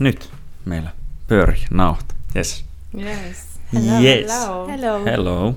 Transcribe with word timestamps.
Nyt 0.00 0.30
meillä 0.64 0.90
pyöri 1.28 1.58
nauhat. 1.70 2.14
Yes. 2.36 2.64
Yes. 2.98 3.54
Hello, 3.72 4.00
yes. 4.00 4.30
hello. 4.30 4.68
Hello. 4.68 5.04
Hello. 5.04 5.54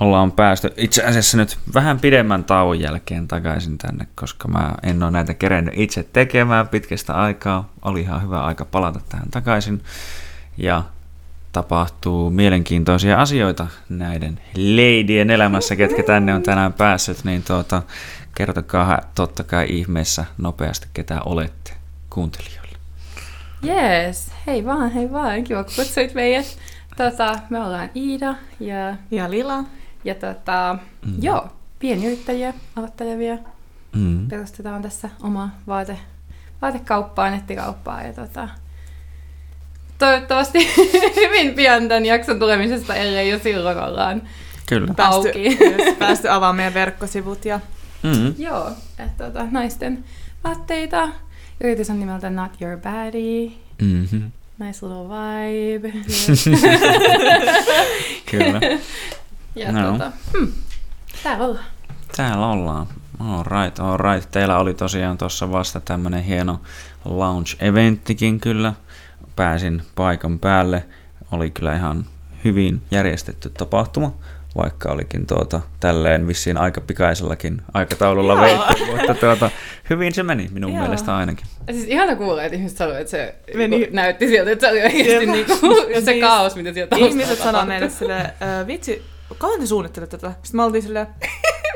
Ollaan 0.00 0.32
päästy 0.32 0.72
itse 0.76 1.02
asiassa 1.04 1.36
nyt 1.36 1.58
vähän 1.74 2.00
pidemmän 2.00 2.44
tauon 2.44 2.80
jälkeen 2.80 3.28
takaisin 3.28 3.78
tänne, 3.78 4.06
koska 4.14 4.48
mä 4.48 4.74
en 4.82 5.02
ole 5.02 5.10
näitä 5.10 5.34
kerennyt 5.34 5.74
itse 5.76 6.02
tekemään 6.02 6.68
pitkästä 6.68 7.14
aikaa. 7.14 7.72
Oli 7.82 8.00
ihan 8.00 8.22
hyvä 8.22 8.44
aika 8.44 8.64
palata 8.64 9.00
tähän 9.08 9.30
takaisin. 9.30 9.82
Ja 10.56 10.82
tapahtuu 11.52 12.30
mielenkiintoisia 12.30 13.20
asioita 13.20 13.66
näiden 13.88 14.40
leidien 14.54 15.30
elämässä, 15.30 15.76
ketkä 15.76 16.02
tänne 16.02 16.34
on 16.34 16.42
tänään 16.42 16.72
päässyt, 16.72 17.24
niin 17.24 17.42
tuota, 17.42 17.82
kertokaa 18.34 19.00
totta 19.14 19.44
kai 19.44 19.66
ihmeessä 19.68 20.24
nopeasti, 20.38 20.86
ketä 20.94 21.20
olette 21.22 21.72
kuuntelijoille. 22.10 22.65
Yes. 23.66 24.30
Hei 24.46 24.64
vaan, 24.64 24.90
hei 24.90 25.12
vaan. 25.12 25.44
Kiva, 25.44 25.64
kun 25.64 25.72
kutsuit 25.76 26.14
meidät. 26.14 26.58
Tota, 26.96 27.38
me 27.50 27.58
ollaan 27.64 27.90
Iida 27.96 28.34
ja, 28.60 28.96
Ja 29.10 29.30
Lila. 29.30 29.64
ja 30.04 30.14
tota, 30.14 30.78
Mm. 31.06 31.14
joo, 31.22 31.48
pienyrittäjiä, 31.78 32.54
aloittelevia. 32.76 33.38
Mm. 33.96 34.28
Perustetaan 34.28 34.82
tässä 34.82 35.10
oma 35.22 35.50
vaate, 35.66 35.98
vaatekauppaa, 36.62 37.30
nettikauppaa 37.30 38.02
ja 38.02 38.12
tota, 38.12 38.48
toivottavasti 39.98 40.58
hyvin 41.22 41.54
pian 41.54 41.88
tämän 41.88 42.06
jakson 42.06 42.38
tulemisesta, 42.38 42.94
ellei 42.94 43.30
jo 43.30 43.38
silloin 43.38 43.78
ollaan. 43.78 44.22
Kyllä. 44.66 44.94
Päästy, 44.96 45.28
Auki. 45.28 45.58
just 45.84 45.98
päästy 45.98 46.28
avaamaan 46.28 46.56
meidän 46.56 46.74
verkkosivut. 46.74 47.44
Ja... 47.44 47.60
Mm. 48.02 48.34
Joo, 48.38 48.70
että 48.98 49.24
tota, 49.24 49.46
naisten 49.50 50.04
vaatteita. 50.44 51.08
Yritys 51.60 51.90
on 51.90 52.00
nimeltä 52.00 52.30
Not 52.30 52.52
Your 52.60 52.76
Body. 52.78 53.50
Mm-hmm. 53.82 54.30
Nice 54.58 54.86
little 54.86 55.08
vibe. 55.08 55.92
Kyllä. 58.30 58.60
ja 59.56 59.72
No. 59.72 59.92
tota, 59.92 60.12
hmm, 60.38 60.52
täällä 61.22 61.44
ollaan. 61.46 61.64
Täällä 62.16 62.46
ollaan. 62.46 62.86
All 63.18 63.44
right, 63.44 63.78
all 63.78 63.96
right. 63.98 64.30
Teillä 64.30 64.58
oli 64.58 64.74
tosiaan 64.74 65.18
tuossa 65.18 65.52
vasta 65.52 65.80
tämmönen 65.80 66.22
hieno 66.24 66.60
lounge-eventtikin 67.04 68.40
kyllä. 68.40 68.72
Pääsin 69.36 69.82
paikan 69.94 70.38
päälle. 70.38 70.84
Oli 71.32 71.50
kyllä 71.50 71.76
ihan 71.76 72.06
hyvin 72.44 72.82
järjestetty 72.90 73.50
tapahtuma, 73.50 74.12
vaikka 74.56 74.92
olikin 74.92 75.26
tuota, 75.26 75.60
tälleen 75.80 76.26
vissiin 76.28 76.58
aika 76.58 76.80
pikaisellakin 76.80 77.62
aikataululla 77.74 78.40
veitty, 78.40 78.84
mutta 78.96 79.14
tuota, 79.14 79.50
hyvin 79.90 80.14
se 80.14 80.22
meni 80.22 80.48
minun 80.52 80.72
Joo. 80.72 80.80
mielestä 80.82 81.16
ainakin. 81.16 81.46
Ja 81.66 81.72
Siis 81.74 81.86
ihana 81.86 82.16
kuulla, 82.16 82.42
että 82.42 82.56
ihmiset 82.56 82.78
sanoo, 82.78 82.94
että 82.96 83.10
se 83.10 83.34
Meni- 83.54 83.88
näytti 83.92 84.28
siltä, 84.28 84.50
että 84.50 84.66
se 84.66 84.72
oli 84.72 84.82
oikeasti 84.82 85.12
Jep. 85.12 85.22
niinku, 85.28 85.52
Ja 85.94 86.00
se 86.00 86.04
siis 86.12 86.20
kaos, 86.20 86.56
mitä 86.56 86.72
siellä 86.72 86.88
taustalla 86.88 87.10
Ihmiset 87.12 87.38
sanoo 87.38 87.64
meille 87.64 87.90
silleen, 87.90 88.20
äh, 88.26 88.66
vitsi, 88.66 89.02
kauan 89.38 89.60
te 89.60 89.66
suunnittelette 89.66 90.18
tätä? 90.18 90.34
Sitten 90.42 90.58
me 90.58 90.64
oltiin 90.64 90.82
silleen, 90.82 91.06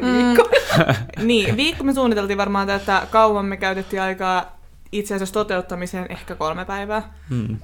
Viikko. 0.03 0.51
Mm, 0.79 1.27
niin, 1.27 1.57
viikko 1.57 1.85
me 1.85 1.93
suunniteltiin 1.95 2.39
varmaan 2.39 2.67
tätä, 2.67 3.03
kauan 3.11 3.45
me 3.45 3.57
käytettiin 3.57 4.03
aikaa 4.03 4.61
itse 4.93 5.15
asiassa 5.15 5.33
toteuttamiseen 5.33 6.07
ehkä 6.09 6.35
kolme 6.35 6.65
päivää. 6.65 7.03
Hmm. 7.31 7.57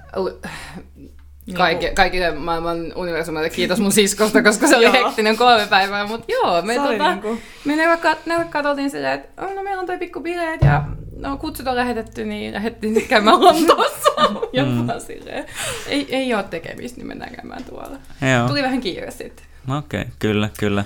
Kaikki, 1.54 1.90
kaikille 1.94 2.30
maailman 2.34 2.92
universumille 2.96 3.50
kiitos 3.50 3.80
mun 3.80 3.92
siskosta, 3.92 4.42
koska 4.42 4.66
se 4.66 4.76
oli 4.76 4.92
hektinen 4.92 5.36
kolme 5.36 5.66
päivää, 5.70 6.06
mutta 6.06 6.32
joo, 6.32 6.62
me, 6.62 6.74
tota, 6.74 7.10
niinku- 7.12 7.38
me 7.64 7.76
neuvoa 7.76 7.96
kat- 8.12 8.18
neuvoa 8.26 8.44
katsottiin 8.50 8.90
silleen, 8.90 9.12
että 9.14 9.44
oh, 9.46 9.54
no 9.54 9.62
meillä 9.62 9.80
on 9.80 9.86
toi 9.86 9.98
pikku 9.98 10.20
bileet 10.20 10.60
ja 10.62 10.82
no, 11.16 11.36
kutsut 11.36 11.66
on 11.66 11.76
lähetetty, 11.76 12.24
niin 12.24 12.54
lähdettiin 12.54 13.02
käymään 13.08 13.40
Lontoossa. 13.40 14.10
ja 14.52 14.64
Mm. 14.64 14.86
silleen, 15.06 15.44
ei, 15.88 16.06
ei 16.10 16.34
ole 16.34 16.42
tekemistä, 16.42 16.98
niin 16.98 17.06
mennään 17.06 17.34
käymään 17.34 17.64
tuolla. 17.64 17.96
Joo. 18.36 18.48
Tuli 18.48 18.62
vähän 18.62 18.80
kiire 18.80 19.10
sitten. 19.10 19.46
Okei, 19.68 20.00
okay, 20.00 20.12
kyllä, 20.18 20.50
kyllä. 20.58 20.84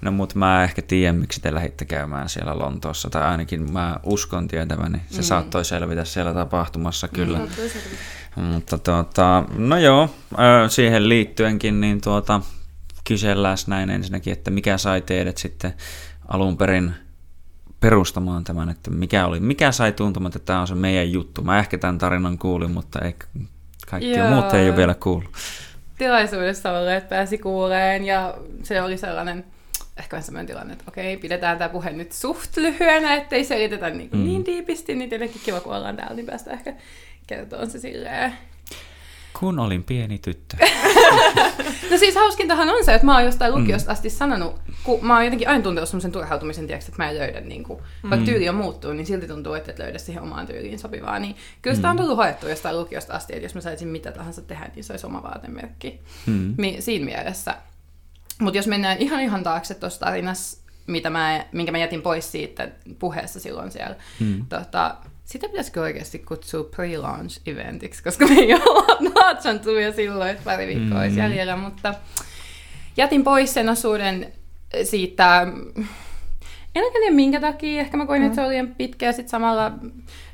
No 0.00 0.12
mutta 0.12 0.38
mä 0.38 0.64
ehkä 0.64 0.82
tiedän, 0.82 1.16
miksi 1.16 1.40
te 1.40 1.54
lähditte 1.54 1.84
käymään 1.84 2.28
siellä 2.28 2.58
Lontoossa, 2.58 3.10
tai 3.10 3.22
ainakin 3.22 3.72
mä 3.72 3.96
uskon 4.02 4.48
tietäväni. 4.48 5.00
Se 5.10 5.16
mm. 5.16 5.22
saattoi 5.22 5.64
selvitä 5.64 6.04
siellä 6.04 6.34
tapahtumassa, 6.34 7.08
kyllä. 7.08 7.38
Mm. 7.38 8.42
Mutta 8.42 8.78
tuota, 8.78 9.44
no 9.56 9.78
joo, 9.78 10.14
siihen 10.68 11.08
liittyenkin, 11.08 11.80
niin 11.80 12.00
tuota, 12.00 12.40
kysellään 13.04 13.58
näin 13.66 13.90
ensinnäkin, 13.90 14.32
että 14.32 14.50
mikä 14.50 14.78
sai 14.78 15.00
teidät 15.00 15.38
sitten 15.38 15.74
alun 16.28 16.56
perin 16.56 16.94
perustamaan 17.80 18.44
tämän, 18.44 18.68
että 18.68 18.90
mikä, 18.90 19.26
oli, 19.26 19.40
mikä 19.40 19.72
sai 19.72 19.92
tuntumaan, 19.92 20.28
että 20.28 20.38
tämä 20.38 20.60
on 20.60 20.66
se 20.66 20.74
meidän 20.74 21.12
juttu. 21.12 21.42
Mä 21.42 21.58
ehkä 21.58 21.78
tämän 21.78 21.98
tarinan 21.98 22.38
kuulin, 22.38 22.70
mutta 22.70 22.98
ei, 22.98 23.14
kaikki 23.86 24.10
Joo. 24.10 24.28
muut 24.28 24.54
ei 24.54 24.68
ole 24.68 24.76
vielä 24.76 24.94
kuullut. 24.94 25.30
Tilaisuudessa 26.02 26.72
olleet 26.78 27.08
pääsi 27.08 27.38
kuuleen 27.38 28.04
ja 28.04 28.34
se 28.62 28.82
oli 28.82 28.98
sellainen 28.98 29.44
ehkä 29.98 30.14
vähän 30.14 30.22
sellainen 30.24 30.46
tilanne, 30.46 30.72
että 30.72 30.84
okei, 30.88 31.16
pidetään 31.16 31.58
tämä 31.58 31.68
puhe 31.68 31.90
nyt 31.90 32.12
suht 32.12 32.56
lyhyenä, 32.56 33.14
ettei 33.14 33.44
selitetä 33.44 33.90
niin, 33.90 34.10
Mm. 34.12 34.24
niin 34.24 34.46
diipisti, 34.46 34.94
niin 34.94 35.10
tietenkin 35.10 35.40
kiva, 35.44 35.60
kun 35.60 35.74
ollaan 35.76 35.96
täällä, 35.96 36.14
niin 36.16 36.26
päästä 36.26 36.50
ehkä 36.50 36.74
kertomaan 37.26 37.70
se 37.70 37.78
silleen. 37.78 38.32
Kun 39.40 39.58
olin 39.58 39.84
pieni 39.84 40.18
tyttö. 40.18 40.56
No 41.90 41.98
siis 41.98 42.14
hauskintahan 42.14 42.68
on 42.68 42.84
se, 42.84 42.94
että 42.94 43.06
mä 43.06 43.14
oon 43.14 43.24
jostain 43.24 43.54
Mm. 43.54 43.60
lukiosta 43.60 43.92
asti 43.92 44.10
sanonut, 44.10 44.60
kun 44.84 45.06
mä 45.06 45.14
oon 45.14 45.24
jotenkin 45.24 45.48
aina 45.48 45.62
tuntenut 45.62 45.88
semmoisen 45.88 46.12
turhautumisen, 46.12 46.66
tiiäks, 46.66 46.88
että 46.88 47.02
mä 47.02 47.10
en 47.10 47.18
löydä, 47.18 47.40
niin 47.40 47.62
kuin, 47.64 47.78
vaikka 48.02 48.16
Mm. 48.16 48.24
tyyli 48.24 48.48
on 48.48 48.54
muuttunut, 48.54 48.96
niin 48.96 49.06
silti 49.06 49.26
tuntuu, 49.28 49.54
että 49.54 49.70
et 49.72 49.78
löydä 49.78 49.98
siihen 49.98 50.22
omaan 50.22 50.46
tyyliin 50.46 50.78
sopivaa. 50.78 51.18
Niin 51.18 51.36
kyllä 51.62 51.76
sitä 51.76 51.90
on 51.90 51.96
Mm. 51.96 52.00
tullut 52.00 52.16
hoettua 52.16 52.50
jostain 52.50 52.78
lukiosta 52.78 53.12
asti, 53.14 53.32
että 53.32 53.44
jos 53.44 53.54
mä 53.54 53.60
saisin 53.60 53.88
mitä 53.88 54.12
tahansa 54.12 54.42
tehdä, 54.42 54.70
niin 54.74 54.84
se 54.84 54.92
olisi 54.92 55.06
oma 55.06 55.22
vaatemerkki. 55.22 56.00
Mm. 56.26 56.54
Mi- 56.58 56.76
siinä 56.80 57.04
mielessä. 57.04 57.54
Mutta 58.40 58.58
jos 58.58 58.66
mennään 58.66 58.98
ihan 58.98 59.20
ihan 59.20 59.42
taakse 59.42 59.74
tuossa 59.74 60.00
tarinassa, 60.00 60.58
mitä 60.86 61.10
mä, 61.10 61.44
minkä 61.52 61.72
mä 61.72 61.78
jätin 61.78 62.02
pois 62.02 62.32
siitä 62.32 62.68
puheessa 62.98 63.40
silloin 63.40 63.70
siellä, 63.70 63.96
Mm. 64.20 64.46
tota, 64.48 64.96
sitä 65.32 65.48
pitäisikö 65.48 65.80
oikeasti 65.80 66.18
kutsua 66.18 66.62
pre-launch 66.76 67.40
eventiksi, 67.46 68.02
koska 68.02 68.26
me 68.26 68.34
ei 68.34 68.54
olla 68.66 68.86
jo 69.84 69.92
silloin, 69.92 70.30
että 70.30 70.42
pari 70.44 70.66
viikkoa 70.66 70.98
olisi 71.00 71.16
Mm. 71.16 71.22
jäljellä, 71.22 71.56
mutta 71.56 71.94
jätin 72.96 73.24
pois 73.24 73.54
sen 73.54 73.68
osuuden 73.68 74.32
siitä, 74.84 75.42
en 76.74 76.84
oikein 76.84 77.02
tiedä 77.02 77.14
minkä 77.16 77.40
takia, 77.40 77.80
ehkä 77.80 77.96
mä 77.96 78.06
koin, 78.06 78.22
että 78.22 78.34
se 78.34 78.40
oli 78.40 78.48
liian 78.50 78.74
pitkä 78.74 79.06
ja 79.06 79.12
sitten 79.12 79.30
samalla 79.30 79.72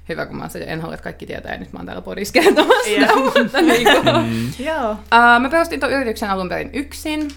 hyvä, 0.09 0.27
kun 0.27 0.37
mä 0.37 0.49
en 0.67 0.81
halua, 0.81 0.95
että 0.95 1.05
kaikki 1.05 1.27
tietää, 1.27 1.53
ja 1.53 1.59
nyt 1.59 1.73
mä 1.73 1.79
oon 1.79 1.87
täällä 1.87 2.03
podissa 2.03 2.33
kertomassa, 2.33 2.89
Jep. 2.91 3.11
mutta 3.43 3.63
niin 3.63 3.85
kuin, 3.85 4.27
Mm. 4.27 4.65
Joo. 4.65 4.91
Uh, 4.93 5.41
mä 5.41 5.49
perustin 5.51 5.81
tuon 5.81 5.93
yrityksen 5.93 6.31
alun 6.31 6.49
perin 6.49 6.71
yksin. 6.73 7.29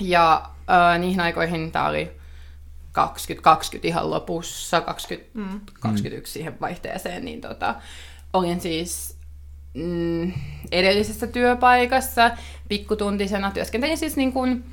Ja 0.00 0.42
uh, 0.46 1.00
niihin 1.00 1.20
aikoihin 1.20 1.72
tää 1.72 1.88
oli 1.88 2.19
2020 2.92 3.88
ihan 3.88 4.10
lopussa, 4.10 4.80
20, 4.80 5.30
Mm. 5.38 5.60
21 5.80 6.32
siihen 6.32 6.60
vaihteeseen, 6.60 7.24
niin 7.24 7.40
tota, 7.40 7.74
olin 8.32 8.60
siis 8.60 9.16
mm, 9.74 10.32
edellisessä 10.72 11.26
työpaikassa 11.26 12.30
pikkutuntisena. 12.68 13.50
Työskentelin 13.50 13.98
siis 13.98 14.16
niin 14.16 14.32
kuin, 14.32 14.64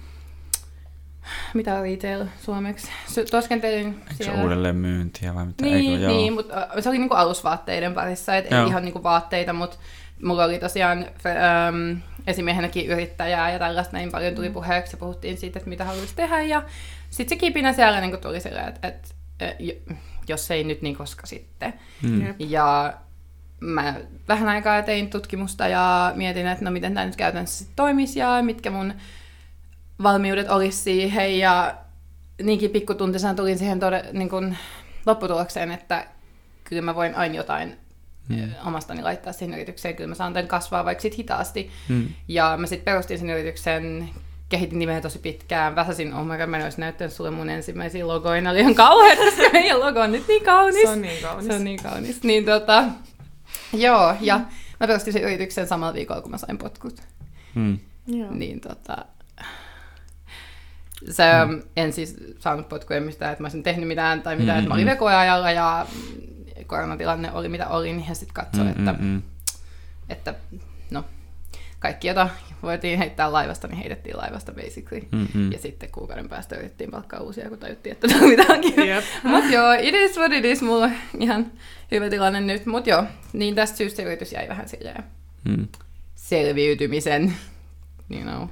mitä 1.54 1.82
retail 1.82 2.26
suomeksi? 2.42 2.88
Työskentelin 3.32 3.88
Eikö 3.88 4.14
se 4.18 4.24
siellä. 4.24 4.44
uudelleen 4.44 4.76
myyntiä 4.76 5.36
vai 5.36 5.46
mitä? 5.46 5.66
Niin, 5.66 5.92
Eikö, 5.92 6.04
joo. 6.04 6.12
niin 6.18 6.34
mutta 6.34 6.58
äh, 6.58 6.68
se 6.80 6.90
oli 6.90 6.98
niinku 6.98 7.16
alusvaatteiden 7.16 7.94
parissa, 7.94 8.36
et 8.36 8.52
Joo. 8.52 8.62
ei 8.62 8.68
ihan 8.68 8.86
niinku 8.86 9.04
vaatteita, 9.04 9.54
mutta 9.54 9.78
mulla 10.24 10.44
oli 10.44 10.60
tosiaan 10.60 10.98
ähm, 11.26 12.00
esimiehenäkin 12.28 12.88
yrittäjää 12.88 13.52
ja 13.52 13.60
tällaista 13.60 13.94
näin 13.94 14.12
paljon 14.12 14.34
Mm. 14.34 14.36
tuli 14.36 14.50
puheeksi 14.50 14.94
ja 14.94 14.98
puhuttiin 14.98 15.38
siitä, 15.38 15.60
että 15.60 15.70
mitä 15.70 15.86
haluaisi 15.86 16.16
tehdä 16.16 16.42
ja 16.42 16.64
sitten 17.10 17.38
se 17.38 17.40
kipinä 17.40 17.74
siellä 17.74 18.02
niinku 18.02 18.18
tuli 18.18 18.40
silleen, 18.42 18.68
että 18.68 18.88
et, 18.88 19.16
et, 19.40 19.56
jo- 19.60 19.96
jos 20.28 20.52
ei 20.52 20.64
nyt, 20.64 20.82
niin 20.82 20.96
koska 20.96 21.28
sitten. 21.28 21.74
Mm. 22.04 22.36
Ja 22.40 22.94
mä 23.60 23.96
vähän 24.28 24.50
aikaa 24.50 24.82
tein 24.82 25.10
tutkimusta 25.10 25.68
ja 25.68 26.12
mietin, 26.16 26.48
että 26.48 26.66
no 26.66 26.72
miten 26.72 26.94
tämä 26.94 27.06
nyt 27.06 27.16
käytännössä 27.16 27.66
sit 27.66 27.76
toimisi 27.76 28.20
ja 28.20 28.42
mitkä 28.42 28.70
mun 28.70 28.94
valmiudet 30.04 30.50
olisi 30.50 30.78
siihen. 30.78 31.40
Ja 31.40 31.76
niinkin 32.44 32.70
pikkutuntisena 32.72 33.34
tulin 33.34 33.58
siihen 33.58 33.80
tode, 33.80 34.06
niin 34.14 34.30
kun 34.30 34.56
lopputulokseen, 35.06 35.72
että 35.72 36.06
kyllä 36.64 36.82
mä 36.82 36.96
voin 36.96 37.16
aina 37.16 37.36
jotain 37.36 37.78
Mm. 38.28 38.36
mm. 38.36 38.52
omastani 38.66 39.02
laittaa 39.02 39.34
siihen 39.34 39.56
yritykseen. 39.56 39.96
Kyllä 39.96 40.08
mä 40.08 40.16
saan 40.16 40.34
tämän 40.34 40.48
kasvaa 40.48 40.86
vaikka 40.86 41.02
sit 41.02 41.18
hitaasti. 41.18 41.72
Mm. 41.90 42.08
Ja 42.28 42.58
mä 42.58 42.68
sitten 42.68 42.86
perustin 42.86 43.20
sen 43.20 43.30
yrityksen, 43.30 44.10
kehitin 44.50 44.80
nimeä 44.80 45.02
tosi 45.02 45.20
pitkään, 45.20 45.76
väsäsin, 45.76 46.14
oh 46.14 46.26
my 46.26 46.38
god, 46.38 46.46
mä 46.46 46.58
en 46.58 46.64
olisi 46.64 46.82
näyttänyt 46.82 47.14
sulle 47.14 47.32
mun 47.32 47.50
ensimmäisiä 47.50 48.08
logoja, 48.08 48.42
ne 48.42 48.50
oli 48.50 48.60
ihan 48.60 48.76
kauheat, 48.76 49.20
koska 49.20 49.44
meidän 49.54 49.80
logo 49.80 50.00
on 50.00 50.12
nyt 50.12 50.28
niin 50.28 50.44
kaunis. 50.44 50.82
Se 50.82 50.90
on 50.90 51.02
niin 51.02 51.22
kaunis. 51.22 51.48
Se 51.48 51.54
on 51.54 51.64
niin 51.64 51.84
kaunis. 51.84 52.24
Niin 52.24 52.46
tota, 52.46 52.84
joo, 53.74 54.16
ja 54.22 54.38
mä 54.80 54.88
perustin 54.88 55.14
sen 55.14 55.24
yrityksen 55.24 55.68
samalla 55.68 55.94
viikolla, 55.94 56.22
kun 56.22 56.32
mä 56.32 56.38
sain 56.38 56.58
potkut. 56.58 57.02
Mm. 57.56 57.80
Joo. 58.08 58.32
Niin 58.32 58.60
tota, 58.60 59.06
se, 61.10 61.24
mm. 61.48 61.62
en 61.78 61.94
siis 61.94 62.16
saanut 62.40 62.70
potkuja 62.70 63.02
mistään, 63.02 63.32
että 63.32 63.44
mä 63.44 63.46
olisin 63.46 63.64
tehnyt 63.64 63.88
mitään 63.88 64.22
tai 64.22 64.36
mitään, 64.36 64.48
mm-hmm. 64.48 64.60
että 64.60 64.70
mä 64.70 64.74
olin 64.74 64.86
vekoajalla 64.86 65.52
ja 65.52 65.88
koronatilanne 66.68 67.32
oli 67.32 67.50
mitä 67.50 67.68
oli, 67.68 67.88
niin 67.94 68.00
he 68.08 68.14
sitten 68.16 68.34
katsoi, 68.34 68.66
Mm, 68.66 68.72
että, 68.72 68.94
mm, 68.94 69.06
mm. 69.06 69.22
että 70.10 70.34
no, 70.92 71.06
kaikki, 71.80 72.08
jota 72.08 72.30
voitiin 72.64 73.00
heittää 73.00 73.32
laivasta, 73.34 73.68
niin 73.68 73.78
heitettiin 73.78 74.18
laivasta 74.18 74.52
basically. 74.52 75.08
Mm, 75.12 75.28
mm. 75.34 75.52
Ja 75.52 75.60
sitten 75.60 75.92
kuukauden 75.92 76.30
päästä 76.30 76.56
yritettiin 76.56 76.92
palkkaa 76.92 77.20
uusia, 77.20 77.50
kun 77.50 77.58
tajuttiin, 77.58 77.92
että 77.94 78.08
tarvitaankin. 78.08 78.88
Jep. 78.88 79.04
Mut 79.24 79.50
joo, 79.52 79.74
it 79.74 79.96
is 79.96 80.18
what 80.18 80.32
it 80.34 80.46
is, 80.46 80.62
mulla 80.62 80.86
on 80.86 80.92
ihan 81.20 81.52
hyvä 81.92 82.10
tilanne 82.10 82.42
nyt. 82.42 82.66
Mut 82.66 82.88
joo, 82.88 83.04
niin 83.34 83.56
tästä 83.56 83.78
syystä 83.78 84.02
yritys 84.04 84.32
jäi 84.34 84.48
vähän 84.50 84.70
silleen 84.70 85.04
Mm. 85.46 85.68
selviytymisen, 86.16 87.34
you 88.10 88.22
know, 88.22 88.48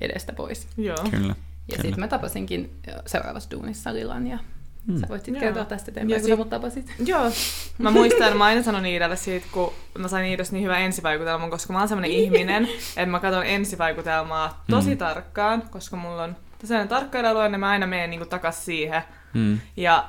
edestä 0.00 0.32
pois. 0.32 0.68
Joo. 0.76 0.96
Kyllä. 1.10 1.34
Ja 1.68 1.76
sitten 1.82 2.00
mä 2.00 2.08
tapasinkin 2.08 2.70
seuraavassa 3.06 3.50
duunissa 3.50 3.94
Lilan 3.94 4.26
ja 4.26 4.38
Mm. 4.86 5.00
sä 5.00 5.06
voit 5.08 5.24
sitten 5.24 5.34
Joo. 5.34 5.40
kertoa 5.40 5.64
tästä 5.64 5.88
Ja 5.88 5.92
eteenpäin, 5.92 6.20
kun 6.20 6.28
sit- 6.28 6.32
sä 6.32 6.36
mut 6.36 6.50
tapasit. 6.50 6.92
Joo. 7.06 7.30
Mä 7.78 7.90
muistan, 7.90 8.36
mä 8.36 8.44
aina 8.44 8.62
sanon 8.62 8.86
Iidalle 8.86 9.16
siitä, 9.16 9.46
kun 9.52 9.72
mä 9.98 10.08
sain 10.08 10.26
Iidasta 10.26 10.52
niin 10.54 10.64
hyvän 10.64 10.80
ensivaikutelman, 10.82 11.50
koska 11.50 11.72
mä 11.72 11.78
oon 11.78 11.88
sellainen 11.88 12.10
ihminen, 12.10 12.64
että 12.88 13.06
mä 13.06 13.20
katson 13.20 13.46
ensivaikutelmaa 13.46 14.64
tosi 14.70 14.90
Mm. 14.90 14.98
tarkkaan, 14.98 15.62
koska 15.70 15.96
mulla 15.96 16.22
on 16.22 16.36
sellainen 16.64 16.88
tarkkailualue, 16.88 17.48
niin 17.48 17.60
mä 17.60 17.68
aina 17.68 17.86
menen 17.86 18.10
niinku 18.10 18.26
takas 18.26 18.64
siihen. 18.64 19.02
Mm. 19.34 19.60
Ja 19.76 20.08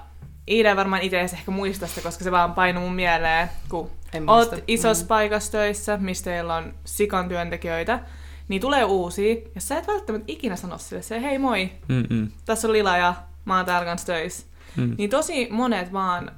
Iida 0.49 0.75
varmaan 0.75 1.01
itse 1.01 1.19
ehkä 1.19 1.51
muista 1.51 1.87
sitä, 1.87 2.01
koska 2.01 2.23
se 2.23 2.31
vaan 2.31 2.53
painui 2.53 2.83
mun 2.83 2.93
mieleen, 2.95 3.49
kun 3.69 3.91
En 4.13 4.29
oot 4.29 4.49
muista. 4.51 4.65
isossa 4.67 5.03
Mm. 5.03 5.07
paikassa 5.07 5.51
töissä, 5.51 5.97
missä 5.97 6.23
teillä 6.23 6.55
on 6.55 6.73
sikan 6.85 7.29
työntekijöitä, 7.29 7.99
niin 8.47 8.61
tulee 8.61 8.83
uusia, 8.83 9.35
ja 9.55 9.61
sä 9.61 9.77
et 9.77 9.87
välttämättä 9.87 10.25
ikinä 10.27 10.55
sano 10.55 10.77
sille 10.77 11.01
se, 11.01 11.21
hei 11.21 11.37
moi, 11.37 11.69
Mm, 11.87 12.03
mm. 12.09 12.31
tässä 12.45 12.67
on 12.67 12.73
Lila 12.73 12.97
ja 12.97 13.13
mä 13.45 13.57
oon 13.57 13.65
täällä 13.65 13.85
kanssa 13.85 14.07
töissä. 14.07 14.45
Mm. 14.77 14.95
Niin 14.97 15.09
tosi 15.09 15.47
monet 15.51 15.93
vaan, 15.93 16.31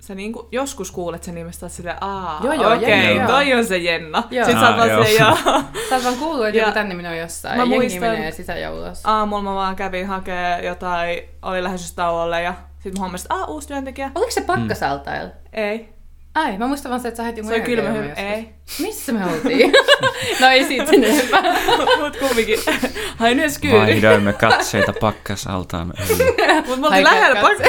sä 0.00 0.14
niinku 0.14 0.48
joskus 0.52 0.90
kuulet 0.92 1.22
sen 1.24 1.34
nimestä 1.34 1.66
oot 1.66 1.72
silleen, 1.72 1.96
aa, 2.00 2.40
Joo, 2.44 2.52
joo, 2.52 2.74
okei, 2.76 2.88
Jenna, 2.90 3.10
joo. 3.22 3.26
toi 3.26 3.54
on 3.54 3.64
se 3.64 3.78
Jenna. 3.78 4.22
Joo. 4.30 4.44
Sitten 4.46 4.60
sä 4.64 4.68
oot 4.68 4.72
Aa, 4.72 4.76
vaan 4.78 4.90
joo. 4.90 5.04
silleen, 5.04 5.36
joo. 5.44 5.62
Sä 5.88 5.94
oot 5.94 6.04
vaan 6.04 6.16
kuullut, 6.16 6.46
että 6.46 6.58
joku 6.60 6.72
tänne 6.72 6.94
minä 6.94 7.10
on 7.10 7.18
jossain. 7.18 7.56
Mä 7.56 7.62
Jengi 7.62 7.76
muistan- 7.78 8.00
menee 8.00 8.30
sisään 8.30 8.60
ja 8.60 8.72
ulos. 8.72 9.00
Aamulla 9.04 9.42
mä 9.42 9.54
vaan 9.54 9.76
kävin 9.76 10.06
hakee 10.06 10.66
jotain, 10.66 11.20
oli 11.42 11.62
lähdössä 11.62 11.96
tauolle 11.96 12.42
ja 12.42 12.54
sit 12.78 12.94
mä 12.94 13.00
huomasin, 13.00 13.24
että 13.24 13.34
aa, 13.34 13.44
uusi 13.44 13.68
työntekijä. 13.68 14.10
Oliko 14.14 14.30
se 14.30 14.40
pakkasaltailla? 14.40 15.30
Ei. 15.52 15.97
Ai, 16.38 16.58
mä 16.58 16.66
muistan 16.66 16.90
vaan 16.90 17.00
se, 17.00 17.08
että 17.08 17.16
sä 17.16 17.22
heti 17.22 17.42
mun 17.42 17.48
Se 17.48 17.54
oli 17.54 17.64
kylmä 17.64 17.88
joskus. 17.88 18.18
Ei. 18.18 18.48
Missä 18.78 19.12
me 19.12 19.24
oltiin? 19.24 19.72
no 20.40 20.48
ei 20.48 20.64
siitä 20.64 20.86
sen 20.86 21.04
enempää. 21.04 21.42
Mut 22.00 22.16
kumminkin. 22.16 22.58
Hain 23.16 23.38
yhdessä 23.38 23.60
kyyri. 23.60 23.78
Vaihdoimme 23.78 24.32
katseita 24.32 24.92
pakkasaltaan. 25.00 25.86
Mut 26.66 26.80
me 26.80 26.86
oltiin 26.86 27.04
lähellä 27.04 27.40
katse. 27.40 27.64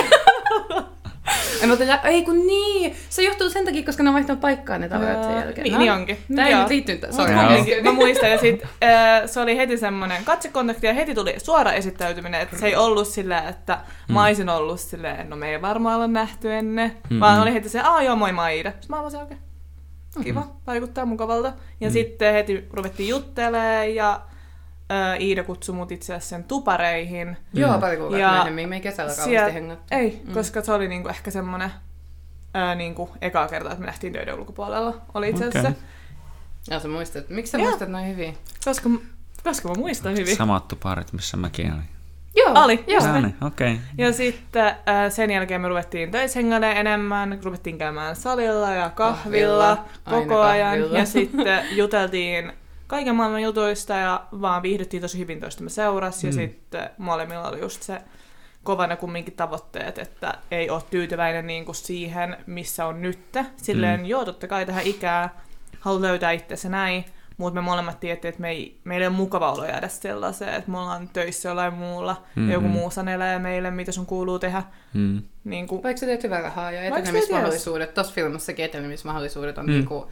Mutta 1.67 1.87
lä- 1.87 1.99
ei 2.03 2.23
kun 2.23 2.47
niin. 2.47 2.95
Se 3.09 3.23
johtuu 3.23 3.49
sen 3.49 3.65
takia, 3.65 3.83
koska 3.83 4.03
ne 4.03 4.09
on 4.09 4.13
vaihtanut 4.13 4.41
paikkaa 4.41 4.77
ne 4.77 4.89
tavarat 4.89 5.23
sen 5.23 5.35
jälkeen. 5.35 5.63
Niin, 5.63 5.73
No, 5.73 5.79
niin 5.79 5.91
onkin. 5.91 6.17
Tää 6.35 6.47
ei 6.47 6.55
nyt 6.55 6.69
liittynyt. 6.69 7.05
Sorry. 7.11 7.33
Mä 7.83 7.91
muistan, 7.91 8.31
ja 8.31 8.37
sit 8.37 8.63
äh, 8.83 9.21
se 9.25 9.39
oli 9.39 9.57
heti 9.57 9.77
semmonen 9.77 10.23
katsekontakti, 10.25 10.87
ja 10.87 10.93
heti 10.93 11.15
tuli 11.15 11.33
suora 11.37 11.71
esittäytyminen, 11.73 12.41
että 12.41 12.57
se 12.57 12.67
ei 12.67 12.75
ollut 12.75 13.07
silleen, 13.07 13.45
että 13.47 13.79
mä 14.07 14.25
olisin 14.25 14.49
ollut 14.49 14.79
silleen, 14.79 15.29
no 15.29 15.35
me 15.35 15.49
ei 15.51 15.61
varmaan 15.61 15.95
olla 15.95 16.07
nähty 16.07 16.53
ennen, 16.53 16.91
Mm. 17.09 17.19
vaan 17.19 17.41
oli 17.41 17.53
heti 17.53 17.69
se, 17.69 17.79
aa 17.81 18.01
joo, 18.03 18.15
moi 18.15 18.31
mä 18.31 18.41
oon 18.41 18.51
Iida. 18.51 18.71
Sitten 18.71 18.89
mä 18.89 19.01
olin 19.01 19.15
oikein, 19.15 19.39
kiva, 20.23 20.47
vaikuttaa 20.67 21.05
mukavalta. 21.05 21.53
Ja 21.81 21.87
Mm. 21.89 21.93
sitten 21.93 22.33
heti 22.33 22.67
ruvettiin 22.73 23.09
juttelemaan, 23.09 23.95
ja 23.95 24.21
äh, 24.91 25.21
Iida 25.21 25.43
kutsui 25.43 25.75
mut 25.75 25.91
itse 25.91 26.13
asiassa 26.13 26.29
sen 26.29 26.43
tupareihin. 26.43 27.37
Joo, 27.53 27.79
pari 27.79 27.97
kuukautta 27.97 28.17
Ja 28.19 28.31
myöhemmin. 28.31 28.69
Me 28.69 28.75
ei 28.75 28.81
kesällä 28.81 29.13
kauheasti 29.15 29.53
hengattu. 29.53 29.85
Ei, 29.95 30.21
Mm. 30.25 30.33
koska 30.33 30.61
se 30.61 30.71
oli 30.73 30.87
niinku 30.87 31.09
ehkä 31.09 31.31
semmonen 31.31 31.71
ää, 32.53 32.75
niinku 32.75 33.09
eka 33.21 33.47
kerta, 33.47 33.69
että 33.69 33.79
me 33.79 33.85
nähtiin 33.85 34.13
töiden 34.13 34.39
ulkopuolella. 34.39 34.93
Oli 35.13 35.29
itse 35.29 35.45
asiassa. 35.45 35.69
Okei. 35.69 35.81
Ja 36.69 36.79
sä 36.79 36.87
muistat. 36.87 37.29
Miksi 37.29 37.51
sä 37.51 37.57
Joo. 37.57 37.67
muistat 37.67 37.89
noin 37.89 38.07
hyvin? 38.07 38.37
Koska, 38.65 38.89
koska 39.43 39.67
mä 39.69 39.75
muistan 39.77 40.13
hyvin. 40.17 40.35
Samat 40.35 40.67
tuparit, 40.67 41.13
missä 41.13 41.37
mäkin 41.37 41.73
olin. 41.73 41.83
Joo. 42.35 42.63
Oli, 42.63 42.83
Joo. 42.87 43.07
No 43.07 43.21
niin, 43.21 43.35
okei. 43.41 43.79
Ja 43.97 44.13
sitten 44.13 44.65
äh, 44.65 44.75
sen 45.09 45.31
jälkeen 45.31 45.61
me 45.61 45.67
ruvettiin 45.67 46.11
töissä 46.11 46.39
hengailemaan 46.39 46.77
enemmän, 46.77 47.39
ruvettiin 47.43 47.77
käymään 47.77 48.15
salilla 48.15 48.71
ja 48.71 48.89
kahvilla, 48.89 49.75
Kahvilla, 50.03 50.23
koko 50.23 50.41
aina 50.41 50.69
ajan. 50.69 50.79
kahvilla. 50.79 50.97
Ja 50.99 51.05
sitten 51.05 51.65
juteltiin 51.71 52.51
kaiken 52.89 53.15
maailman 53.15 53.41
jutuista 53.43 53.93
ja 53.93 54.25
vaan 54.41 54.61
viihdyttiin 54.61 55.01
tosi 55.01 55.19
hyvin 55.19 55.39
toistamme 55.39 55.69
seurassa. 55.69 56.27
Ja 56.27 56.33
Mm. 56.33 56.35
sitten 56.37 56.89
molemmilla 56.97 57.47
oli 57.49 57.59
just 57.59 57.83
se 57.83 58.01
kovana 58.63 58.95
kumminkin 58.95 59.33
tavoitteet, 59.35 59.97
että 59.97 60.33
ei 60.51 60.69
ole 60.69 60.81
tyytyväinen 60.89 61.47
niin 61.47 61.65
kuin 61.65 61.75
siihen, 61.75 62.37
missä 62.45 62.85
on 62.85 63.01
nyt. 63.01 63.19
Silleen, 63.57 63.99
Mm. 63.99 64.05
joo, 64.05 64.25
totta 64.25 64.47
kai 64.47 64.65
tähän 64.65 64.83
ikää 64.87 65.41
haluaa 65.79 66.01
löytää 66.01 66.31
itsensä 66.31 66.69
näin, 66.69 67.05
mutta 67.37 67.61
me 67.61 67.65
molemmat 67.65 67.99
tiedettiin, 67.99 68.29
että 68.29 68.41
me 68.41 68.49
ei, 68.49 68.79
meillä 68.83 69.03
ei 69.03 69.07
ole 69.07 69.15
mukava 69.15 69.51
olo 69.51 69.65
jäädä 69.65 69.87
sellaiseen, 69.87 70.53
että 70.53 70.71
me 70.71 70.79
ollaan 70.79 71.09
töissä 71.13 71.49
jollain 71.49 71.73
muulla, 71.73 72.23
Mm-mm. 72.35 72.47
ja 72.47 72.53
joku 72.53 72.67
muu 72.67 72.91
sanelee 72.91 73.39
meille, 73.39 73.71
mitä 73.71 73.91
sun 73.91 74.05
kuuluu 74.05 74.39
tehdä. 74.39 74.63
Mm. 74.93 75.21
Niin 75.43 75.67
kuin, 75.67 75.83
Vaikka 75.83 75.99
sä 75.99 76.05
teet 76.05 76.23
hyvää 76.23 76.41
rahaa 76.41 76.71
ja 76.71 76.81
etenemismahdollisuudet, 76.83 77.93
tossa 77.93 78.13
filmassakin 78.13 78.65
etenemismahdollisuudet 78.65 79.57
on 79.57 79.65
Mm. 79.65 79.71
mm. 79.71 79.77
niinku 79.77 80.11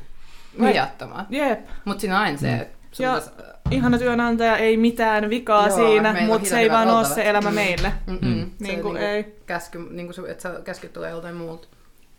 Niin. 0.58 0.64
rajattomat. 0.76 1.26
jep, 1.30 1.60
Mut 1.86 2.00
siinä 2.00 2.16
on 2.16 2.22
aina 2.22 2.38
se, 2.38 2.48
Mm. 2.52 2.62
että 2.62 2.78
sun 2.92 3.04
Ja- 3.06 3.14
pitäis- 3.14 3.32
ihana 3.72 3.98
työnantaja, 3.98 4.58
ei 4.58 4.78
mitään 4.78 5.30
vikaa 5.30 5.68
Joo, 5.68 5.76
siinä, 5.78 6.16
mutta 6.28 6.50
se 6.50 6.60
ei 6.60 6.72
vaan 6.72 6.88
ole 6.88 6.98
oltavat. 6.98 7.16
se 7.16 7.30
elämä 7.30 7.50
Mm. 7.50 7.56
meille. 7.56 7.94
Mm-mm. 8.08 8.20
Mm. 8.28 8.34
Niin 8.36 8.52
niinku 8.60 8.82
kuin 8.82 8.98
ei. 8.98 9.36
Käsky, 9.46 9.88
niinku 9.92 10.14
se, 10.14 10.22
että 10.28 10.44
sä 10.44 10.62
käsky 10.64 10.88
tulee 10.90 11.10
joltain 11.12 11.36
muulta. 11.36 11.68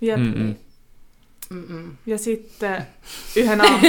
Jep. 0.00 0.18
Mm-mm. 0.18 0.54
Mm-mm. 1.50 1.96
Ja 2.06 2.18
sitten 2.18 2.86
yhden, 3.36 3.60
aamu... 3.60 3.78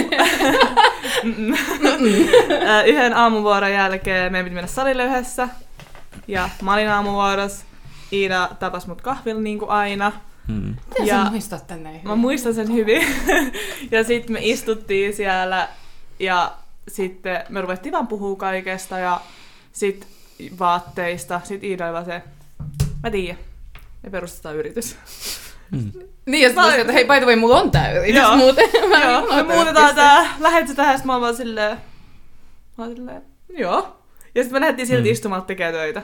Yhden 2.87 3.13
aamuvuoron 3.13 3.71
jälkeen 3.73 4.31
meidän 4.31 4.45
piti 4.45 4.55
mennä 4.55 4.67
salille 4.67 5.05
yhdessä. 5.05 5.49
Ja 6.27 6.49
mä 6.61 6.73
olin 6.73 6.89
aamuvuorossa. 6.89 7.65
Iida 8.13 8.49
tapas 8.59 8.87
mut 8.87 9.01
kahvilla 9.01 9.41
niin 9.41 9.59
kuin 9.59 9.71
aina. 9.71 10.11
Mm. 10.49 10.75
Miten 10.89 11.07
Ja- 11.07 11.23
sä 11.25 11.31
muistat 11.31 11.67
tänne 11.67 11.89
ihan? 11.91 12.01
Mä 12.07 12.15
muistan 12.15 12.53
sen 12.53 12.73
hyvin. 12.73 13.07
ja 13.91 14.03
sitten 14.03 14.33
me 14.33 14.39
istuttiin 14.41 15.13
siellä 15.15 15.67
ja 16.19 16.51
sitten 16.87 17.43
me 17.49 17.61
ruvettiin 17.61 17.91
vaan 17.93 18.07
puhua 18.07 18.35
kaikesta 18.35 18.99
ja 18.99 19.21
sit 19.71 20.07
vaatteista. 20.59 21.41
Sitten 21.43 21.69
Iida 21.69 21.89
oli 21.97 22.05
se, 22.05 22.21
mä 23.03 23.11
tiedän, 23.11 23.37
me 24.03 24.09
perustetaan 24.09 24.55
yritys. 24.55 24.95
Mm. 25.71 25.91
Niin, 26.25 26.43
ja 26.43 26.49
sitten 26.49 26.79
että 26.81 26.93
hei, 26.93 27.05
by 27.05 27.13
the 27.17 27.25
way, 27.25 27.35
mulla 27.35 27.61
on 27.61 27.71
tää 27.71 27.91
yritys 27.91 28.15
Joo. 28.21 28.37
muuten. 28.37 28.69
Mä 28.89 29.03
Joo, 29.03 29.35
me 29.43 29.43
muutetaan 29.55 29.95
tää, 29.95 30.27
lähetty 30.39 30.75
tähän, 30.75 30.97
sit 30.97 31.05
mä 31.05 31.13
oon 31.13 31.21
vaan 31.21 31.35
silleen, 31.35 31.77
mä 32.77 32.83
oon 32.83 32.95
silleen, 32.95 33.21
joo. 33.57 33.95
Ja 34.35 34.43
sitten 34.43 34.55
me 34.55 34.59
lähdettiin 34.61 34.87
silti 34.87 35.09
Mm. 35.09 35.11
istumaan 35.13 35.41
tekemään 35.43 35.73
töitä. 35.73 36.01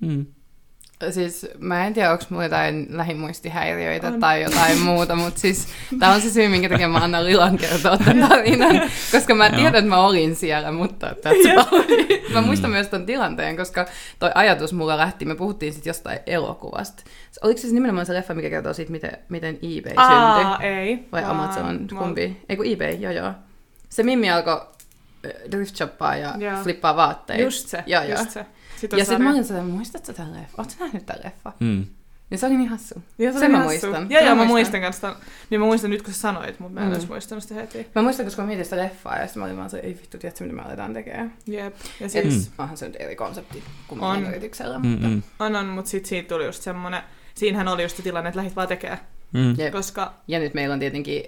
Mm. 0.00 0.26
Siis 1.10 1.46
mä 1.58 1.86
en 1.86 1.94
tiedä, 1.94 2.10
onko 2.12 2.24
mulla 2.28 2.42
jotain 2.44 2.86
lähimuistihäiriöitä 2.90 4.06
On. 4.08 4.20
tai 4.20 4.42
jotain 4.42 4.78
muuta, 4.80 5.16
mutta 5.16 5.40
siis 5.40 5.68
tää 5.98 6.12
on 6.12 6.20
se 6.20 6.30
syy, 6.30 6.48
minkä 6.48 6.68
takia 6.68 6.88
mä 6.88 6.98
annan 6.98 7.26
Lilan 7.26 7.56
kertoa 7.56 7.96
tämän 7.98 8.18
tarinan, 8.28 8.80
koska 9.12 9.34
mä 9.34 9.46
Joo. 9.46 9.56
tiedän, 9.56 9.74
että 9.74 9.88
mä 9.88 9.98
olin 10.06 10.36
siellä, 10.36 10.72
mutta 10.72 11.06
that's. 11.10 12.32
Mä 12.32 12.40
muistan 12.40 12.70
myös 12.70 12.88
ton 12.88 13.06
tilanteen, 13.06 13.56
koska 13.56 13.86
toi 14.18 14.30
ajatus 14.34 14.72
mulla 14.72 14.96
lähti, 14.96 15.24
me 15.24 15.34
puhuttiin 15.34 15.72
sitten 15.72 15.90
jostain 15.90 16.18
elokuvasta. 16.26 17.02
Oliko 17.42 17.56
se 17.58 17.60
siis 17.60 17.72
nimenomaan 17.72 18.06
se 18.06 18.14
leffa, 18.14 18.34
mikä 18.34 18.50
kertoo 18.50 18.72
siitä, 18.72 18.92
miten, 18.92 19.18
miten 19.28 19.54
eBay 19.54 19.82
syntyi? 20.06 20.44
Aa, 20.44 20.58
ei. 20.62 21.08
Vai 21.12 21.22
vaan 21.22 21.36
Amazon, 21.40 21.88
mä- 21.92 21.98
kumpi? 21.98 22.40
Ei 22.48 22.56
kun 22.56 22.66
eBay, 22.66 22.90
joo 22.94 23.12
joo. 23.12 23.32
Se 23.88 24.02
Mimmi 24.02 24.30
alkoi 24.30 24.60
äh, 25.26 25.30
thrift 25.50 25.76
shoppaa 25.76 26.16
ja 26.16 26.34
Joo. 26.38 26.62
flippaa 26.62 26.96
vaatteita. 26.96 27.42
Just 27.42 27.68
se, 27.68 27.82
Joo, 27.86 28.02
joo. 28.02 28.18
just 28.18 28.30
se. 28.30 28.46
Sitten 28.76 28.96
Ja 28.98 29.02
on 29.02 29.06
sitten 29.06 29.22
mä 29.22 29.30
olin 29.30 29.44
sellainen, 29.44 29.74
muistatko 29.74 30.12
tämän 30.12 30.34
leffa? 30.34 30.54
Ootko 30.58 30.72
sä 30.78 30.84
nähnyt 30.84 31.06
tämän 31.06 31.22
leffa? 31.24 31.52
Mm. 31.60 31.86
Ja 32.30 32.38
se 32.38 32.46
oli 32.46 32.56
niin 32.56 32.68
hassu. 32.68 33.02
Joo, 33.18 33.32
se 33.32 33.38
sen 33.38 33.50
mä 33.50 33.56
hassu. 33.58 33.68
muistan. 33.70 34.08
Sen 34.08 34.26
joo, 34.26 34.34
mä 34.34 34.44
muistan. 34.44 34.80
kanssa. 34.80 35.16
Niin 35.50 35.60
mä 35.60 35.66
muistan 35.66 35.90
nyt, 35.90 36.02
kun 36.02 36.14
sä 36.14 36.20
sanoit, 36.20 36.60
mutta 36.60 36.74
mä 36.74 36.80
en 36.80 36.86
Mm. 36.86 36.92
olisi 36.94 37.06
muistanut 37.08 37.42
sitä 37.42 37.54
heti. 37.54 37.86
Mä 37.94 38.02
muistan, 38.02 38.26
koska 38.26 38.42
mä 38.42 38.46
mietin 38.46 38.64
sitä 38.64 38.76
leffaa 38.76 39.18
ja 39.18 39.26
sitten 39.26 39.40
mä 39.40 39.44
olin 39.46 39.56
vaan 39.56 39.70
se, 39.70 39.78
ei 39.78 39.94
vittu, 40.02 40.18
tiedätkö 40.18 40.44
mitä 40.44 40.56
me 40.56 40.62
aletaan 40.62 40.92
tekemään. 40.94 41.32
Jep. 41.46 41.74
Ja 42.00 42.08
sit, 42.08 42.24
Mm. 42.24 42.40
onhan 42.58 42.76
se 42.76 42.86
nyt 42.86 42.96
eri 42.98 43.16
konsepti 43.16 43.62
kuin 43.88 44.00
On. 44.00 44.26
yrityksellä. 44.26 44.78
Mutta... 44.78 45.06
Mm-mm. 45.06 45.22
on, 45.38 45.56
on, 45.56 45.66
mutta 45.66 45.90
sit 45.90 46.06
siitä 46.06 46.28
tuli 46.28 46.44
just 46.46 46.62
semmonen, 46.62 47.02
siinähän 47.34 47.68
oli 47.68 47.82
just 47.82 47.96
se 47.96 48.02
tilanne, 48.02 48.28
että 48.28 48.38
lähit 48.38 48.56
vaan 48.56 48.68
tekemään. 48.68 49.00
Mm. 49.32 49.54
Jep. 49.58 49.72
Koska 49.72 50.14
Ja 50.28 50.38
nyt 50.38 50.54
meillä 50.54 50.72
on 50.72 50.78
tietenkin 50.80 51.22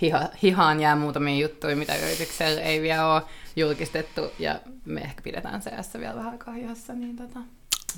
hiha, 0.00 0.28
hihaan 0.42 0.80
jää 0.80 0.96
muutamia 0.96 1.36
juttuja, 1.36 1.76
mitä 1.76 1.96
yrityksellä 1.96 2.60
ei 2.60 2.82
vielä 2.82 3.14
ole 3.14 3.22
julkistettu, 3.56 4.20
ja 4.38 4.60
me 4.84 5.00
ehkä 5.00 5.22
pidetään 5.22 5.60
CS 5.60 5.94
vielä 5.98 6.14
vähän 6.14 6.32
aikaa 6.32 6.54
hihassa, 6.54 6.92
niin 6.92 7.16
tota, 7.16 7.40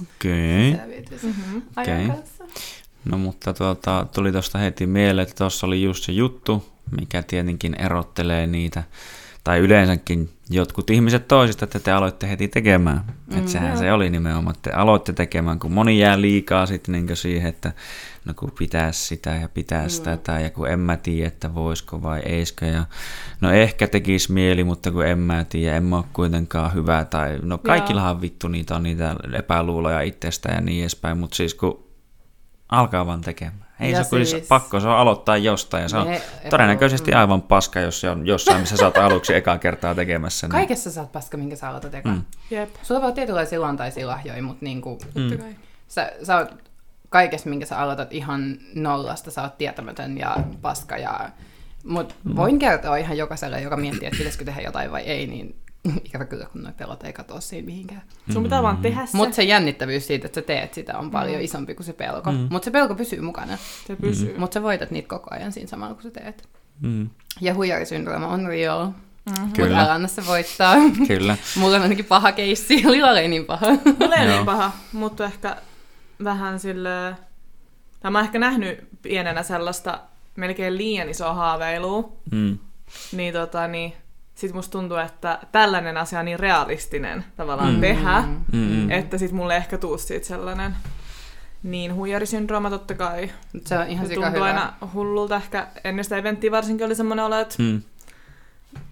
Okei. 0.02 0.76
se 1.20 1.26
mm-hmm. 1.26 2.12
kanssa. 2.12 2.44
No 3.04 3.18
mutta 3.18 3.54
tuota, 3.54 4.06
tuli 4.14 4.32
tuosta 4.32 4.58
heti 4.58 4.86
mieleen, 4.86 5.22
että 5.22 5.34
tuossa 5.38 5.66
oli 5.66 5.82
just 5.82 6.04
se 6.04 6.12
juttu, 6.12 6.72
mikä 7.00 7.22
tietenkin 7.22 7.80
erottelee 7.80 8.46
niitä 8.46 8.82
tai 9.44 9.58
yleensäkin 9.58 10.30
jotkut 10.50 10.90
ihmiset 10.90 11.28
toisista, 11.28 11.64
että 11.64 11.78
te 11.78 11.92
aloitte 11.92 12.28
heti 12.28 12.48
tekemään. 12.48 13.04
Mm, 13.06 13.38
että 13.38 13.50
sehän 13.50 13.68
joo. 13.68 13.78
se 13.78 13.92
oli 13.92 14.10
nimenomaan, 14.10 14.56
että 14.56 14.70
te 14.70 14.76
aloitte 14.76 15.12
tekemään, 15.12 15.58
kun 15.58 15.72
moni 15.72 15.98
jää 15.98 16.20
liikaa 16.20 16.66
sitten 16.66 16.92
niin 16.92 17.16
siihen, 17.16 17.48
että 17.48 17.72
no 18.24 18.34
kun 18.34 18.52
pitäisi 18.58 19.06
sitä 19.06 19.30
ja 19.30 19.48
pitäisi 19.48 19.98
mm. 20.00 20.04
tätä 20.04 20.40
ja 20.40 20.50
kun 20.50 20.68
en 20.68 20.80
mä 20.80 20.96
tiedä, 20.96 21.28
että 21.28 21.54
voisiko 21.54 22.02
vai 22.02 22.20
eiskö 22.20 22.66
ja 22.66 22.84
no 23.40 23.50
ehkä 23.50 23.88
tekisi 23.88 24.32
mieli, 24.32 24.64
mutta 24.64 24.92
kun 24.92 25.06
en 25.06 25.18
mä 25.18 25.44
tiedä, 25.44 25.76
en 25.76 25.84
mä 25.84 25.96
ole 25.96 26.04
kuitenkaan 26.12 26.74
hyvä 26.74 27.04
tai 27.04 27.38
no 27.42 27.58
kaikillahan 27.58 28.20
vittu 28.20 28.48
niitä 28.48 28.76
on 28.76 28.82
niitä 28.82 29.16
epäluuloja 29.32 30.00
itsestä 30.00 30.52
ja 30.52 30.60
niin 30.60 30.80
edespäin, 30.80 31.18
mutta 31.18 31.36
siis 31.36 31.54
kun 31.54 31.84
alkaa 32.68 33.06
vaan 33.06 33.20
tekemään. 33.20 33.62
Ei 33.80 33.90
ja 33.90 34.04
se 34.04 34.08
siis... 34.08 34.32
Olisi 34.32 34.46
pakko, 34.48 34.80
se 34.80 34.88
on 34.88 34.96
aloittaa 34.96 35.36
jostain 35.36 35.82
ja 35.82 35.88
se 35.88 35.96
on 35.96 36.06
ne, 36.06 36.22
todennäköisesti 36.50 37.12
aivan 37.12 37.42
paska, 37.42 37.80
jos 37.80 38.00
se 38.00 38.10
on 38.10 38.26
jossain, 38.26 38.60
missä 38.60 38.76
sä 38.76 38.84
oot 38.84 38.96
aluksi 38.96 39.34
ekaa 39.34 39.58
kertaa 39.58 39.94
tekemässä. 39.94 40.46
Niin... 40.46 40.52
Kaikessa 40.52 40.90
sä 40.90 41.00
oot 41.00 41.12
paska, 41.12 41.36
minkä 41.36 41.56
sä 41.56 41.68
aloitat 41.68 41.94
ekaa. 41.94 42.12
Mm. 42.12 42.22
Jep. 42.50 42.70
Sulla 42.82 43.00
voi 43.00 43.06
olla 43.06 43.14
tietynlaisia 43.14 43.60
luontaisia 43.60 44.06
lahjoja, 44.06 44.42
mutta 44.42 44.64
niinku, 44.64 44.98
mm. 45.14 45.54
sä, 45.88 46.12
sä 46.22 46.36
oot 46.36 46.71
kaikessa, 47.12 47.50
minkä 47.50 47.66
sä 47.66 47.78
aloitat 47.78 48.12
ihan 48.12 48.58
nollasta, 48.74 49.30
sä 49.30 49.42
oot 49.42 49.58
tietämätön 49.58 50.18
ja 50.18 50.36
paska. 50.62 50.96
Ja... 50.96 51.30
Mutta 51.84 52.14
mm. 52.24 52.36
voin 52.36 52.58
kertoa 52.58 52.96
ihan 52.96 53.16
jokaiselle, 53.16 53.60
joka 53.60 53.76
miettii, 53.76 54.06
että 54.06 54.18
pitäisikö 54.18 54.44
tehdä 54.44 54.60
jotain 54.60 54.92
vai 54.92 55.02
ei, 55.02 55.26
niin 55.26 55.56
ikävä 56.04 56.24
kyllä, 56.24 56.46
kun 56.52 56.62
noi 56.62 56.72
pelot 56.72 57.04
ei 57.04 57.12
katoa 57.12 57.40
siinä 57.40 57.66
mihinkään. 57.66 58.02
Sun 58.32 58.42
pitää 58.42 58.62
vaan 58.62 58.76
tehdä 58.76 59.06
se. 59.06 59.16
Mutta 59.16 59.36
se 59.36 59.42
jännittävyys 59.42 60.06
siitä, 60.06 60.26
että 60.26 60.40
sä 60.40 60.46
teet 60.46 60.74
sitä, 60.74 60.98
on 60.98 61.10
paljon 61.10 61.36
mm. 61.36 61.44
isompi 61.44 61.74
kuin 61.74 61.86
se 61.86 61.92
pelko. 61.92 62.32
Mm. 62.32 62.48
Mutta 62.50 62.64
se 62.64 62.70
pelko 62.70 62.94
pysyy 62.94 63.20
mukana. 63.20 63.58
Se 63.86 63.96
pysyy. 63.96 64.32
Mm. 64.32 64.40
Mutta 64.40 64.54
sä 64.54 64.62
voitat 64.62 64.90
niitä 64.90 65.08
koko 65.08 65.34
ajan 65.34 65.52
siinä 65.52 65.68
samalla, 65.68 65.94
kun 65.94 66.02
sä 66.02 66.10
teet. 66.10 66.48
Mm. 66.80 67.10
Ja 67.40 67.54
huijarisyndrooma 67.54 68.26
on 68.26 68.46
real. 68.46 68.86
Mm-hmm. 68.86 69.52
Kyllä. 69.52 69.68
Mutta 69.68 69.82
älä 69.82 69.92
anna 69.92 70.08
se 70.08 70.26
voittaa. 70.26 70.76
Kyllä. 71.08 71.36
Mulla 71.60 71.76
on 71.76 71.82
ainakin 71.82 72.04
paha 72.04 72.32
keissi, 72.32 72.82
Lilla 72.90 73.20
ei 73.20 73.28
niin 73.28 73.44
paha. 73.44 73.66
Mulla 74.00 74.16
ei 74.16 74.26
niin 74.26 74.44
paha, 74.44 74.72
mutta 74.92 75.24
ehkä 75.24 75.56
vähän 76.24 76.60
sille... 76.60 77.16
Tai 78.00 78.10
mä 78.10 78.18
oon 78.18 78.24
ehkä 78.24 78.38
nähnyt 78.38 78.88
pienenä 79.02 79.42
sellaista 79.42 80.00
melkein 80.36 80.76
liian 80.76 81.08
isoa 81.08 81.34
haaveilua. 81.34 82.12
Mm. 82.30 82.58
Niin 83.12 83.32
tota, 83.32 83.68
niin 83.68 83.92
sit 84.34 84.52
musta 84.52 84.72
tuntuu, 84.72 84.96
että 84.96 85.38
tällainen 85.52 85.96
asia 85.96 86.18
on 86.18 86.24
niin 86.24 86.40
realistinen 86.40 87.24
tavallaan 87.36 87.74
mm. 87.74 87.80
tehdä, 87.80 88.24
mm. 88.52 88.90
että 88.90 89.18
sit 89.18 89.32
mulle 89.32 89.56
ehkä 89.56 89.78
tuu 89.78 89.98
siitä 89.98 90.26
sellainen 90.26 90.76
niin 91.62 91.94
huijarisyndrooma 91.94 92.70
totta 92.70 92.94
kai. 92.94 93.30
Se 93.64 93.78
on 93.78 93.86
ihan 93.86 94.06
se 94.06 94.14
tuntuu 94.14 94.32
hyvä. 94.32 94.44
aina 94.44 94.72
hullulta. 94.94 95.36
Ehkä 95.36 95.66
ennen 95.84 96.04
sitä 96.04 96.16
eventtiä 96.16 96.50
varsinkin 96.50 96.86
oli 96.86 96.94
semmoinen 96.94 97.24
olo, 97.24 97.38
että 97.38 97.62
mm. 97.62 97.82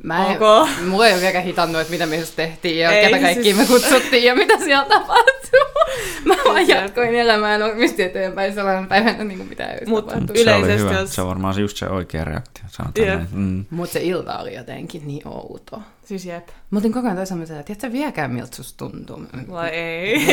Mä 0.03 0.27
en, 0.27 0.37
okay. 0.37 0.85
Mulla 0.85 1.07
ei 1.07 1.13
ole 1.13 1.21
vieläkään 1.21 1.45
hitannut, 1.45 1.81
että 1.81 1.91
mitä 1.91 2.07
me 2.07 2.17
just 2.17 2.37
tehtiin 2.37 2.79
ja 2.79 2.91
ei, 2.91 3.05
ketä 3.05 3.23
kaikki 3.23 3.45
siis... 3.45 3.57
me 3.57 3.67
kutsuttiin 3.67 4.25
ja 4.25 4.35
mitä 4.35 4.59
siellä 4.59 4.85
tapahtui. 4.85 5.61
Mä 6.25 6.35
vaan 6.45 6.69
jatkoin 6.69 7.15
elämää 7.15 7.59
normisti 7.59 8.03
eteenpäin 8.03 8.55
sellainen 8.55 8.87
päivänä, 8.87 9.25
niin 9.25 9.39
kuin 9.39 9.49
mitä 9.49 9.67
ei 9.67 9.87
Mut 9.87 10.13
yleisesti, 10.13 10.45
se 10.45 10.55
oli 10.55 10.79
hyvä. 10.79 11.01
Jos... 11.01 11.15
Se 11.15 11.23
on 11.23 11.29
varmaan 11.29 11.61
just 11.61 11.77
se 11.77 11.87
oikea 11.87 12.25
reaktio. 12.25 12.65
Yeah. 12.99 13.23
Mm. 13.33 13.65
Mutta 13.71 13.93
se 13.93 14.01
ilta 14.03 14.39
oli 14.39 14.55
jotenkin 14.55 15.07
niin 15.07 15.29
outo. 15.29 15.83
Siis 16.05 16.25
jep. 16.25 16.49
Mä 16.71 16.79
olin 16.79 16.93
koko 16.93 17.07
ajan 17.07 17.17
toisaalta 17.17 17.59
että 17.59 17.73
et 17.73 17.81
sä 17.81 17.93
vieläkään 17.93 18.31
miltä 18.31 18.57
susta 18.57 18.79
tuntuu. 18.79 19.23
Vai 19.51 19.69
ei. 19.87 20.27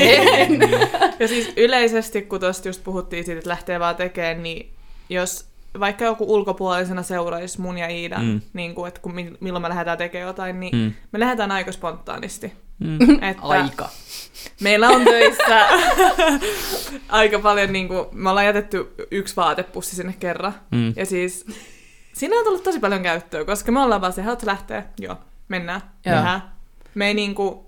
ja 1.19 1.27
siis 1.27 1.53
yleisesti, 1.57 2.21
kun 2.21 2.39
tuosta 2.39 2.67
just 2.67 2.83
puhuttiin 2.83 3.23
siitä, 3.23 3.39
että 3.39 3.49
lähtee 3.49 3.79
vaan 3.79 3.95
tekemään, 3.95 4.43
niin 4.43 4.73
jos 5.09 5.45
vaikka 5.79 6.05
joku 6.05 6.33
ulkopuolisena 6.33 7.03
seuraisi 7.03 7.61
mun 7.61 7.77
ja 7.77 7.89
Iida, 7.89 8.17
mm. 8.17 8.41
niin 8.53 8.75
kuin, 8.75 8.87
että 8.87 9.01
kun, 9.01 9.13
milloin 9.39 9.61
me 9.61 9.69
lähdetään 9.69 9.97
tekemään 9.97 10.27
jotain, 10.27 10.59
niin 10.59 10.75
mm. 10.75 10.93
me 11.11 11.19
lähdetään 11.19 11.51
aika 11.51 11.71
spontaanisti. 11.71 12.53
Mm. 12.79 12.99
Että 13.29 13.43
aika. 13.43 13.89
Meillä 14.61 14.89
on 14.89 15.03
töissä 15.03 15.67
aika 17.09 17.39
paljon, 17.39 17.73
niin 17.73 17.87
kuin, 17.87 18.05
me 18.11 18.29
ollaan 18.29 18.45
jätetty 18.45 18.93
yksi 19.11 19.35
vaatepussi 19.35 19.95
sinne 19.95 20.15
kerran. 20.19 20.53
Mm. 20.71 20.93
Ja 20.95 21.05
siis 21.05 21.45
siinä 22.13 22.37
on 22.37 22.43
tullut 22.43 22.63
tosi 22.63 22.79
paljon 22.79 23.03
käyttöä, 23.03 23.45
koska 23.45 23.71
me 23.71 23.79
ollaan 23.79 24.01
vaan 24.01 24.13
se, 24.13 24.21
haluatko 24.21 24.47
lähteä? 24.47 24.83
Joo, 24.99 25.15
mennään, 25.47 25.81
Joo. 26.05 26.39
Me 26.95 27.07
ei 27.07 27.13
niin 27.13 27.35
kuin, 27.35 27.59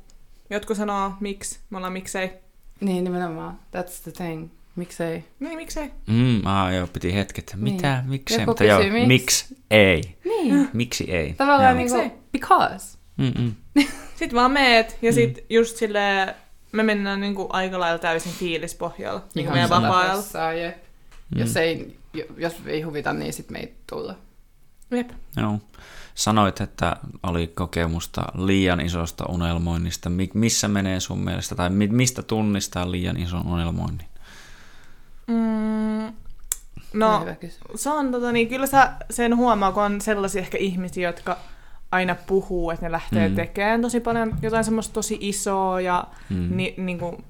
jotkut 0.50 0.78
sanoo 0.78 1.12
miksi, 1.20 1.60
me 1.70 1.78
ollaan 1.78 1.94
miksei. 1.94 2.32
Niin, 2.80 3.04
nimenomaan. 3.04 3.60
That's 3.76 4.04
the 4.04 4.12
thing. 4.12 4.50
Miksei? 4.80 5.24
Niin, 5.40 5.58
miksei? 5.58 5.92
Mm, 6.08 6.46
ah, 6.46 6.74
joo, 6.74 6.88
piti 6.88 7.14
hetket. 7.14 7.56
Mitä? 7.56 7.96
Niin. 8.00 8.10
Miksei? 8.10 8.40
Joku 8.40 8.52
Mutta 8.52 8.64
joo, 8.64 8.80
miksi? 8.80 9.08
miksi 9.08 9.58
ei? 9.72 10.18
Niin. 10.26 10.70
Miksi 10.74 11.12
ei? 11.12 11.34
Tavallaan 11.34 11.78
niin 11.78 11.90
kuin, 11.90 12.12
because. 12.32 12.98
Mm-mm. 13.18 13.56
sitten 14.16 14.36
vaan 14.36 14.52
meet, 14.52 14.98
ja 15.02 15.14
sitten 15.14 15.44
mm. 15.44 15.48
just 15.50 15.78
silleen, 15.78 16.34
me 16.72 16.84
mennään 16.84 17.22
niin 17.22 17.36
kuin 17.36 17.48
aika 17.52 17.80
lailla 17.80 18.00
täysin 18.00 18.32
fiilispohjalla. 18.32 19.24
Niin 19.36 19.46
kuin 19.46 19.54
meidän 19.54 19.70
vapaa-ajalla. 19.70 20.74
Mm. 21.36 21.40
Jos, 21.40 21.58
ei, 21.58 21.98
jos 22.38 22.54
ei 22.66 22.82
huvita, 22.82 23.14
niin 23.14 23.34
sitten 23.34 23.54
me 23.54 23.60
ei 23.60 23.74
tulla. 23.90 24.16
Jep. 24.92 25.10
Joo. 25.38 25.60
Sanoit, 26.16 26.62
että 26.62 26.96
oli 27.24 27.48
kokemusta 27.48 28.26
liian 28.38 28.82
isosta 28.82 29.26
unelmoinnista. 29.30 30.12
Missä 30.34 30.68
menee 30.68 31.00
sun 31.00 31.20
mielestä, 31.20 31.56
tai 31.56 31.70
mistä 31.70 32.24
tunnistaa 32.24 32.92
liian 32.92 33.18
ison 33.18 33.48
unelmoinnin? 33.48 34.09
Mm, 35.30 36.14
no, 36.94 37.26
se 37.76 37.90
on 37.90 38.12
tota, 38.12 38.32
niin, 38.32 38.50
kyllä 38.50 38.68
sä 38.68 38.92
sen 39.10 39.38
huomaa, 39.38 39.72
kun 39.72 39.84
on 39.84 40.02
sellaisia 40.02 40.42
ehkä 40.42 40.58
ihmisiä, 40.58 41.10
jotka 41.10 41.38
aina 41.92 42.16
puhuu, 42.16 42.72
että 42.72 42.86
ne 42.86 42.92
lähtee 42.92 43.30
mm. 43.30 43.36
tekemään 43.36 43.82
tosi 43.82 44.00
paljon 44.00 44.36
jotain 44.42 44.64
semmoista 44.64 44.94
tosi 44.94 45.18
isoa 45.22 45.82
ja 45.82 46.08
mm. 46.30 46.58
ni, 46.58 46.74
niin 46.78 47.00
kuin, 47.00 47.26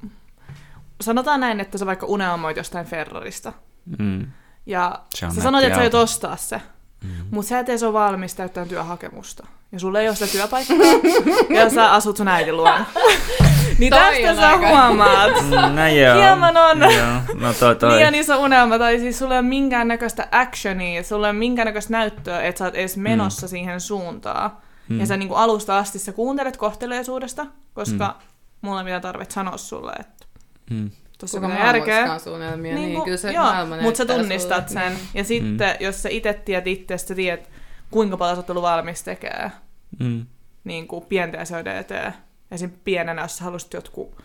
sanotaan 1.01 1.39
näin, 1.39 1.59
että 1.59 1.77
sä 1.77 1.85
vaikka 1.85 2.05
unelmoit 2.05 2.57
jostain 2.57 2.85
Ferrarista. 2.85 3.53
Mm. 3.99 4.27
Ja 4.65 4.99
sä 5.15 5.41
sanoit, 5.41 5.65
että 5.65 5.75
sä 5.75 5.81
aiot 5.81 5.93
ostaa 5.93 6.35
se. 6.37 6.61
Mm. 7.03 7.09
Mutta 7.31 7.49
sä 7.49 7.59
et 7.59 7.69
edes 7.69 7.83
ole 7.83 7.93
valmis 7.93 8.35
täyttämään 8.35 8.69
työhakemusta. 8.69 9.47
Ja 9.71 9.79
sulla 9.79 9.99
ei 9.99 10.07
ole 10.07 10.15
sitä 10.15 10.31
työpaikkaa. 10.31 10.77
ja 11.49 11.69
sä 11.69 11.91
asut 11.91 12.17
sun 12.17 12.27
äidin 12.27 12.57
luona. 12.57 12.85
niin 13.79 13.93
tästä 13.93 14.35
sä 14.35 14.49
aika. 14.49 14.67
huomaat. 14.69 15.31
Mm, 15.41 15.75
no 15.75 15.87
joo. 15.87 16.21
Hieman 16.21 16.57
on 16.57 16.79
joo. 16.79 17.39
No 17.39 17.53
toi, 17.53 17.75
toi. 17.75 17.95
liian 17.95 18.15
iso 18.15 18.39
unelma. 18.39 18.79
Tai 18.79 18.99
siis 18.99 19.19
sulla 19.19 19.33
ei 19.33 19.39
ole 19.39 19.47
minkäännäköistä 19.47 20.27
actionia. 20.31 21.03
Sulla 21.03 21.27
ei 21.27 21.31
ole 21.31 21.39
minkäännäköistä 21.39 21.91
näyttöä, 21.91 22.41
että 22.41 22.59
sä 22.59 22.65
oot 22.65 22.75
edes 22.75 22.97
menossa 22.97 23.47
mm. 23.47 23.49
siihen 23.49 23.81
suuntaan. 23.81 24.51
Mm. 24.89 24.99
Ja 24.99 25.05
sä 25.05 25.17
niin 25.17 25.31
alusta 25.35 25.77
asti 25.77 25.99
sä 25.99 26.11
kuuntelet 26.11 26.57
kohteleisuudesta, 26.57 27.45
koska 27.73 28.07
mm. 28.07 28.27
mulla 28.61 28.79
ei 28.79 28.83
mitään 28.83 29.01
tarvitse 29.01 29.33
sanoa 29.33 29.57
sulle, 29.57 29.91
että 29.99 30.25
mm 30.69 30.89
tosi 31.19 31.39
Kuka 31.39 31.53
järkeä. 31.53 32.19
suunnitelmia, 32.19 32.75
niin, 32.75 32.89
niin 32.89 33.03
kyllä 33.03 33.17
se 33.17 33.31
joo, 33.31 33.45
mutta 33.81 33.97
sä 33.97 34.05
tunnistat 34.05 34.69
sulle. 34.69 34.81
sen. 34.81 34.93
Niin. 34.93 35.07
Ja 35.13 35.23
sitten, 35.23 35.69
mm. 35.69 35.85
jos 35.85 36.03
sä 36.03 36.09
itse 36.09 36.33
tiedät 36.33 36.67
itse, 36.67 36.97
sä 36.97 37.15
tiedät, 37.15 37.49
kuinka 37.91 38.17
paljon 38.17 38.35
sä 38.35 38.39
oot 38.39 38.49
ollut 38.49 38.63
valmis 38.63 39.03
tekemään 39.03 39.51
mm. 39.99 40.25
niin 40.63 40.87
kuin 40.87 41.05
pienten 41.05 41.41
asioiden 41.41 41.77
eteen. 41.77 42.13
Esim. 42.51 42.71
pienenä, 42.83 43.21
jos 43.21 43.37
sä 43.37 43.43
halusit 43.43 43.73
jotkut 43.73 44.15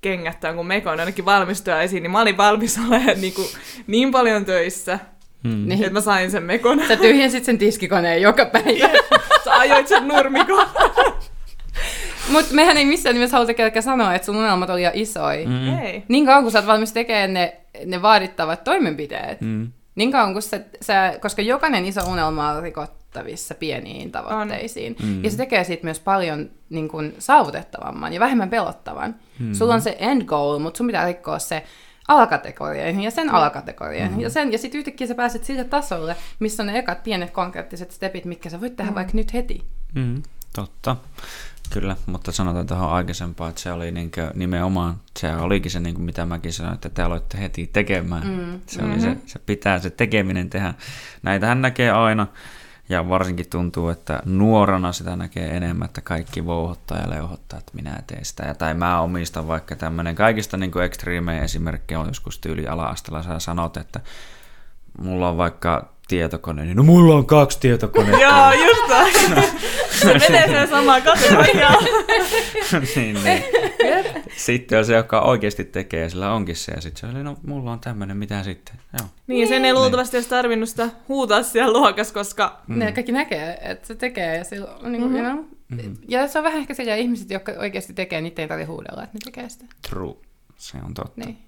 kengät 0.00 0.40
tai 0.40 0.54
kun 0.54 0.66
meikon 0.66 1.00
ainakin 1.00 1.24
valmistua 1.24 1.80
esiin, 1.80 2.02
niin 2.02 2.10
mä 2.10 2.20
olin 2.20 2.36
valmis 2.36 2.78
olemaan 2.88 3.20
niin, 3.20 3.34
kuin, 3.34 3.48
niin 3.86 4.10
paljon 4.10 4.44
töissä, 4.44 4.98
mm. 5.44 5.70
että 5.70 5.90
mä 5.90 6.00
sain 6.00 6.30
sen 6.30 6.42
mekon. 6.42 6.82
Sä 6.88 6.96
tyhjensit 6.96 7.44
sen 7.44 7.58
tiskikoneen 7.58 8.22
joka 8.22 8.46
päivä. 8.46 8.88
sä 9.44 9.58
ajoit 9.58 9.88
sen 9.88 10.08
nurmikon. 10.08 10.66
Mutta 12.32 12.54
mehän 12.54 12.76
ei 12.76 12.84
missään 12.84 13.14
nimessä 13.14 13.36
haluta 13.36 13.54
kelkään 13.54 13.82
sanoa, 13.82 14.14
että 14.14 14.26
sun 14.26 14.36
unelmat 14.36 14.70
oli 14.70 14.82
jo 14.82 14.90
isoja. 14.94 15.48
Mm. 15.48 15.78
Ei. 15.78 16.02
Niin 16.08 16.26
kauan 16.26 16.42
kun 16.42 16.52
sä 16.52 16.58
oot 16.58 16.66
valmis 16.66 16.92
tekemään 16.92 17.34
ne, 17.34 17.56
ne 17.86 18.02
vaadittavat 18.02 18.64
toimenpiteet, 18.64 19.40
mm. 19.40 19.72
niin 19.94 20.12
kauan 20.12 20.32
kun 20.32 20.42
sä, 20.42 20.60
sä, 20.82 21.14
koska 21.20 21.42
jokainen 21.42 21.84
iso 21.84 22.00
unelma 22.10 22.50
on 22.50 22.62
rikottavissa 23.12 23.54
pieniin 23.54 24.12
tavoitteisiin. 24.12 24.96
Mm. 25.02 25.24
Ja 25.24 25.30
se 25.30 25.36
tekee 25.36 25.64
siitä 25.64 25.84
myös 25.84 26.00
paljon 26.00 26.50
niin 26.70 26.88
kun, 26.88 27.12
saavutettavamman 27.18 28.12
ja 28.12 28.20
vähemmän 28.20 28.50
pelottavan. 28.50 29.14
Mm. 29.38 29.54
Sulla 29.54 29.74
on 29.74 29.80
se 29.80 29.96
end 29.98 30.24
goal, 30.24 30.58
mutta 30.58 30.78
sun 30.78 30.86
pitää 30.86 31.06
rikkoa 31.06 31.38
se 31.38 31.64
alakategorioihin 32.08 33.02
ja 33.02 33.10
sen 33.10 33.26
mm. 33.26 33.34
alakategorioihin. 33.34 34.16
Mm. 34.16 34.20
Ja, 34.20 34.30
sen, 34.30 34.52
ja 34.52 34.58
sitten 34.58 34.78
yhtäkkiä 34.78 35.06
sä 35.06 35.14
pääset 35.14 35.44
sille 35.44 35.64
tasolle, 35.64 36.16
missä 36.40 36.62
on 36.62 36.66
ne 36.66 36.78
ekat 36.78 37.02
pienet 37.02 37.30
konkreettiset 37.30 37.90
stepit, 37.90 38.24
mitkä 38.24 38.50
sä 38.50 38.60
voit 38.60 38.76
tehdä 38.76 38.90
mm. 38.90 38.94
vaikka 38.94 39.12
nyt 39.14 39.32
heti. 39.32 39.64
Mm. 39.94 40.22
Totta. 40.54 40.96
Kyllä, 41.72 41.96
mutta 42.06 42.32
sanotaan 42.32 42.66
tuohon 42.66 42.90
aikaisempaan, 42.90 43.50
että 43.50 43.62
se 43.62 43.72
oli 43.72 43.90
niin 43.90 44.10
nimenomaan, 44.34 44.96
se 45.18 45.36
olikin 45.36 45.70
se, 45.70 45.80
niin 45.80 45.94
kuin 45.94 46.04
mitä 46.04 46.26
mäkin 46.26 46.52
sanoin, 46.52 46.74
että 46.74 46.88
te 46.88 47.02
aloitte 47.02 47.38
heti 47.38 47.70
tekemään. 47.72 48.26
Mm. 48.26 48.60
Se, 48.66 48.82
mm-hmm. 48.82 48.92
oli 48.92 49.00
se, 49.00 49.16
se 49.26 49.38
pitää 49.38 49.78
se 49.78 49.90
tekeminen 49.90 50.50
tehdä. 50.50 50.74
Näitähän 51.22 51.62
näkee 51.62 51.90
aina, 51.90 52.26
ja 52.92 53.08
varsinkin 53.08 53.50
tuntuu, 53.50 53.88
että 53.88 54.22
nuorana 54.24 54.92
sitä 54.92 55.16
näkee 55.16 55.56
enemmän, 55.56 55.86
että 55.86 56.00
kaikki 56.00 56.46
vouhottaa 56.46 56.98
ja 56.98 57.10
leuhottaa, 57.10 57.58
että 57.58 57.72
minä 57.74 58.02
teen 58.06 58.24
sitä. 58.24 58.44
Ja, 58.44 58.54
tai 58.54 58.74
mä 58.74 59.00
omistan 59.00 59.48
vaikka 59.48 59.76
tämmöinen 59.76 60.14
kaikista 60.14 60.56
niin 60.56 60.70
kuin 60.70 60.84
ekstriimejä 60.84 61.42
esimerkkejä 61.42 62.00
on 62.00 62.06
joskus 62.06 62.38
tyyli 62.38 62.66
ala-astella, 62.66 63.22
sä 63.22 63.38
sanot, 63.38 63.76
että 63.76 64.00
mulla 64.98 65.28
on 65.28 65.36
vaikka 65.36 65.88
tietokone, 66.08 66.64
niin 66.64 66.76
no 66.76 66.82
mulla 66.82 67.14
on 67.14 67.26
kaksi 67.26 67.60
tietokonetta. 67.60 68.20
Joo, 68.20 68.52
just 68.52 68.82
Se 70.02 70.18
menee 70.28 70.46
sen 70.48 70.68
samaan 70.68 71.02
kategoriaan. 71.02 71.84
niin, 72.96 73.18
niin. 73.24 73.44
Sitten 74.36 74.78
on 74.78 74.84
se, 74.84 74.94
joka 74.96 75.20
oikeasti 75.20 75.64
tekee, 75.64 76.00
ja 76.00 76.10
sillä 76.10 76.32
onkin 76.32 76.56
se. 76.56 76.72
Ja 76.72 76.80
sitten 76.80 77.00
se 77.10 77.16
oli, 77.16 77.24
no 77.24 77.36
mulla 77.46 77.72
on 77.72 77.80
tämmöinen, 77.80 78.16
mitä 78.16 78.42
sitten? 78.42 78.74
Joo. 78.98 79.08
Niin, 79.26 79.48
sen 79.48 79.64
ei 79.64 79.72
luultavasti 79.72 80.16
olisi 80.16 80.28
tarvinnut 80.30 80.68
sitä 80.68 80.88
huutaa 81.08 81.42
siellä 81.42 81.72
luokassa, 81.78 82.14
koska 82.14 82.62
Mm. 82.66 82.78
Ne 82.78 82.92
kaikki 82.92 83.12
näkee, 83.12 83.58
että 83.62 83.86
se 83.86 83.94
tekee. 83.94 84.36
Ja, 84.36 84.44
silloin, 84.44 84.92
niin 84.92 85.02
kuin, 85.02 85.12
mm-hmm. 85.12 85.26
you 85.26 85.32
know, 85.32 85.44
Mm. 85.68 85.96
ja 86.08 86.28
se 86.28 86.38
on 86.38 86.44
vähän 86.44 86.60
ehkä 86.60 86.74
sellaisia 86.74 87.02
ihmiset, 87.02 87.30
jotka 87.30 87.52
oikeasti 87.58 87.92
tekee, 87.92 88.20
niitä 88.20 88.42
ei 88.42 88.48
tarvitse 88.48 88.72
huudella, 88.72 89.02
että 89.02 89.18
ne 89.18 89.20
tekee 89.24 89.48
sitä. 89.48 89.64
True. 89.90 90.14
Se 90.56 90.78
on 90.84 90.94
totta. 90.94 91.24
Niin. 91.24 91.38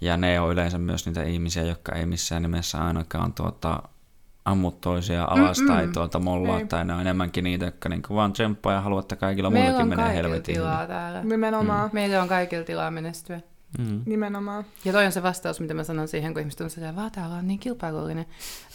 Ja 0.00 0.16
ne 0.16 0.40
on 0.40 0.52
yleensä 0.52 0.78
myös 0.78 1.06
niitä 1.06 1.22
ihmisiä, 1.22 1.62
jotka 1.62 1.94
ei 1.94 2.06
missään 2.06 2.42
nimessä 2.42 2.78
ainakaan 2.78 3.32
tuota, 3.32 3.82
ammu 4.46 4.70
toisia 4.70 5.24
alas 5.24 5.58
Mm-mm. 5.58 5.68
tai 5.72 5.88
tuota 5.88 6.18
mollaa, 6.18 6.58
Ei. 6.58 6.66
tai 6.66 6.84
ne 6.84 6.94
on 6.94 7.00
enemmänkin 7.00 7.44
niitä, 7.44 7.64
jotka 7.64 7.88
niinku 7.88 8.14
vaan 8.14 8.32
tsemppaa 8.32 8.72
ja 8.72 8.80
haluaa, 8.80 9.00
että 9.00 9.16
kaikilla 9.16 9.50
Meillä 9.50 9.64
muillakin 9.70 9.82
on 9.82 9.88
menee 9.88 10.04
kaikilla 10.04 10.22
helvetin. 10.28 10.54
tilaa 10.54 10.86
täällä. 10.86 11.22
nimenomaan. 11.24 11.90
Meillä 11.92 12.22
on 12.22 12.28
kaikilla 12.28 12.64
tilaa 12.64 12.90
menestyä. 12.90 13.40
Mm. 13.78 14.00
Nimenomaan. 14.06 14.64
Ja 14.84 14.92
toi 14.92 15.06
on 15.06 15.12
se 15.12 15.22
vastaus, 15.22 15.60
mitä 15.60 15.74
mä 15.74 15.84
sanon 15.84 16.08
siihen, 16.08 16.32
kun 16.34 16.40
ihmiset 16.40 16.60
on 16.60 16.70
silleen, 16.70 16.96
vaan 16.96 17.10
täällä 17.10 17.34
on 17.36 17.46
niin 17.46 17.58
kilpailullinen. 17.58 18.26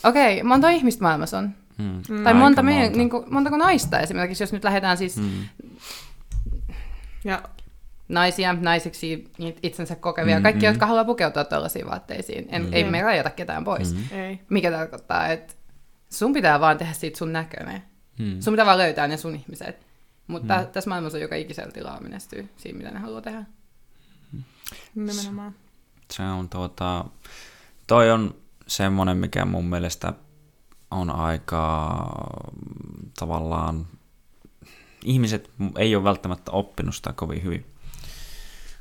Okei, 0.04 0.44
monta 0.44 0.70
ihmistä 0.70 1.04
maailmassa 1.04 1.38
on? 1.38 1.50
Mm. 1.78 1.86
Mm. 1.86 2.02
Tai 2.24 2.26
Aika 2.26 2.40
monta, 2.40 2.64
meidän, 2.64 2.84
monta. 2.84 2.98
niin 2.98 3.10
kuin, 3.10 3.24
montako 3.30 3.58
naista 3.58 4.00
esimerkiksi, 4.00 4.44
jos 4.44 4.54
nyt 4.54 4.64
lähdetään 4.64 4.98
siis 4.98 5.18
mm. 5.18 5.24
Mm. 5.24 5.70
Ja 7.24 7.42
naisia, 8.10 8.54
naisiksi 8.54 9.32
niitä 9.38 9.60
itsensä 9.64 9.96
kokevia, 9.96 10.38
Mm, 10.40 10.44
kaikki, 10.44 10.66
mm. 10.66 10.66
jotka 10.72 10.86
haluaa 10.86 11.06
pukeutua 11.06 11.44
tällaisiin 11.44 11.88
vaatteisiin. 11.90 12.46
En, 12.50 12.62
Mm. 12.62 12.70
Ei 12.74 12.84
me 12.84 13.02
rajata 13.02 13.30
ketään 13.30 13.64
pois. 13.64 13.94
Mm. 13.96 14.18
ei. 14.18 14.40
Mikä 14.50 14.72
tarkoittaa, 14.72 15.28
että 15.28 15.54
sun 16.12 16.34
pitää 16.34 16.60
vaan 16.60 16.78
tehdä 16.78 16.94
siitä 16.94 17.18
sun 17.18 17.34
näköinen. 17.34 17.84
Mm. 18.20 18.42
Sun 18.42 18.54
pitää 18.54 18.66
vaan 18.66 18.78
löytää 18.78 19.08
ne 19.08 19.18
sun 19.18 19.36
ihmiset. 19.36 19.88
Mutta 20.28 20.58
mm. 20.58 20.68
tässä 20.68 20.90
maailmassa 20.90 21.18
on 21.18 21.22
joka 21.22 21.36
ikisellä 21.36 21.72
tilaa 21.72 22.02
menestyy 22.02 22.50
siinä, 22.58 22.78
mitä 22.78 22.92
ne 22.92 23.00
haluaa 23.00 23.22
tehdä. 23.22 23.44
Nimenomaan. 24.96 25.56
Se 26.12 26.24
on 26.24 26.50
tuota, 26.50 27.06
toi 27.88 28.12
on 28.12 28.36
semmonen, 28.68 29.18
mikä 29.18 29.46
mun 29.46 29.66
mielestä 29.66 30.14
on 30.92 31.10
aika 31.10 31.96
mm, 32.52 33.12
tavallaan, 33.20 33.88
ihmiset 35.04 35.50
ei 35.78 35.96
ole 35.96 36.04
välttämättä 36.04 36.52
oppinut 36.52 36.96
sitä 36.96 37.14
kovin 37.14 37.44
hyvin. 37.44 37.66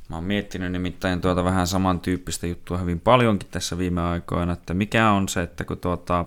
Mä 0.08 0.16
oon 0.16 0.24
miettinyt 0.24 0.72
nimittäin 0.72 1.20
tuota 1.20 1.44
vähän 1.44 1.66
samantyyppistä 1.66 2.46
juttua 2.46 2.78
hyvin 2.78 3.00
paljonkin 3.00 3.48
tässä 3.50 3.78
viime 3.78 4.00
aikoina, 4.00 4.52
että 4.52 4.74
mikä 4.74 5.10
on 5.10 5.28
se, 5.28 5.42
että 5.42 5.64
kun 5.64 5.78
tuota, 5.78 6.24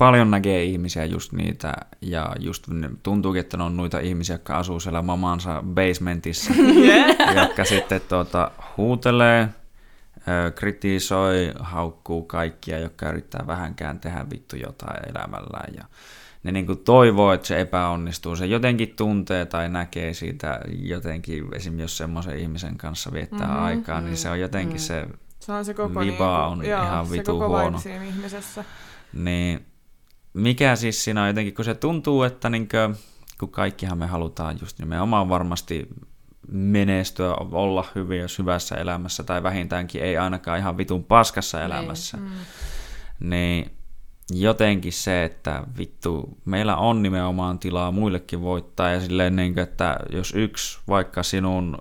paljon 0.00 0.30
näkee 0.30 0.64
ihmisiä 0.64 1.04
just 1.04 1.32
niitä, 1.32 1.74
ja 2.00 2.32
just 2.38 2.66
tuntuukin, 3.02 3.40
että 3.40 3.56
ne 3.56 3.62
on 3.64 3.76
noita 3.76 3.98
ihmisiä, 3.98 4.34
jotka 4.34 4.58
asuu 4.58 4.80
siellä 4.80 5.02
mamansa 5.02 5.62
basementissa, 5.74 6.54
Yeah. 6.84 7.36
jotka 7.36 7.64
sitten 7.64 8.00
tuota, 8.08 8.50
huutelee, 8.76 9.48
kritisoi, 10.54 11.52
haukkuu 11.60 12.22
kaikkia, 12.22 12.78
jotka 12.78 13.08
yrittää 13.08 13.46
vähänkään 13.46 14.00
tehdä 14.00 14.26
vittu 14.30 14.56
jotain 14.56 15.08
elämällään. 15.10 15.74
Ja 15.76 15.84
ne 16.42 16.52
niin 16.52 16.78
toivoo, 16.84 17.32
että 17.32 17.46
se 17.48 17.60
epäonnistuu. 17.60 18.36
Se 18.36 18.46
jotenkin 18.46 18.94
tuntee 18.96 19.46
tai 19.46 19.68
näkee 19.68 20.14
siitä 20.14 20.60
jotenkin, 20.82 21.44
esim. 21.54 21.78
jos 21.80 21.96
semmoisen 21.96 22.38
ihmisen 22.38 22.78
kanssa 22.78 23.12
viettää 23.12 23.38
Mhm, 23.38 23.48
mm-hmm, 23.50 23.64
aikaa, 23.64 24.00
niin 24.00 24.16
se 24.16 24.30
on 24.30 24.40
jotenkin 24.40 24.76
mm. 24.76 24.80
se, 24.80 25.06
Se 25.40 25.52
on 25.52 25.64
se 25.64 25.74
koko, 25.74 26.00
Viba 26.00 26.02
niinku, 26.02 26.24
on 26.24 26.64
joo, 26.66 26.82
ihan 26.82 27.06
se 27.06 27.12
vitun 27.12 27.38
koko 27.38 27.48
huono. 27.48 27.78
ihmisessä. 28.08 28.64
niin 29.12 29.69
mikä 30.34 30.76
siis 30.76 31.04
siinä 31.04 31.22
on 31.22 31.28
jotenkin, 31.28 31.54
kun 31.54 31.64
se 31.64 31.74
tuntuu, 31.74 32.22
että 32.22 32.50
niin 32.50 32.68
kuin, 32.68 32.96
kun 33.40 33.50
kaikkihan 33.50 33.98
me 33.98 34.06
halutaan 34.06 34.58
just 34.60 34.78
nimenomaan 34.78 35.28
varmasti 35.28 35.88
menestyä, 36.52 37.34
olla 37.34 37.86
hyviä 37.94 38.26
hyvässä 38.38 38.74
elämässä 38.76 39.22
tai 39.24 39.42
vähintäänkin 39.42 40.02
ei 40.02 40.16
ainakaan 40.16 40.58
ihan 40.58 40.76
vitun 40.76 41.04
paskassa 41.04 41.62
elämässä, 41.62 42.16
Mm. 42.16 42.28
niin 43.20 43.70
jotenkin 44.30 44.92
se, 44.92 45.24
että 45.24 45.62
vittu, 45.78 46.38
meillä 46.44 46.76
on 46.76 47.02
nimenomaan 47.02 47.58
tilaa 47.58 47.92
muillekin 47.92 48.40
voittaa 48.40 48.90
ja 48.90 49.00
silleen, 49.00 49.36
niin 49.36 49.54
kuin, 49.54 49.62
että 49.62 49.96
jos 50.12 50.32
yksi 50.36 50.78
vaikka 50.88 51.22
sinun 51.22 51.78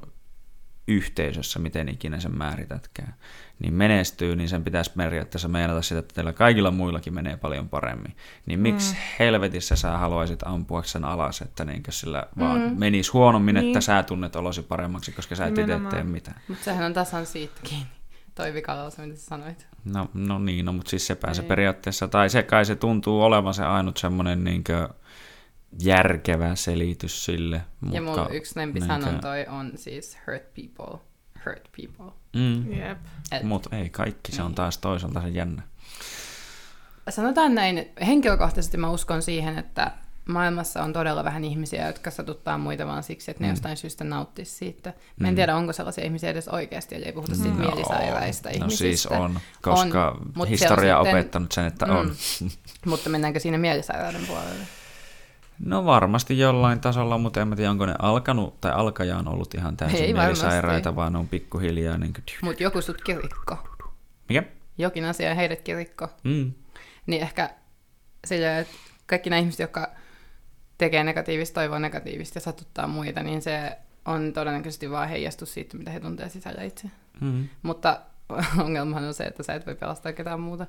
yhteisössä, 0.87 1.59
miten 1.59 1.89
ikinä 1.89 2.19
sen 2.19 2.37
määritätkään, 2.37 3.15
niin 3.59 3.73
menestyy, 3.73 4.35
niin 4.35 4.49
sen 4.49 4.63
pitäisi 4.63 4.91
periaatteessa 4.97 5.47
meinata 5.47 5.81
sitä, 5.81 5.99
että 5.99 6.15
teillä 6.15 6.33
kaikilla 6.33 6.71
muillakin 6.71 7.13
menee 7.13 7.37
paljon 7.37 7.69
paremmin. 7.69 8.15
Niin 8.45 8.59
miksi 8.59 8.93
mm. 8.93 8.99
helvetissä 9.19 9.75
sä 9.75 9.97
haluaisit 9.97 10.39
ampua 10.43 10.83
sen 10.83 11.05
alas, 11.05 11.41
että 11.41 11.65
niinkö 11.65 11.91
sillä 11.91 12.23
vaan 12.39 12.61
Mm. 12.61 12.79
menisi 12.79 13.11
huonommin, 13.11 13.55
Niin. 13.55 13.67
että 13.67 13.81
sä 13.81 14.03
tunnet 14.03 14.35
olosi 14.35 14.61
paremmaksi, 14.61 15.11
koska 15.11 15.35
sä 15.35 15.45
et 15.45 15.57
itse 15.57 15.79
tee 15.89 16.03
mitään. 16.03 16.41
Mutta 16.47 16.63
sehän 16.63 16.85
on 16.85 16.93
tasan 16.93 17.25
siitä 17.25 17.53
kiinni. 17.63 17.87
Toi 18.35 18.53
vikalaus, 18.53 18.97
mitä 18.97 19.15
sä 19.15 19.25
sanoit. 19.25 19.67
No, 19.85 20.09
no 20.13 20.39
niin, 20.39 20.65
no, 20.65 20.73
mutta 20.73 20.89
siis 20.89 21.07
sepä 21.07 21.33
se 21.33 21.41
Ei. 21.41 21.47
periaatteessa, 21.47 22.07
tai 22.07 22.29
se 22.29 22.43
kai 22.43 22.65
se 22.65 22.75
tuntuu 22.75 23.21
olevan 23.21 23.53
se 23.53 23.63
ainut 23.63 23.97
semmoinen 23.97 24.43
niinkö 24.43 24.89
järkevä 25.83 26.55
selitys 26.55 27.25
sille. 27.25 27.61
Ja 27.91 28.01
mutta 28.01 28.23
mun 28.23 28.33
yksi 28.33 28.59
lempi 28.59 28.79
niinkö- 28.79 29.01
sanonta 29.01 29.29
on 29.49 29.71
siis 29.75 30.17
hurt 30.27 30.53
people, 30.53 30.99
hurt 31.45 31.69
people. 31.81 32.13
Mm, 32.35 32.71
Jep. 32.73 32.97
Mutta 33.43 33.75
ei 33.75 33.89
kaikki, 33.89 34.31
se 34.31 34.41
on 34.41 34.47
Niin. 34.47 34.55
taas 34.55 34.77
toisaalta 34.77 35.21
se 35.21 35.27
jännä. 35.29 35.61
Sanotaan 37.09 37.55
näin, 37.55 37.89
henkilökohtaisesti 38.07 38.77
mä 38.77 38.89
uskon 38.89 39.21
siihen, 39.21 39.57
että 39.59 39.91
maailmassa 40.27 40.83
on 40.83 40.93
todella 40.93 41.23
vähän 41.23 41.43
ihmisiä, 41.43 41.87
jotka 41.87 42.11
satuttaa 42.11 42.57
muita 42.57 42.87
vaan 42.87 43.03
siksi, 43.03 43.31
että 43.31 43.43
ne 43.43 43.47
Mm. 43.47 43.51
jostain 43.51 43.77
syystä 43.77 44.03
nauttisi 44.03 44.51
siitä. 44.51 44.93
Mä 45.19 45.27
en 45.27 45.33
Mm. 45.33 45.35
tiedä, 45.35 45.55
onko 45.55 45.73
sellaisia 45.73 46.03
ihmisiä 46.03 46.29
edes 46.29 46.47
oikeasti, 46.47 46.95
eli 46.95 47.05
ei 47.05 47.11
puhuta 47.11 47.35
siitä 47.35 47.49
No, 47.49 47.55
mielisairaista 47.57 48.49
No 48.49 48.53
ihmisistä. 48.55 48.77
siis 48.83 49.05
on, 49.05 49.39
koska 49.61 50.17
On, 50.39 50.47
historia 50.47 50.99
on 50.99 51.07
opettanut 51.07 51.51
sen, 51.51 51.65
että 51.65 51.85
Mm. 51.85 51.91
on. 51.95 52.15
Mutta 52.85 53.09
mennäänkö 53.09 53.39
siinä 53.39 53.57
mielisairauden 53.57 54.25
puolelle? 54.27 54.65
No 55.59 55.85
varmasti 55.85 56.39
jollain 56.39 56.79
tasolla, 56.79 57.17
mutta 57.17 57.41
en 57.41 57.47
mä 57.47 57.55
tiedä, 57.55 57.71
onko 57.71 57.85
ne 57.85 57.95
alkanut, 57.99 58.61
tai 58.61 58.71
alkaja 58.71 59.17
on 59.17 59.27
ollut 59.27 59.53
ihan 59.53 59.77
täysin 59.77 60.03
Ei 60.03 60.13
mielisairaita, 60.13 60.95
vaan 60.95 61.15
on 61.15 61.27
pikkuhiljaa 61.27 61.97
niin 61.97 62.13
kuin... 62.13 62.23
Mutta 62.41 62.63
joku 62.63 62.81
sut 62.81 63.01
kirikko. 63.01 63.57
Mikä? 64.29 64.43
Jokin 64.77 65.05
asia 65.05 65.35
heidät 65.35 65.61
kirikko. 65.61 66.07
Mm. 66.23 66.51
Niin 67.05 67.21
ehkä 67.21 67.49
sillä, 68.25 68.59
että 68.59 68.73
kaikki 69.05 69.29
nämä 69.29 69.39
ihmiset, 69.39 69.59
jotka 69.59 69.91
tekee 70.77 71.03
negatiivista, 71.03 71.53
toivoo 71.53 71.79
negatiivista 71.79 72.37
ja 72.37 72.41
satuttaa 72.41 72.87
muita, 72.87 73.23
niin 73.23 73.41
se 73.41 73.77
on 74.05 74.33
todennäköisesti 74.33 74.91
vaan 74.91 75.09
heijastus 75.09 75.53
siitä, 75.53 75.77
mitä 75.77 75.91
he 75.91 75.99
tuntee 75.99 76.29
sisällä 76.29 76.63
itse. 76.63 76.91
Mm. 77.21 77.47
Mutta 77.61 78.01
ongelmahan 78.65 79.03
on 79.03 79.13
se, 79.13 79.23
että 79.23 79.43
sä 79.43 79.53
et 79.53 79.65
voi 79.65 79.75
pelastaa 79.75 80.13
ketään 80.13 80.39
muuta. 80.39 80.67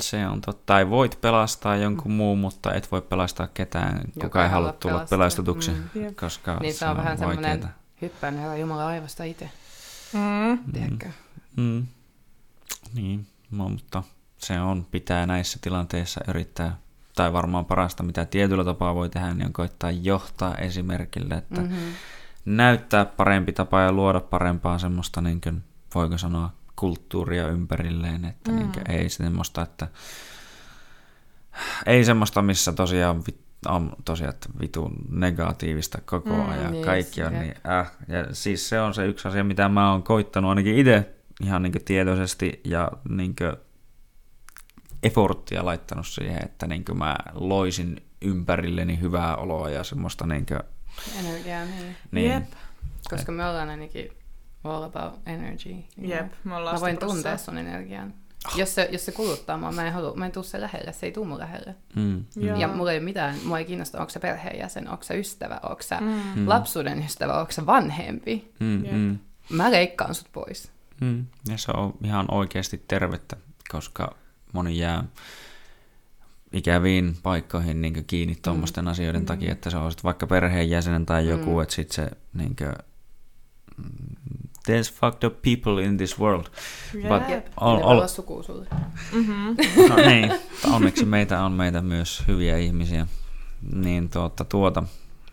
Se 0.00 0.26
on 0.26 0.40
totta. 0.40 0.62
Tai 0.66 0.90
voit 0.90 1.18
pelastaa 1.20 1.76
jonkun 1.76 2.12
muun, 2.12 2.38
mutta 2.38 2.74
et 2.74 2.92
voi 2.92 3.02
pelastaa 3.02 3.46
ketään, 3.46 4.00
kuka 4.14 4.26
Joka 4.26 4.40
ei 4.40 4.44
ei 4.46 4.50
halua 4.52 4.72
tulla 4.72 4.94
pelastaa. 4.94 5.18
pelastetuksi, 5.18 5.70
Mm. 5.70 6.14
Koska 6.20 6.56
Niin 6.60 6.74
se 6.74 6.86
on 6.88 6.96
vähän 6.96 7.18
semmoinen 7.18 7.68
hyppään 8.02 8.38
herra 8.38 8.56
Jumala 8.56 8.86
aivasta 8.86 9.24
itse, 9.24 9.50
Mm. 10.12 10.72
tiedätkö? 10.72 11.08
Mm. 11.56 11.86
Niin, 12.94 13.26
no, 13.50 13.68
mutta 13.68 14.02
se 14.38 14.60
on, 14.60 14.86
pitää 14.90 15.26
näissä 15.26 15.58
tilanteissa 15.62 16.20
yrittää, 16.28 16.76
tai 17.16 17.32
varmaan 17.32 17.64
parasta, 17.64 18.02
mitä 18.02 18.24
tietyllä 18.24 18.64
tapaa 18.64 18.94
voi 18.94 19.08
tehdä, 19.10 19.34
niin 19.34 19.46
on 19.46 19.52
koittaa 19.52 19.90
johtaa 19.90 20.54
esimerkille, 20.54 21.34
että 21.34 21.60
mm. 21.60 21.66
Mm-hmm. 21.68 21.92
näyttää 22.44 23.04
parempi 23.04 23.52
tapa 23.52 23.80
ja 23.80 23.92
luoda 23.92 24.20
parempaa 24.20 24.78
semmoista, 24.78 25.20
niin 25.20 25.40
kuin, 25.40 25.62
voiko 25.94 26.18
sanoa, 26.18 26.50
kulttuuria 26.82 27.48
ympärilleen, 27.48 28.24
että 28.24 28.50
mm. 28.50 28.56
niin 28.58 28.72
kuin, 28.72 28.90
ei 28.90 29.08
semmoista, 29.08 29.62
että 29.62 29.88
ei 31.86 32.04
semmoista, 32.04 32.42
missä 32.42 32.72
tosiaan 32.72 33.22
on 33.68 33.92
tosiaan 34.04 34.34
että 34.34 34.48
vitun 34.60 34.92
negatiivista 35.08 35.98
koko 36.04 36.30
Mm, 36.30 36.50
ajan. 36.50 36.74
yes, 36.74 36.84
Kaikki 36.86 37.22
on 37.22 37.32
jep. 37.32 37.42
niin, 37.42 37.54
äh. 37.70 37.92
Ja 38.08 38.34
siis 38.34 38.68
se 38.68 38.80
on 38.80 38.94
se 38.94 39.06
yksi 39.06 39.28
asia, 39.28 39.44
mitä 39.44 39.68
mä 39.68 39.92
oon 39.92 40.02
koittanut 40.02 40.48
ainakin 40.48 40.78
itse 40.78 41.14
ihan 41.42 41.62
niin 41.62 41.84
tietoisesti 41.84 42.60
ja 42.64 42.90
niin 43.08 43.36
efforttia 45.02 45.64
laittanut 45.64 46.06
siihen, 46.06 46.44
että 46.44 46.66
niin 46.66 46.84
mä 46.94 47.16
loisin 47.34 48.02
ympärilleni 48.22 49.00
hyvää 49.00 49.36
oloa 49.36 49.70
ja 49.70 49.84
semmoista 49.84 50.26
niin 50.26 50.46
kuin, 50.46 50.60
Energiaa, 51.18 51.64
niin. 51.64 51.96
niin, 52.10 52.30
Jep. 52.30 52.44
Koska 53.10 53.32
me 53.32 53.46
ollaan 53.46 53.70
ainakin 53.70 54.10
all 54.64 54.82
about 54.82 55.20
energy. 55.26 55.74
Jep, 56.00 56.32
me 56.44 56.54
ollaan 56.56 56.76
Mä 56.76 56.80
voin 56.80 56.98
tuntea 56.98 57.36
sun 57.36 57.58
energian. 57.58 58.14
Jos 58.56 58.74
se, 58.74 58.88
jos 58.92 59.04
se 59.06 59.12
kuluttaa 59.12 59.56
mua, 59.56 59.72
mä 59.72 59.86
en, 59.86 59.92
halua, 59.92 60.14
mä 60.16 60.26
en 60.26 60.32
tuu 60.32 60.42
sen 60.42 60.60
lähelle, 60.60 60.92
se 60.92 61.06
ei 61.06 61.12
tuu 61.12 61.24
mun 61.24 61.38
lähelle. 61.38 61.74
mm, 61.96 62.24
Joo. 62.36 62.58
Ja 62.58 62.68
mulla 62.68 62.92
ei 62.92 62.98
ole 62.98 63.04
mitään, 63.04 63.34
mua 63.44 63.58
ei 63.58 63.64
kiinnosta, 63.64 63.98
onko 64.00 64.10
se 64.10 64.18
perheenjäsen, 64.20 64.88
onko 64.88 65.04
se 65.04 65.18
ystävä, 65.18 65.60
onko 65.62 65.82
se 65.82 65.96
Mm. 66.00 66.22
Mm. 66.40 66.48
lapsuuden 66.48 66.98
ystävä, 66.98 67.40
onko 67.40 67.52
se 67.52 67.66
vanhempi. 67.66 68.52
mm, 68.60 68.84
Jep. 68.84 68.94
mm, 68.94 69.18
Mä 69.50 69.70
leikkaan 69.70 70.14
sut 70.14 70.28
pois. 70.32 70.70
mm. 71.00 71.26
Ja 71.48 71.58
se 71.58 71.72
on 71.76 71.94
ihan 72.04 72.26
oikeasti 72.30 72.84
tervettä, 72.88 73.36
koska 73.70 74.14
moni 74.52 74.78
jää 74.78 75.04
ikäviin 76.52 77.16
paikkoihin 77.22 77.82
niin 77.82 78.04
kiinni 78.06 78.36
tuommoisten 78.42 78.84
mm. 78.84 78.88
asioiden 78.90 79.22
mm. 79.22 79.26
takia, 79.26 79.52
että 79.52 79.70
se 79.70 79.76
on 79.76 79.92
vaikka 80.04 80.26
perheenjäsenen 80.26 81.06
tai 81.06 81.28
joku, 81.28 81.54
mm. 81.56 81.62
että 81.62 81.74
sitten 81.74 81.94
se 81.94 82.10
niin 82.34 82.56
kuin, 82.56 82.72
there's 84.68 84.92
fucked 84.92 85.24
up 85.24 85.42
people 85.42 85.82
in 85.82 85.96
this 85.96 86.18
world. 86.18 86.46
Yeah. 86.94 87.08
But 87.08 87.30
yep. 87.30 87.46
all, 87.56 87.82
all... 87.82 88.06
sukua 88.06 88.42
sulle. 88.42 88.66
Mm-hmm. 89.12 89.56
no, 89.88 89.96
niin, 89.96 90.32
onneksi 90.72 91.04
meitä 91.04 91.44
on 91.44 91.52
meitä 91.52 91.82
myös 91.82 92.22
hyviä 92.28 92.56
ihmisiä. 92.56 93.06
Niin 93.72 94.10
tuota, 94.10 94.44
tuota, 94.44 94.82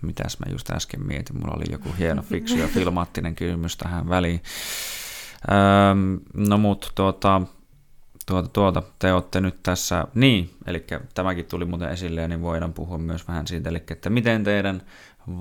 mitäs 0.02 0.40
mä 0.40 0.52
just 0.52 0.70
äsken 0.70 1.08
mietin, 1.08 1.40
mulla 1.40 1.56
oli 1.56 1.72
joku 1.72 1.90
hieno 2.00 2.22
fiksu 2.22 2.58
ja 2.58 2.68
filmaattinen 2.68 3.36
kysymys 3.36 3.78
tähän 3.78 4.10
väliin. 4.10 4.44
Öm, 5.92 6.20
no 6.34 6.58
mut 6.58 6.92
tuota, 6.96 7.42
tuota, 8.26 8.50
tuota, 8.50 8.84
te 9.00 9.14
olette 9.14 9.42
nyt 9.42 9.64
tässä, 9.64 10.08
niin, 10.16 10.50
eli 10.68 10.86
tämäkin 11.14 11.46
tuli 11.46 11.66
muuten 11.66 11.90
esille, 11.90 12.28
niin 12.28 12.42
voidaan 12.42 12.74
puhua 12.74 12.98
myös 12.98 13.28
vähän 13.28 13.48
siitä, 13.48 13.70
eli 13.70 13.84
että 13.92 14.10
miten 14.10 14.44
teidän 14.44 14.82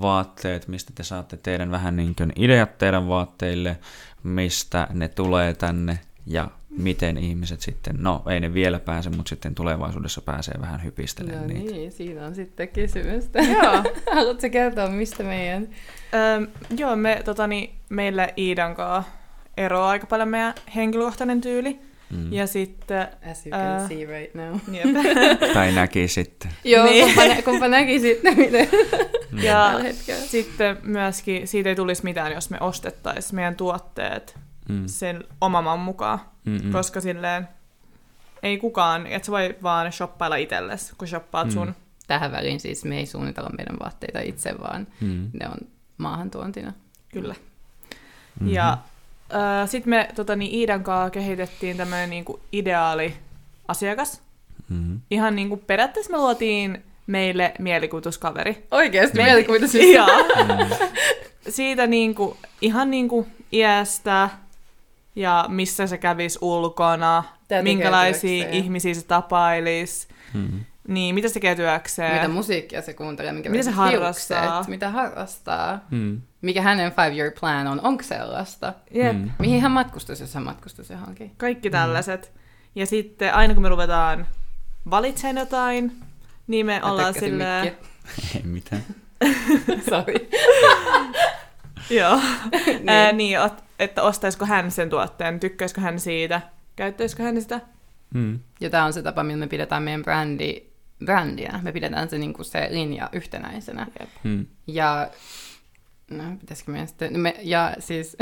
vaatteet, 0.01 0.67
mistä 0.67 0.91
te 0.95 1.03
saatte 1.03 1.37
teidän 1.37 1.71
vähän 1.71 1.95
niin 1.95 2.15
kuin 2.15 2.33
ideat 2.35 2.77
teidän 2.77 3.07
vaatteille, 3.07 3.77
mistä 4.23 4.87
ne 4.93 5.07
tulee 5.07 5.53
tänne 5.53 5.99
ja 6.25 6.47
miten 6.69 7.17
ihmiset 7.17 7.61
sitten, 7.61 7.95
no 7.99 8.23
ei 8.29 8.39
ne 8.39 8.53
vielä 8.53 8.79
pääse, 8.79 9.09
mutta 9.09 9.29
sitten 9.29 9.55
tulevaisuudessa 9.55 10.21
pääsee 10.21 10.55
vähän 10.61 10.83
hypistelemään 10.83 11.41
no 11.41 11.53
niitä. 11.53 11.71
niin, 11.71 11.91
siinä 11.91 12.25
on 12.25 12.35
sitten 12.35 12.67
kysymystä. 12.67 13.39
Joo. 13.39 13.83
Haluatko 14.15 14.49
kertoa, 14.49 14.89
mistä 14.89 15.23
meidän... 15.23 15.67
Öö, 16.13 16.47
joo, 16.77 16.95
me, 16.95 17.21
totani, 17.25 17.75
meillä 17.89 18.29
Iidan 18.37 18.75
kanssa 18.75 19.11
eroaa 19.57 19.89
aika 19.89 20.07
paljon 20.07 20.29
meidän 20.29 20.53
henkilökohtainen 20.75 21.41
tyyli. 21.41 21.79
Mm. 22.11 22.33
Ja 22.33 22.47
sitten... 22.47 23.07
As 23.31 23.45
you 23.45 23.51
can 23.51 23.81
uh, 23.81 23.87
see 23.87 24.05
right 24.05 24.35
now. 24.35 24.59
tai 25.53 25.71
näki 25.71 26.07
sitten. 26.07 26.51
Joo, 26.63 26.85
niin. 26.85 27.05
kumpa, 27.05 27.41
kumpa 27.41 27.67
näki 27.67 27.99
sitten, 27.99 28.37
miten 28.37 28.69
Ja 29.43 29.79
sitten 30.25 30.77
myöskin 30.83 31.47
siitä 31.47 31.69
ei 31.69 31.75
tulisi 31.75 32.03
mitään, 32.03 32.31
jos 32.31 32.49
me 32.49 32.57
ostettaisiin 32.59 33.35
meidän 33.35 33.55
tuotteet 33.55 34.37
mm. 34.69 34.83
sen 34.85 35.23
oman 35.41 35.79
mukaan. 35.79 36.19
Mm-mm. 36.45 36.71
Koska 36.71 37.01
silleen 37.01 37.47
ei 38.43 38.57
kukaan, 38.57 39.07
et 39.07 39.23
sä 39.23 39.31
voi 39.31 39.55
vaan 39.63 39.91
shoppailla 39.91 40.35
itsellesi, 40.35 40.93
kun 40.97 41.07
shoppaat 41.07 41.47
mm. 41.47 41.53
sun. 41.53 41.75
Tähän 42.07 42.31
väliin 42.31 42.59
siis 42.59 42.85
me 42.85 42.97
ei 42.97 43.05
suunnitella 43.05 43.49
meidän 43.57 43.79
vaatteita 43.79 44.19
itse, 44.19 44.55
vaan 44.59 44.87
mm. 45.01 45.29
ne 45.33 45.47
on 45.47 45.57
maahantuontina. 45.97 46.73
Kyllä. 47.13 47.33
Mm-hmm. 47.33 48.53
Ja 48.53 48.77
sitten 49.65 49.89
me 49.89 50.09
tota, 50.15 50.35
niin 50.35 50.53
Iidan 50.53 50.83
kanssa 50.83 51.09
kehitettiin 51.09 51.77
tämmöinen 51.77 52.09
niinku 52.09 52.39
ideaali 52.51 53.13
asiakas. 53.67 54.21
Mm-hmm. 54.69 55.01
Ihan 55.11 55.35
niinku 55.35 55.57
periaatteessa 55.57 56.11
me 56.11 56.17
luotiin 56.17 56.83
meille 57.07 57.53
mielikuvituskaveri. 57.59 58.65
Oikeasti 58.71 59.17
Me... 59.17 59.23
mielikuvituskaveri? 59.23 59.93
Joo. 59.93 60.07
Mm. 60.07 60.87
Siitä 61.49 61.87
niinku, 61.87 62.37
ihan 62.61 62.91
niinku 62.91 63.27
iästä 63.51 64.29
ja 65.15 65.45
missä 65.47 65.87
se 65.87 65.97
kävisi 65.97 66.39
ulkona, 66.41 67.23
Tätä 67.47 67.63
minkälaisia 67.63 68.49
ihmisiä 68.49 68.93
se 68.93 69.05
tapailisi. 69.05 70.07
Mm. 70.33 70.59
Niin, 70.89 71.15
mitä 71.15 71.27
se 71.27 71.33
tekee 71.33 71.55
työkseen? 71.55 72.13
Mitä 72.13 72.27
musiikkia 72.27 72.81
se 72.81 72.93
kuuntelee, 72.93 73.31
minkä 73.31 73.49
mitä 73.49 73.63
se 73.63 73.71
harrastaa? 73.71 74.41
Hiukset, 74.41 74.67
mitä 74.67 74.89
harrastaa? 74.89 75.79
Mm. 75.91 76.21
Mikä 76.41 76.61
hänen 76.61 76.91
five-year 76.91 77.31
plan 77.39 77.67
on? 77.67 77.81
Onko 77.83 78.03
sellaista? 78.03 78.73
Yep. 78.95 79.17
Mm. 79.17 79.29
Mihin 79.39 79.61
hän 79.61 79.71
matkustaisi, 79.71 80.23
jos 80.23 80.33
hän 80.33 80.43
matkustaisi 80.43 80.93
johonkin? 80.93 81.31
Kaikki 81.37 81.69
tällaiset. 81.69 82.31
Mm. 82.33 82.39
Ja 82.75 82.85
sitten 82.85 83.33
aina 83.33 83.53
kun 83.53 83.63
me 83.63 83.69
ruvetaan 83.69 84.27
valitsemaan 84.89 85.37
jotain, 85.37 85.91
niin 86.47 86.65
me 86.65 86.83
ollaan 86.83 87.13
silleen... 87.13 87.65
Ei 88.35 88.41
mitään. 88.43 88.85
Sorry. 89.89 90.29
Joo. 91.99 92.19
niin. 92.65 92.89
Ää, 92.89 93.11
niin, 93.11 93.39
että 93.79 94.03
ostaisiko 94.03 94.45
hän 94.45 94.71
sen 94.71 94.89
tuotteen, 94.89 95.39
tykkäisikö 95.39 95.81
hän 95.81 95.99
siitä, 95.99 96.41
käyttäisikö 96.75 97.23
hän 97.23 97.41
sitä. 97.41 97.61
Mm. 98.13 98.39
Ja 98.61 98.69
tämä 98.69 98.85
on 98.85 98.93
se 98.93 99.01
tapa, 99.01 99.23
millä 99.23 99.39
me 99.39 99.47
pidetään 99.47 99.83
meidän 99.83 100.03
brändi, 100.03 100.68
brändiä. 101.05 101.59
Me 101.61 101.71
pidetään 101.71 102.09
se, 102.09 102.17
niin 102.17 102.33
kuin 102.33 102.45
se 102.45 102.67
linja 102.71 103.09
yhtenäisenä. 103.11 103.87
Yep. 103.99 104.09
Mm. 104.23 104.45
Ja 104.67 105.09
no, 106.11 106.23
pitäisikö 106.39 106.71
meidän 106.71 106.87
sitten... 106.87 107.19
Me, 107.19 107.35
ja 107.41 107.75
siis 107.79 108.17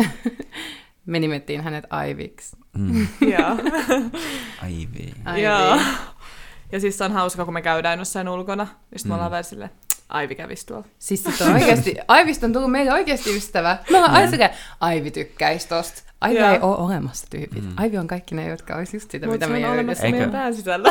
me 1.06 1.20
nimettiin 1.20 1.62
hänet 1.62 1.86
Aiviksi. 1.90 2.58
Mm. 2.78 3.08
Joo. 3.38 3.58
Aivi. 4.64 5.14
Joo. 5.42 5.80
Ja 6.72 6.80
siis 6.80 6.98
se 6.98 7.04
on 7.04 7.12
hauska, 7.12 7.46
kun 7.46 7.54
me 7.54 7.62
käydään 7.62 8.00
jossain 8.00 8.30
ulkona, 8.30 8.64
ja 8.64 9.00
sitten 9.00 9.10
mm. 9.10 9.10
me 9.10 9.14
ollaan 9.14 9.32
vähän 9.32 9.44
silleen, 9.44 9.72
Aivi 10.10 10.36
kävisi 10.36 10.66
tuolla. 10.66 10.86
Siis 11.00 11.24
sit 11.24 11.42
on 11.42 11.54
oikeasti, 11.54 11.96
Aivista 12.08 12.46
on 12.46 12.54
tullut 12.54 12.72
meille 12.72 12.94
oikeasti 12.94 13.38
ystävä. 13.38 13.78
Me 13.90 13.98
ollaan 13.98 14.14
aina 14.14 14.30
silleen, 14.32 14.50
Aivi 14.80 15.12
tykkäisi 15.12 15.68
tosta. 15.68 16.04
Aivi 16.22 16.38
ei 16.38 16.60
ole 16.62 16.78
olemassa 16.78 17.28
tyypit. 17.30 17.64
Mm. 17.64 17.74
Aivi 17.78 17.98
on 17.98 18.08
kaikki 18.08 18.36
ne, 18.36 18.48
jotka 18.50 18.76
olisi 18.76 18.98
just 18.98 19.12
sitä, 19.12 19.26
Mut 19.26 19.34
mitä 19.34 19.48
me 19.48 19.58
ei 19.58 19.66
olemassa 19.66 20.04
Eikö... 20.06 20.18
meidän 20.18 20.32
pään 20.32 20.56
sisällä. 20.56 20.90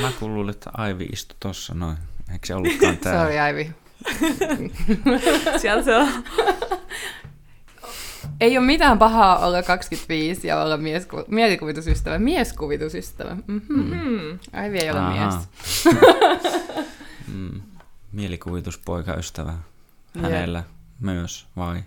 Mä 0.00 0.12
kuulin, 0.20 0.50
että 0.50 0.70
Aivi 0.74 1.04
istui 1.04 1.36
tossa 1.40 1.74
noin. 1.74 1.96
Eikö 2.32 2.46
se 2.46 2.54
ollutkaan 2.54 2.96
täällä? 3.02 3.20
Sorry, 3.20 3.38
Aivi. 3.38 3.70
Siellä 5.60 5.82
se 5.82 5.96
on. 5.96 6.08
Ei 8.40 8.58
ole 8.58 8.66
mitään 8.66 8.98
pahaa 8.98 9.46
olla 9.46 9.62
25 9.62 10.46
ja 10.48 10.62
olla 10.62 10.76
miesku- 10.76 11.24
mielikuvitusystävä. 11.28 12.18
Mieskuvitusystävä. 12.18 13.36
Mm-hmm. 13.46 13.82
Mm-hmm. 13.82 14.38
Aivi 14.52 14.78
ei 14.78 14.90
ole 14.90 15.00
mies. 15.00 15.34
mm. 17.34 17.60
Mielikuvituspoikaystävä 18.12 19.52
hänellä 20.22 20.58
yeah. 20.58 20.70
myös, 21.00 21.46
vai? 21.56 21.82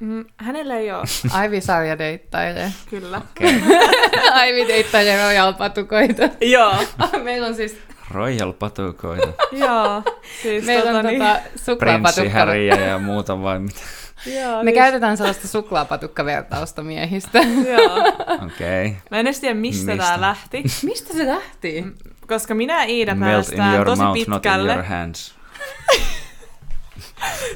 Mm, 0.00 0.24
hänellä 0.36 0.76
ei 0.76 0.92
ole. 0.92 1.04
Aivi 1.40 1.60
sarja 1.60 1.98
deittailee. 1.98 2.72
Kyllä. 2.90 3.18
Okay. 3.18 3.60
Aivi 4.40 4.68
deittailee 4.68 5.16
Royal-patukoita. 5.16 6.22
Joo. 6.54 6.74
Meillä 7.22 7.46
on 7.46 7.54
siis... 7.54 7.78
Royal-patukoita. 8.10 9.32
Joo. 9.52 10.02
Siis 10.42 10.64
Meillä 10.64 10.90
on 10.90 11.04
tota, 11.04 11.18
tota 11.18 11.40
suklaapatukka. 11.64 12.54
ja 12.88 12.98
muuta 12.98 13.42
vai 13.42 13.58
mitä? 13.58 13.80
Joo, 14.26 14.58
Me 14.58 14.64
niin... 14.64 14.74
käytetään 14.74 15.16
sellaista 15.16 15.48
suklaapatukkavertausta 15.48 16.82
miehistä. 16.82 17.38
Joo. 17.38 17.98
Okei. 18.46 18.86
Okay. 18.86 19.00
Mä 19.10 19.18
en 19.18 19.26
edes 19.26 19.40
tiedä, 19.40 19.54
mistä, 19.54 19.92
mistä? 19.92 20.04
tämä 20.04 20.20
lähti. 20.20 20.62
mistä 20.82 21.14
se 21.14 21.26
lähti? 21.26 21.84
Koska 22.28 22.54
minä 22.54 22.84
Iida 22.84 23.14
Melt 23.14 23.46
päästään 23.46 23.84
tosi 23.84 24.02
mouth, 24.02 24.18
pitkälle. 24.18 24.76
Not 24.76 24.84
in 24.84 24.90
your 24.90 24.98
hands. 24.98 25.34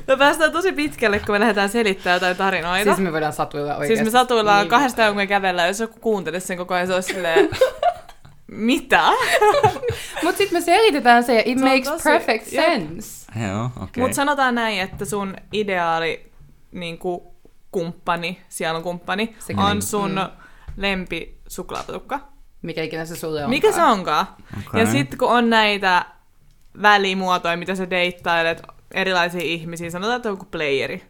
Me 0.07 0.17
päästään 0.17 0.53
tosi 0.53 0.73
pitkälle, 0.73 1.19
kun 1.19 1.35
me 1.35 1.41
lähdetään 1.41 1.69
selittämään 1.69 2.17
jotain 2.17 2.37
tarinoita. 2.37 2.85
Siis 2.85 2.99
me 2.99 3.13
voidaan 3.13 3.33
satuilla 3.33 3.77
oikeasti. 3.77 3.97
Siis 3.97 4.05
me 4.05 4.11
satuillaan 4.11 4.61
niin. 4.61 4.71
kahdesta 4.71 5.07
kun 5.07 5.17
me 5.17 5.27
kävellään, 5.27 5.69
jos 5.69 5.81
joku 5.81 6.01
kuuntelisi 6.01 6.47
sen 6.47 6.57
koko 6.57 6.75
ajan, 6.75 6.87
se 6.87 6.95
olisi 6.95 7.13
silleen... 7.13 7.49
Mitä? 8.47 9.03
Mutta 10.23 10.39
sitten 10.39 10.59
me 10.59 10.61
selitetään 10.61 11.25
se, 11.25 11.43
it 11.47 11.59
se 11.59 11.65
makes 11.65 11.89
tosi, 11.89 12.05
perfect 12.05 12.47
sense. 12.47 13.33
Joo, 13.49 13.65
okei. 13.65 13.83
Okay. 13.83 14.03
Mutta 14.03 14.15
sanotaan 14.15 14.55
näin, 14.55 14.81
että 14.81 15.05
sun 15.05 15.37
ideaali 15.53 16.33
niin 16.73 16.99
kuin, 16.99 17.21
kumppani, 17.73 18.41
kumppani, 18.83 19.37
Sekä 19.39 19.61
on 19.61 19.83
sun 19.83 20.11
mm. 20.11 20.43
lempi 20.77 21.39
suklaapatukka. 21.49 22.21
Mikä 22.63 22.83
ikinä 22.83 23.05
se 23.05 23.17
sulle 23.17 23.39
onkaan. 23.39 23.51
Mikä 23.51 23.73
se 23.73 23.83
onkaan. 23.83 24.27
Okay. 24.69 24.81
Ja 24.81 24.87
sitten 24.87 25.19
kun 25.19 25.29
on 25.29 25.51
näitä 25.51 26.05
välimuotoja, 26.83 27.57
mitä 27.57 27.75
sä 27.75 27.91
deittailet, 27.91 28.63
erilaisia 28.95 29.41
ihmisiä, 29.41 29.91
sanotaan, 29.91 30.17
että 30.17 30.29
on 30.29 30.33
joku 30.33 30.47
playeri, 30.51 31.03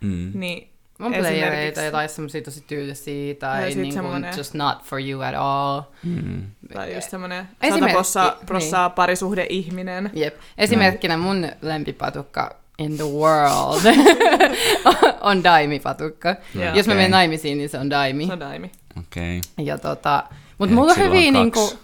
mm. 0.00 0.30
niin 0.34 0.72
on 1.00 1.14
playereita 1.14 1.80
tai 1.92 2.08
semmoisia 2.08 2.42
tosi 2.42 2.64
tyylisiä 2.66 3.34
tai 3.34 3.74
niin 3.74 3.92
semmoinen... 3.92 4.34
just 4.36 4.54
not 4.54 4.82
for 4.82 5.00
you 5.00 5.20
at 5.22 5.34
all. 5.34 5.80
Mm. 6.04 6.42
Tai 6.72 6.94
just 6.94 7.10
semmoinen 7.10 7.48
sata 7.70 7.88
prossaa, 7.88 8.36
prossaa 8.46 8.88
niin. 8.88 8.94
parisuhde-ihminen. 8.94 10.10
Jep. 10.12 10.34
Esimerkkinä 10.58 11.16
mun 11.16 11.48
lempipatukka 11.62 12.56
in 12.78 12.96
the 12.96 13.04
world 13.04 13.82
on 15.20 15.44
daimi-patukka. 15.44 16.36
Yeah. 16.56 16.76
Jos 16.76 16.86
mä 16.86 16.94
menen 16.94 17.10
naimisiin, 17.10 17.58
niin 17.58 17.68
se 17.68 17.78
on 17.78 17.90
daimi. 17.90 18.26
Se 18.26 18.32
on 18.32 18.40
daimi. 18.40 18.70
Okei. 18.98 19.38
Okay. 19.38 19.64
Ja 19.64 19.78
tota, 19.78 20.24
mut 20.58 20.70
ja 20.70 20.74
mulla 20.74 20.92
on 20.92 20.98
hyvin 20.98 21.32
niinku... 21.32 21.78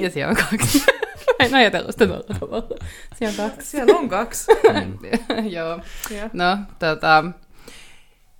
ja 0.00 0.10
siellä 0.10 0.30
on 0.30 0.36
kaksi. 0.50 0.84
En 1.42 1.54
ajatellut 1.54 1.90
sitä 1.90 2.06
tuolla 2.06 2.38
tavalla. 2.40 2.78
Siellä 3.14 3.44
on 3.44 3.50
kaksi. 3.50 3.70
Siellä 3.70 3.98
on 3.98 4.08
kaksi. 4.08 4.46
Joo. 5.56 5.80
Yeah. 6.10 6.30
No, 6.32 6.58
tota... 6.78 7.24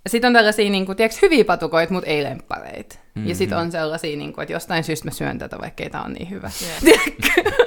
Sitten 0.09 0.27
on 0.27 0.33
tällaisia, 0.33 0.69
niin 0.69 0.85
kuin, 0.85 0.95
tiedätkö, 0.95 1.19
hyviä 1.21 1.45
patukoita, 1.45 1.93
mutta 1.93 2.09
ei 2.09 2.23
lemppareita. 2.23 2.95
Mm-hmm. 2.95 3.29
Ja 3.29 3.35
sitten 3.35 3.57
on 3.57 3.71
sellaisia, 3.71 4.17
niin 4.17 4.33
kuin, 4.33 4.43
että 4.43 4.53
jostain 4.53 4.83
syystä 4.83 5.07
mä 5.07 5.11
syön 5.11 5.39
tätä, 5.39 5.57
vaikka 5.61 5.83
ei 5.83 5.89
tämä 5.89 6.03
on 6.03 6.13
niin 6.13 6.29
hyvä. 6.29 6.51
Yeah. 6.61 6.99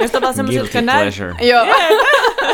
Jos 0.01 0.15
on 0.15 0.35
sellaisia, 0.35 0.61
jotka 0.61 0.81
näy... 0.81 1.11
Joo. 1.41 1.65
Yeah. 1.65 1.79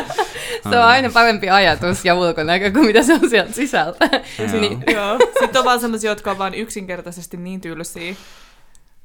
se 0.69 0.77
on 0.77 0.83
aina 0.83 1.09
parempi 1.09 1.49
ajatus 1.49 2.05
ja 2.05 2.15
ulkonäkö 2.15 2.71
kuin 2.71 2.85
mitä 2.85 3.03
se 3.03 3.13
on 3.13 3.29
sieltä 3.29 3.53
sisältä. 3.53 4.09
niin. 4.51 4.83
Joo. 4.93 5.19
Sitten 5.39 5.59
on 5.59 5.65
vaan 5.65 5.79
sellaisia, 5.79 6.11
jotka 6.11 6.31
on 6.31 6.37
vaan 6.37 6.53
yksinkertaisesti 6.53 7.37
niin 7.37 7.61
tylsiä, 7.61 8.15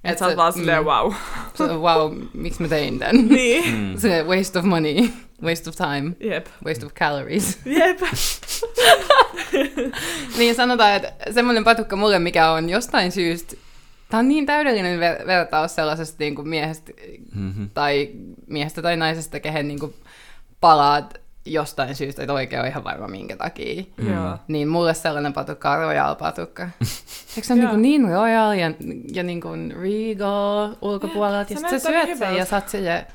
Että 0.04 0.18
sä 0.18 0.26
oot 0.26 0.36
vaan 0.36 0.52
silleen, 0.52 0.84
wow. 0.84 1.12
So, 1.58 1.78
wow, 1.80 2.18
miksi 2.34 2.62
mä 2.62 2.68
tein 2.68 2.98
tän? 2.98 3.28
niin. 3.28 3.74
Mm. 3.74 3.96
Se 3.98 4.22
waste 4.22 4.58
of 4.58 4.64
money, 4.64 5.08
waste 5.42 5.70
of 5.70 5.76
time, 5.76 6.12
Jep. 6.20 6.46
waste 6.66 6.86
of 6.86 6.94
calories. 6.94 7.58
Jep. 7.78 8.00
niin 10.38 10.54
sanotaan, 10.54 10.92
että 10.94 11.12
semmoinen 11.32 11.64
patukka 11.64 11.96
mulle, 11.96 12.18
mikä 12.18 12.50
on 12.50 12.68
jostain 12.68 13.12
syystä, 13.12 13.56
tämä 14.08 14.18
on 14.18 14.28
niin 14.28 14.46
täydellinen 14.46 15.00
ver- 15.00 15.26
vertaus 15.26 15.74
sellaisesta 15.74 16.16
niin 16.18 16.34
kuin 16.34 16.48
miehestä, 16.48 16.92
Mm-hmm. 17.34 17.70
tai 17.74 18.10
miehestä 18.46 18.82
tai 18.82 18.96
naisesta, 18.96 19.40
kehen 19.40 19.68
niin 19.68 19.80
kuin 19.80 19.94
palaat 20.60 21.20
jostain 21.52 21.94
syystä, 21.96 22.22
että 22.22 22.32
oikein 22.32 22.62
on 22.62 22.68
ihan 22.68 22.84
varma 22.84 23.08
minkä 23.08 23.36
takia. 23.36 23.82
Mm. 23.96 24.12
Joo. 24.14 24.38
Niin 24.48 24.68
mulle 24.68 24.94
sellainen 24.94 25.32
patukka 25.32 25.70
on 25.70 25.78
Royal 25.78 26.14
patukka. 26.14 26.62
Eikö 27.36 27.46
se 27.46 27.52
ole 27.52 27.62
niin, 27.62 27.82
niin 27.82 28.08
Royal 28.08 28.52
ja, 28.52 28.70
ja 29.12 29.22
niin 29.22 29.40
kuin 29.40 29.74
Regal 29.80 30.74
ulkopuolelta, 30.82 31.52
ja 31.52 31.58
Se 31.60 31.60
sitten 31.60 31.80
sä 31.80 31.88
syöt 31.88 32.18
sen 32.18 32.36
ja 32.36 32.44
sä 32.44 32.56
oot 32.56 32.68
silleen, 32.68 33.06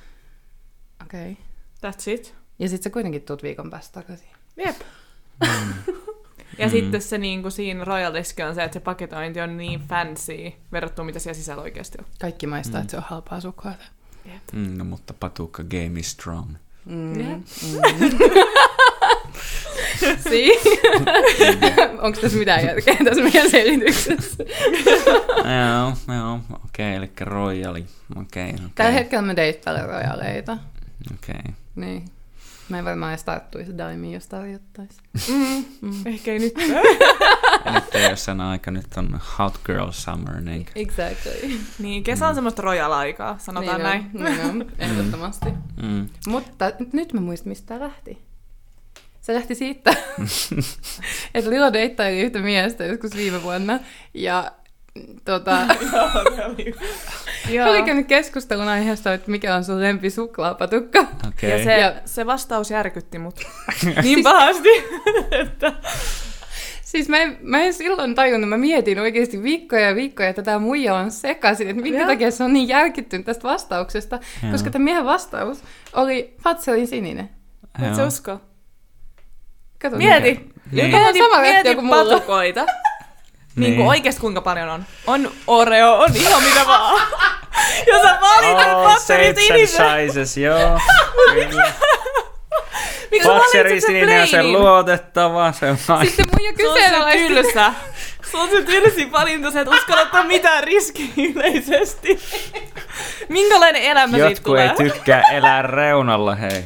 okei. 1.03 1.31
Okay. 1.31 1.91
That's 1.91 2.11
it. 2.11 2.35
Ja 2.59 2.69
sitten 2.69 2.83
sä 2.83 2.89
kuitenkin 2.93 3.21
tuut 3.21 3.43
viikon 3.43 3.69
päästä 3.69 4.01
takaisin. 4.01 4.27
Jep. 4.57 4.75
ja 6.57 6.65
Mm. 6.67 6.71
sitten 6.71 7.01
se 7.01 7.17
niinku 7.17 7.49
siinä 7.49 7.83
Royaliskin 7.83 8.45
on 8.45 8.55
se, 8.55 8.63
että 8.63 8.73
se 8.73 8.79
paketointi 8.79 9.41
on 9.41 9.57
niin 9.57 9.79
fancy 9.79 10.51
verrattuna 10.71 11.05
mitä 11.05 11.19
siellä 11.19 11.37
sisällä 11.37 11.61
oikeasti 11.63 11.97
on. 11.99 12.05
Kaikki 12.21 12.47
maistaa, 12.47 12.79
Mm. 12.79 12.81
että 12.81 12.91
se 12.91 12.97
on 12.97 13.03
halpaa 13.07 13.39
suklaata. 13.39 13.85
Mm, 14.53 14.77
no, 14.77 14.83
mutta 14.83 15.13
patukka 15.13 15.63
game 15.63 15.99
is 15.99 16.11
strong. 16.11 16.55
Mm. 16.85 17.19
Jep. 17.19 17.39
Si? 20.29 20.51
Onko 22.01 22.21
tässä 22.21 22.37
mitään 22.37 22.65
järkeä 22.65 22.95
tässä 23.05 23.23
meidän 23.23 23.49
selityksessä? 23.51 24.43
joo, 25.37 26.15
joo, 26.17 26.39
okei, 26.65 26.95
eli 26.95 27.11
royali. 27.21 27.85
Okei, 28.15 28.49
okei. 28.49 28.65
Tällä 28.75 28.91
hetkellä 28.91 29.21
me 29.21 29.35
deittailen 29.35 29.85
royaleita. 29.85 30.57
Okei. 31.13 31.53
Niin. 31.75 32.05
Mä 32.73 32.79
en 32.79 32.85
varmaan 32.85 33.11
edes 33.11 33.23
tarttuisi 33.23 33.77
daimiin, 33.77 34.13
jos 34.13 34.27
tarjottaisi. 34.27 34.97
Mm. 35.31 35.65
Mm. 35.81 35.93
Ehkä 36.05 36.31
ei 36.31 36.39
nyt. 36.39 36.53
Nyt 37.73 37.95
ei 37.95 38.05
ole 38.07 38.15
sen 38.15 38.41
aika, 38.41 38.71
nyt 38.71 38.85
on 38.97 39.19
hot 39.39 39.59
girl 39.65 39.91
summer, 39.91 40.41
niin 40.41 40.65
Exactly. 40.75 41.59
niin, 41.79 42.03
kesä 42.03 42.27
on 42.27 42.35
semmoista 42.35 42.61
royal-aikaa, 42.61 43.37
sanotaan 43.37 43.77
niin 43.77 43.83
näin. 43.83 44.11
On, 44.15 44.23
niin 44.23 44.45
on, 44.45 44.71
ehdottomasti. 44.79 45.49
mm. 45.83 46.09
Mutta 46.27 46.71
nyt 46.93 47.13
mä 47.13 47.21
muistan, 47.21 47.49
mistä 47.49 47.67
tää 47.67 47.79
lähti. 47.79 48.17
Se 49.21 49.33
lähti 49.33 49.55
siitä, 49.55 49.89
että 51.33 51.49
Lilo 51.49 51.73
deittaili 51.73 52.21
yhtä 52.21 52.39
miestä 52.39 52.85
joskus 52.85 53.15
viime 53.15 53.43
vuonna. 53.43 53.79
Ja 54.13 54.51
tota, 55.25 55.57
Joo. 57.49 57.69
oli 57.69 57.83
käynyt 57.83 58.07
keskustelun 58.07 58.67
aiheesta, 58.67 59.13
että 59.13 59.31
mikä 59.31 59.55
on 59.55 59.63
sun 59.63 59.81
lempi 59.81 60.09
suklaapatukka. 60.09 61.05
okei. 61.27 61.49
Ja 61.49 61.63
se, 61.63 61.77
Ja- 61.79 61.93
se 62.05 62.25
vastaus 62.25 62.71
järkytti 62.71 63.19
mut 63.19 63.39
niin 64.03 64.23
pahasti, 64.23 64.69
että 65.41 65.73
Siis 66.81 67.09
mä 67.09 67.17
en, 67.17 67.37
mä 67.41 67.61
en 67.61 67.73
silloin 67.73 68.15
tajunnut, 68.15 68.49
mä 68.49 68.57
mietin 68.57 68.99
oikeasti 68.99 69.43
viikkoja 69.43 69.87
ja 69.89 69.95
viikkoja, 69.95 70.29
että 70.29 70.41
tämä 70.43 70.59
muija 70.59 70.95
on 70.95 71.11
sekaisin, 71.11 71.69
että 71.69 71.81
minkä 71.81 71.99
Joo. 71.99 72.07
takia 72.07 72.31
se 72.31 72.43
on 72.43 72.53
niin 72.53 72.67
järkyttynyt 72.67 73.25
tästä 73.25 73.43
vastauksesta, 73.43 74.19
Joo. 74.43 74.51
koska 74.51 74.69
tämän 74.69 74.83
miehen 74.83 75.05
vastaus 75.05 75.63
oli 75.93 76.35
Fatselin 76.43 76.87
sininen. 76.87 77.29
et 77.87 77.95
se 77.95 78.03
usko. 78.03 78.41
Kato, 79.81 79.97
Mieti, 79.97 80.29
Niin. 80.71 80.91
mieti, 80.91 81.19
mieti 81.41 81.75
kuin 81.75 81.85
mulla. 81.85 82.03
patukoita. 82.13 82.65
Niin 83.55 83.61
Niin. 83.69 83.75
kuin 83.75 83.87
oikeasti 83.87 84.21
kuinka 84.21 84.41
paljon 84.41 84.69
on. 84.69 84.85
On 85.07 85.31
Oreo, 85.47 85.93
on 85.93 86.15
ihan 86.15 86.43
mitä 86.43 86.67
vaan. 86.67 87.01
ja 87.91 88.01
sä 88.01 88.17
valitat 88.21 88.73
Oh, 88.73 88.99
sinisen. 89.35 90.07
sizes, 90.07 90.37
joo. 90.37 90.79
Miksi 93.11 93.81
sininen 93.85 94.21
on 94.21 94.27
se 94.27 94.43
luotettava, 94.43 95.51
se 95.51 95.69
on. 95.69 95.77
Sitten 96.05 96.27
muija 96.31 96.53
Se 96.57 96.97
on 96.97 97.11
se 97.11 97.17
tylsä. 97.17 97.73
Se 98.33 98.37
on 98.37 98.49
se 98.49 98.61
tylsin 98.61 99.11
valinta, 99.11 99.51
sä 99.51 99.61
et 99.61 99.67
uskalla 99.67 100.01
ottaa 100.01 100.23
mitään 100.23 100.63
riskiä 100.63 101.05
yleisesti. 101.17 102.19
Minkälainen 103.29 103.81
elämä 103.81 104.11
siitä 104.11 104.29
Jotkut 104.29 104.43
tulee? 104.43 104.69
ei 104.69 104.75
tykkää 104.91 105.21
elää 105.31 105.61
reunalla, 105.61 106.35
hei. 106.35 106.63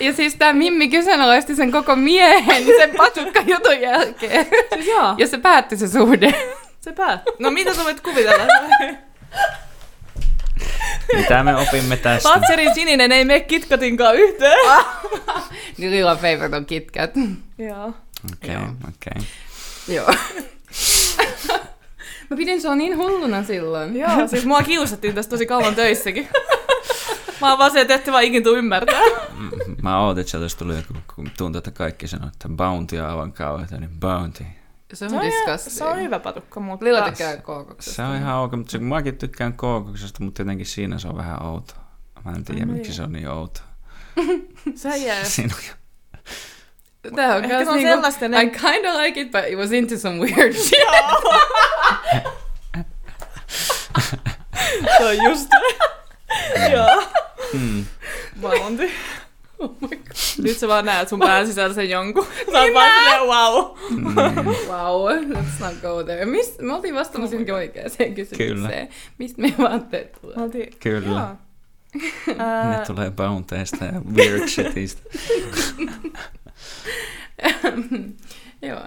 Ja 0.00 0.12
siis 0.12 0.34
tämä 0.34 0.52
Mimmi 0.52 0.88
kyseenalaisti 0.88 1.54
sen 1.56 1.72
koko 1.72 1.96
miehen 1.96 2.64
sen 2.66 2.90
patukka 2.96 3.40
jutun 3.46 3.80
jälkeen. 3.80 4.46
Siis 4.74 4.86
joo, 4.86 5.14
Ja 5.18 5.26
se 5.26 5.38
päätti 5.38 5.76
se 5.76 5.88
suhde. 5.88 6.34
se 6.80 6.92
päät. 6.92 7.20
No 7.38 7.50
mitä 7.50 7.74
sä 7.74 7.84
voit 7.84 8.00
kuvitella? 8.00 8.46
Mitä 11.16 11.42
me 11.42 11.56
opimme 11.56 11.96
tästä? 11.96 12.28
Fatserin 12.28 12.74
sininen 12.74 13.12
ei 13.12 13.24
mene 13.24 13.40
kitkatinkaan 13.40 14.16
yhteen. 14.16 14.58
Niin 15.78 15.90
Lilan 15.90 16.16
favorite 16.18 16.56
on 16.56 16.66
KitKat. 16.66 17.10
Joo. 17.58 17.86
Okei, 18.32 18.54
Joo. 18.54 18.62
okei. 18.88 19.28
Joo. 19.96 20.14
Mä 22.34 22.38
pidin 22.38 22.62
sua 22.62 22.74
niin 22.76 22.98
hulluna 22.98 23.42
silloin. 23.42 23.96
Joo, 23.96 24.28
siis 24.28 24.46
mua 24.46 24.62
kiusattiin 24.62 25.14
tässä 25.14 25.30
tosi 25.30 25.46
kauan 25.46 25.74
töissäkin. 25.74 26.28
Mä 27.40 27.48
oon 27.50 27.58
vaan 27.58 27.70
se, 27.70 27.80
että 27.80 27.94
ette 27.94 28.12
vaan 28.12 28.24
ikin 28.24 28.42
tuu 28.42 28.56
ymmärtää. 28.56 29.00
Mm, 29.38 29.50
Mä 29.82 30.00
ootin, 30.00 30.20
että 30.20 30.30
sieltä 30.30 30.56
tullut 30.58 30.76
joku, 30.76 30.94
kun 31.14 31.30
tuntuu, 31.38 31.58
että 31.58 31.70
kaikki 31.70 32.08
sanoo, 32.08 32.28
että 32.28 32.48
bounty 32.48 32.98
on 32.98 33.06
aivan 33.06 33.32
kauheita, 33.32 33.76
niin 33.76 33.90
bounty. 34.00 34.44
Se 34.92 35.04
on, 35.04 35.10
Se 35.10 35.16
on, 35.16 35.22
disgusting. 35.22 35.76
se 35.76 35.84
on 35.84 36.00
hyvä 36.00 36.18
patukka, 36.18 36.60
mutta... 36.60 36.84
Lila 36.84 37.02
tekee 37.02 37.36
kookoksesta. 37.36 37.96
Se 37.96 38.02
on 38.02 38.16
ihan 38.16 38.36
ok, 38.36 38.52
mutta 38.52 38.72
se, 38.72 38.78
mäkin 38.78 39.18
tykkään 39.18 39.52
kookoksesta, 39.52 40.24
mutta 40.24 40.42
jotenkin 40.42 40.66
siinä 40.66 40.98
se 40.98 41.08
on 41.08 41.16
vähän 41.16 41.42
outo. 41.42 41.74
Mä 42.24 42.32
en 42.32 42.44
tiedä, 42.44 42.66
miksi 42.66 42.82
niin. 42.82 42.96
se 42.96 43.02
on 43.02 43.12
niin 43.12 43.28
outo. 43.28 43.60
Se 44.74 44.96
jää. 44.96 45.24
Siinä 45.24 45.54
on 45.54 45.76
Tää 47.16 47.34
on 47.34 47.44
Ehkä 47.44 47.64
se 47.64 47.70
on 47.70 47.76
niinku, 47.76 47.92
sellaista, 47.92 48.24
I 48.24 48.28
ne- 48.28 48.46
kinda 48.46 48.98
like 48.98 49.20
it, 49.20 49.30
but 49.30 49.40
it 49.48 49.58
was 49.58 49.72
into 49.72 49.98
some 49.98 50.18
weird 50.18 50.54
shit. 50.54 50.88
Se 54.98 55.04
on 55.04 55.16
just. 55.30 55.48
Joo. 56.72 57.02
Mm. 57.52 57.84
Bounty. 58.40 58.90
Oh 59.58 59.76
my 59.80 59.88
god. 59.88 60.44
Nyt 60.44 60.58
sä 60.58 60.68
vaan 60.68 60.84
näet 60.84 61.08
sun 61.08 61.18
pään 61.18 61.46
sisällä 61.46 61.74
sen 61.74 61.90
jonkun. 61.90 62.26
Sä 62.52 62.60
oot 62.60 62.74
vaan 62.74 62.92
silleen, 62.92 63.22
wow. 63.22 63.76
Niin. 63.90 64.68
Wow, 64.68 65.08
let's 65.32 65.60
not 65.64 65.74
go 65.82 66.04
there. 66.04 66.24
Mist, 66.24 66.60
me 66.60 66.74
oltiin 66.74 66.94
vastaamassa 66.94 67.36
oh 67.36 67.54
oikeaan 67.54 67.90
kysymykseen. 68.14 68.88
Mistä 69.18 69.42
meidän 69.42 69.58
vaatteet 69.58 70.12
tulee? 70.20 70.36
Me 70.36 70.42
oltiin... 70.42 70.74
Kyllä. 70.80 71.08
Joo. 71.08 71.36
Ne 72.70 72.86
tulee 72.86 73.10
bounteista 73.10 73.84
ja 73.84 74.00
weird 74.14 74.48
shitista. 74.48 75.02
Joo, 78.62 78.80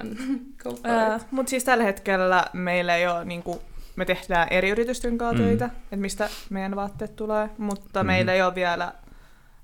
go 0.64 0.70
for 0.76 0.80
ää, 0.92 1.16
it. 1.16 1.32
Mut 1.32 1.48
siis 1.48 1.64
tällä 1.64 1.84
hetkellä 1.84 2.46
meillä 2.54 2.96
ei 2.96 3.08
ole 3.08 3.26
niinku 3.26 3.62
me 3.96 4.06
tehdään 4.06 4.48
eri 4.52 4.70
yritysten 4.70 5.18
kanssa 5.18 5.44
Mm. 5.44 5.48
töitä, 5.48 5.66
että 5.84 5.96
mistä 5.96 6.30
meidän 6.50 6.76
vaatteet 6.76 7.16
tulee, 7.16 7.50
mutta 7.58 8.00
Mhm. 8.00 8.08
meillä 8.08 8.34
ei 8.34 8.42
ole 8.42 8.56
vielä 8.56 8.94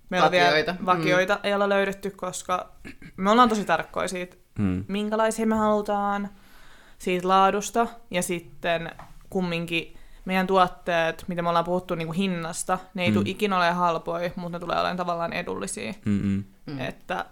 meillä 0.10 0.26
on 0.26 0.32
Vakioita. 0.32 0.76
Vielä 0.80 0.86
vakioita 0.86 1.40
ei 1.44 1.54
olla 1.54 1.70
löydetty, 1.70 2.10
koska 2.10 2.70
me 3.18 3.32
ollaan 3.32 3.50
tosi 3.50 3.66
tarkkoja 3.66 4.08
siitä, 4.08 4.36
Mm. 4.60 4.86
minkälaisia 4.88 5.46
me 5.46 5.56
halutaan, 5.56 6.30
siitä 7.00 7.28
laadusta 7.28 7.88
ja 8.12 8.24
sitten 8.24 8.92
kumminkin 9.30 9.96
meidän 10.26 10.48
tuotteet, 10.48 11.24
mitä 11.28 11.42
me 11.42 11.50
ollaan 11.50 11.66
puhuttu 11.66 11.96
niin 11.96 12.08
kuin 12.08 12.18
hinnasta, 12.18 12.80
ne 12.94 13.04
ei 13.04 13.10
Mm. 13.10 13.14
tule 13.14 13.24
ikinä 13.28 13.58
olemaan 13.58 13.76
halpoja, 13.78 14.30
mutta 14.36 14.56
ne 14.58 14.60
tulee 14.60 14.76
olemaan 14.80 14.98
tavallaan 14.98 15.34
edullisia. 15.34 15.94
Mm-mm. 16.06 16.44
Mm. 16.66 16.80
Että, 16.80 17.26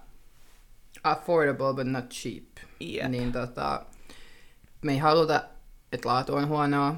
Affordable 1.03 1.73
but 1.73 1.87
not 1.87 2.09
cheap. 2.09 2.43
Jep. 2.79 3.07
Niin 3.09 3.31
tota, 3.31 3.81
me 4.81 4.91
ei 4.91 4.97
haluta, 4.97 5.43
että 5.91 6.09
laatu 6.09 6.35
on 6.35 6.47
huonoa, 6.47 6.95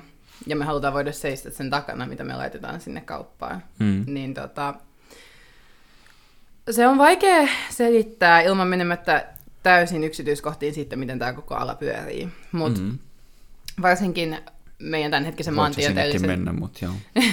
ja 0.47 0.55
me 0.55 0.65
halutaan 0.65 0.93
voida 0.93 1.11
seistä 1.11 1.49
sen 1.49 1.69
takana, 1.69 2.05
mitä 2.05 2.23
me 2.23 2.35
laitetaan 2.35 2.81
sinne 2.81 3.01
kauppaan. 3.01 3.63
Mm. 3.79 4.03
Niin 4.07 4.33
tota, 4.33 4.73
se 6.71 6.87
on 6.87 6.97
vaikea 6.97 7.47
selittää 7.69 8.41
ilman 8.41 8.67
menemättä 8.67 9.25
täysin 9.63 10.03
yksityiskohtiin 10.03 10.73
siitä, 10.73 10.95
miten 10.95 11.19
tämä 11.19 11.33
koko 11.33 11.55
ala 11.55 11.75
pyörii. 11.75 12.29
Mutta 12.51 12.81
Mm. 12.81 12.97
varsinkin 13.81 14.37
meidän 14.83 15.11
tämänhetkisen 15.11 15.51
Voit 15.55 15.61
maantieteellisen... 15.61 16.29
mennä, 16.29 16.53
mutta 16.53 16.85
joo. 16.85 16.93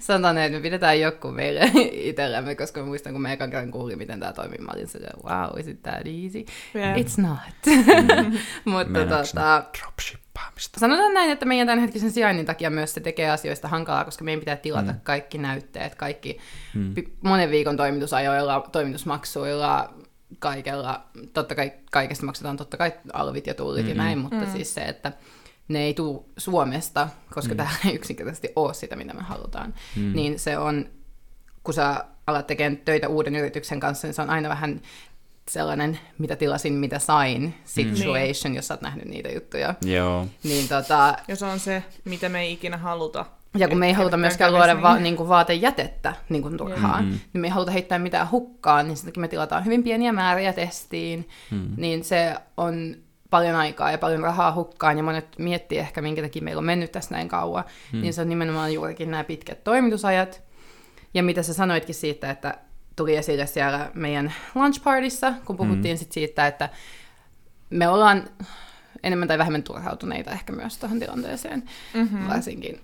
Sanotaan, 0.00 0.38
että 0.38 0.58
me 0.58 0.62
pidetään 0.62 1.00
joku 1.00 1.30
meille 1.30 1.70
itsellämme, 2.10 2.54
koska 2.54 2.80
mä 2.80 2.86
muistan, 2.86 3.12
kun 3.12 3.22
mä 3.22 3.32
ekan 3.32 3.50
kerran 3.50 3.70
kuulin, 3.70 3.98
miten 3.98 4.20
tämä 4.20 4.32
toimii, 4.32 4.58
mä 4.58 4.72
olin 4.74 4.88
silleen, 4.88 5.16
wow, 5.24 5.60
is 5.60 5.68
it 5.68 5.82
that 5.82 5.94
easy? 6.06 6.38
Jep. 6.38 6.96
It's 6.96 7.22
not. 7.22 7.38
Mutta 8.64 8.92
Meinaatko 8.92 9.26
tota, 9.26 9.64
dropshippaamista? 9.80 10.80
sanotaan 10.80 11.14
näin, 11.14 11.30
että 11.30 11.46
meidän 11.46 11.66
tämänhetkisen 11.66 12.10
sijainnin 12.10 12.46
takia 12.46 12.70
myös 12.70 12.94
se 12.94 13.00
tekee 13.00 13.30
asioista 13.30 13.68
hankalaa, 13.68 14.04
koska 14.04 14.24
meidän 14.24 14.40
pitää 14.40 14.56
tilata 14.56 14.92
Mm. 14.92 15.00
kaikki 15.02 15.38
näytteet, 15.38 15.94
kaikki 15.94 16.38
Mm. 16.74 16.94
monen 17.20 17.50
viikon 17.50 17.76
toimitusajoilla, 17.76 18.68
toimitusmaksuilla, 18.72 19.94
kaikella, 20.38 21.04
totta 21.32 21.54
kai 21.54 21.72
kaikesta 21.90 22.26
maksetaan 22.26 22.56
totta 22.56 22.76
kai 22.76 22.92
alvit 23.12 23.46
ja 23.46 23.54
tullit 23.54 23.86
mm-hmm. 23.86 23.98
ja 23.98 24.04
näin, 24.04 24.18
mutta 24.18 24.44
mm. 24.44 24.52
siis 24.52 24.74
se, 24.74 24.80
että 24.80 25.12
ne 25.68 25.78
ei 25.82 25.94
tule 25.94 26.24
Suomesta, 26.38 27.08
koska 27.34 27.54
mm. 27.54 27.56
täällä 27.56 27.76
ei 27.86 27.94
yksinkertaisesti 27.94 28.48
ole 28.56 28.74
sitä, 28.74 28.96
mitä 28.96 29.14
me 29.14 29.22
halutaan. 29.22 29.74
Mm. 29.96 30.12
Niin 30.12 30.38
se 30.38 30.58
on, 30.58 30.88
kun 31.62 31.74
sä 31.74 32.04
alat 32.26 32.46
tekemään 32.46 32.76
töitä 32.76 33.08
uuden 33.08 33.36
yrityksen 33.36 33.80
kanssa, 33.80 34.06
niin 34.06 34.14
se 34.14 34.22
on 34.22 34.30
aina 34.30 34.48
vähän 34.48 34.80
sellainen, 35.50 35.98
mitä 36.18 36.36
tilasin, 36.36 36.72
mitä 36.72 36.98
sain 36.98 37.54
situation, 37.64 38.52
mm. 38.52 38.56
jos 38.56 38.68
sä 38.68 38.74
oot 38.74 38.80
nähnyt 38.82 39.04
niitä 39.04 39.28
juttuja. 39.28 39.74
Joo. 39.84 40.26
Niin 40.42 40.68
tota, 40.68 41.16
Ja 41.28 41.36
se 41.36 41.44
on 41.46 41.60
se, 41.60 41.82
mitä 42.04 42.28
me 42.28 42.40
ei 42.40 42.52
ikinä 42.52 42.76
haluta. 42.76 43.26
ja 43.58 43.68
kun 43.68 43.78
me 43.78 43.86
ei 43.86 43.92
haluta 43.92 44.16
myöskään 44.16 44.52
luoda 44.52 44.74
niin. 44.74 44.82
va- 44.82 44.98
niin 44.98 45.16
kuin 45.16 45.28
vaatejätettä 45.28 46.14
niin 46.28 46.42
kuin 46.42 46.56
turhaan, 46.58 47.04
Mm-hmm. 47.04 47.20
niin 47.32 47.40
me 47.40 47.46
ei 47.46 47.50
haluta 47.50 47.70
heittää 47.70 47.98
mitään 47.98 48.30
hukkaan, 48.30 48.86
niin 48.88 48.96
sen 48.96 49.06
takia 49.06 49.20
me 49.20 49.28
tilataan 49.28 49.64
hyvin 49.64 49.82
pieniä 49.82 50.12
määriä 50.12 50.52
testiin, 50.52 51.28
Mm. 51.50 51.68
niin 51.76 52.04
se 52.04 52.34
on 52.56 52.96
paljon 53.30 53.56
aikaa 53.56 53.90
ja 53.90 53.98
paljon 53.98 54.20
rahaa 54.20 54.54
hukkaan, 54.54 54.96
ja 54.96 55.02
monet 55.02 55.38
miettii 55.38 55.78
ehkä, 55.78 56.02
minkä 56.02 56.22
takia 56.22 56.42
meillä 56.42 56.60
on 56.60 56.64
mennyt 56.64 56.92
tässä 56.92 57.14
näin 57.14 57.28
kauan, 57.28 57.64
mm. 57.92 58.00
niin 58.00 58.14
se 58.14 58.20
on 58.20 58.28
nimenomaan 58.28 58.74
juurikin 58.74 59.10
nämä 59.10 59.24
pitkät 59.24 59.64
toimitusajat, 59.64 60.42
ja 61.14 61.22
mitä 61.22 61.42
sä 61.42 61.54
sanoitkin 61.54 61.94
siitä, 61.94 62.30
että 62.30 62.58
tuli 62.96 63.16
esille 63.16 63.46
siellä 63.46 63.90
meidän 63.94 64.32
lunch 64.54 64.82
partyssa, 64.82 65.34
kun 65.44 65.56
puhuttiin 65.56 65.96
mm. 65.96 65.98
sit 65.98 66.12
siitä, 66.12 66.46
että 66.46 66.68
me 67.70 67.88
ollaan 67.88 68.28
enemmän 69.02 69.28
tai 69.28 69.38
vähemmän 69.38 69.62
turhautuneita 69.62 70.30
ehkä 70.30 70.52
myös 70.52 70.78
tuohon 70.78 70.98
tilanteeseen, 70.98 71.62
mm-hmm. 71.94 72.28
varsinkin, 72.28 72.80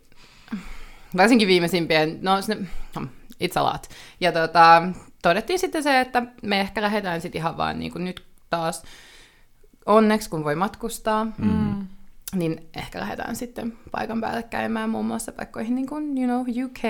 varsinkin 1.16 1.48
viimeisimpien, 1.48 2.18
no 2.22 2.42
se, 2.42 2.56
no, 2.96 3.06
it's 3.44 3.60
a 3.60 3.64
lot. 3.64 3.88
Ja 4.20 4.32
tota, 4.32 4.82
todettiin 5.22 5.58
sitten 5.58 5.82
se, 5.82 6.00
että 6.00 6.22
me 6.42 6.60
ehkä 6.60 6.82
lähdetään 6.82 7.20
sitten 7.20 7.38
ihan 7.38 7.56
vaan 7.56 7.78
niin 7.78 7.92
kuin 7.92 8.04
nyt 8.04 8.24
taas 8.50 8.82
onneksi, 9.86 10.30
kun 10.30 10.44
voi 10.44 10.54
matkustaa, 10.54 11.26
Mm. 11.38 11.86
niin 12.34 12.68
ehkä 12.76 13.00
lähdetään 13.00 13.36
sitten 13.36 13.72
paikan 13.90 14.20
päälle 14.20 14.42
käymään 14.42 14.90
muun 14.90 15.06
muassa 15.06 15.32
paikkoihin 15.32 15.74
niin 15.74 15.86
kuin, 15.86 16.18
you 16.18 16.26
know, 16.26 16.64
UK 16.64 16.82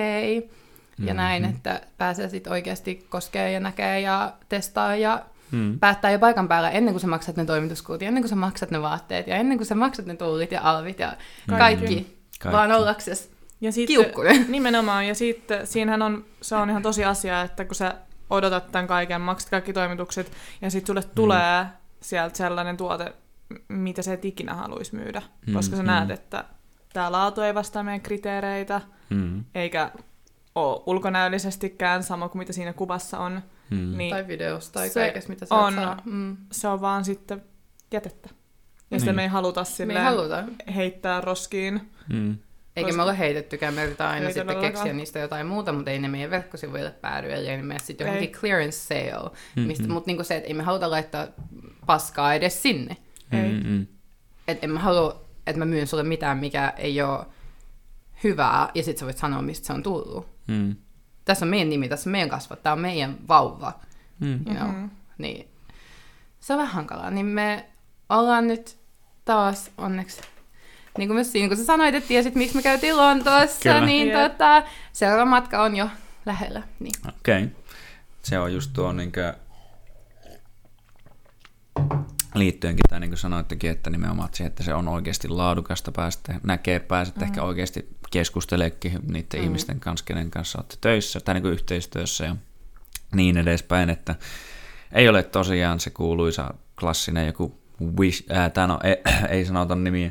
ja 0.99 1.15
näin, 1.15 1.45
että 1.45 1.81
pääsee 1.99 2.29
sitten 2.29 2.53
oikeasti 2.53 3.07
koskee 3.09 3.53
ja 3.53 3.61
näkee 3.61 4.01
ja 4.01 4.33
testaa 4.49 4.97
ja 4.97 5.23
Mm. 5.51 5.79
päättää 5.79 6.11
jo 6.11 6.19
paikan 6.19 6.49
päällä 6.49 6.71
ennen 6.71 6.95
kuin 6.95 7.01
sä 7.01 7.07
maksat 7.07 7.37
ne 7.37 7.45
toimituskulut 7.45 8.03
ja 8.03 8.09
ennen 8.09 8.23
kuin 8.23 8.29
sä 8.29 8.37
maksat 8.37 8.71
ne 8.71 8.83
vaatteet 8.83 9.27
ja 9.27 9.37
ennen 9.37 9.59
kuin 9.59 9.67
sä 9.67 9.75
maksat 9.75 10.07
ne 10.07 10.17
tullit 10.17 10.53
ja 10.53 10.61
alvit 10.63 10.99
ja 10.99 11.09
kaikki, 11.49 11.59
kaikki. 11.59 11.95
Kaikki. 11.95 12.57
vaan 12.57 12.73
ollakses 12.73 13.31
Ja 13.61 13.73
sitten, 13.73 13.97
kiukkunen. 13.97 14.47
Nimenomaan, 14.53 15.07
ja 15.07 15.15
sitten 15.15 15.67
siinähän 15.67 16.03
on, 16.03 16.25
se 16.43 16.57
on 16.57 16.71
ihan 16.71 16.83
tosi 16.83 17.05
asia, 17.05 17.43
että 17.43 17.65
kun 17.65 17.75
sä 17.75 17.95
odotat 18.31 18.73
tämän 18.73 18.87
kaiken, 18.87 19.21
maksat 19.21 19.51
kaikki 19.51 19.73
toimitukset, 19.73 20.33
ja 20.63 20.71
sitten 20.71 20.87
sulle 20.87 21.03
tulee 21.15 21.67
sieltä 22.03 22.37
sellainen 22.39 22.77
tuote, 22.77 23.13
mitä 23.69 24.03
sä 24.03 24.13
et 24.13 24.25
ikinä 24.25 24.55
haluaisi 24.55 24.95
myydä. 24.95 25.23
Mm, 25.47 25.55
Koska 25.55 25.77
sä 25.77 25.83
mm. 25.83 25.87
näet, 25.87 26.11
että 26.11 26.45
tämä 26.93 27.13
laatu 27.13 27.41
ei 27.41 27.55
vastaa 27.55 27.83
meidän 27.83 28.01
kriteereitä, 28.01 28.81
Mm. 29.11 29.45
eikä 29.55 29.91
ole 30.55 30.83
ulkonäöllisestikään 30.87 32.03
sama 32.03 32.29
kuin 32.29 32.39
mitä 32.39 32.53
siinä 32.53 32.73
kuvassa 32.73 33.19
on. 33.19 33.43
Mm. 33.71 33.97
Niin 33.99 34.11
Tai 34.11 34.29
videosta 34.29 34.73
tai 34.73 34.89
Se 34.89 35.01
kaikesta, 35.01 35.31
mitä 35.31 35.47
sä 35.47 35.55
on- 35.55 35.75
saa. 35.75 36.03
Mm. 36.05 36.37
se 36.53 36.69
on 36.69 36.81
vaan 36.81 37.05
sitten 37.05 37.43
jätettä. 37.93 38.31
Ja 38.91 38.99
sitä 38.99 39.11
Niin. 39.11 39.17
me 39.17 39.23
ei 39.23 39.29
haluta 39.29 39.65
Me 39.87 39.95
ei 39.95 40.01
haluta. 40.01 40.45
heittää 40.75 41.21
roskiin. 41.21 41.91
Mm. 42.13 42.37
Eikä 42.77 42.87
Koska- 42.89 42.97
me 42.97 43.03
ole 43.03 43.19
heitettykään, 43.19 43.75
me 43.75 43.83
yritetään 43.83 44.11
aina 44.11 44.27
Ei 44.27 44.33
sitten 44.33 44.61
keksiä 44.61 44.93
niistä 44.93 45.19
jotain 45.19 45.47
muuta, 45.47 45.73
mutta 45.73 45.91
ei 45.91 45.99
ne 45.99 46.09
meidän 46.09 46.31
verkkosivuille 46.31 46.91
päädy, 46.91 47.33
ellei 47.33 47.57
ne 47.57 47.63
mene 47.63 47.81
sitten 47.81 48.07
johonkin 48.07 48.31
clearance 48.33 48.77
sale. 48.79 49.31
Mm, 49.57 49.63
Mistä, 49.63 49.87
mm. 49.87 49.93
Mutta 49.93 50.07
niinku 50.09 50.25
se, 50.25 50.37
että 50.37 50.49
ei 50.49 50.55
me 50.55 50.63
haluta 50.63 50.91
laittaa 50.91 51.27
paskaa 51.87 52.35
edes 52.35 52.63
sinne. 52.63 52.97
Ei. 53.33 53.61
Mm. 53.65 53.87
Että 54.49 54.67
en 54.67 54.71
mä 54.71 54.79
halua, 54.79 55.25
että 55.47 55.59
mä 55.59 55.65
myyn 55.65 55.87
sulle 55.87 56.03
mitään, 56.03 56.39
mikä 56.39 56.73
ei 56.77 57.03
ole 57.03 57.27
hyvää, 58.25 58.69
ja 58.75 58.83
sitten 58.83 59.01
sä 59.01 59.05
voit 59.05 59.19
sanoa, 59.19 59.43
mistä 59.43 59.67
se 59.67 59.73
on 59.73 59.83
tullut. 59.83 60.29
Mm. 60.47 60.77
Tässä 61.25 61.45
on 61.45 61.49
meidän 61.49 61.71
nimi, 61.71 61.89
tässä 61.89 62.11
on 62.11 62.13
meidän 62.13 62.29
kasvat, 62.29 62.63
tämä 62.63 62.73
on 62.73 62.81
meidän 62.81 63.17
vauva. 63.29 63.73
Mm. 64.21 64.41
You 64.47 64.57
know? 64.57 64.69
Mhm. 64.69 64.85
Niin 65.19 65.49
se 66.41 66.53
on 66.53 66.59
vähän 66.59 66.75
hankalaa. 66.75 67.11
Niin 67.11 67.27
me 67.27 67.67
ollaan 68.09 68.47
nyt 68.47 68.77
taas 69.25 69.71
onneksi, 69.79 70.21
niin 70.99 71.09
kuin 71.09 71.15
myös 71.15 71.33
siinä, 71.33 71.49
kun 71.49 71.57
sä 71.57 71.65
sanoit, 71.65 71.95
että 71.95 72.09
tiesit, 72.09 72.35
miksi 72.35 72.57
me 72.57 72.63
käytiin 72.63 72.97
Lontoossa, 72.97 73.61
Kyllä. 73.63 73.87
niin 73.87 74.09
Jep. 74.09 74.33
tota, 74.33 74.63
seuraava 74.93 75.25
matka 75.25 75.63
on 75.63 75.77
jo 75.77 75.89
lähellä. 76.27 76.63
Niin. 76.81 76.93
Okei. 77.09 77.45
Okay. 77.45 77.57
Se 78.23 78.39
on 78.39 78.55
just 78.55 78.71
tuo 78.73 78.93
niinkö 78.93 79.35
liittyenkin, 82.35 82.83
tai 82.91 83.01
niin 83.01 83.11
kuin 83.11 83.19
sanoittekin, 83.19 83.71
että 83.71 83.91
nimenomaan 83.91 84.29
siihen, 84.33 84.49
että 84.51 84.63
se 84.63 84.75
on 84.75 84.89
oikeasti 84.89 85.29
laadukasta 85.29 85.93
päästä 85.93 86.35
näkee, 86.43 86.81
pääset 86.81 87.17
mm. 87.17 87.23
ehkä 87.23 87.43
oikeasti 87.43 87.89
keskusteleekin 88.11 88.99
niiden 89.13 89.41
mm. 89.41 89.45
ihmisten 89.45 89.81
kanssa, 89.81 90.05
kenen 90.05 90.31
kanssa 90.31 90.59
olette 90.59 90.77
töissä 90.81 91.21
tai 91.21 91.35
niin 91.35 91.43
kuin 91.43 91.53
yhteistyössä 91.53 92.25
ja 92.25 92.37
niin 93.15 93.39
edespäin, 93.39 93.91
että 93.91 94.15
ei 94.93 95.09
ole 95.09 95.23
tosiaan 95.23 95.81
se 95.81 95.91
kuuluisa 95.91 96.55
klassinen 96.81 97.27
joku 97.27 97.63
wish, 97.99 98.25
ää, 98.31 98.51
tää 98.51 98.67
no, 98.67 98.79
ei, 98.85 98.97
ei 99.37 99.45
sanota 99.45 99.75
nimiä, 99.75 100.11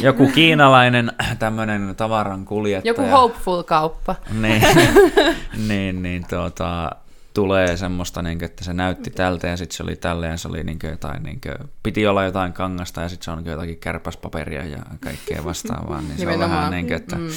joku 0.00 0.30
kiinalainen 0.34 1.12
tämmöinen 1.38 1.94
tavaran 1.96 2.44
kuljettaja. 2.44 2.90
Joku 2.90 3.10
hopeful-kauppa. 3.10 4.14
Niin, 4.42 4.62
niin, 5.68 6.02
niin 6.02 6.26
tuota, 6.28 6.90
tulee 7.34 7.76
semmoista, 7.76 8.22
niin 8.22 8.38
kuin, 8.38 8.46
että 8.46 8.64
se 8.64 8.72
näytti 8.74 9.10
tältä 9.10 9.46
ja 9.46 9.56
sitten 9.56 9.76
se 9.76 9.82
oli 9.82 9.96
tälle 9.96 10.26
ja 10.26 10.36
se 10.36 10.48
oli 10.48 10.64
niin 10.64 10.78
kuin 10.78 10.90
jotain, 10.90 11.22
niin 11.22 11.40
kuin, 11.40 11.70
piti 11.82 12.06
olla 12.06 12.24
jotain 12.24 12.52
kangasta 12.52 13.00
ja 13.00 13.08
sitten 13.08 13.24
se 13.24 13.30
on 13.30 13.38
niin 13.38 13.50
jotakin 13.50 13.78
kärpäspaperia 13.78 14.64
ja 14.66 14.78
kaikkea 15.00 15.44
vastaavaa, 15.44 16.00
niin 16.00 16.18
se 16.18 16.28
on 16.28 16.38
vähän 16.38 16.70
niin 16.70 16.86
kuin, 16.86 16.96
että 16.96 17.16
Mm. 17.16 17.28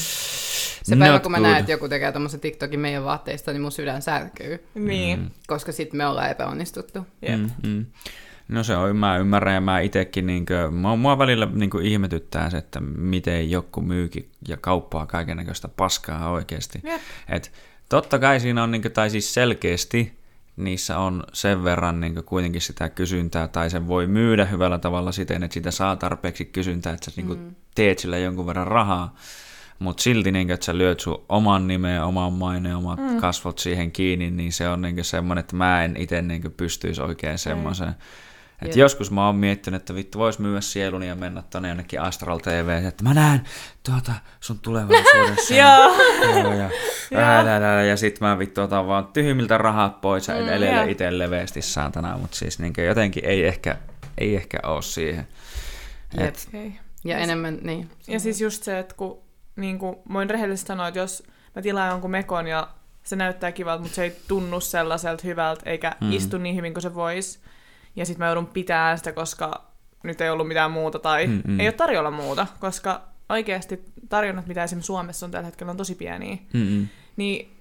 Se 0.84 0.96
päivä, 0.96 1.14
not 1.14 1.24
kun 1.24 1.32
mä 1.32 1.38
good. 1.38 1.48
näen, 1.48 1.60
että 1.60 1.72
joku 1.72 1.90
tekee 1.90 2.12
tommosen 2.12 2.40
TikTokin 2.40 2.80
meidän 2.80 3.04
vaatteista, 3.04 3.52
niin 3.52 3.62
mun 3.62 3.72
sydän 3.72 4.02
särkyy, 4.02 4.64
Niin. 4.76 5.20
Mm. 5.20 5.30
koska 5.48 5.72
sitten 5.72 5.98
me 5.98 6.08
ollaan 6.08 6.30
epäonnistuttu. 6.30 7.08
Jep. 7.22 7.40
Mm, 7.40 7.50
mm. 7.64 7.86
No 8.48 8.64
se 8.64 8.76
on, 8.76 8.96
mä 8.98 9.18
ymmärrän 9.18 9.54
ja 9.56 9.62
mä 9.62 9.80
itekin, 9.80 10.28
niin 10.28 10.46
kuin, 10.46 10.74
mua, 10.74 10.96
mua 10.96 11.18
välillä 11.18 11.48
niin 11.54 11.70
kuin 11.70 11.86
ihmetyttää 11.86 12.50
se, 12.50 12.58
että 12.58 12.80
miten 12.80 13.52
joku 13.52 13.82
myykin 13.82 14.30
ja 14.48 14.58
kauppaa 14.58 15.06
kaikennäköistä 15.06 15.68
paskaa 15.68 16.30
oikeasti. 16.32 16.80
Jep. 16.84 17.02
Et 17.30 17.52
totta 17.90 18.20
kai 18.20 18.40
siinä 18.40 18.64
on, 18.64 18.72
niin 18.72 18.82
kuin, 18.82 18.92
tai 18.92 19.10
siis 19.10 19.34
selkeästi 19.34 20.18
niissä 20.58 20.98
on 21.00 21.24
sen 21.34 21.64
verran 21.64 22.00
niin 22.00 22.24
kuitenkin 22.24 22.62
sitä 22.62 22.90
kysyntää, 22.90 23.48
tai 23.48 23.70
sen 23.70 23.88
voi 23.88 24.08
myydä 24.08 24.46
hyvällä 24.46 24.80
tavalla 24.80 25.12
siten, 25.12 25.44
että 25.44 25.54
sitä 25.54 25.72
saa 25.72 25.96
tarpeeksi 25.96 26.46
kysyntää, 26.46 26.94
että 26.94 27.12
sä 27.12 27.12
niin 27.18 27.28
kuin, 27.28 27.56
teet 27.76 28.00
sillä 28.00 28.18
jonkun 28.18 28.46
verran 28.46 28.68
rahaa, 28.68 29.16
mutta 29.80 30.04
silti, 30.04 30.32
niin 30.32 30.48
kuin, 30.48 30.54
että 30.54 30.66
sä 30.66 30.78
lyöt 30.78 31.00
sun 31.00 31.26
oman 31.30 31.68
nimen, 31.68 32.04
oman 32.04 32.34
maineen, 32.34 32.76
omat 32.76 33.00
mm. 33.00 33.18
kasvot 33.18 33.60
siihen 33.60 33.92
kiinni, 33.92 34.32
niin 34.32 34.54
se 34.54 34.70
on 34.70 34.82
niin 34.82 35.04
semmoinen, 35.04 35.40
että 35.40 35.56
mä 35.56 35.84
en 35.84 35.98
itse 35.98 36.22
niin 36.22 36.54
pystyisi 36.58 37.02
oikein 37.02 37.38
semmoiseen. 37.38 37.96
Et 38.62 38.68
Jep. 38.68 38.78
joskus 38.78 39.12
mä 39.12 39.26
oon 39.26 39.36
miettinyt, 39.36 39.82
että 39.82 39.96
vittu 39.96 40.20
vois 40.20 40.40
myydä 40.40 40.62
sieluni 40.62 41.08
ja 41.08 41.16
mennä 41.16 41.42
tonne 41.50 41.68
jonnekin 41.68 42.02
Astral 42.02 42.40
TV, 42.40 42.84
että 42.88 43.04
mä 43.04 43.14
näen 43.14 43.42
tuota 43.84 44.12
sun 44.40 44.60
tulevaisuudessa. 44.60 45.56
Joo. 45.64 45.96
Joo, 46.22 46.54
ja, 46.54 46.70
ää, 47.16 47.38
ää, 47.38 47.76
ää, 47.76 47.84
ja 47.84 47.98
sit 47.98 48.22
mä 48.22 48.40
vittu 48.40 48.62
otan 48.62 48.88
vaan 48.88 49.08
tyhmiltä 49.08 49.58
rahat 49.58 50.02
pois 50.02 50.28
ja 50.28 50.34
mm, 50.34 50.42
edelleen 50.42 50.90
itse 50.90 51.18
leveästi 51.18 51.62
saatana, 51.62 52.18
mutta 52.18 52.38
siis 52.38 52.60
niin 52.60 52.74
jotenkin 52.88 53.26
ei 53.26 53.46
ehkä, 53.46 53.78
ei 54.18 54.36
ehkä 54.36 54.58
oo 54.64 54.82
siihen. 54.82 55.28
Jep. 56.18 56.28
Et, 56.28 56.50
Ei. 56.54 56.74
Ja 57.04 57.18
enemmän, 57.18 57.58
niin. 57.62 57.90
Ja 58.08 58.20
siis 58.20 58.42
just 58.42 58.64
se, 58.64 58.80
että 58.80 58.96
kun 58.96 59.22
niin 59.56 59.80
kuin, 59.80 59.96
voin 60.14 60.30
rehellisesti 60.30 60.68
sanoa, 60.68 60.88
että 60.88 61.00
jos 61.00 61.24
mä 61.56 61.62
tilaan 61.62 61.90
jonkun 61.90 62.12
mekon 62.12 62.48
ja 62.48 62.70
se 63.04 63.16
näyttää 63.16 63.52
kivalta, 63.52 63.82
mutta 63.82 63.96
se 63.96 64.04
ei 64.04 64.16
tunnu 64.28 64.60
sellaiselta 64.60 65.24
hyvältä 65.28 65.70
eikä 65.70 65.96
mm. 66.02 66.12
istu 66.12 66.38
niin 66.38 66.56
hyvin 66.56 66.74
kuin 66.74 66.82
se 66.82 66.96
voisi. 66.96 67.40
Ja 67.98 68.06
sitten 68.06 68.20
mä 68.20 68.28
joudun 68.28 68.48
pitämään 68.48 68.98
sitä, 68.98 69.12
koska 69.12 69.62
nyt 70.04 70.22
ei 70.22 70.30
ollut 70.30 70.48
mitään 70.48 70.72
muuta 70.72 71.00
tai 71.00 71.28
Mm, 71.28 71.42
mm. 71.48 71.60
ei 71.60 71.68
ole 71.68 71.74
tarjolla 71.74 72.12
muuta, 72.12 72.48
koska 72.60 73.02
oikeasti 73.30 73.80
tarjonnat, 74.10 74.48
mitä 74.48 74.64
esimerkiksi 74.64 74.88
Suomessa 74.88 75.26
on 75.26 75.32
tällä 75.32 75.46
hetkellä, 75.46 75.72
on 75.72 75.78
tosi 75.78 75.96
pieniä. 75.96 76.38
mm, 76.54 76.88
Niin 77.16 77.54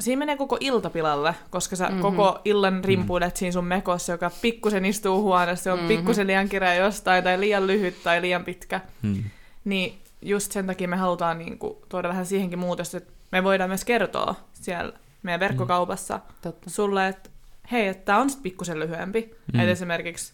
siinä 0.00 0.18
menee 0.18 0.36
koko 0.36 0.56
iltapilalle, 0.60 1.34
koska 1.50 1.76
sä 1.76 1.84
Mhm. 1.84 1.94
mm-hmm. 1.94 2.16
koko 2.16 2.40
illan 2.44 2.84
rimpuilet 2.84 3.36
siinä 3.36 3.52
sun 3.52 3.64
mekossa, 3.64 4.12
joka 4.12 4.30
pikkusen 4.42 4.84
istuu 4.84 5.22
huoneessa, 5.22 5.62
se 5.64 5.72
on 5.72 5.78
Mhm. 5.78 5.84
mm-hmm. 5.86 5.96
pikkusen 5.98 6.26
liian 6.26 6.48
kireä 6.48 6.74
jostain, 6.74 7.24
tai 7.24 7.40
liian 7.40 7.66
lyhyt 7.66 8.02
tai 8.02 8.20
liian 8.20 8.44
pitkä. 8.44 8.80
mm, 9.02 9.24
Niin 9.64 9.98
just 10.22 10.52
sen 10.52 10.66
takia 10.66 10.88
me 10.88 10.96
halutaan 10.96 11.38
niin 11.38 11.58
kuin, 11.58 11.76
tuoda 11.88 12.08
vähän 12.08 12.26
siihenkin 12.26 12.58
muutosta, 12.58 12.96
että 12.96 13.12
me 13.32 13.44
voidaan 13.44 13.70
myös 13.70 13.84
kertoa 13.84 14.34
siellä 14.52 14.92
meidän 15.22 15.40
verkkokaupassa 15.40 16.20
Totta. 16.42 16.70
sulle, 16.70 17.08
että 17.08 17.30
hei, 17.72 17.88
että 17.88 18.04
tämä 18.04 18.18
on 18.18 18.30
sitten 18.30 18.42
pikkusen 18.42 18.80
lyhyempi. 18.80 19.34
Mm. 19.52 19.60
Että 19.60 19.72
esimerkiksi 19.72 20.32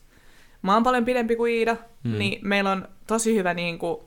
mä 0.62 0.74
oon 0.74 0.82
paljon 0.82 1.04
pidempi 1.04 1.36
kuin 1.36 1.52
Iida, 1.54 1.76
Mm. 2.04 2.18
niin 2.18 2.40
meillä 2.48 2.70
on 2.70 2.88
tosi 3.06 3.36
hyvä 3.36 3.54
niin 3.54 3.78
kuin, 3.78 4.00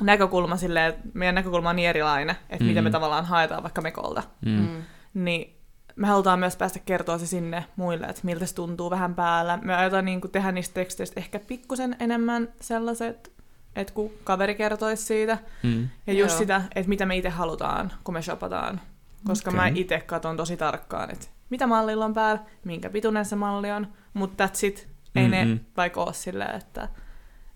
näkökulma 0.00 0.56
silleen, 0.56 0.88
että 0.88 1.08
meidän 1.14 1.34
näkökulma 1.34 1.70
on 1.70 1.76
niin 1.76 1.88
erilainen, 1.88 2.36
että 2.50 2.64
mm. 2.64 2.68
mitä 2.68 2.82
me 2.82 2.90
tavallaan 2.90 3.24
haetaan 3.24 3.62
vaikka 3.62 3.80
mekolta. 3.82 4.22
mm, 4.46 4.50
Mm. 4.52 4.82
Niin 5.14 5.56
me 5.96 6.06
halutaan 6.06 6.38
myös 6.38 6.56
päästä 6.56 6.78
kertoa 6.78 7.18
se 7.18 7.26
sinne 7.26 7.64
muille, 7.76 8.06
että 8.06 8.20
miltä 8.24 8.46
se 8.46 8.54
tuntuu 8.54 8.90
vähän 8.90 9.14
päällä. 9.14 9.58
Me 9.62 9.74
aiotaan 9.74 10.04
niin 10.04 10.20
kuin, 10.20 10.30
tehdä 10.30 10.52
niistä 10.52 10.74
teksteistä 10.74 11.20
ehkä 11.20 11.38
pikkusen 11.38 11.96
enemmän 12.00 12.48
sellaiset 12.60 13.32
että 13.76 13.94
kun 13.94 14.10
kaveri 14.24 14.54
kertoisi 14.54 15.04
siitä. 15.04 15.38
Mm. 15.62 15.88
Ja 16.06 16.12
just 16.12 16.30
Joo. 16.32 16.38
sitä, 16.38 16.62
että 16.74 16.88
mitä 16.88 17.06
me 17.06 17.16
itse 17.16 17.28
halutaan, 17.28 17.92
kun 18.04 18.14
me 18.14 18.22
shopataan. 18.22 18.80
Koska 19.24 19.50
Okei. 19.50 19.60
mä 19.60 19.66
itse 19.74 20.00
katon 20.00 20.36
tosi 20.36 20.56
tarkkaan, 20.56 21.10
että 21.10 21.26
mitä 21.50 21.66
mallilla 21.66 22.04
on 22.04 22.14
päällä, 22.14 22.42
minkä 22.64 22.90
pituinen 22.90 23.24
se 23.24 23.36
malli 23.36 23.70
on. 23.70 23.86
Mutta 24.14 24.46
that's 24.46 24.66
it. 24.66 24.88
Ei 25.16 25.22
Mm-mm. 25.22 25.30
ne 25.30 25.60
vaikka 25.76 26.02
ole 26.04 26.12
silleen, 26.12 26.56
että, 26.56 26.88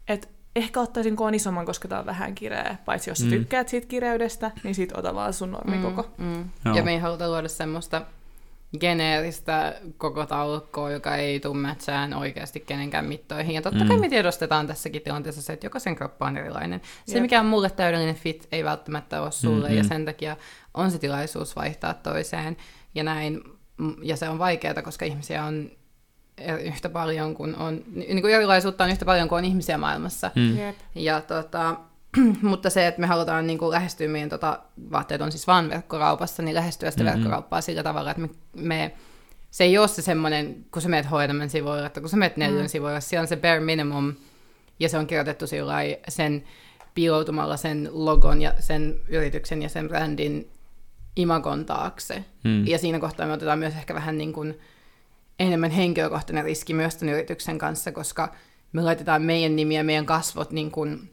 että 0.08 0.28
ehkä 0.56 0.80
ottaisin 0.80 1.16
koon 1.16 1.34
isomman, 1.34 1.66
koska 1.66 1.88
tää 1.88 1.98
on 1.98 2.06
vähän 2.06 2.34
kireä. 2.34 2.76
Paitsi 2.84 3.10
jos 3.10 3.20
Mm. 3.24 3.30
tykkäät 3.30 3.68
siitä 3.68 3.86
kireydestä, 3.86 4.50
niin 4.64 4.74
sit 4.74 4.92
ota 4.92 5.14
vaan 5.14 5.32
sun 5.32 5.52
normikoko. 5.52 6.10
Mm, 6.18 6.24
mm. 6.26 6.50
Joo. 6.64 6.76
Ja 6.76 6.82
me 6.82 6.92
ei 6.92 6.98
haluta 6.98 7.28
luoda 7.28 7.48
semmoista 7.48 8.02
geneeristä 8.80 9.74
koko 9.98 10.26
taulukkoa, 10.26 10.90
joka 10.90 11.16
ei 11.16 11.40
tule 11.40 11.56
mätsään 11.56 12.14
oikeasti 12.14 12.60
kenenkään 12.60 13.04
mittoihin. 13.04 13.54
Ja 13.54 13.62
totta 13.62 13.84
kai 13.84 13.96
Mm. 13.96 14.00
me 14.00 14.08
tiedostetaan 14.08 14.66
tässäkin 14.66 15.02
tilanteessa 15.02 15.42
se, 15.42 15.52
että 15.52 15.66
jokaisen 15.66 15.96
kroppa 15.96 16.26
on 16.26 16.36
erilainen. 16.36 16.80
Se, 17.06 17.14
Jep. 17.14 17.22
mikä 17.22 17.40
on 17.40 17.46
mulle 17.46 17.70
täydellinen 17.70 18.14
fit, 18.14 18.48
ei 18.52 18.64
välttämättä 18.64 19.22
ole 19.22 19.30
sulle, 19.32 19.68
Mm-mm. 19.68 19.78
ja 19.78 19.84
sen 19.84 20.04
takia 20.04 20.36
on 20.74 20.90
se 20.90 20.98
tilaisuus 20.98 21.56
vaihtaa 21.56 21.94
toiseen. 21.94 22.56
Ja 22.94 23.04
näin, 23.04 23.40
ja 24.02 24.16
se 24.16 24.28
on 24.28 24.38
vaikeaa, 24.38 24.82
koska 24.82 25.04
ihmisiä 25.04 25.44
on 25.44 25.70
yhtä 26.62 26.88
paljon 26.88 27.34
kuin 27.34 27.56
on, 27.56 27.82
niin 27.94 28.20
kuin 28.20 28.34
erilaisuutta 28.34 28.84
on 28.84 28.90
yhtä 28.90 29.04
paljon 29.04 29.28
kuin 29.28 29.38
on 29.38 29.44
ihmisiä 29.44 29.78
maailmassa. 29.78 30.30
Mm. 30.34 30.58
Jep. 30.58 30.76
Ja 30.94 31.20
tota, 31.20 31.76
mutta 32.42 32.70
se, 32.70 32.86
että 32.86 33.00
me 33.00 33.06
halutaan 33.06 33.46
niin 33.46 33.58
kuin 33.58 33.70
lähestyä 33.70 34.08
meidän 34.08 34.28
tota, 34.28 34.58
vaatteet 34.92 35.20
on 35.20 35.32
siis 35.32 35.46
vaan 35.46 35.70
verkkokaupassa, 35.70 36.42
niin 36.42 36.54
lähestyä 36.54 36.90
sitä 36.90 37.04
Mhm. 37.04 37.12
verkkokauppaa 37.12 37.60
sillä 37.60 37.82
tavalla, 37.82 38.10
että 38.10 38.22
me, 38.22 38.28
me 38.56 38.92
se 39.50 39.64
ei 39.64 39.78
ole 39.78 39.88
se 39.88 40.02
semmoinen, 40.02 40.56
kun 40.70 40.82
sä 40.82 40.88
meet 40.88 41.06
H&M 41.06 41.48
sivuille, 41.48 41.86
että 41.86 42.00
kun 42.00 42.10
sä 42.10 42.16
meet 42.16 42.36
Nellyn 42.36 42.62
Mm. 42.64 42.68
sivuille, 42.68 43.00
siellä 43.00 43.22
on 43.22 43.28
se 43.28 43.36
bare 43.36 43.60
minimum, 43.60 44.14
ja 44.80 44.88
se 44.88 44.98
on 44.98 45.06
kirjoitettu 45.06 45.46
sillä 45.46 45.74
sen 46.08 46.44
piiloutumalla 46.94 47.56
sen 47.56 47.88
logon 47.92 48.42
ja 48.42 48.52
sen 48.58 49.00
yrityksen 49.08 49.62
ja 49.62 49.68
sen 49.68 49.88
brändin 49.88 50.50
imagon 51.16 51.64
taakse. 51.66 52.24
Mm. 52.44 52.66
Ja 52.66 52.78
siinä 52.78 53.00
kohtaa 53.00 53.26
me 53.26 53.32
otetaan 53.32 53.58
myös 53.58 53.74
ehkä 53.74 53.94
vähän 53.94 54.18
niin 54.18 54.32
kuin 54.32 54.58
enemmän 55.38 55.70
henkilökohtainen 55.70 56.44
riski 56.44 56.74
myös 56.74 56.96
tämän 56.96 57.14
yrityksen 57.14 57.58
kanssa, 57.58 57.92
koska 57.92 58.34
me 58.72 58.82
laitetaan 58.82 59.22
meidän 59.22 59.56
nimi 59.56 59.76
ja 59.76 59.84
meidän 59.84 60.06
kasvot 60.06 60.50
niin 60.50 60.70
kuin 60.70 61.10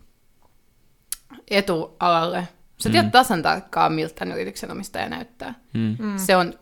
etualalle. 1.52 2.48
Sä 2.78 2.90
tiedät 2.90 3.08
Mm. 3.08 3.12
tasan 3.12 3.42
tarkkaan, 3.42 3.94
miltä 3.94 4.14
tämän 4.16 4.36
yrityksen 4.36 4.72
omistaja 4.72 5.10
näyttää. 5.10 5.54
Mm. 5.74 5.96
Mm. 6.00 6.18
Se 6.18 6.36
on 6.36 6.54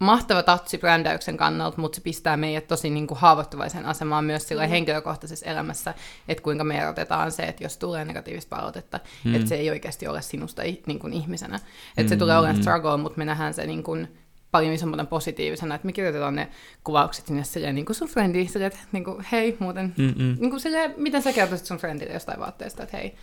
mahtava 0.00 0.42
tatsi 0.42 0.78
brändäyksen 0.78 1.36
kannalta, 1.36 1.80
mutta 1.80 1.96
se 1.96 2.02
pistää 2.02 2.36
meidät 2.36 2.66
tosi 2.68 2.90
niin 2.90 3.06
kuin 3.06 3.18
haavoittuvaisen 3.20 3.86
asemaan 3.86 4.24
myös 4.24 4.48
sillä 4.48 4.62
Mm. 4.64 4.70
henkilökohtaisessa 4.70 5.46
elämässä, 5.46 5.94
että 6.28 6.42
kuinka 6.42 6.64
me 6.64 6.78
erotetaan 6.78 7.32
se, 7.32 7.42
että 7.42 7.64
jos 7.64 7.76
tulee 7.76 8.04
negatiivista 8.04 8.56
palautetta, 8.56 9.00
Mm. 9.24 9.34
että 9.34 9.48
se 9.48 9.54
ei 9.54 9.70
oikeasti 9.70 10.06
ole 10.08 10.22
sinusta 10.22 10.62
niin 10.86 10.98
kuin 10.98 11.12
ihmisenä. 11.12 11.60
Että 11.96 12.08
se 12.08 12.14
Mm, 12.14 12.18
tulee 12.18 12.38
olemaan 12.38 12.62
struggle, 12.62 12.96
mutta 12.96 13.18
me 13.18 13.24
nähdään 13.24 13.54
se 13.54 13.66
niin 13.66 13.82
kuin 13.82 14.08
paljon 14.50 14.72
isompana 14.74 15.04
positiivisena, 15.04 15.74
että 15.74 15.86
me 15.86 15.92
kirjoitetaan 15.92 16.34
ne 16.34 16.48
kuvaukset 16.84 17.26
sinne 17.26 17.44
silleen 17.44 17.74
niin 17.74 17.86
kuin 17.86 17.96
sun 17.96 18.08
friendi, 18.08 18.46
silleen, 18.48 18.72
että 18.72 18.84
niin 18.92 19.04
kuin, 19.04 19.24
hei 19.32 19.56
muuten, 19.58 19.94
Mm, 19.98 20.04
mm. 20.16 20.36
niin 20.40 20.50
kuin 20.50 20.60
silleen, 20.60 20.94
miten 20.96 21.22
sä 21.22 21.32
kertoisit 21.32 21.66
sun 21.66 21.76
friendille 21.78 22.12
jostain 22.12 22.40
vaatteesta, 22.40 22.82
että 22.82 22.96
hei, 22.96 23.14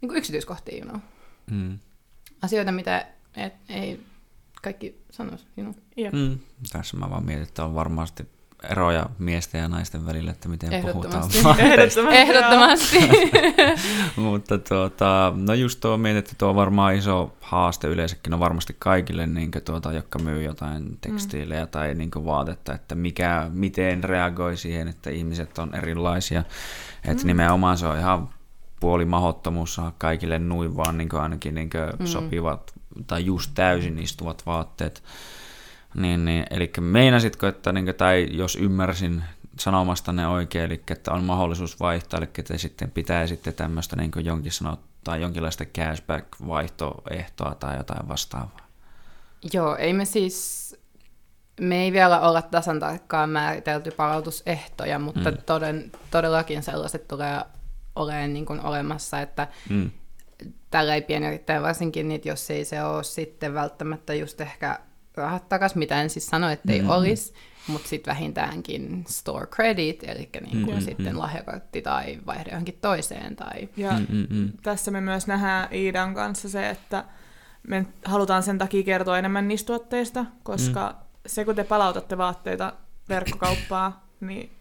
niin 0.00 0.08
kuin 0.08 0.16
yksityiskohtia, 0.18 0.76
you 0.84 0.88
know. 0.88 1.00
Mm. 1.50 1.78
Asioita, 2.42 2.72
mitä 2.72 3.06
et, 3.36 3.52
ei 3.68 4.00
kaikki 4.66 5.04
sanoisi, 5.10 5.46
you 5.56 5.72
know. 5.72 6.20
Mm. 6.20 6.38
Tässä 6.72 6.96
mä 6.96 7.10
vaan 7.10 7.24
mietin, 7.24 7.42
että 7.42 7.64
on 7.64 7.74
varmasti 7.74 8.28
eroja 8.70 9.06
miesten 9.18 9.60
ja 9.60 9.68
naisten 9.68 10.06
välillä, 10.06 10.30
että 10.30 10.48
miten 10.48 10.82
puhutaan 10.82 11.24
Ehdottomasti. 11.38 12.00
Ehdottomasti. 12.22 12.98
Mutta 14.16 14.58
tuota, 14.58 15.32
no 15.36 15.54
just 15.54 15.80
tuo 15.80 15.96
mietin, 15.96 16.18
että 16.18 16.32
tuo 16.38 16.48
on 16.48 16.56
varmaan 16.56 16.94
iso 16.94 17.36
haaste 17.40 17.88
yleensäkin, 17.88 18.30
no 18.30 18.40
varmasti 18.40 18.76
kaikille, 18.78 19.26
niin 19.26 19.50
tuota, 19.64 19.92
jotka 19.92 20.18
myy 20.18 20.42
jotain 20.42 20.98
tekstiilejä 21.00 21.64
mm. 21.64 21.70
tai 21.70 21.94
niin 21.94 22.10
vaatetta, 22.24 22.74
että 22.74 22.94
mikä, 22.94 23.50
miten 23.52 24.04
reagoi 24.04 24.56
siihen, 24.56 24.88
että 24.88 25.10
ihmiset 25.10 25.58
on 25.58 25.74
erilaisia. 25.74 26.44
Että 27.04 27.22
mm. 27.22 27.26
nimenomaan 27.26 27.78
se 27.78 27.86
on 27.86 27.98
ihan 27.98 28.28
puoli 28.80 29.04
mahottomuus 29.04 29.74
saada 29.74 29.92
kaikille 29.98 30.38
nuin 30.38 30.76
vaan 30.76 30.98
niin 30.98 31.14
ainakin 31.14 31.54
niin 31.54 31.70
mm. 31.98 32.06
sopivat 32.06 32.75
tai 33.06 33.24
just 33.24 33.50
täysin 33.54 33.98
istuvat 33.98 34.46
vaatteet. 34.46 35.02
Niin, 35.94 36.24
niin, 36.24 36.46
eli 36.50 36.72
meinasitko, 36.80 37.46
että, 37.46 37.72
niin 37.72 37.94
tai 37.94 38.28
jos 38.30 38.56
ymmärsin 38.56 39.24
sanomasta 39.58 40.12
ne 40.12 40.26
oikein, 40.26 40.64
eli 40.64 40.82
että 40.90 41.12
on 41.12 41.24
mahdollisuus 41.24 41.80
vaihtaa, 41.80 42.18
eli 42.18 42.28
että 42.38 42.58
sitten 42.58 42.90
pitää 42.90 43.26
sitten 43.26 43.54
tämmöistä 43.54 43.96
niin 43.96 44.10
jonkin 44.16 44.52
sanot, 44.52 44.80
tai 45.04 45.20
jonkinlaista 45.20 45.64
cashback-vaihtoehtoa 45.64 47.54
tai 47.54 47.76
jotain 47.76 48.08
vastaavaa. 48.08 48.66
Joo, 49.52 49.76
ei 49.76 49.92
me 49.92 50.04
siis, 50.04 50.76
me 51.60 51.82
ei 51.82 51.92
vielä 51.92 52.20
olla 52.20 52.42
tasan 52.42 52.80
tarkkaan 52.80 53.30
määritelty 53.30 53.90
palautusehtoja, 53.90 54.98
mutta 54.98 55.30
mm. 55.30 55.36
toden, 55.46 55.92
todellakin 56.10 56.62
sellaiset 56.62 57.08
tulee 57.08 57.40
olemaan 57.96 58.32
niin 58.32 58.46
kuin 58.46 58.60
olemassa, 58.60 59.20
että 59.20 59.48
Mm. 59.68 59.90
Tällä 60.70 60.94
ei 60.94 61.02
pienyrittäjä 61.02 61.62
varsinkin, 61.62 62.08
niin 62.08 62.20
jos 62.24 62.50
ei 62.50 62.64
se 62.64 62.82
ole 62.82 63.04
sitten 63.04 63.54
välttämättä 63.54 64.14
just 64.14 64.40
ehkä 64.40 64.78
rahat 65.14 65.48
takas, 65.48 65.74
mitä 65.74 66.02
en 66.02 66.10
siis 66.10 66.26
sano, 66.26 66.50
että 66.50 66.72
ei 66.72 66.78
Mm. 66.80 66.84
mm. 66.84 66.90
olisi, 66.90 67.34
mutta 67.66 67.88
sitten 67.88 68.12
vähintäänkin 68.14 69.04
store 69.08 69.46
credit, 69.46 70.04
eli 70.04 70.28
niin 70.40 70.64
kuin 70.64 70.76
Mm, 70.76 70.82
sitten 70.82 71.12
mm. 71.12 71.18
lahjakortti 71.18 71.82
tai 71.82 72.18
vaihde 72.26 72.50
johonkin 72.50 72.78
toiseen. 72.80 73.36
Tai... 73.36 73.68
Ja 73.76 73.92
Mm, 73.92 74.06
mm, 74.08 74.26
mm. 74.30 74.52
tässä 74.62 74.90
me 74.90 75.00
myös 75.00 75.26
nähdään 75.26 75.74
Iidan 75.74 76.14
kanssa 76.14 76.48
se, 76.48 76.70
että 76.70 77.04
me 77.68 77.86
halutaan 78.04 78.42
sen 78.42 78.58
takia 78.58 78.82
kertoa 78.82 79.18
enemmän 79.18 79.48
niistä 79.48 79.66
tuotteista, 79.66 80.24
koska 80.42 80.88
mm. 80.88 81.06
se 81.26 81.44
kun 81.44 81.54
te 81.54 81.64
palautatte 81.64 82.18
vaatteita 82.18 82.72
verkkokauppaa, 83.08 84.06
niin 84.20 84.55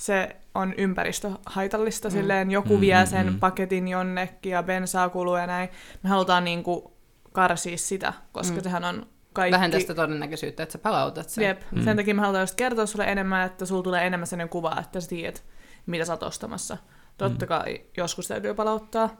se 0.00 0.36
on 0.54 0.74
ympäristöhaitallista. 0.76 2.08
Mm. 2.08 2.12
Silleen 2.12 2.50
joku 2.50 2.74
Mm, 2.74 2.80
vie 2.80 3.00
mm, 3.04 3.06
sen 3.06 3.32
mm. 3.32 3.38
paketin 3.40 3.88
jonnekin 3.88 4.52
ja 4.52 4.62
bensaa 4.62 5.08
kuluu 5.08 5.36
ja 5.36 5.46
näin. 5.46 5.68
Me 6.02 6.08
halutaan 6.10 6.44
niinku 6.44 6.96
karsia 7.32 7.78
sitä, 7.78 8.12
koska 8.32 8.52
mm. 8.54 8.58
Mm. 8.58 8.62
sehän 8.62 8.84
on 8.84 9.06
kaikki... 9.32 9.52
Vähentää 9.56 9.80
sitä 9.80 9.94
todennäköisyyttä, 9.94 10.62
että 10.62 10.72
sä 10.72 10.78
palautat 10.78 11.28
sen. 11.28 11.44
Jep. 11.44 11.60
Mm. 11.70 11.78
Mm. 11.78 11.84
Sen 11.84 11.96
takia 11.96 12.14
me 12.14 12.20
halutaan 12.20 12.42
just 12.42 12.54
kertoa 12.54 12.86
sulle 12.86 13.04
enemmän, 13.04 13.46
että 13.46 13.66
sulla 13.66 13.82
tulee 13.82 14.06
enemmän 14.06 14.26
sellainen 14.26 14.48
kuva, 14.48 14.76
että 14.80 15.00
sä 15.00 15.08
tiedät, 15.08 15.42
mitä 15.86 16.04
sä 16.04 16.12
oot 16.12 16.22
ostamassa. 16.22 16.76
Totta 17.18 17.44
Mm. 17.44 17.48
kai 17.48 17.80
joskus 17.96 18.28
täytyy 18.28 18.54
palauttaa. 18.54 19.16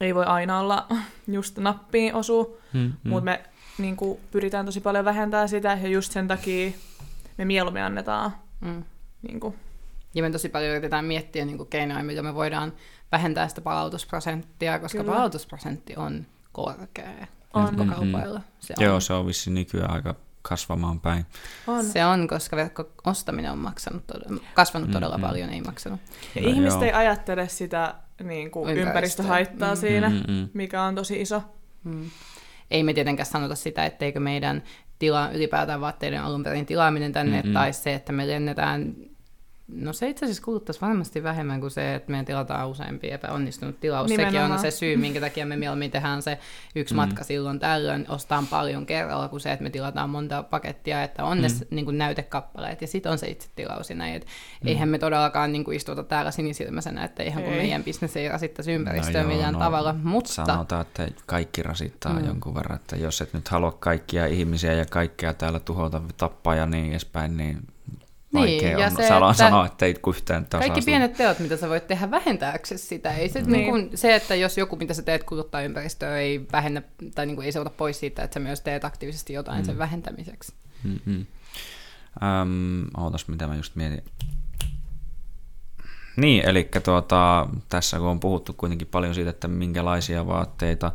Ei 0.00 0.14
voi 0.14 0.24
aina 0.24 0.60
olla 0.60 0.86
just 1.26 1.58
nappiin 1.58 2.14
osu, 2.14 2.58
Mm, 2.72 2.80
mm. 2.80 2.92
mutta 3.10 3.24
me 3.24 3.42
niin 3.78 3.96
kuin, 3.96 4.20
pyritään 4.30 4.66
tosi 4.66 4.80
paljon 4.80 5.04
vähentämään 5.04 5.48
sitä 5.48 5.78
ja 5.82 5.88
just 5.88 6.12
sen 6.12 6.28
takia 6.28 6.70
me 7.38 7.44
mieluummin 7.44 7.82
annetaan. 7.82 8.32
Mm. 8.60 8.84
Niin 9.22 9.40
kuin, 9.40 9.54
Ja 10.14 10.22
me 10.22 10.30
tosi 10.30 10.48
paljon 10.48 10.70
yritetään 10.70 11.04
miettiä 11.04 11.44
niin 11.44 11.56
kuin 11.56 11.68
keinoja, 11.68 12.04
millä 12.04 12.22
me 12.22 12.34
voidaan 12.34 12.72
vähentää 13.12 13.48
sitä 13.48 13.60
palautusprosenttia, 13.60 14.78
koska 14.78 14.98
Kyllä. 14.98 15.12
Palautusprosentti 15.12 15.96
on 15.96 16.26
korkea 16.52 17.10
On. 17.54 17.64
verkkokaupoilla. 17.64 18.40
Se 18.60 18.74
on. 18.78 18.84
Joo, 18.84 19.00
se 19.00 19.12
on 19.12 19.26
vissiin 19.26 19.54
nykyään 19.54 19.90
aika 19.90 20.14
kasvamaan 20.42 21.00
päin. 21.00 21.26
on. 21.66 21.84
Se 21.84 22.04
on, 22.04 22.28
koska 22.28 22.56
verkko-ostaminen 22.56 23.52
on 23.52 23.58
maksanut 23.58 24.06
todella, 24.06 24.40
kasvanut 24.54 24.88
Mm, 24.88 24.92
todella 24.92 25.16
mm. 25.18 25.22
paljon, 25.22 25.50
ei 25.50 25.60
maksanut. 25.60 26.00
Ja 26.34 26.42
No 26.42 26.48
ihmiset 26.48 26.80
joo. 26.80 26.84
ei 26.88 26.92
ajattele 26.92 27.48
sitä 27.48 27.94
niin 28.22 28.50
kuin 28.50 28.68
Ympäristöä. 28.68 28.88
ympäristöhaittaa 28.90 29.74
Mm. 29.74 29.80
siinä, 29.80 30.08
Mm, 30.08 30.22
mm. 30.34 30.48
mikä 30.54 30.82
on 30.82 30.94
tosi 30.94 31.20
iso. 31.20 31.42
Mm. 31.84 32.10
Ei 32.70 32.82
me 32.82 32.94
tietenkään 32.94 33.26
sanota 33.26 33.54
sitä, 33.54 33.84
etteikö 33.86 34.20
meidän 34.20 34.62
tila, 34.98 35.30
ylipäätään 35.30 35.80
vaatteiden 35.80 36.22
alun 36.22 36.42
perin 36.42 36.66
tilaaminen 36.66 37.12
tänne, 37.12 37.42
Mm-mm. 37.42 37.52
tai 37.54 37.72
se, 37.72 37.94
että 37.94 38.12
me 38.12 38.28
lennetään 38.28 38.94
No 39.72 39.92
se 39.92 40.08
itse 40.08 40.24
asiassa 40.26 40.42
kuluttaisi 40.42 40.80
varmasti 40.80 41.22
vähemmän 41.22 41.60
kuin 41.60 41.70
se, 41.70 41.94
että 41.94 42.12
me 42.12 42.24
tilataan 42.24 42.68
useampi 42.68 43.10
epäonnistunut 43.10 43.80
tilaus. 43.80 44.08
Sekin 44.10 44.26
Nimenomaan. 44.26 44.52
on 44.52 44.58
se 44.58 44.70
syy, 44.70 44.96
minkä 44.96 45.20
takia 45.20 45.46
me 45.46 45.56
mieluummin 45.56 45.90
tehdään 45.90 46.22
se 46.22 46.38
yksi 46.74 46.94
Mm. 46.94 46.96
matka 46.96 47.24
silloin 47.24 47.58
tällöin, 47.58 48.06
ostaan 48.08 48.46
paljon 48.46 48.86
kerralla, 48.86 49.28
kuin 49.28 49.40
se, 49.40 49.52
että 49.52 49.62
me 49.62 49.70
tilataan 49.70 50.10
monta 50.10 50.42
pakettia, 50.42 51.02
että 51.02 51.24
on 51.24 51.42
ne 51.42 51.48
Mm. 51.48 51.54
mm. 51.54 51.66
niin 51.70 51.84
kuin 51.84 51.98
näytekappaleet 51.98 52.80
ja 52.80 52.86
sitten 52.86 53.12
on 53.12 53.18
se 53.18 53.28
itse 53.28 53.48
tilaus 53.56 53.90
ja 53.90 53.96
näin. 53.96 54.14
Et 54.14 54.26
Eihän 54.64 54.88
me 54.88 54.98
todellakaan 54.98 55.52
niin 55.52 55.64
kuin 55.64 55.76
istuta 55.76 56.02
täällä 56.02 56.30
sinisilmäisenä, 56.30 57.04
että 57.04 57.22
ihan 57.22 57.42
kun 57.42 57.52
Ei. 57.52 57.58
meidän 57.58 57.84
bisnes 57.84 58.16
ei 58.16 58.28
rasittaisi 58.28 58.72
ympäristöä 58.72 59.12
No 59.22 59.28
joo, 59.28 59.28
millään 59.28 59.52
no, 59.54 59.58
tavalla, 59.60 59.92
mutta... 60.02 60.30
Sanotaan, 60.32 60.80
että 60.82 61.08
kaikki 61.26 61.62
rasittaa 61.62 62.12
mm. 62.12 62.18
Mm. 62.20 62.26
jonkun 62.26 62.54
verran, 62.54 62.76
että 62.76 62.96
jos 62.96 63.20
et 63.20 63.32
nyt 63.32 63.48
halua 63.48 63.72
kaikkia 63.72 64.26
ihmisiä 64.26 64.72
ja 64.72 64.86
kaikkea 64.86 65.34
täällä 65.34 65.60
tuhota, 65.60 66.00
tappaa 66.16 66.54
ja 66.54 66.66
niin 66.66 66.90
edespäin, 66.90 67.36
niin 67.36 67.66
vaikea 68.34 68.68
Niin, 68.68 68.78
ja 68.78 68.86
on 68.86 68.96
se, 68.96 69.08
sanoa, 69.08 69.30
että 69.30 69.44
sanoa, 69.44 69.66
että 69.66 69.86
ei 69.86 69.94
yhtään 70.08 70.46
tasaista. 70.46 70.72
Kaikki 70.72 70.90
pienet 70.90 71.14
teot, 71.14 71.38
mitä 71.38 71.56
sä 71.56 71.68
voit 71.68 71.86
tehdä 71.86 72.10
vähentääksesi 72.10 72.86
sitä. 72.86 73.14
Ei 73.14 73.28
se, 73.28 73.40
Niin. 73.40 73.52
niin. 73.52 73.74
Niin 73.74 73.98
se, 73.98 74.14
että 74.14 74.34
jos 74.34 74.58
joku, 74.58 74.76
mitä 74.76 74.94
sä 74.94 75.02
teet, 75.02 75.24
kuluttaa 75.24 75.62
ympäristöä, 75.62 76.18
ei 76.18 76.46
vähennä, 76.52 76.82
tai 77.14 77.26
niin 77.26 77.36
kuin 77.36 77.44
ei 77.46 77.52
se 77.52 77.60
ota 77.60 77.70
pois 77.70 78.00
siitä, 78.00 78.22
että 78.22 78.34
sä 78.34 78.40
myös 78.40 78.60
teet 78.60 78.84
aktiivisesti 78.84 79.32
jotain 79.32 79.58
Mm. 79.58 79.62
mm. 79.62 79.66
sen 79.66 79.78
vähentämiseksi. 79.78 80.52
Mm-mm. 80.84 81.26
Öm, 82.42 82.86
ootas, 82.96 83.28
mitä 83.28 83.46
mä 83.46 83.56
just 83.56 83.76
mietin. 83.76 84.04
niin, 86.16 86.48
eli 86.48 86.68
tuota, 86.84 87.48
tässä 87.68 87.98
kun 87.98 88.06
on 88.06 88.20
puhuttu 88.20 88.52
kuitenkin 88.52 88.88
paljon 88.88 89.14
siitä, 89.14 89.30
että 89.30 89.48
minkälaisia 89.48 90.26
vaatteita, 90.26 90.92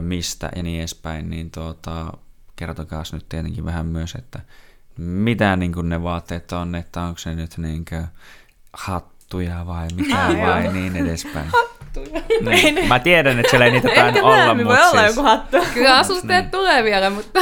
mistä 0.00 0.50
ja 0.56 0.62
niin 0.62 0.80
edespäin, 0.80 1.30
niin 1.30 1.50
tuota, 1.50 2.12
kertokaa 2.56 3.02
nyt 3.12 3.28
tietenkin 3.28 3.64
vähän 3.64 3.86
myös, 3.86 4.14
että 4.14 4.40
mitä 4.96 5.56
niin 5.56 5.72
kuin 5.72 5.88
ne 5.88 6.02
vaatteet 6.02 6.52
on, 6.52 6.74
että 6.74 7.02
onko 7.02 7.18
se 7.18 7.34
nyt 7.34 7.58
niin 7.58 7.84
kuin 7.84 8.04
hattuja 8.72 9.66
vai 9.66 9.88
mitä 9.96 10.24
Ah, 10.24 10.28
vai 10.28 10.64
joo. 10.64 10.72
niin 10.72 10.96
edespäin. 10.96 11.50
Hattuja. 11.80 12.22
Niin. 12.40 12.88
Mä 12.88 12.98
tiedän, 12.98 13.38
että 13.38 13.50
siellä 13.50 13.66
ei 13.66 13.72
niitä 13.72 13.88
päin 13.96 14.16
Ehkä 14.16 14.22
olla, 14.22 14.36
myöhemmin 14.36 14.66
voi 14.66 14.76
mutta 14.76 14.90
olla 14.90 15.00
siis, 15.02 15.16
joku 15.16 15.28
hattu. 15.28 15.56
Kyllä 15.74 15.98
asusteet 15.98 16.50
tulee 16.50 16.84
vielä, 16.84 17.10
mutta... 17.10 17.40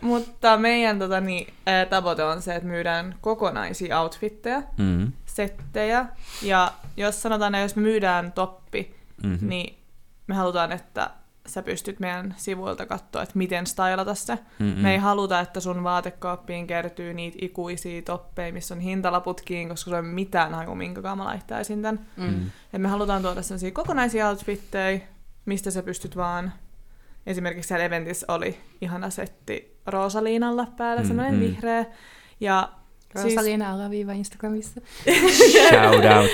Mutta 0.00 0.56
meidän 0.56 0.98
tota, 0.98 1.20
niin, 1.20 1.54
ää, 1.66 1.86
tavoite 1.86 2.24
on 2.24 2.42
se, 2.42 2.54
että 2.54 2.68
myydään 2.68 3.14
kokonaisia 3.20 4.00
outfitteja, 4.00 4.62
mm, 4.76 5.12
settejä. 5.26 6.06
Ja 6.42 6.72
jos 6.96 7.22
sanotaan, 7.22 7.54
että 7.54 7.62
jos 7.62 7.76
me 7.76 7.82
myydään 7.82 8.32
toppi, 8.32 8.94
mm-hmm. 9.22 9.48
niin 9.48 9.78
me 10.26 10.34
halutaan, 10.34 10.72
että 10.72 11.10
sä 11.46 11.62
pystyt 11.62 12.00
meidän 12.00 12.34
sivuilta 12.36 12.86
katsoa, 12.86 13.22
että 13.22 13.38
miten 13.38 13.66
stylata 13.66 14.14
se. 14.14 14.38
Mm-mm. 14.58 14.82
Me 14.82 14.92
ei 14.92 14.98
haluta, 14.98 15.40
että 15.40 15.60
sun 15.60 15.84
vaatekaappiin 15.84 16.66
kertyy 16.66 17.14
niitä 17.14 17.38
ikuisia 17.40 18.02
toppeja, 18.02 18.52
missä 18.52 18.74
on 18.74 18.80
hintalaputkin, 18.80 19.68
koska 19.68 19.90
se 19.90 19.96
on 19.96 20.04
mitään 20.04 20.54
haju, 20.54 20.74
minkä 20.74 21.00
mä 21.00 21.24
laittaisin 21.24 21.82
tän. 21.82 22.00
Mm. 22.16 22.50
Et 22.72 22.82
me 22.82 22.88
halutaan 22.88 23.22
tuoda 23.22 23.42
sellaisia 23.42 23.70
kokonaisia 23.70 24.28
outfitteja, 24.28 25.00
mistä 25.44 25.70
sä 25.70 25.82
pystyt 25.82 26.16
vaan... 26.16 26.52
Esimerkiksi 27.26 27.68
siellä 27.68 27.84
eventissä 27.84 28.26
oli 28.28 28.58
ihana 28.80 29.10
setti 29.10 29.78
Rosaliinalla 29.86 30.66
päällä, 30.76 31.02
Mm, 31.02 31.06
semmoinen 31.08 31.34
mm. 31.34 31.40
vihreä. 31.40 31.84
Ja, 32.40 32.68
Rosalina 33.14 33.72
alaviiva 33.72 34.12
Instagramissa. 34.12 34.80
Shout 35.70 36.04
out. 36.16 36.30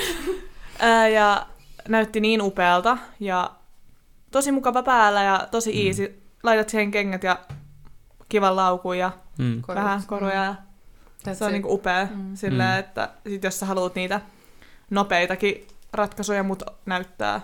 ja 1.15 1.45
näytti 1.87 2.19
niin 2.19 2.41
upealta 2.41 2.97
ja 3.19 3.51
tosi 4.33 4.51
mukava 4.51 4.83
päällä 4.83 5.23
ja 5.23 5.47
tosi 5.51 5.71
Mm. 5.73 5.87
easy. 5.87 6.23
Laitat 6.43 6.69
siihen 6.69 6.91
kengät 6.91 7.23
ja 7.23 7.39
kivan 8.29 8.55
laukun 8.55 8.97
ja 8.97 9.11
Mm. 9.37 9.61
Vähän 9.67 10.01
koruja. 10.07 10.43
Ja 10.43 10.55
That's 11.27 11.33
se 11.35 11.43
on 11.45 11.49
it. 11.49 11.53
niinku 11.53 11.73
upea 11.73 12.07
Mm. 12.15 12.35
silleen, 12.35 12.71
Mm. 12.73 12.79
että 12.79 13.09
sit 13.29 13.43
jos 13.43 13.59
sä 13.59 13.65
haluat 13.65 13.95
niitä 13.95 14.21
nopeitakin 14.89 15.67
ratkaisuja, 15.93 16.43
mut 16.43 16.63
näyttää 16.85 17.41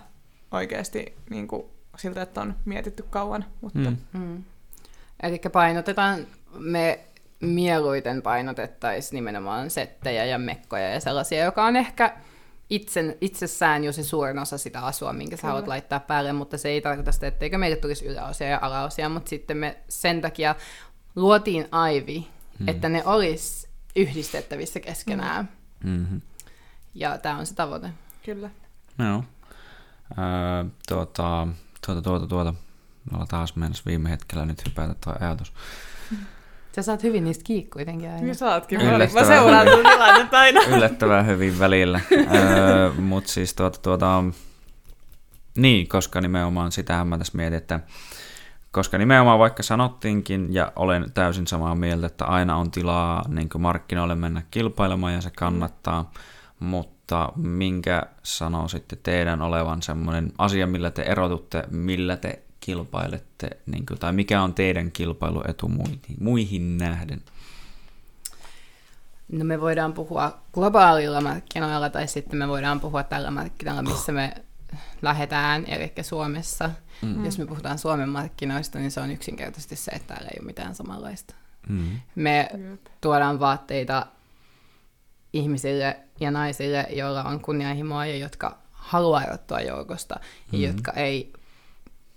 oikeasti 0.52 1.16
niinku 1.30 1.70
siltä, 1.98 2.22
että 2.22 2.42
on 2.42 2.56
mietitty 2.66 3.04
kauan. 3.10 3.46
Mutta 3.62 3.80
Mm. 3.80 3.98
Mm. 4.14 4.44
Eli 5.24 5.42
painotetaan, 5.52 6.28
me 6.60 7.00
mieluiten 7.40 8.22
painotettaisiin 8.22 9.16
nimenomaan 9.16 9.70
settejä 9.70 10.26
ja 10.26 10.38
mekkoja 10.40 10.90
ja 10.94 11.00
sellaisia, 11.00 11.44
joka 11.44 11.66
on 11.66 11.76
ehkä 11.76 12.14
itsen, 12.70 13.16
itsessään 13.22 13.84
jo 13.84 13.92
se 13.92 14.04
suurin 14.04 14.40
osa 14.40 14.58
sitä 14.58 14.82
asua, 14.86 15.14
minkä 15.14 15.36
sä 15.36 15.42
Kyllä. 15.42 15.52
haluat 15.52 15.68
laittaa 15.68 16.00
päälle, 16.00 16.34
mutta 16.34 16.58
se 16.58 16.70
ei 16.70 16.82
tarkoita 16.82 17.12
sitä, 17.12 17.28
etteikö 17.28 17.58
meille 17.58 17.78
tulisi 17.78 18.06
yläosia 18.06 18.48
ja 18.48 18.60
alaosia, 18.62 19.10
mutta 19.10 19.30
sitten 19.30 19.58
me 19.58 19.78
sen 19.90 20.22
takia 20.22 20.56
luotiin 21.16 21.68
Aivi, 21.72 22.28
Mm. 22.60 22.68
että 22.68 22.90
ne 22.90 23.04
olisi 23.06 23.70
yhdistettävissä 23.96 24.80
keskenään. 24.80 25.50
Mm-hmm. 25.84 26.22
Ja 26.96 27.18
tämä 27.18 27.38
on 27.38 27.46
se 27.46 27.56
tavoite. 27.56 27.90
kyllä. 28.26 28.50
Joo. 29.00 29.24
Öö, 30.18 30.66
tuota, 30.88 31.48
tuota, 31.86 32.02
tuota, 32.02 32.28
tuota. 32.28 32.54
Mulla 33.12 33.26
taas 33.26 33.56
mennessä 33.56 33.84
viime 33.86 34.10
hetkellä 34.10 34.46
nyt 34.46 34.66
hypätä 34.66 34.96
tuo 35.04 35.14
ajatus. 35.20 35.54
Sä 36.80 36.84
saat 36.84 37.04
hyvin 37.04 37.24
niistä 37.24 37.44
kiinni 37.44 37.70
kuitenkin 37.70 38.10
aina. 38.10 38.22
Niin 38.22 38.36
saatkin. 38.36 38.82
Yllättävää. 38.82 39.24
Mä 39.24 39.28
seuraan 39.28 39.68
sun 39.70 39.86
tilannetta 39.92 40.40
aina. 40.40 40.62
Yllättävän 40.62 41.28
hyvin 41.28 41.60
välillä. 41.60 42.00
öö, 42.12 42.92
Mutta 42.92 43.30
siis 43.30 43.54
tuota, 43.54 43.80
tuota, 43.82 44.24
niin, 45.58 45.88
koska 45.88 46.22
nimenomaan 46.22 46.72
sitähän 46.72 47.08
mä 47.08 47.18
tässä 47.18 47.38
mietin, 47.38 47.58
että 47.58 47.80
koska 48.72 48.98
nimenomaan 48.98 49.40
vaikka 49.40 49.64
sanottiinkin, 49.64 50.54
ja 50.54 50.72
olen 50.76 51.12
täysin 51.14 51.48
samaa 51.48 51.76
mieltä, 51.76 52.08
että 52.08 52.26
aina 52.26 52.58
on 52.58 52.72
tilaa 52.72 53.26
niin 53.28 53.50
markkinoille 53.58 54.16
mennä 54.16 54.42
kilpailemaan 54.52 55.14
ja 55.14 55.22
se 55.22 55.30
kannattaa, 55.38 56.12
mutta 56.60 57.30
minkä 57.36 58.04
sanoo 58.24 58.68
sitten 58.68 59.00
teidän 59.04 59.42
olevan 59.42 59.82
semmoinen 59.82 60.32
asia, 60.38 60.68
millä 60.68 60.92
te 60.92 61.02
erotutte, 61.02 61.64
millä 61.72 62.18
te 62.18 62.44
kilpailette, 62.60 63.50
niin 63.66 63.86
kuin, 63.86 64.00
tai 64.00 64.14
mikä 64.14 64.42
on 64.42 64.54
teidän 64.54 64.92
kilpailuetu 64.92 65.68
muihin, 65.68 66.00
muihin 66.20 66.78
nähden? 66.78 67.22
No 69.32 69.46
me 69.46 69.62
voidaan 69.62 69.94
puhua 69.94 70.38
globaalilla 70.54 71.22
markkinoilla 71.22 71.90
tai 71.90 72.08
sitten 72.08 72.40
me 72.40 72.48
voidaan 72.48 72.80
puhua 72.80 73.04
tällä 73.04 73.32
markkinoilla, 73.32 73.82
missä 73.84 74.12
me 74.12 74.34
lähdetään, 75.02 75.66
eli 75.68 75.94
Suomessa. 76.02 76.70
Mm. 77.02 77.26
Jos 77.26 77.38
me 77.38 77.46
puhutaan 77.46 77.80
Suomen 77.80 78.10
markkinoista, 78.10 78.80
niin 78.80 78.92
se 78.92 79.00
on 79.00 79.12
yksinkertaisesti 79.12 79.76
se, 79.76 79.92
että 79.92 80.14
täällä 80.14 80.30
ei 80.34 80.38
ole 80.40 80.46
mitään 80.48 80.76
samanlaista. 80.76 81.36
Mm. 81.70 82.00
Me 82.16 82.50
Jep. 82.70 82.82
tuodaan 83.02 83.40
vaatteita 83.40 84.06
ihmisille 85.34 85.98
ja 86.20 86.32
naisille, 86.32 86.88
joilla 86.90 87.24
on 87.24 87.40
kunnianhimoa 87.42 88.06
ja 88.06 88.16
jotka 88.18 88.58
haluaa 88.72 89.24
erottua 89.24 89.62
joukosta 89.62 90.16
ja 90.52 90.58
Mhm. 90.58 90.62
jotka 90.68 90.92
ei... 90.92 91.34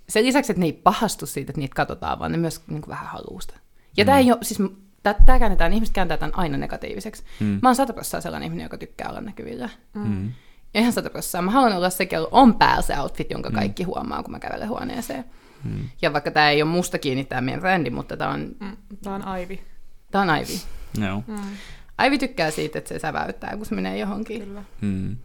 Sen 0.08 0.24
lisäksi, 0.26 0.52
että 0.52 0.60
ne 0.60 0.66
ei 0.66 0.72
pahastu 0.72 1.26
siitä, 1.26 1.50
että 1.50 1.60
niitä 1.60 1.74
katsotaan, 1.74 2.18
vaan 2.18 2.32
ne 2.32 2.38
myös 2.38 2.62
niin 2.66 2.80
kuin 2.82 2.90
vähän 2.90 3.06
haluaa 3.06 3.40
sitä. 3.40 3.54
Ja 3.96 4.04
mm. 4.04 4.06
tämä 4.06 4.18
ei 4.18 4.32
ole, 4.32 4.38
siis 4.42 4.62
tämä 5.02 5.38
käännetään, 5.38 5.72
ihmiset 5.72 5.94
kääntää 5.94 6.16
tämän 6.16 6.38
aina 6.38 6.56
negatiiviseksi. 6.58 7.24
Mm. 7.40 7.58
Mä 7.62 7.68
oon 7.68 7.76
100 7.76 7.92
prosenttia 7.92 8.20
sellainen 8.20 8.46
ihminen, 8.46 8.64
joka 8.64 8.78
tykkää 8.78 9.08
olla 9.08 9.20
näkyvillä. 9.20 9.68
Mm. 9.94 10.32
Ja 10.74 10.80
ihan 10.80 10.92
100 10.92 11.10
prosenttia. 11.10 11.42
Mä 11.42 11.50
haluan 11.50 11.76
olla 11.76 11.90
se, 11.90 12.06
kello 12.06 12.28
on 12.30 12.54
päällä 12.54 12.82
se 12.82 13.00
outfit, 13.00 13.30
jonka 13.30 13.50
kaikki 13.50 13.82
huomaa, 13.82 14.22
kun 14.22 14.32
mä 14.32 14.38
kävelen 14.38 14.68
huoneeseen. 14.68 15.24
Mm. 15.64 15.88
Ja 16.02 16.12
vaikka 16.12 16.30
tämä 16.30 16.50
ei 16.50 16.62
ole 16.62 16.70
musta 16.70 16.98
kiinni 16.98 17.24
tämä 17.24 17.40
meidän 17.40 17.60
brändi, 17.60 17.90
mutta 17.90 18.16
tämä 18.16 18.30
on, 18.30 18.48
Mm, 18.60 18.76
Tää 19.02 19.14
on 19.14 19.22
Aivi. 19.22 19.60
tää 20.10 20.22
on 20.22 20.30
Aivi. 20.30 20.60
Joo. 21.06 21.22
Mm. 21.26 21.36
Aivi 21.98 22.18
tykkää 22.18 22.50
siitä, 22.50 22.78
että 22.78 22.88
se 22.88 22.98
säväyttää, 22.98 23.56
kun 23.56 23.66
se 23.66 23.74
menee 23.74 23.98
johonkin. 23.98 24.42
Kyllä. 24.42 24.64
Mm. 24.80 25.16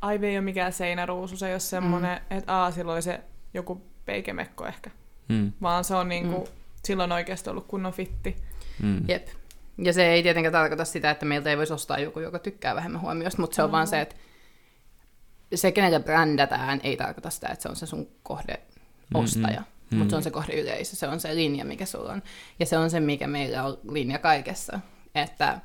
Aivi 0.00 0.26
ei 0.26 0.36
ole 0.36 0.44
mikään 0.44 0.72
seinäruusu, 0.72 1.36
se 1.36 1.46
ei 1.46 1.52
ole 1.54 1.60
semmoinen, 1.60 2.20
mm. 2.30 2.36
että 2.36 2.56
aa, 2.56 2.70
silloin 2.70 3.02
se 3.02 3.20
joku 3.54 3.82
peikemekko 4.04 4.66
ehkä. 4.66 4.90
Mm. 5.28 5.52
Vaan 5.62 5.84
se 5.84 5.94
on 5.94 6.08
niinku, 6.08 6.38
mm. 6.38 6.52
silloin 6.84 7.12
oikeasti 7.12 7.50
ollut 7.50 7.66
kunnon 7.66 7.92
fitti. 7.92 8.36
Mm. 8.82 9.08
Jep. 9.08 9.28
Ja 9.78 9.92
se 9.92 10.06
ei 10.06 10.22
tietenkään 10.22 10.52
tarkoita 10.52 10.84
sitä, 10.84 11.10
että 11.10 11.26
meiltä 11.26 11.50
ei 11.50 11.56
voisi 11.56 11.72
ostaa 11.72 11.98
joku, 11.98 12.20
joka 12.20 12.38
tykkää 12.38 12.74
vähemmän 12.74 13.00
huomiosta, 13.00 13.40
mutta 13.40 13.54
se 13.54 13.62
on 13.62 13.72
vaan 13.72 13.86
se, 13.86 14.00
että 14.00 14.16
se, 15.54 15.72
kenelle 15.72 16.00
brändätään, 16.00 16.80
ei 16.82 16.96
tarkoita 16.96 17.30
sitä, 17.30 17.48
että 17.48 17.62
se 17.62 17.68
on 17.68 17.76
se 17.76 17.86
sun 17.86 18.08
kohde 18.22 18.60
ostaja. 19.14 19.62
Mm. 19.90 19.98
Mutta 19.98 20.10
se 20.10 20.16
on 20.16 20.22
se 20.22 20.30
kohde 20.30 20.60
yleisö, 20.60 20.96
se 20.96 21.08
on 21.08 21.20
se 21.20 21.34
linja, 21.34 21.64
mikä 21.64 21.86
sulla 21.86 22.12
on. 22.12 22.22
Ja 22.60 22.66
se 22.66 22.78
on 22.78 22.90
se, 22.90 23.00
mikä 23.00 23.26
meillä 23.26 23.64
on 23.64 23.78
linja 23.90 24.18
kaikessa. 24.18 24.80
Että 25.14 25.60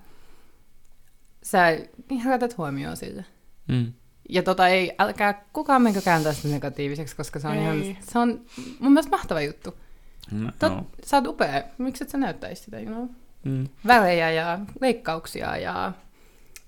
sä 1.44 1.78
herätät 2.24 2.58
huomioon 2.58 2.98
sille. 2.98 3.26
Mm. 3.68 3.94
Ja 4.30 4.44
tota 4.44 4.68
ei, 4.68 4.92
älkää 5.00 5.46
kukaan 5.54 5.82
menkö 5.82 6.02
kääntää 6.02 6.34
sitä 6.34 6.48
negatiiviseksi, 6.48 7.16
koska 7.16 7.40
se 7.40 7.48
on, 7.48 7.58
Ei. 7.58 7.62
ihan, 7.64 7.98
se 8.02 8.20
on 8.20 8.42
mun 8.80 8.92
mielestä 8.92 9.10
mahtava 9.12 9.42
juttu. 9.42 9.78
No, 10.32 10.52
Tot, 10.60 10.72
joo. 10.72 10.88
Sä 11.06 11.18
oot 11.18 11.28
upea. 11.28 11.64
Miksi 11.78 12.04
et 12.04 12.10
sä 12.10 12.18
näyttäisi 12.18 12.64
sitä, 12.64 12.80
you 12.80 12.94
know? 12.94 13.08
Mm. 13.44 13.68
Värejä 13.88 14.32
ja 14.32 14.60
leikkauksia 14.82 15.58
ja 15.58 15.92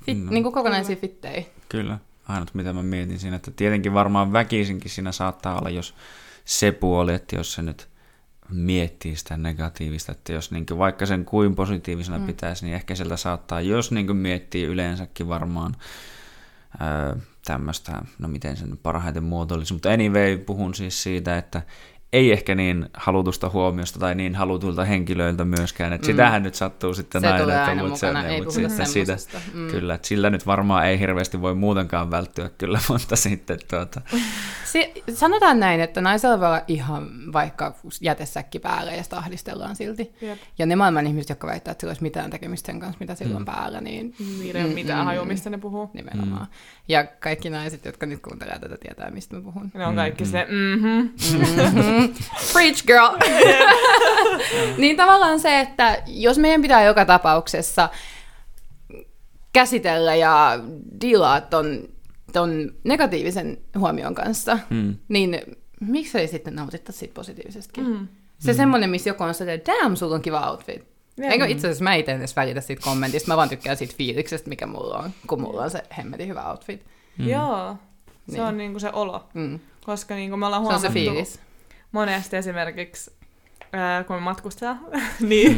fit, 0.06 0.18
No. 0.18 0.26
no. 0.26 0.32
niin 0.32 0.44
kuin 0.44 0.54
kokonaisia 0.54 0.96
fittejä. 0.96 1.44
Kyllä. 1.70 1.98
Ainut 2.28 2.54
mitä 2.54 2.74
mä 2.74 2.84
mietin 2.84 3.20
siinä, 3.20 3.36
että 3.36 3.52
tietenkin 3.52 3.94
varmaan 3.94 4.34
väkisinkin 4.34 4.92
siinä 4.92 5.12
saattaa 5.12 5.58
olla, 5.60 5.70
jos 5.70 5.96
se 6.46 6.72
puoli, 6.72 7.14
että 7.14 7.36
jos 7.36 7.54
se 7.54 7.62
nyt 7.62 7.88
miettii 8.50 9.16
sitä 9.16 9.38
negatiivista, 9.38 10.12
että 10.12 10.34
jos 10.34 10.52
niin 10.52 10.66
vaikka 10.78 11.06
sen 11.06 11.26
kuin 11.26 11.56
positiivisena 11.56 12.18
mm. 12.18 12.26
pitäisi, 12.26 12.66
niin 12.66 12.76
ehkä 12.76 12.96
sieltä 12.96 13.18
saattaa, 13.18 13.62
jos 13.62 13.92
niin 13.92 14.16
miettii 14.16 14.64
yleensäkin 14.64 15.28
varmaan 15.28 15.76
öö, 16.82 17.16
tämmöistä, 17.46 18.02
no 18.20 18.28
miten 18.28 18.58
sen 18.58 18.78
parhaiten 18.84 19.24
muotoilisi, 19.24 19.74
mutta 19.74 19.92
anyway, 19.92 20.38
puhun 20.38 20.76
siis 20.76 21.04
siitä, 21.04 21.38
että 21.38 21.62
ei 22.14 22.32
ehkä 22.32 22.56
niin 22.56 22.90
halutusta 22.94 23.50
huomiosta 23.50 24.00
tai 24.00 24.16
niin 24.16 24.36
halutulta 24.36 24.86
henkilöiltä 24.86 25.46
myöskään, 25.46 25.94
että 25.94 26.08
mm. 26.08 26.12
sitähän 26.12 26.44
nyt 26.44 26.56
sattuu 26.56 26.94
sitten 26.94 27.22
Se 27.22 27.28
aina, 27.28 27.40
tulee 27.40 27.56
että, 27.56 27.70
aina 27.70 27.84
mutta 27.84 28.08
mukana, 28.08 28.22
se, 28.22 28.28
ei 28.28 28.42
mutta 28.42 28.54
puhuta 28.54 28.70
sitten 28.70 28.88
siitä, 28.88 29.18
semmosesta. 29.18 29.42
Mm. 29.54 29.68
Kyllä, 29.68 29.94
että 29.94 30.08
sillä 30.08 30.30
nyt 30.30 30.46
varmaan 30.46 30.86
ei 30.86 31.00
hirveästi 31.00 31.42
voi 31.42 31.56
muutenkaan 31.56 32.12
välttyä 32.12 32.50
kyllä, 32.58 32.80
mutta 32.90 33.16
sitten 33.16 33.60
tuota, 33.70 34.02
Se, 34.66 34.94
sanotaan 35.14 35.60
näin, 35.60 35.82
että 35.82 36.02
naisella 36.02 36.40
voi 36.40 36.48
olla 36.48 36.62
ihan 36.68 37.10
vaikka 37.34 37.76
jätesäkki 38.02 38.60
päällä 38.60 38.92
ja 38.92 39.04
sitä 39.04 39.18
ahdistellaan 39.18 39.76
silti. 39.76 40.12
Jep. 40.22 40.40
Ja 40.60 40.66
ne 40.66 40.76
maailman 40.76 41.08
ihmiset, 41.08 41.30
jotka 41.30 41.48
väittää, 41.48 41.72
että 41.72 41.82
sillä 41.82 41.92
olisi 41.92 42.04
mitään 42.04 42.30
tekemistä 42.30 42.66
sen 42.66 42.80
kanssa, 42.80 42.98
mitä 43.00 43.16
sillä 43.16 43.38
on 43.38 43.46
päällä, 43.46 43.82
niin 43.82 44.16
ei 44.56 44.64
ole 44.64 44.74
mitään 44.74 45.00
Mm, 45.00 45.06
hajua, 45.06 45.24
mm. 45.24 45.28
mistä 45.28 45.50
ne 45.50 45.58
puhuu. 45.58 45.90
nimenomaan. 45.94 46.48
Ja 46.88 47.04
kaikki 47.04 47.50
naiset, 47.50 47.86
jotka 47.86 48.06
nyt 48.06 48.22
kuuntelee 48.22 48.60
tätä, 48.60 48.78
tietää, 48.78 49.12
mistä 49.12 49.36
mä 49.36 49.42
puhun. 49.42 49.72
Ne 49.74 49.86
on 49.86 49.96
kaikki 49.96 50.26
se, 50.26 50.48
mhm. 50.50 51.08
Mhm. 52.02 52.14
Preach 52.54 52.86
girl! 52.86 53.18
niin 54.78 54.98
tavallaan 54.98 55.40
se, 55.40 55.60
että 55.60 56.04
jos 56.08 56.38
meidän 56.38 56.62
pitää 56.62 56.84
joka 56.84 57.06
tapauksessa 57.06 57.90
käsitellä 59.54 60.16
ja 60.16 60.60
dealaa 61.02 61.42
ton 61.42 61.88
ton 62.34 62.72
negatiivisen 62.84 63.58
huomion 63.78 64.16
kanssa, 64.16 64.60
Mm. 64.70 64.96
niin 65.08 65.42
miksei 65.80 66.28
sitten 66.28 66.56
nautittaisi 66.56 67.00
siitä 67.00 67.14
positiivisestakin? 67.14 67.88
Mm. 67.88 68.08
Se 68.40 68.54
semmoinen, 68.54 68.90
missä 68.90 69.10
joku 69.10 69.24
on 69.24 69.34
silleen, 69.34 69.62
damn, 69.68 69.96
sulla 69.96 70.16
on 70.16 70.22
kiva 70.22 70.50
outfit. 70.52 70.84
Jep. 71.18 71.32
Eikö 71.32 71.46
itse 71.46 71.68
asiassa 71.68 71.84
mä 71.84 71.96
itse 71.96 72.12
edes 72.12 72.36
välitä 72.36 72.62
siitä 72.62 72.82
kommentista, 72.84 73.28
mä 73.28 73.38
vaan 73.38 73.50
tykkään 73.50 73.78
siitä 73.78 73.94
fiiliksestä, 73.98 74.50
mikä 74.50 74.66
mulla 74.68 74.98
on, 74.98 75.12
kun 75.28 75.42
mulla 75.42 75.62
on 75.64 75.70
se 75.70 75.84
hemmetin 75.98 76.28
hyvä 76.28 76.50
outfit. 76.50 76.86
Mm. 77.18 77.28
Joo, 77.30 77.76
se 78.28 78.32
Niin. 78.32 78.42
on 78.44 78.58
niinku 78.58 78.80
se 78.80 78.90
olo. 78.94 79.24
Mm. 79.34 79.60
Koska 79.86 80.16
niinku 80.16 80.38
me 80.38 80.46
ollaan 80.46 80.62
Se 80.62 80.66
on 80.66 80.72
huomattu 80.74 80.88
se 80.88 80.94
fiilis. 80.94 81.40
Monesti 81.92 82.38
esimerkiksi, 82.38 83.12
ää, 83.74 84.04
kun 84.04 84.16
me 84.16 84.20
matkustetaan, 84.22 84.80
niin 85.20 85.58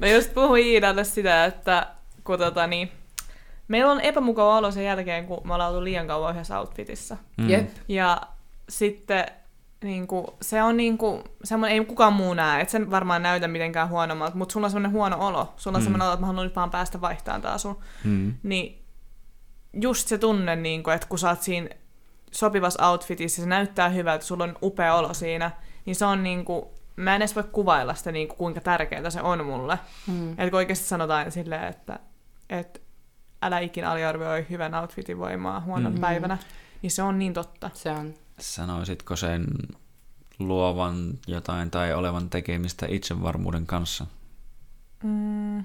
mä 0.00 0.06
just 0.08 0.34
puhuin 0.34 0.66
Iidalle 0.66 1.04
sitä, 1.04 1.44
että 1.44 1.86
kun 2.24 2.38
tota, 2.38 2.66
niin, 2.66 2.92
meillä 3.68 3.92
on 3.92 4.00
epämukava 4.00 4.56
olo 4.58 4.70
sen 4.70 4.84
jälkeen, 4.84 5.26
kun 5.26 5.40
me 5.44 5.54
ollaan 5.54 5.70
oltu 5.72 5.84
liian 5.84 6.06
kauan 6.06 6.34
yhdessä 6.34 6.58
outfitissa. 6.60 7.16
Mm. 7.36 7.50
Jep. 7.50 7.68
Ja 7.88 8.20
sitten 8.68 9.26
niin 9.84 10.06
kuin, 10.06 10.26
se 10.42 10.62
on 10.62 10.76
niin 10.76 10.98
kuin, 10.98 11.22
semmoinen, 11.44 11.78
ei 11.78 11.84
kukaan 11.84 12.12
muu 12.12 12.34
näe, 12.34 12.60
et 12.62 12.68
sen 12.68 12.90
varmaan 12.90 13.22
näytä 13.22 13.48
mitenkään 13.48 13.88
huonommalta, 13.88 14.36
mutta 14.36 14.52
sulla 14.52 14.66
on 14.66 14.70
semmoinen 14.70 14.92
huono 14.92 15.26
olo. 15.26 15.52
Sulla 15.56 15.76
on 15.76 15.82
Mm. 15.82 15.84
semmoinen 15.84 16.06
olo, 16.06 16.14
että 16.14 16.20
mä 16.20 16.26
haluan 16.26 16.44
nyt 16.46 16.56
vaan 16.56 16.70
päästä 16.70 17.00
vaihtamaan 17.00 17.42
taas 17.42 17.62
sun. 17.62 17.78
Mm. 18.04 18.34
Niin 18.42 18.82
just 19.80 20.08
se 20.08 20.18
tunne, 20.18 20.56
niin 20.56 20.82
kuin, 20.82 20.94
että 20.94 21.06
kun 21.06 21.18
sä 21.18 21.28
oot 21.28 21.42
siinä 21.42 21.68
sopivassa 22.30 22.88
outfitissa, 22.90 23.42
se 23.42 23.48
näyttää 23.48 23.88
hyvältä, 23.88 24.24
sulla 24.24 24.44
on 24.44 24.58
upea 24.62 24.94
olo 24.94 25.14
siinä, 25.14 25.50
niin 25.86 25.96
se 25.96 26.04
on 26.04 26.22
niin 26.22 26.44
kuin, 26.44 26.64
mä 26.96 27.14
en 27.14 27.22
edes 27.22 27.34
voi 27.34 27.44
kuvailla 27.52 27.94
sitä, 27.94 28.12
niin 28.12 28.28
kuin, 28.28 28.38
kuinka 28.38 28.60
tärkeää 28.60 29.10
se 29.10 29.22
on 29.22 29.46
mulle. 29.46 29.78
Mm. 30.06 30.30
Että 30.30 30.50
kun 30.50 30.56
oikeasti 30.56 30.84
sanotaan 30.84 31.32
silleen, 31.32 31.64
että, 31.64 31.98
että 32.50 32.80
älä 33.42 33.58
ikinä 33.58 33.90
aliarvioi 33.90 34.46
hyvän 34.50 34.74
outfitin 34.74 35.18
voimaa 35.18 35.60
huonona 35.60 35.90
Mm. 35.90 36.00
päivänä, 36.00 36.38
niin 36.82 36.90
se 36.90 37.02
on 37.02 37.18
niin 37.18 37.32
totta. 37.32 37.70
Se 37.74 37.90
on. 37.90 38.14
Sanoisitko 38.40 39.16
sen 39.16 39.46
luovan 40.38 41.18
jotain 41.26 41.70
tai 41.70 41.94
olevan 41.94 42.30
tekemistä 42.30 42.86
itsevarmuuden 42.88 43.66
kanssa? 43.66 44.06
Mm. 45.02 45.64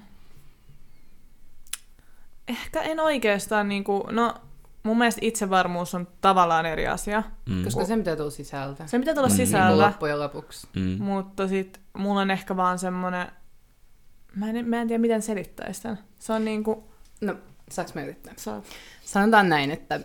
Ehkä 2.48 2.82
en 2.82 3.00
oikeastaan, 3.00 3.68
niin 3.68 3.84
kuin, 3.84 4.02
no 4.16 4.34
mun 4.82 4.98
mielestä 4.98 5.18
itsevarmuus 5.24 5.94
on 5.94 6.08
tavallaan 6.20 6.66
eri 6.66 6.86
asia. 6.86 7.22
Mm. 7.48 7.64
Koska 7.64 7.84
se 7.84 7.96
pitää 7.96 8.16
tulla 8.16 8.30
sisältä. 8.30 8.86
Se 8.86 8.98
pitää 8.98 9.14
tulla 9.14 9.28
Mm. 9.28 9.32
Niin 9.32 9.38
kuin 9.38 9.46
sisällä, 9.46 9.86
loppujen 9.86 10.20
lopuksi. 10.20 10.66
Mm. 10.76 11.02
mutta 11.02 11.48
sit 11.48 11.80
mulla 11.98 12.20
on 12.20 12.30
ehkä 12.30 12.56
vaan 12.56 12.78
semmonen, 12.78 13.26
mä 14.36 14.50
en, 14.50 14.68
mä 14.68 14.80
en 14.80 14.88
tiedä 14.88 15.00
miten 15.00 15.22
selittäisi 15.22 15.82
tämän. 15.82 15.98
Se 16.18 16.32
on 16.32 16.44
niinku, 16.44 16.84
No, 17.20 17.34
saaks 17.70 17.94
mä 17.94 18.02
yrittää? 18.02 18.32
saa, 18.36 18.62
Sanotaan 19.04 19.48
näin, 19.48 19.70
että 19.70 20.00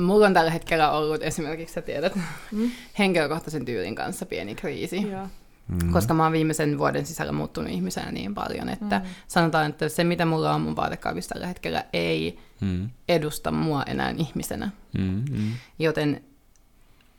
mulla 0.00 0.26
on 0.26 0.34
tällä 0.34 0.50
hetkellä 0.50 0.90
ollut 0.90 1.22
esimerkiksi, 1.22 1.74
sä 1.74 1.82
tiedät, 1.82 2.16
mm? 2.52 2.70
henkilökohtaisen 2.98 3.64
tyylin 3.64 3.94
kanssa 3.94 4.26
pieni 4.26 4.54
kriisi. 4.54 5.10
Joo. 5.10 5.28
Mm. 5.68 5.92
Koska 5.92 6.14
mä 6.14 6.22
oon 6.22 6.32
viimeisen 6.32 6.78
vuoden 6.78 7.06
sisällä 7.06 7.32
muuttunut 7.32 7.70
ihmisenä 7.70 8.12
niin 8.12 8.34
paljon, 8.34 8.68
että 8.68 8.98
Mm. 8.98 9.04
sanotaan, 9.28 9.70
että 9.70 9.88
se 9.88 10.04
mitä 10.04 10.24
mulla 10.26 10.54
on 10.54 10.60
mun 10.60 10.76
vaatekaapissa 10.76 11.34
tällä 11.34 11.46
hetkellä 11.46 11.84
ei 11.92 12.38
Mm. 12.64 12.90
edusta 13.08 13.50
mua 13.50 13.82
enää 13.82 14.14
ihmisenä. 14.16 14.70
Mm. 14.98 15.22
Mm. 15.30 15.52
Joten 15.78 16.24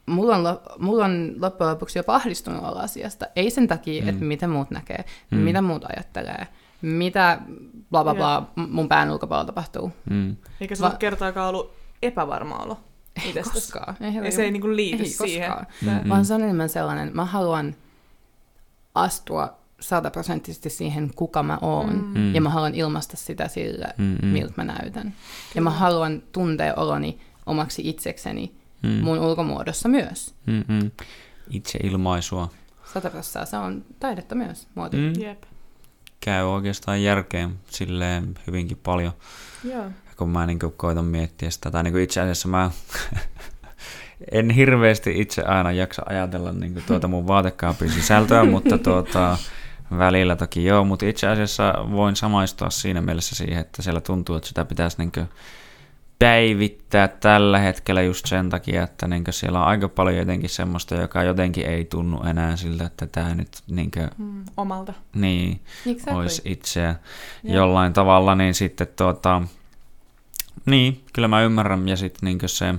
mulla 0.05 0.35
on, 0.35 0.59
mulla 0.79 1.05
on 1.05 1.33
loppujen 1.41 1.71
lopuksi 1.71 1.99
jopa 1.99 2.15
ahdistunut 2.15 2.63
olla 2.63 2.81
asiasta. 2.81 3.25
Ei 3.35 3.49
sen 3.49 3.67
takia, 3.67 4.01
Mm. 4.03 4.09
että 4.09 4.23
mitä 4.25 4.47
muut 4.47 4.71
näkee, 4.71 5.05
Mm. 5.31 5.37
mitä 5.37 5.61
muut 5.61 5.83
ajattelee, 5.85 6.47
mitä 6.81 7.39
bla 7.91 8.03
bla 8.03 8.15
bla 8.15 8.51
mun 8.55 8.87
pään 8.89 9.11
ulkopuolella 9.11 9.45
tapahtuu. 9.45 9.91
Mm. 10.09 10.35
Eikä 10.61 10.75
sulla 10.75 10.89
Va- 10.89 10.93
Va- 10.93 10.97
kertaakaan 10.97 11.49
ollut 11.49 11.73
epävarma 12.01 12.55
olo 12.57 12.79
Ei 13.23 13.29
itsestäsi. 13.29 13.53
koskaan. 13.71 13.95
Ei, 14.01 14.17
Ei 14.23 14.31
se 14.31 14.43
ei 14.43 14.51
niinku 14.51 14.75
liity 14.75 15.03
ei 15.03 15.09
siihen. 15.09 15.51
koskaan. 15.51 15.67
Mm. 16.03 16.09
Vaan 16.09 16.25
se 16.25 16.33
on 16.33 16.41
enemmän 16.43 16.69
sellainen, 16.69 17.11
mä 17.13 17.25
haluan 17.25 17.75
astua 18.95 19.57
sataprosenttisesti 19.79 20.69
siihen, 20.69 21.11
kuka 21.15 21.43
mä 21.43 21.57
oon. 21.61 21.89
Mm. 21.95 22.19
Mm. 22.19 22.35
Ja 22.35 22.41
mä 22.41 22.49
haluan 22.49 22.75
ilmaista 22.75 23.17
sitä 23.17 23.47
sillä, 23.47 23.87
Mm. 23.97 24.17
Mm. 24.21 24.27
miltä 24.27 24.53
mä 24.57 24.63
näytän. 24.63 25.13
Ja 25.55 25.61
mä 25.61 25.69
haluan 25.69 26.23
tuntea 26.31 26.73
oloni 26.75 27.19
omaksi 27.45 27.89
itsekseni 27.89 28.51
Mm. 28.83 28.89
mun 28.89 29.19
ulkomuodossa 29.19 29.89
myös. 29.89 30.33
Mm. 30.45 30.63
Mm. 30.67 30.91
Itse 31.49 31.79
ilmaisua. 31.83 32.49
Sataprossaa 32.93 33.45
se 33.45 33.57
on 33.57 33.85
taidetta 33.99 34.35
myös, 34.35 34.67
muoti. 34.75 34.97
Mm. 34.97 35.13
Jep. 35.21 35.43
Käy 36.19 36.43
oikeastaan 36.43 37.03
järkeen 37.03 37.59
silleen 37.69 38.35
hyvinkin 38.47 38.77
paljon. 38.83 39.13
Joo. 39.63 39.85
kun 40.17 40.29
mä 40.29 40.45
niin 40.45 40.59
koitan 40.77 41.05
miettiä 41.05 41.49
sitä, 41.51 41.71
tai 41.71 41.83
niin 41.83 41.97
itse 41.99 42.21
asiassa 42.21 42.47
mä 42.47 42.71
en 44.31 44.49
hirveästi 44.49 45.21
itse 45.21 45.41
aina 45.41 45.71
jaksa 45.71 46.01
ajatella 46.05 46.51
niin 46.51 46.83
tuota 46.87 47.07
mun 47.07 47.27
vaatekaapin 47.27 47.91
sisältöä, 47.91 48.43
mutta 48.45 48.77
tuota, 48.77 49.37
välillä 49.97 50.35
toki 50.35 50.65
joo, 50.65 50.83
mutta 50.83 51.05
itse 51.05 51.27
asiassa 51.27 51.73
voin 51.91 52.15
samaistua 52.15 52.69
siinä 52.69 53.01
mielessä 53.01 53.35
siihen, 53.35 53.59
että 53.61 53.81
siellä 53.81 54.01
tuntuu, 54.01 54.35
että 54.35 54.47
sitä 54.47 54.65
pitäisi 54.65 54.97
niin 54.97 55.11
päivittää 56.19 57.07
tällä 57.07 57.59
hetkellä 57.59 58.01
just 58.01 58.25
sen 58.25 58.49
takia, 58.49 58.83
että 58.83 59.07
niin 59.07 59.23
siellä 59.29 59.59
on 59.59 59.67
aika 59.67 59.89
paljon 59.89 60.17
jotenkin 60.17 60.49
semmoista, 60.49 60.95
joka 60.95 61.23
jotenkin 61.23 61.65
ei 61.65 61.85
tunnu 61.85 62.23
enää 62.23 62.55
siltä, 62.55 62.85
että 62.85 63.07
tämä 63.07 63.35
nyt 63.35 63.49
niin 63.67 63.91
kuin, 63.91 64.09
Mm. 64.17 64.45
Omalta. 64.57 64.93
niin, 65.15 65.61
Exactly. 65.85 66.19
olisi 66.19 66.41
itseä 66.45 66.95
Joo. 67.43 67.55
jollain 67.55 67.93
tavalla, 67.93 68.35
niin 68.35 68.53
sitten 68.53 68.87
tuota, 68.95 69.41
niin, 70.65 71.03
kyllä 71.13 71.27
mä 71.27 71.41
ymmärrän, 71.41 71.87
ja 71.87 71.97
sitten 71.97 72.27
niin 72.27 72.39
se, 72.45 72.75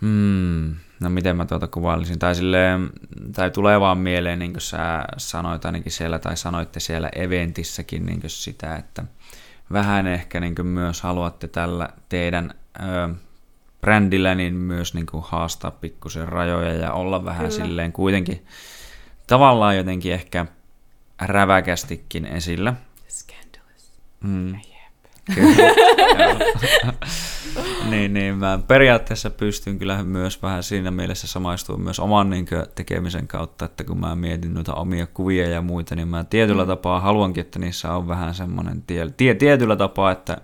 hmm, 0.00 0.74
no 1.00 1.10
miten 1.10 1.36
mä 1.36 1.44
tuota 1.44 1.66
kuvailisin, 1.66 2.18
tai 2.18 2.34
silleen, 2.34 2.90
tai 3.34 3.50
tulee 3.50 3.80
vaan 3.80 3.98
mieleen, 3.98 4.38
niin 4.38 4.52
kuin 4.52 4.60
sä 4.60 5.04
sanoit 5.16 5.64
ainakin 5.64 5.92
siellä, 5.92 6.18
tai 6.18 6.36
sanoitte 6.36 6.80
siellä 6.80 7.08
eventissäkin 7.16 8.06
niin 8.06 8.20
sitä, 8.26 8.76
että 8.76 9.04
vähän 9.72 10.06
ehkä 10.06 10.40
niin 10.40 10.66
myös 10.66 11.00
haluatte 11.02 11.48
tällä 11.48 11.88
teidän 12.08 12.54
ö, 12.80 13.14
brändillä 13.80 14.34
niin 14.34 14.54
myös 14.54 14.94
niin 14.94 15.06
kuin 15.06 15.24
haastaa 15.26 15.70
pikkusen 15.70 16.28
rajoja 16.28 16.72
ja 16.72 16.92
olla 16.92 17.24
vähän 17.24 17.46
Kyllä. 17.46 17.50
Kyllä. 17.50 17.66
silleen 17.66 17.92
kuitenkin 17.92 18.46
tavallaan 19.26 19.76
jotenkin 19.76 20.12
ehkä 20.12 20.46
räväkästikin 21.20 22.26
esillä. 22.26 22.74
Scandalous. 23.08 24.00
Mm. 24.20 24.75
Kyllä. 25.34 25.74
Niin, 27.90 28.14
niin, 28.14 28.38
mä 28.38 28.58
periaatteessa 28.68 29.30
pystyn 29.30 29.78
kyllä 29.78 30.04
myös 30.04 30.42
vähän 30.42 30.62
siinä 30.62 30.90
mielessä 30.90 31.26
samaistumaan 31.26 31.84
myös 31.84 32.00
oman 32.00 32.30
niin 32.30 32.46
kuin, 32.46 32.62
tekemisen 32.74 33.28
kautta, 33.28 33.64
että 33.64 33.84
kun 33.84 34.00
mä 34.00 34.16
mietin 34.16 34.54
noita 34.54 34.74
omia 34.74 35.06
kuvia 35.06 35.48
ja 35.48 35.62
muita, 35.62 35.96
niin 35.96 36.08
mä 36.08 36.24
tietyllä 36.24 36.62
mm. 36.62 36.68
tapaa 36.68 37.00
haluankin, 37.00 37.40
että 37.40 37.58
niissä 37.58 37.92
on 37.92 38.08
vähän 38.08 38.34
semmoinen 38.34 38.82
tie, 38.82 39.10
tie, 39.16 39.34
tietyllä 39.34 39.76
tapaa, 39.76 40.10
että 40.10 40.36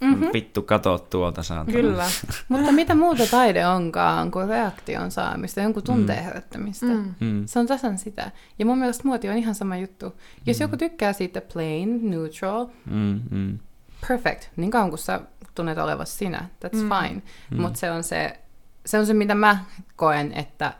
mm-hmm. 0.00 0.28
vittu 0.32 0.62
kato 0.62 0.98
tuolta 0.98 1.42
saatana. 1.42 1.72
Kyllä. 1.78 2.06
Mutta 2.48 2.72
mitä 2.72 2.94
muuta 2.94 3.22
taide 3.30 3.66
onkaan 3.66 4.30
kuin 4.30 4.48
reaktion 4.48 5.10
saamista, 5.10 5.60
jonkun 5.60 5.82
tunteen 5.82 6.24
herättämistä. 6.24 6.86
Mm. 6.86 7.14
Mm. 7.20 7.42
Se 7.46 7.58
on 7.58 7.66
tasan 7.66 7.98
sitä. 7.98 8.30
Ja 8.58 8.66
mun 8.66 8.78
mielestä 8.78 9.04
muoti 9.08 9.28
on 9.28 9.36
ihan 9.36 9.54
sama 9.54 9.76
juttu. 9.76 10.14
Jos 10.46 10.60
joku 10.60 10.76
tykkää 10.76 11.12
siitä 11.12 11.40
plain, 11.52 12.10
neutral, 12.10 12.66
Mm, 12.90 13.20
mm, 13.30 13.58
perfect, 14.08 14.44
niin 14.56 14.70
kauan 14.70 14.88
kuin 14.88 14.98
sä 14.98 15.20
tunnet 15.54 15.78
olevasi 15.78 16.12
sinä, 16.16 16.48
that's 16.64 16.76
Mm. 16.76 16.82
mm. 16.82 16.88
fine. 16.88 17.22
Mm. 17.50 17.60
Mutta 17.60 17.78
se 17.78 17.90
on 17.90 18.04
se, 18.04 18.40
se 18.86 18.98
on 18.98 19.06
se, 19.06 19.14
mitä 19.14 19.34
mä 19.34 19.64
koen, 19.96 20.32
että 20.32 20.72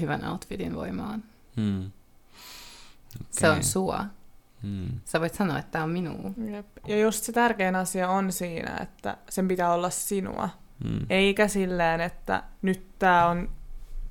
hyvän 0.00 0.28
outfitin 0.30 0.74
voima 0.76 1.10
on. 1.10 1.22
mm. 1.56 1.90
Se 3.30 3.50
on 3.50 3.64
sua. 3.64 4.04
Mm. 4.64 4.86
Sä 5.04 5.20
voit 5.20 5.34
sanoa, 5.34 5.58
että 5.58 5.70
tämä 5.72 5.84
on 5.84 5.90
minua. 5.90 6.30
Jep. 6.50 6.66
Ja 6.86 7.00
just 7.00 7.24
se 7.24 7.32
tärkein 7.32 7.76
asia 7.76 8.08
on 8.08 8.32
siinä, 8.32 8.76
että 8.82 9.16
sen 9.28 9.48
pitää 9.48 9.72
olla 9.72 9.90
sinua. 9.90 10.48
Mm. 10.84 11.06
Eikä 11.10 11.48
silleen, 11.48 12.00
että 12.00 12.42
nyt 12.62 12.86
tää 12.98 13.26
on 13.28 13.48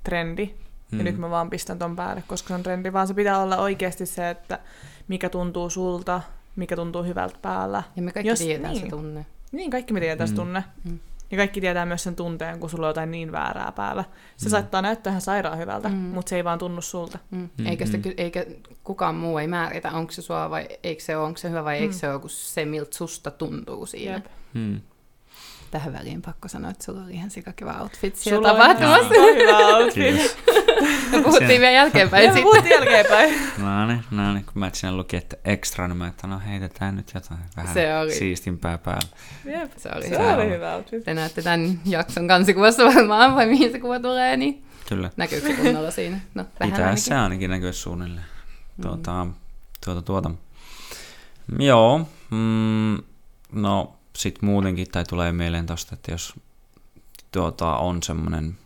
trendi 0.03 0.53
Mm. 0.91 0.97
ja 0.99 1.03
nyt 1.03 1.17
mä 1.17 1.29
vaan 1.29 1.49
pistän 1.49 1.79
ton 1.79 1.95
päälle, 1.95 2.23
koska 2.27 2.47
se 2.47 2.53
on 2.53 2.63
trendi, 2.63 2.93
vaan 2.93 3.07
se 3.07 3.13
pitää 3.13 3.39
olla 3.39 3.57
oikeasti 3.57 4.05
se, 4.05 4.29
että 4.29 4.59
mikä 5.07 5.29
tuntuu 5.29 5.69
sulta, 5.69 6.21
mikä 6.55 6.75
tuntuu 6.75 7.03
hyvältä 7.03 7.37
päällä. 7.41 7.83
Ja 7.95 8.01
me 8.01 8.11
kaikki 8.11 8.29
Jos- 8.29 8.39
tiedetään 8.39 8.73
niin. 8.73 8.83
se 8.83 8.89
tunne. 8.89 9.25
Niin, 9.51 9.71
kaikki 9.71 9.93
me 9.93 9.99
tietää 9.99 10.27
se 10.27 10.33
Mm. 10.33 10.37
tunne. 10.37 10.63
Mm. 10.83 10.99
Ja 11.31 11.37
kaikki 11.37 11.61
tietää 11.61 11.85
myös 11.85 12.03
sen 12.03 12.15
tunteen, 12.15 12.59
kun 12.59 12.69
sulla 12.69 12.85
on 12.87 12.89
jotain 12.89 13.11
niin 13.11 13.31
väärää 13.31 13.71
päällä. 13.75 14.03
Se 14.37 14.45
Mm. 14.45 14.51
saattaa 14.51 14.81
näyttää 14.81 15.11
ihan 15.11 15.21
sairaan 15.21 15.57
hyvältä, 15.57 15.89
Mm. 15.89 15.95
mutta 15.95 16.29
se 16.29 16.35
ei 16.35 16.43
vaan 16.43 16.59
tunnu 16.59 16.81
sulta. 16.81 17.19
Mm. 17.31 17.49
Mm, 17.57 17.65
Eikä, 17.67 17.85
sitä, 17.85 17.97
mm. 18.09 18.13
eikä 18.17 18.45
kukaan 18.83 19.15
muu 19.15 19.37
ei 19.37 19.47
määritä, 19.47 19.91
onko 19.91 20.11
se 20.11 20.21
sua 20.21 20.49
vai 20.49 20.67
eikö 20.83 21.03
se 21.03 21.17
ole, 21.17 21.25
onko 21.25 21.37
se 21.37 21.49
hyvä 21.49 21.63
vai 21.63 21.77
Mm. 21.77 21.81
eikö 21.81 21.93
se 21.95 22.09
ole, 22.09 22.19
kun 22.19 22.29
se 22.29 22.65
miltä 22.65 22.97
susta 22.97 23.31
tuntuu 23.31 23.85
siinä. 23.85 24.13
Jep. 24.13 24.25
Mm. 24.53 24.81
Tähän 25.71 25.93
väliin 25.93 26.21
pakko 26.21 26.47
sanoa, 26.47 26.71
että 26.71 26.83
sulla 26.83 27.03
oli 27.03 27.13
ihan 27.13 27.29
sikakiva 27.29 27.77
outfit 27.81 28.15
Sulla 28.15 28.49
siellä 28.53 28.95
on 28.97 29.03
sika 29.03 29.21
hyvä 29.21 29.77
outfit. 29.77 29.93
Kiitos. 29.93 30.37
Me 31.11 31.21
puhuttiin 31.23 31.61
vielä 31.61 31.71
jälkeenpäin 31.71 32.23
me 32.23 32.33
sitten. 32.33 32.43
puhuttiin 32.43 32.71
jälkeenpäin. 32.75 33.33
No 33.57 33.87
niin, 33.87 34.03
no 34.11 34.33
niin, 34.33 34.45
kun 34.45 34.53
mä 34.55 34.69
siinä 34.73 34.95
luki, 34.97 35.15
että 35.17 35.37
extra, 35.45 35.87
niin 35.87 35.97
mä 35.97 36.07
että 36.07 36.27
no 36.27 36.39
heitetään 36.47 36.95
nyt 36.95 37.11
jotain 37.15 37.39
vähän 37.57 37.73
Se 37.73 37.97
oli- 37.97 38.13
siistimpää 38.15 38.77
päälle. 38.77 39.09
Jep. 39.45 39.71
Se 39.77 39.89
oli 39.95 40.03
Se 40.03 40.09
hyvä. 40.09 40.35
oli 40.35 40.49
hyvä 40.49 40.75
outfit. 40.75 41.03
Te 41.03 41.13
näette 41.13 41.41
tämän 41.41 41.79
jakson 41.85 42.27
kansikuvassa 42.27 42.83
varmaan, 42.85 43.35
vai 43.35 43.45
mihin 43.47 43.71
se 43.71 43.79
kuva 43.79 43.99
tulee, 43.99 44.37
niin 44.37 44.63
Kyllä. 44.89 45.09
näkyykö 45.17 45.47
se 45.47 45.53
kunnolla 45.53 45.91
siinä? 45.91 46.19
No, 46.35 46.43
vähän 46.59 46.71
Pitää 46.71 46.85
ainakin. 46.85 47.03
se 47.03 47.15
ainakin 47.15 47.49
näkyä 47.49 47.71
suunnilleen. 47.71 48.25
Tuota, 48.81 49.27
tuota, 49.85 50.01
tuota. 50.01 50.31
Joo, 51.59 52.07
mm, 52.31 52.97
no 53.51 53.93
sit 54.15 54.41
muutenkin, 54.41 54.87
tai 54.91 55.03
tulee 55.09 55.31
mieleen 55.31 55.65
tosta, 55.65 55.95
että 55.95 56.11
jos 56.11 56.33
tuota, 57.31 57.77
on 57.77 58.03
semmoinen, 58.03 58.57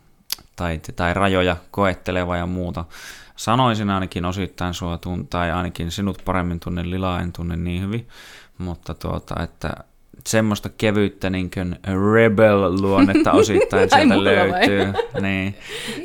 tai, 0.58 0.80
tai 0.96 1.14
rajoja 1.14 1.56
koetteleva 1.70 2.36
ja 2.36 2.46
muuta, 2.46 2.84
sanoisin 3.36 3.90
ainakin 3.90 4.24
osittain 4.24 4.74
sua 4.74 4.98
tun, 4.98 5.28
tai 5.28 5.50
ainakin 5.52 5.90
sinut 5.90 6.22
paremmin 6.24 6.60
tunne, 6.60 6.90
Lila 6.90 7.20
en 7.20 7.32
tunne 7.32 7.56
niin 7.56 7.82
hyvin, 7.82 8.08
mutta 8.58 8.94
tuota, 8.94 9.42
että 9.42 9.70
semmoista 10.26 10.68
kevyyttä 10.68 11.30
niin 11.30 11.50
rebel-luonnetta 12.14 13.32
osittain 13.32 13.82
Ai 13.92 14.00
sieltä 14.00 14.14
vai? 14.14 14.24
löytyy. 14.24 14.92
Niin, 15.20 15.54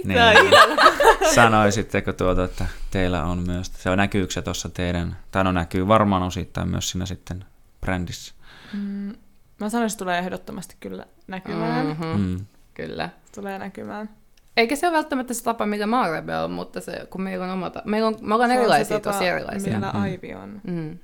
niin. 0.06 0.20
Sanoisitteko 1.36 2.14
tuota, 2.14 2.44
että 2.44 2.66
teillä 2.92 3.24
on 3.24 3.40
myös, 3.48 3.72
se 3.78 3.90
on 3.90 3.98
näkyykö 3.98 4.34
se 4.34 4.42
tuossa 4.42 4.70
teidän, 4.70 5.18
tai 5.32 5.44
no 5.44 5.52
näkyy 5.52 5.88
varmaan 5.88 6.24
osittain 6.24 6.70
myös 6.70 6.90
siinä 6.90 7.06
sitten 7.06 7.46
brändissä. 7.82 8.34
Mm, 8.74 9.14
Mä 9.60 9.70
sanoisin, 9.70 9.96
että 9.96 10.04
tulee 10.04 10.20
ehdottomasti 10.20 10.76
kyllä 10.80 11.06
näkymään. 11.28 11.86
Mm. 11.86 11.92
Mm-hmm. 11.92 12.22
Mm. 12.22 12.46
Kyllä. 12.74 13.10
Tulee 13.36 13.60
näkymään. 13.60 14.10
Eikä 14.58 14.76
se 14.76 14.88
ole 14.88 14.96
välttämättä 14.98 15.34
se 15.34 15.44
tapa, 15.44 15.66
millä 15.66 15.86
mä 15.88 16.02
oon 16.02 16.12
rebel, 16.12 16.48
mutta 16.48 16.82
se, 16.82 17.08
kun 17.10 17.22
meillä 17.22 17.46
on 17.46 17.52
oma 17.52 17.70
ta- 17.70 17.82
meillä 17.86 18.08
on, 18.08 18.18
me 18.22 18.34
ollaan 18.34 18.50
Se 18.50 18.54
on 18.54 18.58
se 18.58 18.62
erilaisia, 18.62 19.00
tapa, 19.00 19.14
tosi 19.14 19.28
erilaisia. 19.28 19.74
Millä. 19.74 19.90
Aivi 19.90 20.34
on. 20.34 20.62
Mm. 20.68 20.98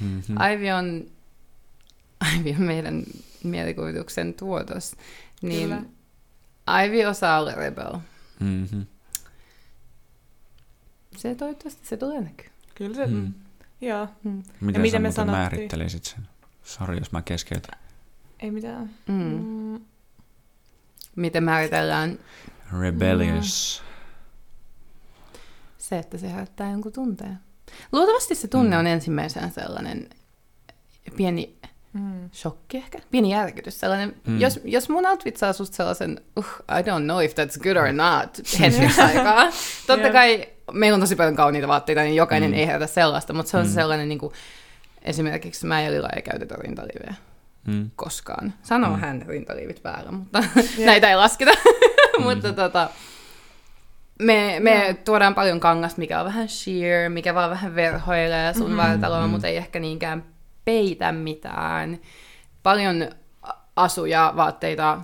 Mm-hmm. 0.00 0.36
Aivi 0.38 0.72
on, 0.72 1.04
Aivi 2.20 2.50
on 2.50 2.62
meidän 2.62 3.02
mielikuvituksen 3.44 4.34
tuotos. 4.34 4.96
Niin 5.42 5.68
Kyllä. 5.68 5.82
Aivi 6.66 7.06
osaa 7.06 7.40
olla 7.40 7.52
rebel. 7.54 7.92
Mm-hmm. 8.40 8.86
Se 11.16 11.34
toivottavasti 11.34 11.86
se 11.86 11.96
tulee 11.96 12.20
näkyy. 12.20 12.46
Kyllä 12.74 12.94
se, 12.94 13.06
Mm. 13.06 13.32
joo. 13.80 14.08
Mm. 14.24 14.42
Miten 14.60 14.82
miten 14.82 14.90
sä 14.90 14.98
me 14.98 15.12
sanottiin? 15.12 15.38
määrittelisit 15.42 16.04
sen? 16.04 16.28
Sori, 16.62 16.98
jos 16.98 17.12
mä 17.12 17.22
keskeytän. 17.22 17.78
Ei 18.40 18.50
mitään. 18.50 18.90
Mm. 19.08 19.14
Mm. 19.44 19.80
Miten 21.18 21.44
määritellään 21.44 22.18
Rebellious. 22.80 23.82
se, 25.78 25.98
että 25.98 26.18
se 26.18 26.32
herättää 26.32 26.70
jonkun 26.70 26.92
tunteen? 26.92 27.38
Luultavasti 27.92 28.34
se 28.34 28.48
tunne 28.48 28.76
Mm. 28.76 28.80
on 28.80 28.86
ensimmäisenä 28.86 29.48
sellainen 29.50 30.08
pieni 31.16 31.58
Mm. 31.92 32.30
shokki 32.34 32.76
ehkä, 32.76 32.98
pieni 33.10 33.30
järkytys. 33.32 33.80
Sellainen, 33.80 34.08
Mm. 34.08 34.32
mm. 34.32 34.40
jos, 34.40 34.60
jos 34.64 34.88
mun 34.88 35.06
outfit 35.06 35.36
saa 35.36 35.52
susta 35.52 35.76
sellaisen, 35.76 36.20
uh, 36.36 36.46
I 36.78 36.82
don't 36.82 37.04
know 37.04 37.20
if 37.24 37.32
that's 37.32 37.62
good 37.62 37.76
or 37.76 37.92
not, 37.92 38.38
hetkeksi 38.60 39.00
aikaa. 39.16 39.44
Totta 39.86 40.06
Jep. 40.06 40.12
kai 40.12 40.48
meillä 40.72 40.94
on 40.96 41.00
tosi 41.00 41.16
paljon 41.16 41.36
kauniita 41.36 41.68
vaatteita, 41.68 42.00
niin 42.02 42.14
jokainen 42.16 42.50
Mm. 42.50 42.54
mm. 42.54 42.58
ei 42.60 42.66
herätä 42.66 42.86
sellaista, 42.86 43.32
mutta 43.32 43.50
se 43.50 43.56
on 43.56 43.62
Mm. 43.64 43.68
mm. 43.70 43.74
sellainen, 43.74 44.08
niin 44.08 44.18
kuin, 44.18 44.32
esimerkiksi 45.02 45.66
mä 45.66 45.80
ja 45.82 45.90
Lila 45.90 46.08
ei 46.16 46.22
käytetä 46.22 46.54
rintaliivejä 46.58 47.14
Mm. 47.68 47.90
koskaan. 47.96 48.54
Sanoo 48.62 48.90
Mm. 48.90 48.96
mm. 48.96 49.00
hän 49.00 49.22
rintaliivit 49.26 49.84
väärin, 49.84 50.14
mutta 50.14 50.44
näitä 50.84 51.10
ei 51.10 51.16
lasketa. 51.16 51.50
mutta 52.24 52.52
tota, 52.52 52.88
me, 54.22 54.56
me 54.60 54.84
Joo. 54.84 54.94
tuodaan 55.04 55.34
paljon 55.34 55.60
kangasta, 55.60 55.98
mikä 55.98 56.18
on 56.20 56.26
vähän 56.26 56.48
sheer, 56.48 57.10
mikä 57.10 57.34
vaan 57.34 57.50
vähän 57.50 57.74
verhoilee 57.74 58.54
sun 58.54 58.62
Mhm. 58.70 58.76
mm-hmm. 58.76 58.90
vartaloa, 58.90 59.20
Mhm. 59.20 59.30
mutta 59.30 59.48
ei 59.48 59.56
ehkä 59.56 59.78
niinkään 59.80 60.24
peitä 60.64 61.12
mitään. 61.12 61.98
Paljon 62.62 63.10
asuja, 63.76 64.32
vaatteita, 64.36 64.98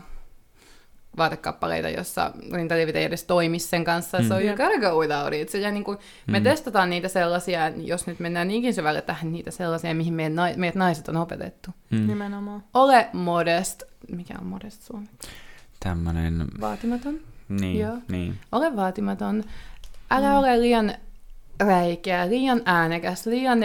vaatekappaleita, 1.17 1.89
jossa 1.89 2.31
rintaliivit 2.53 2.97
ei 2.97 3.05
edes 3.05 3.25
toimi 3.25 3.59
sen 3.59 3.85
kanssa. 3.85 4.19
Mm. 4.19 4.29
So 4.29 4.39
you 4.41 4.57
gotta 4.57 4.81
go 4.91 4.99
without 5.01 5.33
it. 5.33 5.55
Ja 5.55 5.71
niin 5.71 5.85
kuin, 5.85 5.99
me 6.27 6.39
Mm. 6.39 6.45
testataan 6.45 6.91
niitä 6.91 7.09
sellaisia, 7.09 7.69
jos 7.69 8.07
nyt 8.07 8.21
mennään 8.21 8.49
niinkin 8.49 8.75
syvälle 8.75 9.03
tähän, 9.03 9.33
niitä 9.33 9.51
sellaisia, 9.51 9.95
mihin 9.95 10.15
meidän, 10.15 10.35
nai- 10.35 10.57
meidät 10.57 10.75
naiset 10.75 11.09
on 11.09 11.17
opetettu. 11.17 11.71
Mm. 11.91 12.07
Nimenomaan. 12.07 12.63
Ole 12.75 13.09
modest. 13.13 13.83
Mikä 14.13 14.35
on 14.41 14.47
modest 14.47 14.83
suomeksi? 14.83 15.29
Tämmönen, 15.81 16.45
Vaatimaton. 16.61 17.19
niin, 17.49 17.79
Joo. 17.81 17.97
niin. 18.09 18.39
Ole 18.53 18.77
vaatimaton. 18.77 19.45
Älä 20.11 20.29
mm. 20.31 20.35
ole 20.37 20.61
liian 20.61 20.95
räikeä, 21.61 22.29
liian 22.29 22.63
äänekäs, 22.65 23.27
liian 23.27 23.59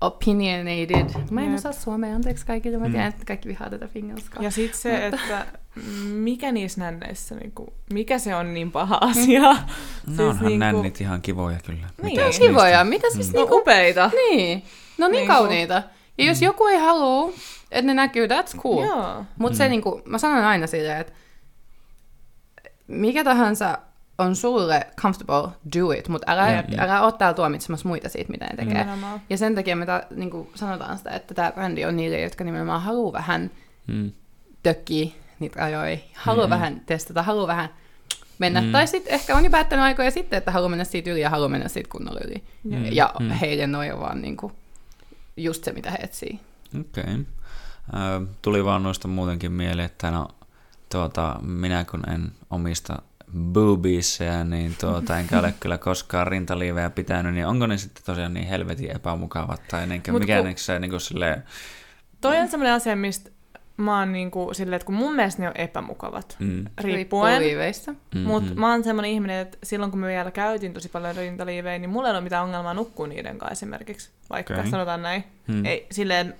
opinionated. 0.00 1.10
Mä 1.30 1.40
en 1.40 1.46
Jep. 1.46 1.54
osaa 1.58 1.72
suomea, 1.72 2.14
anteeksi 2.14 2.46
kaikille. 2.46 2.78
Mä 2.78 2.84
Mm. 2.84 2.90
tiedän, 2.92 3.08
että 3.08 3.24
kaikki 3.24 3.48
vihaa 3.48 3.70
tätä 3.70 3.88
fingelskaa. 3.88 4.42
Ja 4.42 4.50
sitten 4.50 4.80
se, 4.80 5.06
että 5.06 5.46
mikä 6.12 6.52
niissä 6.52 6.80
nänneissä, 6.80 7.34
niinku, 7.34 7.72
mikä 7.92 8.18
se 8.18 8.34
on 8.34 8.54
niin 8.54 8.72
paha 8.72 8.98
asia. 9.00 9.42
No 9.42 9.56
Siis 10.06 10.20
onhan 10.20 10.44
niinku- 10.46 10.58
nännit 10.58 11.00
ihan 11.00 11.22
kivoja 11.22 11.58
kyllä. 11.66 11.86
Niin. 12.02 12.20
Mitäs 12.20 12.38
Kivoja, 12.38 12.84
niistä? 12.84 12.84
mitä 12.84 13.06
siis 13.14 13.26
Mm. 13.26 13.32
mm. 13.32 13.36
No 13.36 13.40
niinku... 13.42 13.56
upeita. 13.56 14.10
Niin, 14.14 14.62
no 14.98 15.08
niin 15.08 15.12
Niinku- 15.12 15.32
kauniita. 15.32 15.82
Ja 16.18 16.24
jos 16.24 16.42
joku 16.42 16.66
ei 16.66 16.78
halua, 16.78 17.32
että 17.70 17.86
ne 17.86 17.94
näkyy, 17.94 18.26
that's 18.26 18.58
cool. 18.60 18.84
Mutta 19.38 19.54
Mm. 19.54 19.58
se 19.58 19.68
niinku, 19.68 20.02
mä 20.04 20.18
sanon 20.18 20.44
aina 20.44 20.66
silleen, 20.66 21.00
että 21.00 21.12
mikä 22.86 23.24
tahansa 23.24 23.78
on 24.18 24.36
sulle 24.36 24.86
comfortable, 25.00 25.48
do 25.78 25.90
it, 25.92 26.08
mutta 26.08 26.32
älä, 26.32 26.52
Jep. 26.52 26.66
älä 26.78 27.02
ole 27.02 27.12
täällä 27.12 27.34
tuomitsemassa 27.34 27.88
muita 27.88 28.08
siitä, 28.08 28.30
mitä 28.30 28.44
ne 28.46 28.56
tekee. 28.56 28.74
Nimenomaan. 28.78 29.20
Ja 29.30 29.36
sen 29.38 29.54
takia 29.54 29.76
me 29.76 29.86
ta, 29.86 30.02
niin 30.10 30.30
kuin 30.30 30.48
sanotaan 30.54 30.98
sitä, 30.98 31.10
että 31.10 31.34
tämä 31.34 31.52
brändi 31.52 31.84
on 31.84 31.96
niille, 31.96 32.20
jotka 32.20 32.44
nimenomaan 32.44 32.82
haluaa 32.82 33.12
vähän 33.12 33.50
Mm. 33.86 34.12
tökkiä 34.62 35.06
niitä 35.38 35.60
rajoja, 35.60 35.96
haluaa 36.14 36.46
Mm. 36.46 36.50
vähän 36.50 36.80
testata, 36.86 37.22
haluaa 37.22 37.46
vähän 37.46 37.68
mennä. 38.38 38.60
Mm. 38.60 38.72
Tai 38.72 38.86
sitten 38.86 39.14
ehkä 39.14 39.36
on 39.36 39.44
jo 39.44 39.50
päättänyt 39.50 39.84
aikoja 39.84 40.10
sitten, 40.10 40.36
että 40.36 40.50
haluaa 40.50 40.68
mennä 40.68 40.84
siitä 40.84 41.10
yli 41.10 41.20
ja 41.20 41.30
haluaa 41.30 41.48
mennä 41.48 41.68
siitä 41.68 41.88
kunnolla 41.92 42.20
yli. 42.24 42.44
Mm. 42.64 42.84
Ja 42.92 43.14
Mm. 43.20 43.26
mm. 43.26 43.30
heille 43.32 43.66
noin 43.66 43.92
on 43.94 44.00
vaan 44.00 44.22
niin 44.22 44.36
kuin 44.36 44.52
just 45.36 45.64
se, 45.64 45.72
mitä 45.72 45.90
he 45.90 45.98
etsii. 46.02 46.40
Okei. 46.80 47.04
Okay. 47.04 48.26
Tuli 48.42 48.64
vaan 48.64 48.82
noista 48.82 49.08
muutenkin 49.08 49.52
mieleen, 49.52 49.86
että 49.86 50.10
no, 50.10 50.28
tuota, 50.92 51.36
minä 51.42 51.84
kun 51.84 52.10
en 52.10 52.32
omista 52.50 53.02
boobiesseja, 53.38 54.44
niin 54.44 54.76
tuota, 54.80 55.18
enkä 55.18 55.38
ole 55.38 55.54
kyllä 55.60 55.78
koskaan 55.78 56.26
rintaliivejä 56.26 56.90
pitänyt, 56.90 57.34
niin 57.34 57.46
onko 57.46 57.66
ne 57.66 57.78
sitten 57.78 58.04
tosiaan 58.04 58.34
niin 58.34 58.46
helvetin 58.46 58.96
epämukavat, 58.96 59.62
tai 59.70 59.86
niinkö, 59.86 60.12
Mut 60.12 60.20
mikä 60.20 60.36
kun- 60.42 60.46
kun... 60.46 60.58
se 60.58 60.78
niin 60.78 60.90
kuin 60.90 61.00
silleen, 61.00 61.42
Toi 62.20 62.38
on 62.38 62.48
semmoinen 62.48 62.74
asia, 62.74 62.96
mistä 62.96 63.30
mä 63.76 63.98
oon 63.98 64.12
niinku 64.12 64.48
silleen, 64.52 64.76
että 64.76 64.86
kun 64.86 64.94
mun 64.94 65.14
mielestä 65.16 65.42
ne 65.42 65.48
on 65.48 65.56
epämukavat, 65.56 66.36
mm, 66.38 66.64
riippuen. 66.80 67.42
liiveistä. 67.42 67.92
mm, 68.14 68.20
Mutta 68.20 68.54
mä 68.54 68.70
oon 68.70 68.84
semmoinen 68.84 69.10
ihminen, 69.10 69.40
että 69.40 69.58
silloin 69.62 69.90
kun 69.90 70.00
me 70.00 70.06
vielä 70.06 70.30
käytin 70.30 70.72
tosi 70.74 70.88
paljon 70.88 71.16
rintaliivejä, 71.16 71.78
niin 71.78 71.90
mulla 71.90 72.08
ei 72.08 72.12
ole 72.14 72.20
mitään 72.20 72.44
ongelmaa 72.44 72.74
nukkua 72.74 73.06
niiden 73.06 73.38
kanssa 73.38 73.52
esimerkiksi, 73.52 74.10
vaikka 74.30 74.54
okay. 74.54 74.70
sanotaan 74.70 75.02
näin. 75.02 75.24
mm, 75.46 75.64
Ei, 75.64 75.86
silleen 75.90 76.34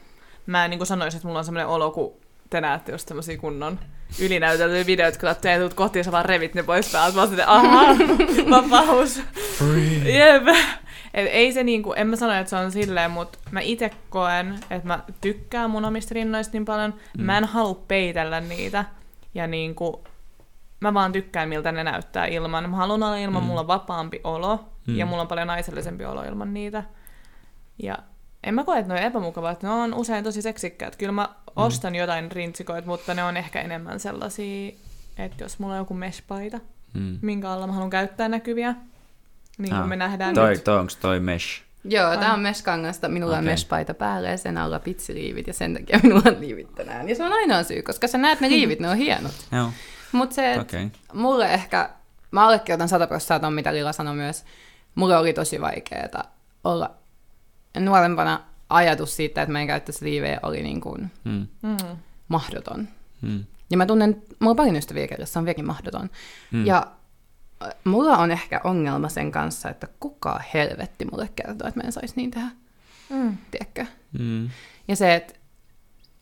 mä 0.47 0.65
en 0.65 0.71
niin 0.71 0.87
sanoisin, 0.87 1.19
että 1.19 1.27
mulla 1.29 1.39
on 1.39 1.45
semmoinen 1.45 1.67
olo, 1.69 1.91
kun 1.91 2.13
te 2.51 2.61
näette 2.61 2.93
just 2.93 3.09
semmosia 3.09 3.39
kunnon 3.39 3.79
ylinäyteltyjä 4.21 4.87
videoita, 4.87 5.19
kun 5.19 5.29
te 5.41 5.57
tulet 5.59 5.75
kotiin 5.75 6.01
ja 6.01 6.05
sä 6.05 6.13
vaan 6.13 6.25
revit 6.25 6.55
ne 6.55 6.63
pois 6.63 6.93
päältä. 6.93 7.17
Mä 7.17 7.23
oon 7.23 7.41
ahaa, 7.47 7.87
vapaus. 8.51 9.23
Jep. 10.05 10.49
Et 11.15 11.29
ei 11.33 11.53
se 11.53 11.63
niinku, 11.65 11.93
en 11.93 12.07
mä 12.07 12.17
sano, 12.17 12.33
että 12.33 12.51
se 12.51 12.57
on 12.57 12.73
silleen, 12.73 13.11
mutta 13.11 13.39
mä 13.51 13.61
itse 13.61 13.91
koen, 14.11 14.55
että 14.71 14.87
mä 14.89 14.99
tykkään 15.21 15.71
mun 15.71 15.85
omista 15.85 16.15
rinnoista 16.15 16.53
niin 16.53 16.65
paljon. 16.65 16.95
Mm. 17.19 17.25
Mä 17.25 17.39
en 17.39 17.45
halua 17.45 17.83
peitellä 17.89 18.41
niitä. 18.41 18.85
Ja 19.35 19.47
niinku, 19.47 20.05
mä 20.81 20.95
vaan 20.95 21.13
tykkään, 21.13 21.49
miltä 21.49 21.73
ne 21.73 21.85
näyttää 21.85 22.27
ilman. 22.27 22.71
Mä 22.71 22.77
haluan 22.77 23.03
olla 23.03 23.17
ilman, 23.17 23.43
Mm. 23.43 23.47
mulla 23.47 23.61
on 23.61 23.67
vapaampi 23.67 24.21
olo. 24.25 24.65
Mm. 24.87 24.97
Ja 24.97 25.07
mulla 25.07 25.23
on 25.23 25.29
paljon 25.29 25.47
naisellisempi 25.47 26.05
olo 26.05 26.23
ilman 26.23 26.55
niitä. 26.55 26.83
Ja 27.83 27.99
en 28.47 28.55
mä 28.55 28.65
koe, 28.65 28.79
että 28.79 28.95
ne 28.95 29.01
on 29.01 29.07
epämukavat. 29.07 29.63
Ne 29.63 29.71
on 29.71 29.95
usein 29.95 30.25
tosi 30.25 30.43
seksikkäät. 30.43 30.97
Kyllä 30.97 31.13
mä 31.13 31.29
ostan 31.57 31.95
jotain 31.95 32.33
rintsikoita, 32.33 32.89
mutta 32.89 33.15
ne 33.15 33.25
on 33.25 33.37
ehkä 33.37 33.61
enemmän 33.61 34.01
sellaisia, 34.01 34.73
että 35.19 35.45
jos 35.45 35.59
mulla 35.59 35.75
on 35.75 35.79
joku 35.79 35.95
mesh-paita, 35.95 36.61
mm. 36.95 37.19
minkä 37.23 37.51
alla 37.51 37.67
mä 37.67 37.73
haluan 37.73 37.91
käyttää 37.91 38.29
näkyviä, 38.29 38.75
niin 39.59 39.71
kuin 39.71 39.83
Ah, 39.83 39.89
me 39.89 39.97
nähdään 39.97 40.35
Toi, 40.35 40.51
nyt. 40.51 40.65
toi, 40.65 40.79
onks 40.79 40.97
toi 40.97 41.21
mesh? 41.21 41.63
Joo, 41.85 42.11
Ai. 42.11 42.19
tämä 42.19 42.35
on 42.35 42.41
meskangasta. 42.41 43.09
Minulla 43.09 43.33
okay. 43.33 43.39
on 43.39 43.45
meshpaita 43.45 43.95
päällä 43.95 44.29
ja 44.29 44.37
sen 44.37 44.59
alla 44.59 44.79
pitsiliivit 44.79 45.47
ja 45.47 45.53
sen 45.53 45.75
takia 45.75 46.01
minulla 46.03 46.23
on 46.27 46.41
liivit 46.41 46.75
tänään. 46.75 47.09
Ja 47.09 47.15
se 47.15 47.25
on 47.25 47.33
ainoa 47.33 47.63
syy, 47.63 47.83
koska 47.83 48.09
sä 48.09 48.19
näet 48.19 48.41
ne 48.41 48.49
liivit, 48.49 48.81
ne 48.81 48.89
on 48.89 48.97
hienot. 48.97 49.35
Joo, 49.53 49.71
Mutta 50.13 50.35
se. 50.35 50.61
Okay. 50.61 50.89
mulle 51.13 51.55
ehkä, 51.55 51.91
mä 52.31 52.45
allekirjoitan 52.45 52.89
100 52.89 53.07
prosenttia 53.07 53.39
ton, 53.39 53.53
mitä 53.53 53.75
Lila 53.75 53.93
sanoi 53.93 54.15
myös, 54.15 54.45
mulle 54.95 55.17
oli 55.17 55.33
tosi 55.33 55.61
vaikeaa 55.61 56.23
olla 56.65 56.91
nuorempana 57.85 58.41
ajatus 58.71 59.17
siitä, 59.17 59.43
että 59.43 59.53
mä 59.53 59.61
en 59.61 59.67
käyttäisi 59.67 60.05
liivejä, 60.05 60.41
oli 60.43 60.63
niin 60.63 60.81
kuin 60.81 61.11
Mm, 61.25 61.47
Mm. 61.63 61.77
mahdoton. 62.29 62.89
mm, 63.23 63.45
Ja 63.71 63.77
mä 63.77 63.87
tunnen, 63.87 64.23
mulla 64.41 64.51
on 64.51 64.57
paljon 64.57 64.77
ystäviä, 64.77 65.07
joilla 65.11 65.27
se 65.27 65.39
on 65.39 65.45
vieläkin 65.45 65.67
mahdoton. 65.67 66.11
mm. 66.51 66.67
Ja 66.67 66.87
mulla 67.85 68.17
on 68.17 68.31
ehkä 68.31 68.61
ongelma 68.65 69.09
sen 69.09 69.33
kanssa, 69.33 69.71
että 69.71 69.89
kuka 70.01 70.41
helvetti 70.55 71.05
mulle 71.05 71.29
kertoo, 71.37 71.69
että 71.69 71.81
mä 71.81 71.87
en 71.87 71.93
saisi 71.93 72.15
niin 72.17 72.31
tehdä. 72.31 72.49
Mm. 73.11 73.37
Tiedätkö? 73.51 73.87
Mm. 74.19 74.51
Ja 74.89 74.97
se, 74.97 75.15
että 75.15 75.35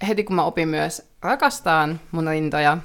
heti 0.08 0.24
kun 0.24 0.36
mä 0.36 0.44
opin 0.44 0.68
myös 0.68 1.08
rakastaan 1.22 2.00
mun 2.12 2.26
rintoja, 2.26 2.78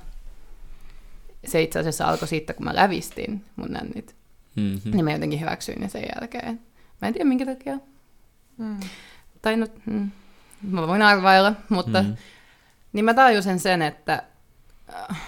se 1.47 1.61
itse 1.61 1.79
asiassa 1.79 2.05
alkoi 2.07 2.27
siitä, 2.27 2.53
kun 2.53 2.65
mä 2.65 2.75
lävistin 2.75 3.45
mun 3.55 3.71
nännit. 3.71 4.15
Mm-hmm. 4.55 4.91
Niin 4.91 5.05
mä 5.05 5.11
jotenkin 5.11 5.39
hyväksyin 5.39 5.81
ne 5.81 5.89
sen 5.89 6.03
jälkeen. 6.15 6.59
Mä 7.01 7.07
en 7.07 7.13
tiedä 7.13 7.29
minkä 7.29 7.45
takia. 7.45 7.77
Mm. 8.59 8.79
Tai 9.41 9.57
no, 9.57 9.67
mm, 9.85 10.11
mä 10.61 10.87
voin 10.87 11.01
arvailla, 11.01 11.53
mutta 11.69 12.03
Mm. 12.03 12.15
niin 12.93 13.05
mä 13.05 13.13
tajusin 13.13 13.59
sen, 13.59 13.81
että 13.81 14.23
äh, 15.11 15.21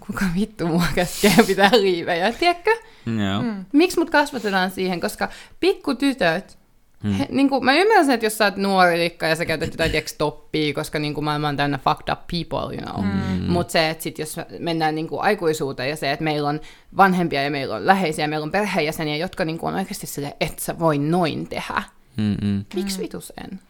kuka 0.00 0.24
vittu 0.34 0.66
mua 0.66 0.84
käskee 0.94 1.34
pitää 1.46 1.70
liivejä, 1.72 2.32
tiedätkö? 2.32 2.70
Joo. 3.06 3.42
Mm. 3.42 3.64
Miksi 3.72 3.98
mut 3.98 4.10
kasvatetaan 4.10 4.70
siihen, 4.70 5.00
koska 5.00 5.28
pikkutytöt, 5.60 6.58
Mm. 7.02 7.12
he, 7.12 7.26
niin 7.30 7.48
kuin, 7.48 7.64
mä 7.64 7.74
ymmärrän 7.74 8.04
sen, 8.06 8.14
että 8.14 8.26
jos 8.26 8.38
sä 8.38 8.44
oot 8.44 8.56
nuori 8.56 8.98
likka 8.98 9.26
ja 9.26 9.36
sä 9.36 9.44
käytät 9.44 9.70
jotain 9.70 9.90
tiedätkö, 9.92 10.14
toppia, 10.18 10.74
koska 10.74 10.98
niin 10.98 11.14
kuin, 11.14 11.24
maailma 11.24 11.48
on 11.48 11.56
täynnä 11.56 11.78
fucked 11.78 12.12
up 12.12 12.20
people, 12.26 12.76
you 12.76 12.86
know. 12.86 13.04
Mm. 13.04 13.52
Mutta 13.52 13.72
se, 13.72 13.90
että 13.90 14.02
sit 14.02 14.18
jos 14.18 14.36
mennään 14.58 14.94
niin 14.94 15.08
kuin, 15.08 15.22
aikuisuuteen 15.22 15.90
ja 15.90 15.96
se, 15.96 16.12
että 16.12 16.24
meillä 16.24 16.48
on 16.48 16.60
vanhempia 16.96 17.42
ja 17.42 17.50
meillä 17.50 17.76
on 17.76 17.86
läheisiä 17.86 18.24
ja 18.24 18.28
meillä 18.28 18.44
on 18.44 18.50
perheenjäseniä, 18.50 19.16
jotka 19.16 19.44
niin 19.44 19.58
kuin, 19.58 19.72
on 19.72 19.78
oikeasti 19.78 20.06
silleen, 20.06 20.34
että 20.40 20.62
sä 20.64 20.78
voi 20.78 20.98
noin 20.98 21.48
tehdä. 21.48 21.82
Mm-mm. 22.16 22.64
Miksi 22.74 23.00
vitus 23.00 23.32
en? 23.44 23.60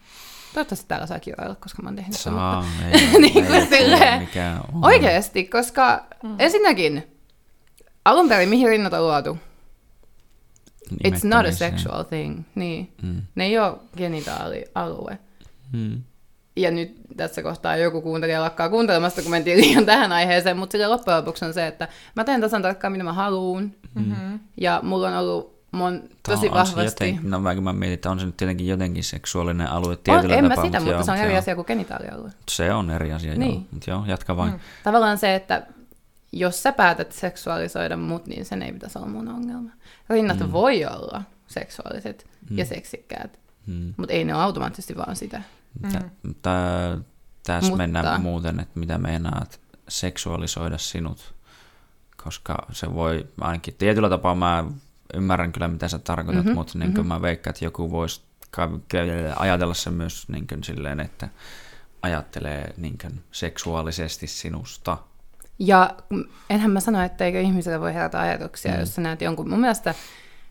Toivottavasti 0.55 0.89
täällä 0.89 1.07
saa 1.07 1.21
kiroilla, 1.21 1.55
koska 1.55 1.83
mä 1.83 1.89
oon 1.89 1.97
tehnyt 1.97 2.17
sen, 2.17 2.33
Saa, 2.33 2.63
mutta- 2.63 2.99
ei, 2.99 3.21
Niin 3.21 3.47
kuin 3.47 3.55
ei, 3.55 3.67
silleen. 3.67 4.29
Oikeasti, 4.83 5.45
koska 5.45 6.05
mm. 6.23 6.35
ensinnäkin, 6.39 7.07
alun 8.05 8.29
perin 8.29 8.49
mihin 8.49 8.69
rinnat 8.69 8.93
on 8.93 9.03
luotu? 9.03 9.39
It's 11.05 11.29
not 11.29 11.47
a 11.47 11.53
sexual 11.53 12.03
thing. 12.03 12.43
Niin. 12.55 12.93
Mm. 13.03 13.23
Ne 13.35 13.45
ei 13.45 13.59
ole 13.59 13.77
genitaalialue. 13.97 15.19
Mm. 15.73 16.03
Ja 16.57 16.71
nyt 16.71 16.95
tässä 17.17 17.43
kohtaa 17.43 17.77
joku 17.77 18.01
kuuntelija 18.03 18.41
lakkaa 18.41 18.69
kuuntelemasta, 18.69 19.23
kun 19.23 19.31
mentiin 19.31 19.59
liian 19.61 19.87
tähän 19.87 20.13
aiheeseen, 20.13 20.57
mutta 20.57 20.73
sille 20.73 20.87
loppujen 20.87 21.19
lopuksi 21.19 21.45
on 21.45 21.55
se, 21.55 21.67
että 21.67 21.89
mä 22.17 22.25
teen 22.25 22.41
tasan 22.41 22.63
tarkkaan, 22.63 22.93
mitä 22.93 23.05
mä 23.05 23.13
haluan. 23.13 23.73
Mm-hmm. 23.95 24.41
Ja 24.57 24.81
mulla 24.83 25.09
on 25.09 25.15
ollut 25.15 25.61
mon, 25.73 26.03
tosi 26.29 26.47
on 26.49 26.53
se 26.67 26.75
vahvasti... 26.75 27.09
Joten, 27.09 27.31
no 27.31 27.41
mä, 27.41 27.55
mä 27.55 27.73
mietin, 27.73 27.95
että 27.95 28.11
on 28.11 28.21
se 28.21 28.27
nyt 28.27 28.37
tietenkin 28.37 28.67
jotenkin 28.67 29.05
seksuaalinen 29.05 29.67
alue 29.67 29.93
On, 29.93 29.99
tietyllä 30.05 30.37
en 30.37 30.45
mä 30.45 30.49
tapaa. 30.49 30.65
sitä, 30.65 30.79
mut 30.81 30.85
mutta 30.85 30.97
joo, 30.97 31.03
se 31.05 31.13
on 31.13 31.19
eri 31.19 31.31
joo. 31.33 31.39
asia 31.39 31.55
kuin 31.55 31.65
genitaalialue. 31.67 32.31
Se 32.49 32.73
on 32.75 32.91
eri 32.91 33.13
asia, 33.13 33.35
Niin. 33.35 33.53
joo. 33.53 33.63
Mutta 33.71 33.91
joo, 33.91 34.05
jatka 34.07 34.37
vain. 34.37 34.53
Mm. 34.53 34.59
Tavallaan 34.85 35.19
se, 35.19 35.35
että 35.35 35.67
jos 36.33 36.63
sä 36.63 36.73
päätät 36.73 37.13
seksuaalisoida 37.13 37.97
mut, 37.97 38.27
niin 38.27 38.45
sen 38.45 38.63
ei 38.63 38.73
pitäisi 38.73 38.99
olla 38.99 39.09
mun 39.09 39.29
ongelma. 39.29 39.71
Rinnat 40.11 40.39
mm. 40.41 40.53
voi 40.53 40.85
olla 40.85 41.23
seksuaaliset 41.47 42.27
mm. 42.51 42.59
ja 42.59 42.65
seksikkäät, 42.65 43.41
Mm. 43.67 43.95
mutta 43.97 44.13
ei 44.13 44.25
ne 44.25 44.35
ole 44.35 44.43
automaattisesti 44.43 44.97
vaan 44.97 45.17
sitä. 45.17 45.43
Tä- 45.93 46.11
tää- 46.43 46.99
Tässä 47.47 47.71
Mutta- 47.71 47.77
mennään 47.83 48.21
muuten, 48.21 48.61
että 48.61 48.81
mitä 48.81 48.99
meinaat 48.99 49.61
seksuaalisoida 49.89 50.79
sinut, 50.79 51.35
koska 52.25 52.67
se 52.73 52.95
voi 52.95 53.27
ainakin 53.41 53.75
tietyllä 53.79 54.09
tapaa 54.09 54.35
mä 54.35 54.65
ymmärrän 55.15 55.53
kyllä 55.53 55.69
mitä 55.69 55.89
sä 55.89 55.99
tarkoitat, 55.99 56.45
mm-hmm, 56.45 56.55
mutta 56.59 56.79
niin 56.79 56.91
mm-hmm. 56.91 57.07
mä 57.07 57.23
veikkaan, 57.23 57.53
että 57.53 57.65
joku 57.65 57.91
voisi 57.91 58.21
ka- 58.51 58.71
ajatella 59.37 59.75
sen 59.75 59.93
myös 59.93 60.29
niin 60.29 60.47
kuin 60.47 60.65
silleen, 60.65 61.01
että 61.01 61.29
ajattelee 62.03 62.75
niin 62.77 62.99
kuin 63.01 63.21
seksuaalisesti 63.33 64.27
sinusta. 64.27 64.99
Ja 65.61 65.91
enhän 66.51 66.71
mä 66.71 66.81
sano, 66.81 67.03
että 67.03 67.25
eikö 67.25 67.41
ihmisellä 67.41 67.81
voi 67.81 67.95
herätä 67.95 68.21
ajatuksia, 68.21 68.73
mm. 68.73 68.81
jos 68.81 68.95
sä 68.95 69.01
näet 69.01 69.21
jonkun. 69.23 69.51
Mun 69.51 69.61
mielestä 69.61 69.95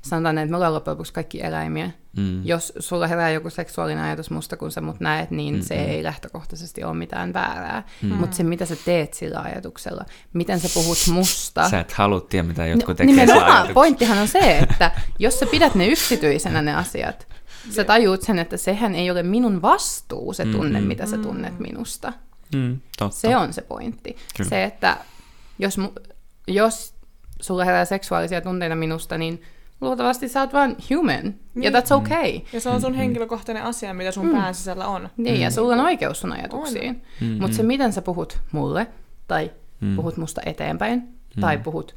sanotaan, 0.02 0.38
että 0.38 0.52
me 0.52 0.56
ollaan 0.56 0.74
loppujen 0.74 0.94
lopuksi 0.94 1.14
kaikki 1.14 1.44
eläimiä. 1.44 1.92
Mm. 2.18 2.46
Jos 2.46 2.74
sulla 2.80 3.08
herää 3.08 3.30
joku 3.30 3.50
seksuaalinen 3.50 4.04
ajatus 4.04 4.32
musta, 4.32 4.58
kun 4.58 4.72
sä 4.72 4.82
mut 4.82 5.00
näet, 5.00 5.32
niin 5.32 5.54
mm-hmm. 5.54 5.68
se 5.68 5.76
ei 5.76 6.04
lähtökohtaisesti 6.04 6.84
ole 6.84 6.94
mitään 6.94 7.34
väärää. 7.34 7.84
Mm. 8.02 8.10
Mutta 8.14 8.36
se, 8.36 8.44
mitä 8.44 8.66
sä 8.66 8.76
teet 8.86 9.14
sillä 9.14 9.40
ajatuksella, 9.40 10.06
miten 10.34 10.60
sä 10.60 10.68
puhut 10.74 10.98
musta. 11.12 11.70
Sä 11.70 11.80
et 11.80 11.92
halua 11.92 12.22
tiedä, 12.22 12.48
mitä 12.48 12.66
jotkut 12.66 12.88
No, 12.88 12.94
tekee 12.96 13.14
sillä 13.14 13.26
nimenomaan, 13.26 13.52
ajatuksella. 13.52 13.74
pointtihan 13.74 14.18
on 14.18 14.28
se, 14.28 14.60
että 14.60 14.92
jos 15.20 15.40
sä 15.40 15.46
pidät 15.46 15.76
ne 15.76 15.88
yksityisenä 15.88 16.62
ne 16.62 16.76
asiat, 16.76 17.28
sä 17.70 17.84
tajuut 17.84 18.22
sen, 18.22 18.40
että 18.40 18.58
sehän 18.58 18.96
ei 18.96 19.12
ole 19.12 19.24
minun 19.24 19.62
vastuu 19.62 20.34
se 20.34 20.46
tunne, 20.46 20.80
Mm-mm. 20.80 20.88
mitä 20.88 21.06
sä 21.06 21.18
tunnet 21.18 21.60
minusta. 21.60 22.14
Mm, 22.56 22.80
totta. 22.98 23.16
Se 23.18 23.38
on 23.38 23.54
se 23.54 23.62
pointti. 23.62 24.16
Kyllä. 24.38 24.50
Se, 24.50 24.64
että 24.64 24.98
jos, 25.60 25.78
mu- 25.78 26.14
jos 26.48 26.94
sulla 27.42 27.66
herää 27.66 27.86
seksuaalisia 27.86 28.42
tunteita 28.42 28.76
minusta, 28.76 29.18
niin 29.18 29.42
luultavasti 29.82 30.28
sä 30.30 30.40
oot 30.42 30.54
vaan 30.54 30.76
human. 30.90 31.26
Ja 31.26 31.32
Niin. 31.56 31.74
that's 31.74 31.94
okay. 31.96 32.40
Ja 32.54 32.62
se 32.62 32.70
on 32.70 32.82
sun 32.82 32.94
henkilökohtainen 32.94 33.64
asia, 33.64 33.94
mitä 33.94 34.12
sun 34.12 34.30
pään 34.30 34.56
sisällä 34.56 34.88
on. 34.88 35.10
Niin, 35.18 35.42
ja 35.42 35.52
sulla 35.52 35.74
on 35.74 35.80
oikeus 35.80 36.20
sun 36.22 36.32
ajatuksiin. 36.34 37.02
Mm, 37.22 37.38
Mutta 37.42 37.58
se, 37.58 37.64
miten 37.64 37.94
sä 37.94 38.02
puhut 38.02 38.40
mulle, 38.52 38.88
tai 39.28 39.52
Mm. 39.82 39.96
puhut 39.96 40.18
musta 40.18 40.42
eteenpäin, 40.46 41.04
tai 41.42 41.58
puhut 41.58 41.96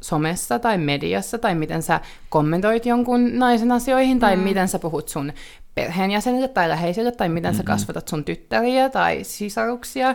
somessa 0.00 0.58
tai 0.58 0.78
mediassa, 0.78 1.38
tai 1.38 1.54
miten 1.54 1.82
sä 1.82 2.00
kommentoit 2.28 2.86
jonkun 2.86 3.38
naisen 3.38 3.72
asioihin, 3.72 4.18
tai 4.20 4.36
miten 4.36 4.68
sä 4.68 4.78
puhut 4.78 5.08
sun 5.08 5.32
perheenjäsenille 5.74 6.48
tai 6.48 6.68
läheisille, 6.68 7.12
tai 7.12 7.28
miten 7.28 7.54
sä 7.54 7.62
kasvatat 7.62 8.08
sun 8.08 8.24
tyttäriä 8.24 8.88
tai 8.88 9.24
sisaruksia. 9.24 10.14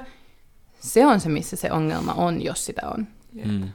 Se 0.79 1.05
on 1.05 1.19
se, 1.19 1.29
missä 1.29 1.55
se 1.55 1.71
ongelma 1.71 2.13
on, 2.13 2.41
jos 2.41 2.65
sitä 2.65 2.81
on. 2.97 3.07
Mm. 3.45 3.69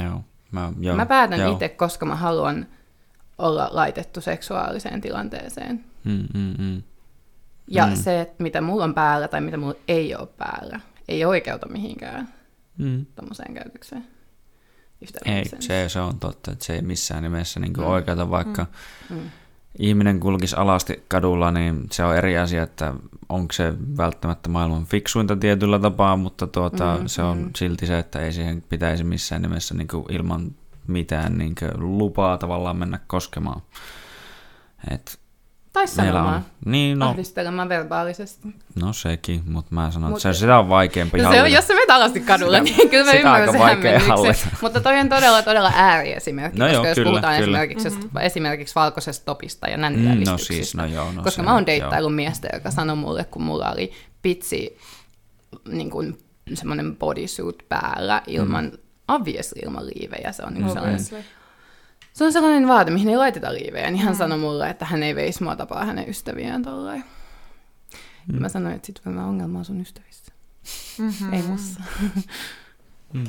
Joo. 0.00 0.24
Mä, 0.50 0.72
joo. 0.80 0.96
Mä 0.96 1.06
päätän 1.06 1.40
joo. 1.40 1.52
itse, 1.52 1.68
koska 1.68 2.06
mä 2.06 2.16
haluan 2.16 2.66
olla 3.38 3.68
laitettu 3.72 4.20
seksuaaliseen 4.20 5.00
tilanteeseen. 5.00 5.84
Mm, 6.04 6.26
mm, 6.34 6.54
mm. 6.58 6.82
Ja 7.68 7.86
Mm. 7.86 7.92
mm. 7.92 7.96
se, 7.96 8.20
että 8.20 8.42
mitä 8.42 8.60
mulla 8.60 8.84
on 8.84 8.94
päällä 8.94 9.28
tai 9.28 9.40
mitä 9.40 9.56
mulla 9.56 9.74
ei 9.88 10.14
ole 10.14 10.28
päällä, 10.38 10.80
ei 11.08 11.24
oikeuta 11.24 11.68
mihinkään 11.68 12.28
Mm. 12.78 13.06
tommoseen 13.14 13.54
käytökseen. 13.54 14.04
Ei, 15.24 15.44
se, 15.60 15.88
se 15.88 16.00
on 16.00 16.18
totta, 16.18 16.52
että 16.52 16.64
se 16.64 16.74
ei 16.74 16.82
missään 16.82 17.22
nimessä 17.22 17.60
niin 17.60 17.72
mm. 17.72 17.84
oikeuta, 17.84 18.30
vaikka 18.30 18.66
mm. 19.10 19.16
Mm. 19.16 19.30
ihminen 19.78 20.20
kulkisi 20.20 20.56
alasti 20.56 21.04
kadulla, 21.08 21.50
niin 21.50 21.86
se 21.92 22.04
on 22.04 22.16
eri 22.16 22.38
asia, 22.38 22.62
että 22.62 22.94
onko 23.28 23.52
se 23.52 23.74
välttämättä 23.96 24.48
maailman 24.48 24.86
fiksuinta 24.86 25.36
tietyllä 25.36 25.78
tapaa, 25.78 26.16
mutta 26.16 26.46
tuota, 26.46 26.96
Mm, 26.98 27.06
se 27.06 27.22
on 27.22 27.38
mm. 27.38 27.50
silti 27.56 27.86
se, 27.86 27.98
että 27.98 28.20
ei 28.20 28.32
siihen 28.32 28.62
pitäisi 28.68 29.04
missään 29.04 29.42
nimessä 29.42 29.74
niin 29.74 29.88
ilman 30.08 30.52
mitään 30.86 31.38
niin 31.38 31.54
lupaa 31.74 32.38
tavallaan 32.38 32.76
mennä 32.76 33.00
koskemaan. 33.06 33.62
Et 34.90 35.18
Tai 35.74 35.84
meillä 35.96 36.18
on, 36.20 36.24
sanomaan, 36.24 36.44
niin, 36.64 36.98
no, 36.98 37.08
ahdistelemaan 37.08 37.68
verbaalisesti. 37.68 38.48
no 38.82 38.92
sekin, 38.92 39.42
mutta 39.46 39.74
mä 39.74 39.90
sanon, 39.90 40.10
Mut- 40.12 40.16
että 40.18 40.32
se, 40.32 40.38
sitä 40.38 40.58
on 40.58 40.68
vaikeampi 40.68 41.18
No 41.18 41.32
se 41.32 41.42
on, 41.42 41.52
jos 41.52 41.66
sä 41.66 41.74
menet 41.74 41.90
alasti 41.90 42.20
kadulla, 42.20 42.58
Sitä- 42.64 42.76
niin 42.76 42.90
kyllä 42.90 43.04
mä 43.04 43.12
ymmärrän 43.12 43.50
sen 43.52 43.60
hämmennyksen. 43.60 44.50
Mutta 44.62 44.80
toi 44.80 44.98
on 45.00 45.08
todella, 45.08 45.42
todella 45.42 45.72
ääriesimerkki, 45.74 46.58
No 46.58 46.64
koska 46.64 46.74
joo, 46.76 46.86
jos 46.86 46.94
kyllä, 46.94 47.10
puhutaan 47.10 47.34
kyllä. 47.42 47.62
esimerkiksi, 47.62 47.90
mm-hmm. 47.90 48.20
esimerkiksi 48.20 48.74
valkoisesta 48.74 49.24
topista 49.24 49.68
ja 49.68 49.76
Mm, 49.76 49.80
nännilävistyksistä. 49.80 50.32
no 50.32 50.38
siis, 50.38 50.74
no 50.74 50.86
joo. 50.86 51.12
No 51.12 51.22
koska 51.22 51.42
se, 51.42 51.42
mä 51.42 51.52
oon 51.52 51.60
joo. 51.62 51.66
deittaillut 51.66 52.14
miestä, 52.14 52.48
joka 52.52 52.70
sanoi 52.70 52.96
mulle, 52.96 53.24
kun 53.24 53.42
mulla 53.42 53.70
oli 53.70 53.92
pitsi 54.22 54.78
niin 55.68 55.90
kuin, 55.90 56.18
semmoinen 56.54 56.96
bodysuit 56.96 57.68
päällä 57.68 58.22
ilman, 58.26 58.64
mm. 58.64 58.78
obviously 59.08 59.60
ilman 59.64 59.86
liivejä. 59.86 60.32
Se 60.32 60.42
on, 60.46 60.54
niin 60.54 60.64
Mm. 60.64 60.68
sellainen, 60.72 61.00
Obviously. 61.00 61.24
Se 62.14 62.24
on 62.24 62.32
sellainen 62.32 62.68
vaate, 62.68 62.90
mihin 62.90 63.08
ei 63.08 63.16
laiteta 63.16 63.54
liivejä. 63.54 63.90
Niin 63.90 64.02
hän 64.04 64.16
sanoi 64.16 64.38
mulle, 64.38 64.70
että 64.70 64.84
hän 64.84 65.02
ei 65.02 65.14
veisi 65.14 65.42
mua 65.42 65.56
tapaa 65.56 65.84
hänen 65.84 66.08
ystäviään 66.08 66.62
tollain. 66.62 67.04
Mm. 68.32 68.40
Mä 68.40 68.48
sanoin, 68.48 68.74
että 68.74 68.86
sit 68.86 69.00
varmaan 69.06 69.28
ongelma 69.28 69.58
on 69.58 69.64
sun 69.64 69.80
ystävissä. 69.80 70.32
Mm-hmm. 70.98 71.32
Ei 71.32 71.42
mussa. 71.42 71.80
Mm. 73.12 73.24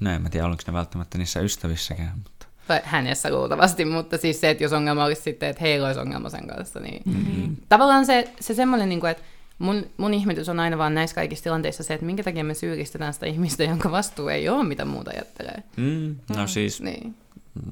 No 0.00 0.10
en 0.12 0.22
mä 0.22 0.28
tiedä, 0.30 0.46
oliko 0.46 0.62
ne 0.66 0.72
välttämättä 0.72 1.18
niissä 1.18 1.40
ystävissäkään, 1.40 2.12
mutta... 2.22 2.46
Tai 2.68 2.80
hänessä 2.84 3.30
luultavasti, 3.30 3.84
mutta 3.84 4.18
siis 4.18 4.40
se, 4.40 4.50
että 4.50 4.64
jos 4.64 4.72
ongelma 4.72 5.04
olisi 5.04 5.22
sitten, 5.22 5.48
että 5.48 5.60
heillä 5.62 5.86
olisi 5.86 6.00
ongelma 6.00 6.28
sen 6.30 6.46
kanssa, 6.48 6.80
niin 6.80 7.02
Mm. 7.04 7.56
tavallaan 7.68 8.06
se, 8.06 8.32
se 8.40 8.54
semmoinen, 8.54 8.88
niin 8.88 9.00
kuin, 9.00 9.10
että 9.10 9.22
mun, 9.58 9.86
mun 9.96 10.14
ihmetys 10.14 10.48
on 10.48 10.60
aina 10.60 10.78
vaan 10.78 10.94
näissä 10.94 11.14
kaikissa 11.14 11.42
tilanteissa 11.44 11.82
se, 11.82 11.94
että 11.94 12.06
minkä 12.06 12.22
takia 12.22 12.44
me 12.44 12.54
syyllistetään 12.54 13.14
sitä 13.14 13.26
ihmistä, 13.26 13.64
jonka 13.64 13.90
vastuu 13.90 14.28
ei 14.28 14.48
ole, 14.48 14.64
mitä 14.64 14.84
muuta 14.84 15.10
ajattelee. 15.14 15.62
Mm, 15.76 16.16
no 16.36 16.46
siis, 16.46 16.80
Niin. 16.80 17.14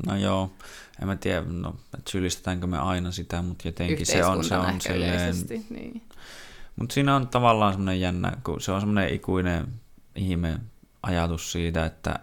No 0.06 0.16
joo, 0.16 0.52
en 1.02 1.08
mä 1.08 1.16
tiedä, 1.16 1.42
no, 1.48 1.76
että 1.98 2.10
syyllistetäänkö 2.10 2.66
me 2.66 2.78
aina 2.78 3.10
sitä, 3.10 3.42
mutta 3.42 3.68
jotenkin 3.68 4.06
se 4.06 4.24
on, 4.24 4.44
se 4.44 4.56
on 4.56 4.80
silleen... 4.80 5.34
Niin. 5.70 6.02
Mutta 6.76 6.92
siinä 6.94 7.16
on 7.16 7.28
tavallaan 7.28 7.72
semmoinen 7.72 8.00
jännä, 8.00 8.32
kun 8.44 8.60
se 8.60 8.72
on 8.72 8.80
semmoinen 8.80 9.14
ikuinen 9.14 9.66
ihme 10.14 10.60
ajatus 11.02 11.52
siitä, 11.52 11.84
että 11.84 12.18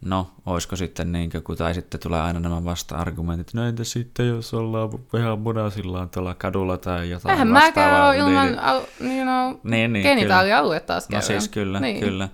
no, 0.00 0.30
olisiko 0.46 0.76
sitten 0.76 1.12
niin 1.12 1.30
kun, 1.44 1.56
tai 1.56 1.74
sitten 1.74 2.00
tulee 2.00 2.20
aina 2.20 2.40
nämä 2.40 2.64
vasta-argumentit, 2.64 3.54
no 3.54 3.68
entä 3.68 3.84
sitten, 3.84 4.28
jos 4.28 4.54
ollaan 4.54 4.90
vähän 5.12 5.38
munasillaan 5.38 6.10
tuolla 6.10 6.34
kadulla 6.34 6.78
tai 6.78 7.10
jotain 7.10 7.32
Eihän 7.32 7.48
mäkään 7.48 8.06
ole 8.06 8.16
ilman 8.16 8.46
Niin, 8.46 8.58
au, 8.58 8.82
you 9.00 9.22
know, 9.22 9.70
niin, 9.70 9.92
niin, 9.92 10.02
genitaalialue 10.02 10.80
taas 10.80 11.08
No 11.08 11.20
siis 11.20 11.48
kyllä, 11.48 11.80
niin. 11.80 12.00
kyllä. 12.00 12.28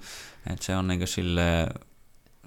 Et 0.53 0.63
se 0.63 0.77
on 0.77 0.89
niinku 0.89 1.07
sille 1.07 1.67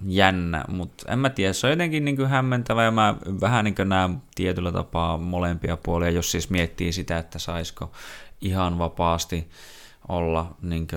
jännä, 0.06 0.64
mutta 0.68 1.12
en 1.12 1.18
mä 1.18 1.30
tiedä, 1.30 1.52
se 1.52 1.66
on 1.66 1.70
jotenkin 1.70 2.04
niinku 2.04 2.24
hämmentävä 2.24 2.84
ja 2.84 2.90
mä 2.90 3.14
vähän 3.40 3.64
niinku 3.64 3.84
näen 3.84 4.22
tietyllä 4.34 4.72
tapaa 4.72 5.18
molempia 5.18 5.76
puolia, 5.76 6.10
jos 6.10 6.30
siis 6.30 6.50
miettii 6.50 6.92
sitä, 6.92 7.18
että 7.18 7.38
saisiko 7.38 7.92
ihan 8.40 8.78
vapaasti 8.78 9.48
olla 10.08 10.54
niinku 10.62 10.96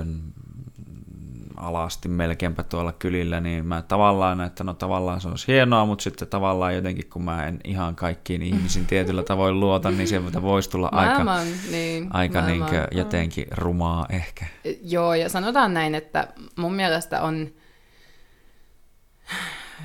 alasti 1.57 2.07
melkeinpä 2.07 2.63
tuolla 2.63 2.91
kylillä, 2.91 3.41
niin 3.41 3.65
mä 3.65 3.81
tavallaan, 3.81 4.41
että 4.41 4.63
no 4.63 4.73
tavallaan 4.73 5.21
se 5.21 5.27
olisi 5.27 5.47
hienoa, 5.47 5.85
mutta 5.85 6.03
sitten 6.03 6.27
tavallaan 6.27 6.75
jotenkin, 6.75 7.09
kun 7.09 7.23
mä 7.23 7.47
en 7.47 7.59
ihan 7.63 7.95
kaikkiin 7.95 8.41
ihmisiin 8.41 8.85
tietyllä 8.85 9.23
tavoin 9.23 9.59
luota, 9.59 9.91
niin 9.91 10.07
sieltä 10.07 10.41
voisi 10.41 10.69
tulla 10.69 10.89
Maailman, 10.91 11.37
aika, 11.37 11.51
niin, 11.71 12.07
aika 12.15 12.41
maailman. 12.41 12.71
niinkö 12.71 12.87
jotenkin 12.91 13.45
rumaa 13.51 14.05
ehkä. 14.09 14.45
Joo, 14.83 15.13
ja 15.13 15.29
sanotaan 15.29 15.73
näin, 15.73 15.95
että 15.95 16.27
mun 16.55 16.73
mielestä 16.73 17.21
on, 17.21 17.47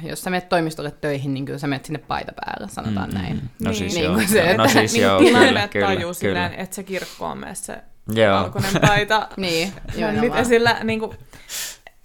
jos 0.03 0.22
sä 0.22 0.30
menet 0.30 0.49
toimistolle 0.49 0.90
töihin, 0.90 1.34
niin 1.34 1.44
kyllä 1.44 1.59
sä 1.59 1.66
menet 1.66 1.84
sinne 1.84 1.99
paita 1.99 2.32
päällä, 2.44 2.68
sanotaan 2.68 3.09
Mm, 3.11 3.14
mm, 3.16 3.20
näin. 3.22 3.34
mm. 3.34 3.40
No 3.64 3.70
Niin. 3.70 3.74
siis 3.78 3.94
Niin 3.94 4.05
joo. 4.05 4.14
kuin 4.14 4.28
se, 4.28 4.42
no 4.57 4.64
että- 4.64 4.68
siis 4.68 4.92
niin 4.92 5.03
joo, 5.03 5.18
kyllä, 5.18 5.68
kyllä, 5.68 5.86
tajuu 5.86 6.01
kyllä. 6.01 6.12
silleen, 6.14 6.55
että 6.55 6.76
se 6.76 6.82
kirkkoon 6.82 7.38
mene 7.38 7.55
se 7.55 7.78
Joo. 8.14 8.34
valkoinen 8.40 8.72
paita. 8.80 9.28
Niin, 9.36 9.72
Ja 9.94 10.07
nyt 10.12 10.14
nimenomaan. 10.14 10.40
esillä 10.40 10.78
niin 10.84 11.01
kuin, 11.01 11.16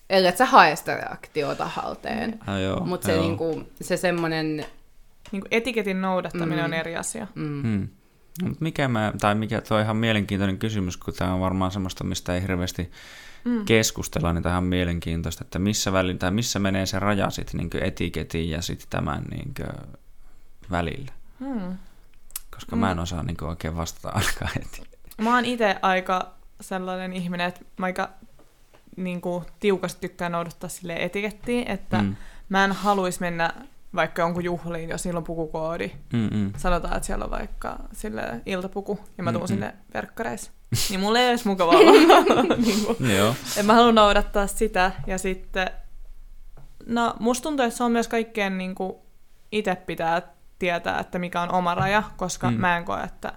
Eli 0.09 0.27
et 0.27 0.37
sä 0.37 0.45
hae 0.45 0.75
sitä 0.75 0.95
reaktiota 0.97 1.65
halteen. 1.65 2.39
Ah, 2.47 2.61
joo, 2.61 2.79
Mutta 2.85 3.05
se, 3.05 3.13
joo. 3.13 3.21
niinku, 3.23 3.63
se 3.81 3.97
semmoinen... 3.97 4.57
niin 5.31 5.41
kuin 5.41 5.47
etiketin 5.51 6.01
noudattaminen 6.01 6.59
Mm. 6.59 6.65
on 6.65 6.73
eri 6.73 6.95
asia. 6.95 7.27
Mm, 7.35 7.61
Hmm. 7.63 7.87
No, 8.41 8.47
mut 8.49 8.61
mikä 8.61 8.87
mä, 8.87 9.13
tai 9.21 9.35
mikä, 9.35 9.61
tuo 9.61 9.77
on 9.77 9.83
ihan 9.83 9.97
mielenkiintoinen 9.97 10.57
kysymys, 10.57 10.97
kun 10.97 11.13
tämä 11.13 11.33
on 11.33 11.39
varmaan 11.39 11.71
semmoista, 11.71 12.03
mistä 12.03 12.35
ei 12.35 12.41
hirveästi 12.41 12.91
Mm. 13.45 13.65
keskustella, 13.65 14.33
niin 14.33 14.43
tämä 14.43 14.57
on 14.57 14.63
mielenkiintoista, 14.63 15.43
että 15.43 15.59
missä, 15.59 15.93
väli, 15.93 16.15
tai 16.15 16.31
missä 16.31 16.59
menee 16.59 16.85
se 16.85 16.99
raja 16.99 17.29
sitten 17.29 17.57
niin 17.57 17.83
etiketin 17.83 18.49
ja 18.49 18.61
sitten 18.61 18.87
tämän 18.89 19.23
niin 19.31 19.53
välillä. 20.71 21.11
Hmm. 21.39 21.77
Koska 22.55 22.75
Mm. 22.75 22.79
mä 22.79 22.91
en 22.91 22.99
osaa 22.99 23.23
niin 23.23 23.43
oikein 23.43 23.75
vastata 23.75 24.09
ainakaan 24.09 24.51
heti. 24.55 24.83
Mä 25.21 25.35
oon 25.35 25.45
itse 25.45 25.75
aika 25.81 26.33
sellainen 26.61 27.13
ihminen, 27.13 27.47
että 27.47 27.61
mä 27.77 27.85
aika 27.85 28.09
niin 28.97 29.21
kuin, 29.21 29.45
tiukasti 29.59 30.07
tykkään 30.07 30.31
noudattaa 30.31 30.69
sille 30.69 30.95
etikettiin, 30.95 31.67
että 31.67 31.97
mm. 32.01 32.07
Mm. 32.07 32.15
mä 32.49 32.63
en 32.65 32.71
haluaisi 32.71 33.19
mennä 33.21 33.53
vaikka 33.95 34.21
jonkun 34.21 34.43
juhliin, 34.43 34.89
jos 34.89 35.05
niillä 35.05 35.17
on 35.17 35.23
pukukoodi. 35.23 35.91
Mm, 36.13 36.29
mm. 36.33 36.53
Sanotaan, 36.57 36.97
että 36.97 37.07
siellä 37.07 37.25
on 37.25 37.31
vaikka 37.31 37.79
sille 37.91 38.41
iltapuku, 38.45 38.99
ja 39.17 39.23
mä 39.23 39.31
tuun 39.31 39.41
Mm-mm. 39.41 39.47
sinne 39.47 39.73
verkkareissa. 39.93 40.51
Niin 40.89 40.99
mulle 40.99 41.19
ei 41.21 41.27
edes 41.27 41.45
mukava 41.45 41.71
olla. 41.71 41.91
niin 42.65 42.85
kuin, 42.85 43.15
Joo. 43.15 43.35
en 43.57 43.65
mä 43.65 43.73
halua 43.73 43.91
noudattaa 43.91 44.47
sitä. 44.47 44.91
Ja 45.07 45.17
sitten, 45.17 45.69
no 46.85 47.13
musta 47.19 47.43
tuntuu, 47.43 47.65
että 47.65 47.77
se 47.77 47.83
on 47.83 47.91
myös 47.91 48.07
kaikkeen 48.07 48.57
niin 48.57 48.75
kuin, 48.75 48.93
itse 49.51 49.75
pitää 49.75 50.21
tietää, 50.59 50.99
että 50.99 51.19
mikä 51.19 51.41
on 51.41 51.51
oma 51.51 51.75
raja, 51.75 52.03
koska 52.17 52.51
Mm. 52.51 52.57
mä 52.57 52.77
en 52.77 52.85
koe, 52.85 53.01
että 53.03 53.33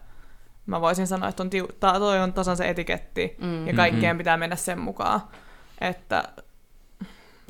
mä 0.66 0.80
voisin 0.80 1.06
sanoa, 1.06 1.28
että 1.28 1.42
on 1.42 1.50
tiu- 1.50 1.72
ta- 1.80 1.98
toi 1.98 2.18
on 2.20 2.32
tasan 2.32 2.56
se 2.56 2.68
etiketti, 2.68 3.36
mm, 3.40 3.66
ja 3.66 3.74
kaikkeen 3.74 4.02
Mm-hmm. 4.02 4.18
pitää 4.18 4.36
mennä 4.36 4.56
sen 4.56 4.78
mukaan. 4.80 5.20
Että 5.80 6.24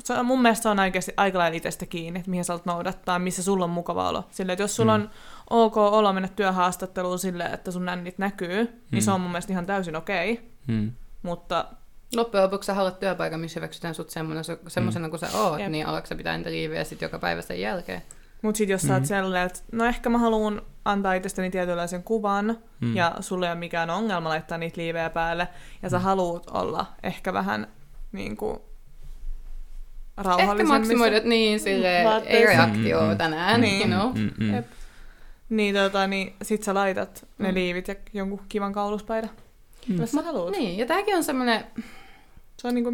se 0.03 0.13
on, 0.13 0.25
mun 0.25 0.41
mielestä 0.41 0.63
se 0.63 0.69
on 0.69 0.79
oikeasti 0.79 1.13
aika 1.17 1.37
lailla 1.39 1.57
itsestä 1.57 1.85
kiinni, 1.85 2.19
että 2.19 2.29
mihin 2.29 2.45
sä 2.45 2.59
noudattaa, 2.65 3.19
missä 3.19 3.43
sulla 3.43 3.63
on 3.63 3.69
mukava 3.69 4.09
olo. 4.09 4.23
Sille, 4.31 4.51
että 4.51 4.63
jos 4.63 4.75
sulla 4.75 4.97
Mm. 4.97 5.03
on 5.03 5.09
ok 5.49 5.77
olo 5.77 6.13
mennä 6.13 6.29
työhaastatteluun 6.35 7.19
silleen, 7.19 7.53
että 7.53 7.71
sun 7.71 7.85
nännit 7.85 8.17
näkyy, 8.17 8.63
mm. 8.63 8.69
niin 8.91 9.01
se 9.03 9.11
Mm. 9.11 9.15
on 9.15 9.21
mun 9.21 9.31
mielestä 9.31 9.53
ihan 9.53 9.65
täysin 9.65 9.95
okei. 9.95 10.31
Okay. 10.33 10.45
Mm. 10.67 10.91
Mutta 11.23 11.65
Loppujen 12.15 12.43
lopuksi 12.43 12.67
sä 12.67 12.73
haluat 12.73 12.99
työpaikan, 12.99 13.39
missä 13.39 13.59
hyväksytään 13.59 13.95
sut 13.95 14.09
semmoisena, 14.09 14.57
semmoisena 14.67 15.09
kuin 15.09 15.19
sä 15.19 15.27
oot, 15.33 15.59
Jep. 15.59 15.69
niin 15.69 15.87
alatko 15.87 16.07
sä 16.07 16.15
pitää 16.15 16.37
niitä 16.37 16.49
liivejä 16.51 16.83
sit 16.83 17.01
joka 17.01 17.19
päivä 17.19 17.41
sen 17.41 17.61
jälkeen? 17.61 18.01
Mut 18.41 18.55
sit 18.55 18.69
jos 18.69 18.81
sä 18.81 18.93
oot 18.93 19.01
Mhm. 19.01 19.07
sellainen, 19.07 19.45
että 19.45 19.59
no 19.71 19.85
ehkä 19.85 20.09
mä 20.09 20.17
haluan 20.17 20.61
antaa 20.85 21.13
itsestäni 21.13 21.49
tietynlaisen 21.51 22.03
kuvan, 22.03 22.57
Mm. 22.79 22.95
ja 22.95 23.15
sulle 23.19 23.45
ei 23.45 23.51
ole 23.51 23.59
mikään 23.59 23.89
ongelma 23.89 24.29
laittaa 24.29 24.57
niitä 24.57 24.81
liivejä 24.81 25.09
päälle, 25.09 25.47
ja 25.83 25.89
sä 25.89 25.99
haluut 25.99 26.49
olla 26.49 26.85
ehkä 27.03 27.33
vähän 27.33 27.67
niin 28.11 28.37
kuin 28.37 28.55
Ehkä 30.17 30.29
rauhallisemmin. 30.29 30.67
maksimoidut 30.67 31.23
niin 31.23 31.59
sille 31.59 31.97
ei 32.25 32.45
reaktio 32.45 33.01
Mm, 33.01 33.07
mm. 33.09 33.17
tänään, 33.17 33.61
Niin. 33.61 33.91
you 33.91 33.99
know? 34.11 34.17
Mm, 34.23 34.31
mm. 34.45 34.53
Jep. 34.55 34.65
Niin, 35.49 35.75
tota, 35.75 36.07
niin 36.07 36.33
sit 36.41 36.63
sä 36.63 36.73
laitat 36.73 37.25
ne 37.37 37.47
Mm. 37.47 37.53
liivit 37.55 37.87
ja 37.87 37.95
jonkun 38.13 38.41
kivan 38.49 38.73
kauluspaidan. 38.73 39.29
Mm. 39.87 39.99
Jos 39.99 40.11
sä 40.11 40.21
haluut. 40.21 40.51
Niin, 40.51 40.77
ja 40.77 40.85
tämäkin 40.85 41.15
on 41.15 41.23
semmoinen, 41.23 41.65
Se 42.57 42.67
on 42.67 42.75
niinku, 42.75 42.93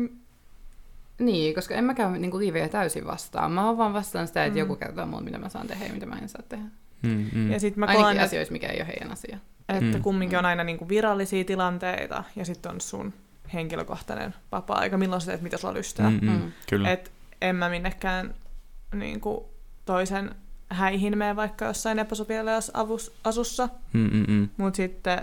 niin, 1.20 1.56
koska 1.56 1.76
en 1.76 1.84
mä 1.84 1.93
käy 1.93 2.18
niinku 2.18 2.39
liivejä 2.39 2.70
täysin 2.70 3.08
vastaan. 3.08 3.51
Mä 3.51 3.66
oon 3.68 3.78
vaan 3.78 3.93
vastaan 3.93 4.28
sitä, 4.28 4.45
että 4.45 4.54
Mm. 4.56 4.60
joku 4.60 4.76
kertoo 4.76 5.06
mulle, 5.06 5.24
mitä 5.24 5.38
mä 5.38 5.49
saan 5.49 5.68
tehdä 5.68 5.86
ja 5.86 5.93
mitä 5.93 6.06
mä 6.06 6.16
en 6.22 6.30
saa 6.30 6.41
tehdä. 6.49 6.64
Mm, 7.01 7.26
mm. 7.34 7.51
ja 7.51 7.60
sit 7.60 7.76
mä 7.76 7.86
Ainakin 7.86 8.04
koen, 8.06 8.20
asioissa, 8.20 8.51
mikä 8.51 8.68
ei 8.68 8.78
ole 8.80 8.88
heidän 8.88 9.12
asia. 9.12 9.38
että 9.70 9.97
Mm. 9.97 10.01
kumminkin 10.04 10.39
on 10.39 10.45
aina 10.45 10.64
niinku 10.64 10.89
virallisia 10.89 11.43
tilanteita 11.43 12.24
ja 12.36 12.45
sitten 12.45 12.72
on 12.72 12.82
sun 12.82 13.14
henkilökohtainen 13.54 14.34
vapaa-aika, 14.51 14.97
milloin 14.97 15.22
sä 15.22 15.32
teet 15.32 15.41
mitä 15.41 15.58
sulla 15.58 15.74
lystää. 15.74 16.10
Mm, 16.10 16.20
mm. 16.22 16.30
Mm. 16.32 16.51
Kyllä. 16.70 16.91
Et 16.91 17.12
en 17.41 17.56
mä 17.56 17.70
minnekään 17.70 18.36
niinku, 18.95 19.49
toisen 19.86 20.36
häihin 20.74 21.18
mene 21.18 21.36
vaikka 21.36 21.66
jossain 21.66 22.00
epäsopilaassa 22.00 22.74
asussa, 23.24 23.70
Mm, 23.94 24.10
mm, 24.14 24.26
mm. 24.28 24.50
mutta 24.58 24.78
sitten 24.78 25.22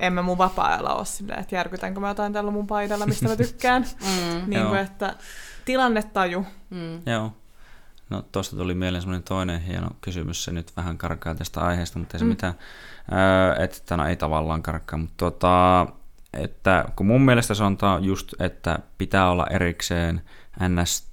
en 0.00 0.12
mä 0.12 0.22
mun 0.22 0.38
vapaa-ajalla 0.38 0.94
ole 0.94 1.04
silleen, 1.06 1.40
että 1.40 1.54
järkytänkö 1.56 2.00
mä 2.00 2.08
jotain 2.08 2.32
tällä 2.32 2.50
mun 2.50 2.66
paidalla, 2.66 3.06
mistä 3.06 3.28
mä 3.28 3.36
tykkään. 3.36 3.84
Mm. 4.00 4.50
niin 4.50 4.66
kuin, 4.66 4.78
että 4.80 5.14
tilannetaju. 5.64 6.46
Mm. 6.70 7.02
Joo. 7.06 7.32
No 8.10 8.22
tuosta 8.32 8.56
tuli 8.56 8.74
mieleen 8.74 9.02
semmoinen 9.02 9.22
toinen 9.22 9.60
hieno 9.60 9.88
kysymys, 10.00 10.44
se 10.44 10.52
nyt 10.52 10.76
vähän 10.76 10.98
karkaa 10.98 11.34
tästä 11.34 11.60
aiheesta, 11.60 11.98
mutta 11.98 12.16
ei 12.16 12.18
se 12.18 12.24
Mm. 12.24 12.28
mitään, 12.28 12.54
öö, 13.12 13.64
että 13.64 13.96
no 13.96 14.06
ei 14.06 14.16
tavallaan 14.16 14.62
karkkaa, 14.62 14.98
mutta 14.98 15.14
tota, 15.16 15.86
että 16.34 16.84
kun 16.96 17.06
mun 17.06 17.20
mielestä 17.24 17.54
se 17.54 17.64
on 17.64 17.76
ta- 17.76 17.98
just, 18.02 18.34
että 18.40 18.78
pitää 18.98 19.30
olla 19.30 19.46
erikseen 19.50 20.20
ns 20.68 21.07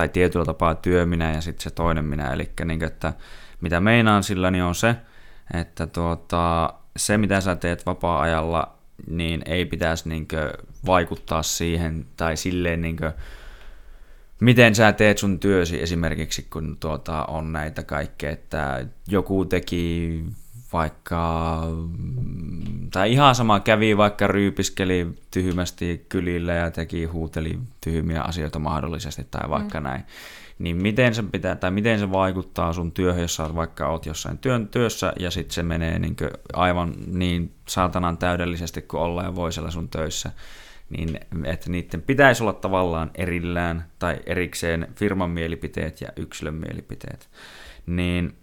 tai 0.00 0.08
tietyllä 0.08 0.44
tapaa 0.44 0.74
työminä 0.74 1.32
ja 1.34 1.40
sitten 1.40 1.62
se 1.62 1.70
toinen 1.70 2.04
minä, 2.04 2.32
eli 2.32 2.50
niin 2.64 2.84
että 2.84 3.12
mitä 3.60 3.80
meinaan 3.80 4.22
sillä 4.22 4.50
niin 4.50 4.64
on 4.64 4.74
se, 4.74 4.96
että 5.54 5.86
tuota, 5.86 6.74
se 6.96 7.18
mitä 7.18 7.40
sä 7.40 7.56
teet 7.56 7.86
vapaa-ajalla, 7.86 8.78
niin 9.06 9.42
ei 9.46 9.64
pitäisi 9.64 10.08
niinkö 10.08 10.52
vaikuttaa 10.86 11.42
siihen 11.42 12.06
tai 12.16 12.36
silleen 12.36 12.82
niinkö 12.82 13.12
miten 14.40 14.74
sä 14.74 14.92
teet 14.92 15.18
sun 15.18 15.40
työsi 15.40 15.82
esimerkiksi, 15.82 16.46
kun 16.50 16.76
tuota 16.80 17.24
on 17.24 17.52
näitä 17.52 17.82
kaikkea, 17.82 18.30
että 18.30 18.86
joku 19.08 19.44
teki 19.44 20.24
vaikka, 20.72 21.62
tai 22.92 23.12
ihan 23.12 23.34
sama 23.34 23.60
kävi 23.60 23.96
vaikka 23.96 24.26
ryypiskeli 24.26 25.06
tyhmästi 25.30 26.06
kylillä 26.08 26.52
ja 26.52 26.70
teki, 26.70 27.04
huuteli 27.04 27.58
tyhmiä 27.80 28.22
asioita 28.22 28.58
mahdollisesti 28.58 29.26
tai 29.30 29.50
vaikka 29.50 29.80
mm. 29.80 29.84
näin. 29.84 30.02
Niin 30.58 30.76
miten 30.76 31.14
se 31.14 31.22
pitää, 31.22 31.56
tai 31.56 31.70
miten 31.70 31.98
se 31.98 32.12
vaikuttaa 32.12 32.72
sun 32.72 32.92
työhön, 32.92 33.22
jos 33.22 33.36
sä 33.36 33.54
vaikka 33.54 33.88
oot 33.88 34.06
jossain 34.06 34.38
työn, 34.38 34.68
työssä 34.68 35.12
ja 35.18 35.30
sitten 35.30 35.54
se 35.54 35.62
menee 35.62 35.98
niin 35.98 36.16
aivan 36.52 36.94
niin 37.06 37.52
saatanan 37.68 38.18
täydellisesti 38.18 38.82
kuin 38.82 39.00
olla 39.00 39.22
ja 39.22 39.34
voi 39.34 39.52
siellä 39.52 39.70
sun 39.70 39.88
töissä 39.88 40.30
niin 40.90 41.20
että 41.44 41.70
niiden 41.70 42.02
pitäisi 42.02 42.42
olla 42.42 42.52
tavallaan 42.52 43.10
erillään 43.14 43.84
tai 43.98 44.16
erikseen 44.26 44.88
firman 44.96 45.30
mielipiteet 45.30 46.00
ja 46.00 46.08
yksilön 46.16 46.54
mielipiteet. 46.54 47.28
Niin 47.86 48.34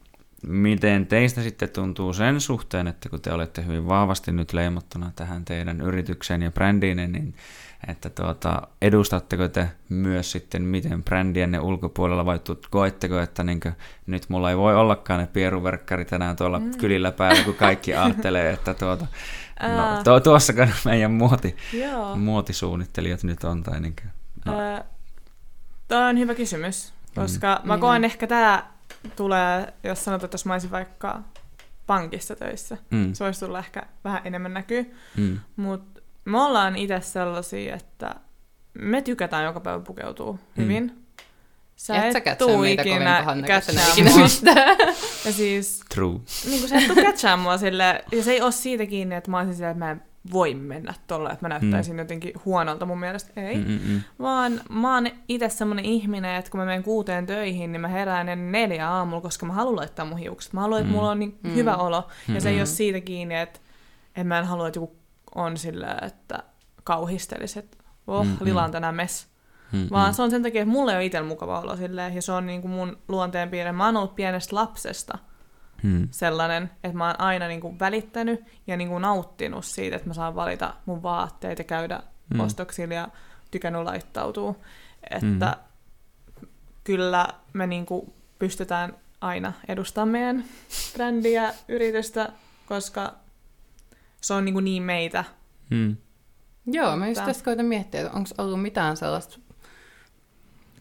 miten 0.48 1.08
teistä 1.08 1.42
sitten 1.42 1.70
tuntuu 1.70 2.14
sen 2.14 2.42
suhteen, 2.42 2.88
että 2.88 3.10
kun 3.10 3.22
te 3.22 3.34
olette 3.34 3.66
hyvin 3.66 3.88
vahvasti 3.88 4.32
nyt 4.32 4.54
leimattuna 4.54 5.12
tähän 5.16 5.46
teidän 5.46 5.82
yritykseen 5.82 6.42
ja 6.42 6.52
brändiin, 6.52 6.98
niin 6.98 7.36
että 7.88 8.10
tuota, 8.10 8.62
edustatteko 8.82 9.48
te 9.48 9.70
myös 9.90 10.32
sitten 10.32 10.62
miten 10.62 11.04
brändienne 11.04 11.60
ulkopuolella 11.60 12.26
vai 12.26 12.40
koetteko, 12.70 13.20
että 13.20 13.44
niin 13.44 13.60
nyt 14.06 14.30
mulla 14.30 14.50
ei 14.50 14.58
voi 14.58 14.76
ollakaan 14.76 15.20
ne 15.20 15.28
pieruverkkarit 15.28 16.14
enää 16.14 16.36
tuolla 16.36 16.60
mm. 16.60 16.78
kylillä 16.78 17.12
päällä, 17.12 17.44
kun 17.44 17.56
kaikki 17.56 17.96
ajattelee, 17.96 18.54
että 18.54 18.74
tuota, 18.74 19.08
no, 19.62 20.04
to, 20.04 20.20
tuossa 20.20 20.54
meidän 20.86 21.12
muoti, 21.12 21.56
Joo. 21.74 22.16
muotisuunnittelijat 22.16 23.24
nyt 23.24 23.44
on. 23.44 23.64
Tai 23.64 23.80
niin 23.80 23.94
kuin, 24.02 24.12
no, 24.46 24.84
Tämä 25.88 26.08
on 26.08 26.18
hyvä 26.18 26.36
kysymys, 26.36 26.94
koska 27.16 27.60
mm. 27.64 27.68
mä 27.68 27.74
Niin 27.74 27.82
koen 27.82 27.96
on. 27.96 28.06
ehkä 28.06 28.28
tämä 28.28 28.77
tulee, 29.16 29.74
jos 29.84 30.06
sanotaan, 30.06 30.26
että 30.26 30.36
jos 30.36 30.46
mä 30.46 30.54
olisin 30.54 30.72
vaikka 30.72 31.22
pankissa 31.88 32.36
töissä, 32.36 32.78
mm, 32.90 33.14
se 33.14 33.24
voisi 33.24 33.46
tulla 33.46 33.60
ehkä 33.60 33.84
vähän 34.04 34.22
enemmän 34.26 34.54
näkyy, 34.54 34.96
mm, 35.18 35.40
mutta 35.56 36.02
me 36.26 36.42
ollaan 36.42 36.76
itse 36.76 37.02
sellaisia, 37.02 37.76
että 37.76 38.16
me 38.74 39.02
tykätään 39.02 39.46
joka 39.46 39.60
päivä 39.60 39.80
pukeutua 39.80 40.38
hyvin. 40.58 41.04
Sä 41.76 41.96
Et 41.96 42.12
sä 42.12 42.18
et 42.18 42.24
kätsää 42.24 42.48
tuu 42.48 42.64
ikinä 42.64 43.26
kätsää 43.48 43.88
ikinä 43.92 44.10
mua. 44.10 44.20
mistään. 44.20 44.78
Ja 45.26 45.32
siis 45.32 45.82
true. 45.96 46.20
niin 46.46 46.60
kuin 46.60 46.70
sä 46.70 46.78
et 46.78 46.88
tuu 46.88 46.96
kätsää 46.96 47.38
mua 47.38 47.58
sille, 47.58 48.06
ja 48.12 48.24
se 48.24 48.32
ei 48.32 48.42
ole 48.42 48.52
siitä 48.52 48.86
kiinni, 48.86 49.16
että 49.16 49.32
mä 49.32 49.38
olisin 49.38 49.56
silleen, 49.56 49.72
että 49.72 49.86
mä 49.86 49.92
en 49.92 50.02
voi 50.32 50.54
mennä 50.54 50.94
tolle, 51.08 51.30
että 51.30 51.46
mä 51.46 51.50
näyttäisin 51.50 51.94
mm. 51.94 52.00
jotenkin 52.00 52.34
huonolta 52.46 52.86
mun 52.86 53.00
mielestä. 53.00 53.42
Ei. 53.42 53.56
Mm-mm. 53.56 54.02
Vaan 54.20 54.62
mä 54.70 54.94
oon 54.96 55.08
itse 55.28 55.50
semmonen 55.50 55.86
ihminen, 55.86 56.36
että 56.36 56.52
kun 56.52 56.60
mä 56.60 56.66
menen 56.66 56.84
kuuteen 56.84 57.26
töihin, 57.26 57.72
niin 57.72 57.82
mä 57.82 57.88
herään 57.88 58.30
ennen 58.30 58.52
neljä 58.52 58.90
aamulla, 58.90 59.22
koska 59.22 59.46
mä 59.46 59.54
haluan 59.54 59.76
laittaa 59.76 60.06
mun 60.06 60.18
hiukset. 60.18 60.54
Mä 60.54 60.62
haluan, 60.62 60.82
että 60.82 60.92
mm. 60.92 60.96
mulla 60.96 61.12
on 61.12 61.20
niin 61.20 61.40
mm. 61.44 61.56
hyvä 61.56 61.76
olo. 61.76 62.02
Mm-hmm. 62.02 62.36
Ja 62.36 62.42
se 62.42 62.50
ei 62.50 62.58
ole 62.58 62.66
siitä 62.66 63.02
kiinni, 63.02 63.36
että, 63.36 63.60
että 64.08 64.24
mä 64.24 64.40
en 64.40 64.46
halua, 64.46 64.68
että 64.68 64.80
joku 64.80 64.96
on 65.36 65.58
sillä, 65.58 65.98
että 66.02 66.44
kauhistelisi, 66.84 67.60
että 67.60 67.78
oh, 68.08 68.26
mm-hmm. 68.26 68.46
lila 68.46 68.64
on 68.64 68.72
tänään 68.72 68.96
mess. 68.96 69.28
Mm-hmm. 69.72 69.88
Vaan 69.92 70.14
se 70.14 70.22
on 70.22 70.32
sen 70.32 70.44
takia, 70.44 70.62
että 70.62 70.72
mulla 70.72 70.92
ei 70.92 70.98
ole 70.98 71.06
itsellä 71.06 71.28
mukava 71.28 71.60
olo 71.60 71.76
silleen, 71.76 72.16
ja 72.16 72.22
se 72.22 72.32
on 72.32 72.46
niin 72.46 72.62
kuin 72.62 72.72
mun 72.72 72.98
luonteenpiirre. 73.08 73.72
Mä 73.72 73.86
oon 73.86 73.98
ollut 73.98 74.16
pienestä 74.16 74.56
lapsesta 74.56 75.18
hmm. 75.84 76.08
sellainen, 76.12 76.72
että 76.84 76.98
mä 76.98 77.08
oon 77.08 77.22
aina 77.22 77.48
niin 77.48 77.62
kuin 77.62 77.80
välittänyt 77.80 78.44
ja 78.68 78.78
niin 78.78 78.90
kuin 78.90 79.02
nauttinut 79.02 79.66
siitä, 79.66 79.96
että 79.96 80.08
mä 80.08 80.14
saan 80.14 80.36
valita 80.36 80.74
mun 80.86 81.04
vaatteet 81.04 81.60
ja 81.60 81.64
käydä 81.64 82.00
hmm. 82.34 82.40
ostoksilla 82.40 82.94
ja 82.94 83.08
tykännyt 83.52 83.84
laittautua. 83.84 84.56
Että 85.12 85.58
hmm. 86.40 86.48
kyllä 86.84 87.28
me 87.54 87.68
niin 87.68 87.86
kuin 87.86 88.14
pystytään 88.40 88.94
aina 89.22 89.54
edustamaan 89.68 90.10
meidän 90.10 90.46
brändiä, 90.94 91.54
yritystä, 91.68 92.30
koska 92.66 93.14
se 94.22 94.34
on 94.34 94.46
niin, 94.46 94.54
kuin 94.54 94.66
niin 94.66 94.84
meitä. 94.84 95.24
Hmm. 95.70 95.98
Joo, 96.66 96.98
mä 96.98 97.08
just 97.08 97.26
tästä 97.26 97.44
koitan 97.44 97.66
miettiä, 97.66 98.02
että 98.02 98.18
onko 98.18 98.30
ollut 98.38 98.62
mitään 98.62 98.98
sellaista 98.98 99.40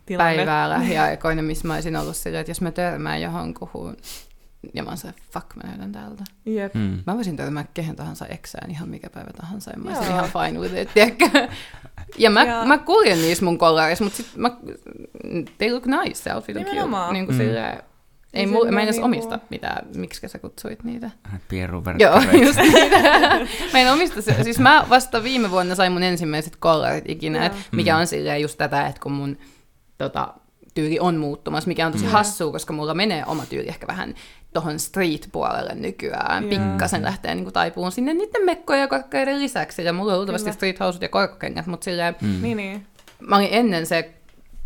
Tilanne. 0.07 0.37
päivää 0.37 0.69
lähiaikoina, 0.69 1.43
missä 1.43 1.69
mä 1.69 1.75
olisin 1.75 1.97
ollut 1.97 2.17
silleen, 2.17 2.41
että 2.41 2.51
jos 2.51 2.61
mä 2.61 2.71
törmään 2.71 3.23
johonkuhun 3.23 3.97
ja 4.75 4.83
mä 4.83 4.89
oon 4.89 4.99
se, 4.99 5.15
fuck, 5.31 5.47
mä 5.57 5.63
näytän 5.69 5.93
täältä. 5.93 6.25
Yep. 6.47 6.75
Hmm. 6.75 7.03
Mä 7.07 7.15
voisin 7.15 7.37
törmää 7.37 7.65
kehen 7.75 7.97
tahansa 7.97 8.27
eksään 8.27 8.71
ihan 8.71 8.89
mikä 8.89 9.11
päivä 9.11 9.31
tahansa, 9.37 9.71
ja 9.71 9.79
mä 9.79 9.91
olisin 9.91 10.15
ihan 10.15 10.31
fine 10.33 10.61
with 10.61 10.77
it, 10.77 10.95
tiedätkö? 10.95 11.49
Ja 12.19 12.31
mä, 12.31 12.45
ja... 12.45 12.65
mä 12.65 12.79
kuljen 12.79 13.19
niissä 13.19 13.45
mun 13.45 13.59
kollarissa, 13.59 14.05
mutta 14.05 14.17
sit 14.17 14.37
mä, 14.37 14.51
they 15.59 15.71
look 15.71 15.87
nice, 15.87 16.35
outfit 16.35 16.57
on 16.57 16.65
cute. 16.65 17.13
Niin 17.13 17.27
kuin 17.27 17.37
mm. 17.37 17.43
silleen, 17.43 17.83
ei 18.37 18.47
mul, 18.47 18.71
mä 18.71 18.81
en 18.81 18.85
edes 18.85 18.95
niinku... 18.95 19.05
omista 19.05 19.39
mitään, 19.51 19.87
miksi 19.95 20.29
sä 20.29 20.39
kutsuit 20.39 20.85
niitä. 20.85 21.11
Joo, 22.05 22.21
just 22.43 22.59
niitä. 22.59 23.01
mä 23.73 23.79
en 23.79 23.93
omista 23.93 24.23
se. 24.23 24.43
Siis 24.43 24.59
mä 24.59 24.87
vasta 24.89 25.23
viime 25.23 25.51
vuonna 25.51 25.75
sain 25.75 25.93
mun 25.93 26.03
ensimmäiset 26.03 26.57
kollarit 26.57 27.05
ikinä, 27.09 27.47
et 27.47 27.53
mikä 27.73 27.95
mm. 27.95 28.01
on 28.01 28.07
silleen 28.07 28.43
just 28.43 28.59
tätä, 28.59 28.87
että 28.87 29.01
kun 29.01 29.13
mun 29.13 29.39
tota, 29.99 30.35
tyyli 30.75 31.01
on 31.01 31.17
muuttumassa, 31.17 31.69
mikä 31.69 31.87
on 31.87 31.93
tosi 31.93 32.05
mm. 32.05 32.11
hassua, 32.11 32.53
koska 32.53 32.73
mulla 32.73 32.95
menee 32.95 33.25
oma 33.27 33.47
tyyli 33.47 33.69
ehkä 33.69 33.87
vähän 33.87 34.15
tuohon 34.57 34.79
street-puolelle 34.79 35.75
nykyään. 35.75 36.45
Yeah. 36.45 36.69
Pikkasen 36.69 37.03
lähtee 37.03 37.35
niin 37.35 37.53
taipuun 37.53 37.93
sinne 37.93 38.15
niiden 38.15 38.45
mekkojen 38.45 38.81
ja 38.81 38.89
korkkeiden 38.89 39.39
lisäksi. 39.39 39.85
Ja 39.85 39.93
mulla 39.93 40.13
on 40.13 40.19
luultavasti 40.19 40.53
street 40.53 40.81
housut 40.81 41.03
ja 41.03 41.09
korkkengät, 41.09 41.67
mutta 41.67 41.85
silleen... 41.85 42.17
Mm. 42.21 42.43
Niin, 42.43 42.57
niin. 42.57 42.87
Mä 43.21 43.37
olin 43.37 43.49
ennen 43.51 43.87
se, 43.87 44.15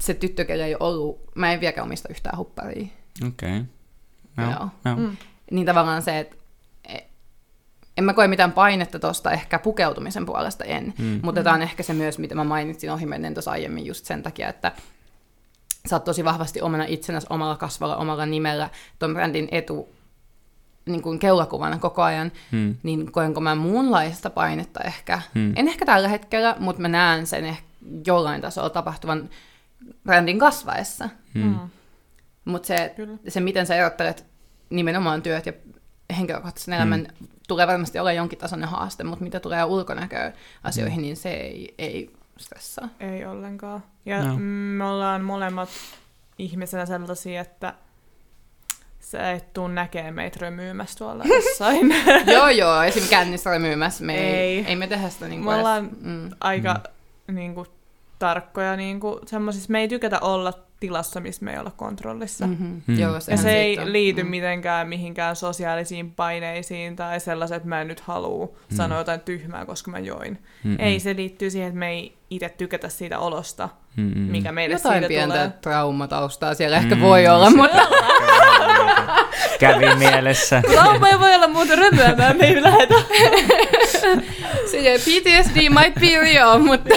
se 0.00 0.14
tyttö, 0.14 0.44
kelle 0.44 0.64
ei 0.64 0.76
ollut... 0.80 1.20
Mä 1.34 1.52
en 1.52 1.60
vieläkään 1.60 1.86
omista 1.86 2.08
yhtään 2.10 2.38
hupparia. 2.38 2.86
Okei. 3.26 3.58
Okay. 3.58 3.64
No, 4.36 4.50
Joo. 4.50 4.68
No. 4.84 4.96
Mm. 4.96 5.16
Niin 5.50 5.66
tavallaan 5.66 6.02
se, 6.02 6.18
että 6.18 6.36
e, 6.88 6.98
en 7.98 8.04
mä 8.04 8.14
koe 8.14 8.28
mitään 8.28 8.52
painetta 8.52 8.98
tuosta 8.98 9.30
ehkä 9.30 9.58
pukeutumisen 9.58 10.26
puolesta 10.26 10.64
en, 10.64 10.94
mm. 10.98 11.20
mutta 11.22 11.42
tämä 11.42 11.54
on 11.54 11.62
ehkä 11.62 11.82
se 11.82 11.92
myös, 11.92 12.18
mitä 12.18 12.34
mä 12.34 12.44
mainitsin 12.44 12.90
ohimennen 12.90 13.34
tuossa 13.34 13.50
aiemmin 13.50 13.86
just 13.86 14.04
sen 14.04 14.22
takia, 14.22 14.48
että 14.48 14.72
sä 15.88 15.96
oot 15.96 16.04
tosi 16.04 16.24
vahvasti 16.24 16.62
omana 16.62 16.84
itsenäsi, 16.88 17.26
omalla 17.30 17.56
kasvalla, 17.56 17.96
omalla 17.96 18.26
nimellä, 18.26 18.70
ton 18.98 19.12
brändin 19.12 19.48
etu 19.50 19.88
niin 20.86 21.02
kuin 21.02 21.18
keulakuvana 21.18 21.78
koko 21.78 22.02
ajan, 22.02 22.32
hmm. 22.52 22.76
niin 22.82 23.12
koenko 23.12 23.40
mä 23.40 23.54
muunlaista 23.54 24.30
painetta 24.30 24.80
ehkä. 24.80 25.22
Hmm. 25.34 25.52
En 25.56 25.68
ehkä 25.68 25.86
tällä 25.86 26.08
hetkellä, 26.08 26.56
mutta 26.58 26.82
mä 26.82 26.88
näen 26.88 27.26
sen 27.26 27.44
ehkä 27.44 27.64
jollain 28.06 28.40
tasolla 28.40 28.70
tapahtuvan 28.70 29.30
brändin 30.04 30.38
kasvaessa. 30.38 31.08
Hmm. 31.34 31.42
hmm. 31.42 31.70
Mutta 32.44 32.66
se, 32.66 32.94
se, 33.28 33.40
miten 33.40 33.66
sä 33.66 33.74
erottelet 33.74 34.26
nimenomaan 34.70 35.22
työt 35.22 35.46
ja 35.46 35.52
henkilökohtaisen 36.16 36.74
elämän, 36.74 37.06
hmm. 37.18 37.28
tulee 37.48 37.66
varmasti 37.66 37.98
olla 37.98 38.12
jonkin 38.12 38.38
tasoinen 38.38 38.68
haaste, 38.68 39.04
mutta 39.04 39.24
mitä 39.24 39.40
tulee 39.40 39.64
ulkonäköasioihin, 39.64 40.40
asioihin, 40.62 40.94
hmm. 40.94 41.02
niin 41.02 41.16
se 41.16 41.30
ei, 41.30 41.74
ei 41.78 42.12
stressaa. 42.40 42.88
Ei 43.00 43.26
ollenkaan. 43.26 43.82
Ja 44.06 44.24
no. 44.24 44.36
me 44.38 44.84
ollaan 44.84 45.24
molemmat 45.24 45.68
ihmisenä 46.38 46.86
sellaisia, 46.86 47.40
että 47.40 47.74
sä 49.00 49.32
et 49.32 49.52
tuu 49.52 49.68
näkee 49.68 50.10
meitä 50.10 50.38
römyymässä 50.40 50.98
tuolla 50.98 51.24
jossain. 51.34 51.94
joo, 52.26 52.48
joo, 52.48 52.82
esim. 52.82 53.08
kännissä 53.10 53.50
römyymässä. 53.50 54.04
Me 54.04 54.18
ei, 54.18 54.34
ei, 54.36 54.64
ei 54.66 54.76
me 54.76 54.86
tehdä 54.86 55.08
sitä 55.08 55.28
niin 55.28 55.42
kuin 55.44 55.54
Me 55.54 55.58
ollaan 55.60 55.90
mm. 56.00 56.30
aika 56.40 56.80
mm. 57.26 57.34
niin 57.34 57.54
kuin, 57.54 57.66
tarkkoja 58.18 58.76
niin 58.76 59.00
kuin, 59.00 59.18
semmoisissa. 59.26 59.72
Me 59.72 59.80
ei 59.80 59.88
tykätä 59.88 60.20
olla 60.20 60.52
tilassa, 60.80 61.20
missä 61.20 61.44
me 61.44 61.52
ei 61.52 61.58
olla 61.58 61.72
kontrollissa. 61.76 62.46
Mm-hmm. 62.46 62.82
Mm. 62.86 62.98
Joo, 62.98 63.14
ja 63.14 63.36
se 63.36 63.50
ei 63.50 63.78
on. 63.78 63.92
liity 63.92 64.22
mm. 64.22 64.28
mitenkään 64.28 64.88
mihinkään 64.88 65.36
sosiaalisiin 65.36 66.10
paineisiin 66.10 66.96
tai 66.96 67.20
sellaiset, 67.20 67.56
että 67.56 67.68
mä 67.68 67.80
en 67.80 67.88
nyt 67.88 68.00
halua 68.00 68.46
mm. 68.46 68.76
sanoa 68.76 68.98
jotain 68.98 69.20
tyhmää, 69.20 69.66
koska 69.66 69.90
mä 69.90 69.98
join. 69.98 70.32
Mm-hmm. 70.64 70.76
Ei, 70.78 71.00
se 71.00 71.16
liittyy 71.16 71.50
siihen, 71.50 71.68
että 71.68 71.78
me 71.78 71.88
ei 71.88 72.16
itse 72.30 72.48
tykätä 72.48 72.88
siitä 72.88 73.18
olosta, 73.18 73.68
mm-hmm. 73.96 74.20
mikä 74.20 74.52
meille 74.52 74.74
Jotain 74.74 74.94
siitä 74.94 75.08
pientä 75.08 75.34
tulee. 75.34 75.52
traumataustaa 75.60 76.54
siellä 76.54 76.76
ehkä 76.76 76.94
mm. 76.94 77.00
voi 77.00 77.28
olla, 77.28 77.50
mutta... 77.50 77.86
Kävi 79.60 79.94
mielessä. 79.94 80.62
Trauma 80.72 81.08
ei 81.08 81.18
voi 81.18 81.34
olla 81.34 81.48
muuta 81.48 81.76
römyämään, 81.76 82.36
me 82.36 82.46
ei 82.46 82.62
lähetä. 82.62 82.94
PTSD 85.04 85.68
might 85.68 85.94
be 86.00 86.20
real, 86.20 86.58
mutta... 86.58 86.94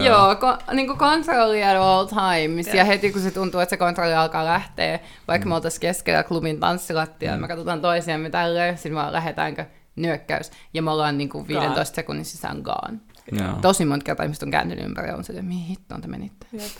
Joo, 0.00 0.34
ko- 0.34 0.74
niin 0.74 0.86
kuin 0.86 0.98
kontrolli 0.98 1.64
at 1.64 1.76
all 1.76 2.06
times. 2.06 2.66
Yeah. 2.66 2.76
Ja 2.76 2.84
heti 2.84 3.12
kun 3.12 3.22
se 3.22 3.30
tuntuu, 3.30 3.60
että 3.60 3.70
se 3.70 3.76
kontrolli 3.76 4.14
alkaa 4.14 4.44
lähteä, 4.44 4.98
vaikka 5.28 5.46
mm. 5.46 5.48
me 5.48 5.54
oltaisiin 5.54 5.80
keskellä 5.80 6.22
klubin 6.22 6.60
tanssilattia, 6.60 7.34
mm. 7.34 7.40
me 7.40 7.48
katsotaan 7.48 7.80
toisiamme 7.80 8.30
tälleen, 8.30 8.76
sitten 8.76 8.94
vaan 8.94 9.12
lähdetäänkö 9.12 9.64
nyökkäys, 9.96 10.50
ja 10.74 10.82
me 10.82 10.90
ollaan 10.90 11.18
niin 11.18 11.28
kuin 11.28 11.48
15 11.48 11.74
gone. 11.74 11.84
sekunnin 11.84 12.24
sisään 12.24 12.62
gone. 12.62 12.98
Joo. 13.32 13.58
Tosi 13.62 13.84
monta 13.84 14.04
kertaa 14.04 14.24
ihmiset 14.24 14.42
on 14.42 14.50
kääntynyt 14.50 14.84
ympäri 14.84 15.08
ja 15.08 15.16
on 15.16 15.24
se, 15.24 15.32
että 15.32 15.42
mihin 15.42 15.66
hittoon 15.66 16.00
te 16.00 16.08
menitte. 16.08 16.46
Jep. 16.52 16.70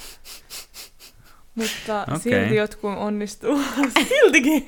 Mutta 1.54 2.02
okay. 2.02 2.18
silti 2.18 2.56
jotkut 2.56 2.96
onnistuu 2.96 3.62
siltikin 4.08 4.64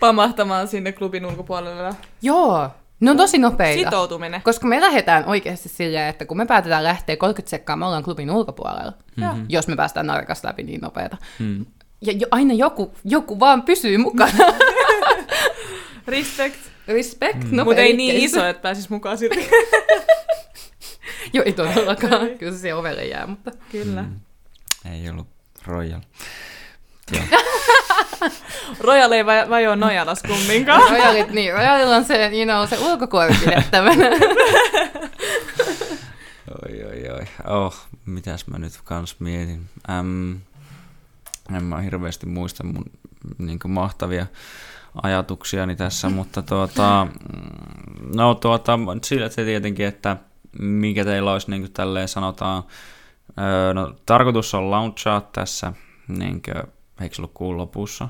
pamahtamaan 0.00 0.68
sinne 0.68 0.92
klubin 0.92 1.26
ulkopuolelle. 1.26 1.94
Joo, 2.22 2.70
ne 3.00 3.10
on 3.10 3.16
tosi 3.16 3.38
nopeita. 3.38 3.84
Sitoutuminen. 3.84 4.42
Koska 4.42 4.66
me 4.66 4.80
lähdetään 4.80 5.24
oikeasti 5.24 5.68
silleen, 5.68 6.08
että 6.08 6.24
kun 6.24 6.36
me 6.36 6.46
päätetään 6.46 6.84
lähteä 6.84 7.16
30 7.16 7.50
sekkaa, 7.50 7.76
me 7.76 7.86
ollaan 7.86 8.02
klubin 8.02 8.30
ulkopuolella. 8.30 8.92
Mm-hmm. 9.16 9.46
Jos 9.48 9.68
me 9.68 9.76
päästään 9.76 10.06
narkasta 10.06 10.48
läpi 10.48 10.62
niin 10.62 10.80
nopeita. 10.80 11.16
Mm. 11.38 11.66
Ja 12.00 12.12
jo, 12.12 12.26
aina 12.30 12.54
joku, 12.54 12.94
joku 13.04 13.40
vaan 13.40 13.62
pysyy 13.62 13.98
mukana. 13.98 14.32
Respect. 16.06 16.56
Respect. 16.88 17.44
Mm. 17.44 17.64
Mutta 17.64 17.82
ei 17.82 17.96
niin 17.96 18.16
iso, 18.16 18.46
että 18.46 18.62
pääsis 18.62 18.90
mukaan 18.90 19.18
silti. 19.18 19.50
Joo, 21.32 21.44
ei 21.44 21.52
todellakaan. 21.52 22.38
Kyllä 22.38 22.58
se 22.58 22.74
ovelle 22.74 23.04
jää, 23.04 23.26
mutta... 23.26 23.50
Kyllä. 23.72 24.02
Mm. 24.02 24.20
Ei 24.92 25.08
ollut 25.08 25.26
Royal. 25.66 26.00
Royal 28.80 29.12
ei 29.12 29.26
vai, 29.26 29.50
vai 29.50 29.66
ole 29.66 29.76
nojalas 29.76 30.22
kumminkaan. 30.22 30.90
Royalit, 30.90 31.30
niin. 31.30 31.52
Royalilla 31.52 31.96
on 31.96 32.04
se, 32.04 32.30
you 32.32 32.44
know, 32.44 32.68
se 32.68 32.78
ulkokuori 32.78 33.34
pidettävänä. 33.44 34.06
oi, 36.62 36.84
oi, 36.84 37.10
oi. 37.10 37.26
Oh, 37.44 37.76
mitäs 38.06 38.46
mä 38.46 38.58
nyt 38.58 38.80
kans 38.84 39.20
mietin. 39.20 39.68
Ähm, 39.90 40.32
en 41.56 41.64
mä 41.64 41.80
hirveästi 41.80 42.26
muista 42.26 42.64
mun 42.64 42.84
niin 43.38 43.58
mahtavia 43.66 44.26
ajatuksiani 45.02 45.76
tässä, 45.76 46.08
mutta 46.08 46.42
tuota, 46.42 47.06
no 48.14 48.34
tuota, 48.34 48.78
sillä 49.04 49.28
se 49.28 49.44
tietenkin, 49.44 49.86
että 49.86 50.16
mikä 50.58 51.04
teillä 51.04 51.32
olisi 51.32 51.50
niin 51.50 51.72
tälleen 51.72 52.08
sanotaan, 52.08 52.62
no 53.74 53.94
tarkoitus 54.06 54.54
on 54.54 54.70
launchaa 54.70 55.20
tässä 55.20 55.72
niin 56.08 56.42
kuin, 56.42 56.73
eikö 57.00 57.14
ollut 57.18 57.32
kuun 57.34 57.56
lopussa? 57.56 58.08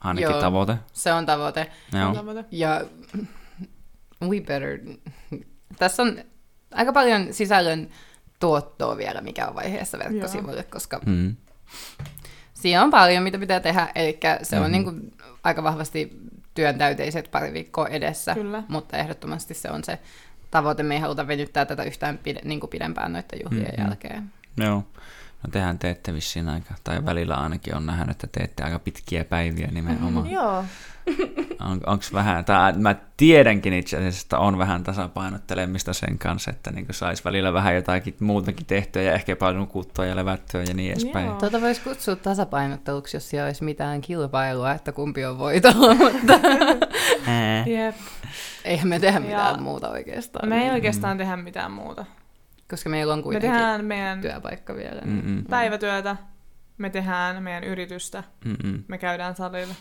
Ainakin 0.00 0.30
Joo, 0.30 0.40
tavoite. 0.40 0.78
se 0.92 1.12
on 1.12 1.26
tavoite. 1.26 1.70
Joo. 1.92 2.44
Ja 2.50 2.84
we 4.22 4.40
better... 4.40 4.78
Tässä 5.78 6.02
on 6.02 6.18
aika 6.74 6.92
paljon 6.92 7.32
sisällön 7.32 7.88
tuottoa 8.40 8.96
vielä, 8.96 9.20
mikä 9.20 9.46
on 9.46 9.54
vaiheessa 9.54 9.98
verkkosivuille, 9.98 10.62
koska 10.62 11.00
mm. 11.06 11.36
siinä 12.54 12.82
on 12.82 12.90
paljon, 12.90 13.22
mitä 13.22 13.38
pitää 13.38 13.60
tehdä. 13.60 13.88
Eli 13.94 14.18
se 14.42 14.56
mm. 14.56 14.64
on 14.64 14.72
niin 14.72 14.84
kuin 14.84 15.12
aika 15.44 15.62
vahvasti 15.62 16.12
työntäyteiset 16.54 17.30
pari 17.30 17.52
viikkoa 17.52 17.88
edessä, 17.88 18.34
Kyllä. 18.34 18.62
mutta 18.68 18.96
ehdottomasti 18.96 19.54
se 19.54 19.70
on 19.70 19.84
se 19.84 19.98
tavoite. 20.50 20.82
Me 20.82 20.94
ei 20.94 21.00
haluta 21.00 21.26
venyttää 21.26 21.64
tätä 21.64 21.82
yhtään 21.82 22.18
pide, 22.18 22.40
niin 22.44 22.60
kuin 22.60 22.70
pidempään 22.70 23.12
noiden 23.12 23.40
juhlien 23.42 23.66
mm-hmm. 23.66 23.84
jälkeen. 23.84 24.32
Joo. 24.56 24.84
No 25.42 25.50
tehän 25.50 25.78
teette 25.78 26.14
vissiin 26.14 26.48
aika, 26.48 26.74
tai 26.84 27.04
välillä 27.04 27.34
ainakin 27.34 27.74
on 27.76 27.86
nähnyt, 27.86 28.10
että 28.10 28.26
teette 28.26 28.62
aika 28.64 28.78
pitkiä 28.78 29.24
päiviä 29.24 29.68
nimenomaan. 29.72 30.30
Joo. 30.30 30.64
On, 31.60 31.80
onks 31.86 32.12
vähän, 32.12 32.44
tai 32.44 32.72
mä 32.72 32.94
tiedänkin 33.16 33.72
itse 33.72 33.96
asiassa, 33.96 34.22
että 34.24 34.38
on 34.38 34.58
vähän 34.58 34.82
tasapainottelemista 34.84 35.92
sen 35.92 36.18
kanssa, 36.18 36.50
että 36.50 36.70
niin 36.70 36.86
saisi 36.90 37.24
välillä 37.24 37.52
vähän 37.52 37.74
jotakin 37.74 38.16
muutakin 38.20 38.66
tehtyä 38.66 39.02
ja 39.02 39.12
ehkä 39.12 39.36
paljon 39.36 39.56
nukuttua 39.60 40.06
ja 40.06 40.16
levättyä 40.16 40.62
ja 40.62 40.74
niin 40.74 40.92
edespäin. 40.92 41.26
Joo. 41.26 41.36
Tuota 41.38 41.60
voisi 41.60 41.80
kutsua 41.80 42.16
tasapainotteluksi, 42.16 43.16
jos 43.16 43.30
siellä 43.30 43.46
olisi 43.46 43.64
mitään 43.64 44.00
kilpailua, 44.00 44.72
että 44.72 44.92
kumpi 44.92 45.24
on 45.24 45.38
voitolla, 45.38 45.94
mutta. 46.04 46.32
Jep. 47.66 47.96
eihän 48.64 48.88
me 48.88 48.98
tehdä 49.00 49.18
Ja- 49.18 49.20
mitään 49.20 49.62
muuta 49.62 49.90
oikeastaan. 49.90 50.48
Me 50.48 50.64
ei 50.64 50.70
oikeastaan 50.70 51.18
tehdä 51.18 51.36
mitään 51.36 51.70
muuta. 51.72 52.04
Koska 52.70 52.90
meillä 52.90 53.12
on 53.12 53.18
Me 53.18 53.22
kuitenkin 53.22 53.50
tehdään 53.50 53.84
meidän 53.84 54.20
työpaikka 54.20 54.74
vielä. 54.74 55.00
Niin. 55.04 55.24
Mm-mm. 55.24 55.44
päivätyötä, 55.44 56.16
me 56.78 56.90
tehdään 56.90 57.42
meidän 57.42 57.64
yritystä, 57.64 58.24
Mm-mm. 58.44 58.84
me 58.88 58.98
käydään 58.98 59.36
salilla, 59.36 59.74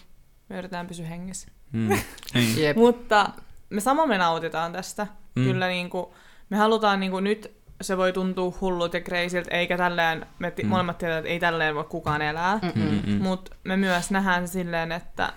me 0.49 0.57
yritetään 0.57 0.87
pysyä 0.87 1.05
hengissä. 1.07 1.47
Mm. 1.71 1.89
Niin. 2.33 2.61
Jep. 2.63 2.77
Mutta 2.77 3.29
me 3.69 3.81
sama 3.81 4.05
me 4.05 4.17
nautitaan 4.17 4.71
tästä. 4.73 5.07
Mm. 5.35 5.43
Kyllä 5.43 5.67
niin 5.67 5.89
kuin, 5.89 6.05
me 6.49 6.57
halutaan 6.57 6.99
niin 6.99 7.11
kuin, 7.11 7.23
nyt 7.23 7.51
se 7.81 7.97
voi 7.97 8.13
tuntua 8.13 8.53
hullut 8.61 8.93
ja 8.93 8.99
crazyltä, 9.01 9.55
eikä 9.55 9.77
tälleen, 9.77 10.25
me 10.39 10.51
ti- 10.51 10.63
Mm. 10.63 10.67
mm. 10.67 10.69
molemmat 10.69 10.97
tiedetään, 10.97 11.19
että 11.19 11.29
ei 11.29 11.39
tälleen 11.39 11.75
voi 11.75 11.83
kukaan 11.83 12.21
elää. 12.21 12.59
Mutta 13.19 13.55
me 13.63 13.77
myös 13.77 14.11
nähdään 14.11 14.47
silleen, 14.47 14.91
että 14.91 15.33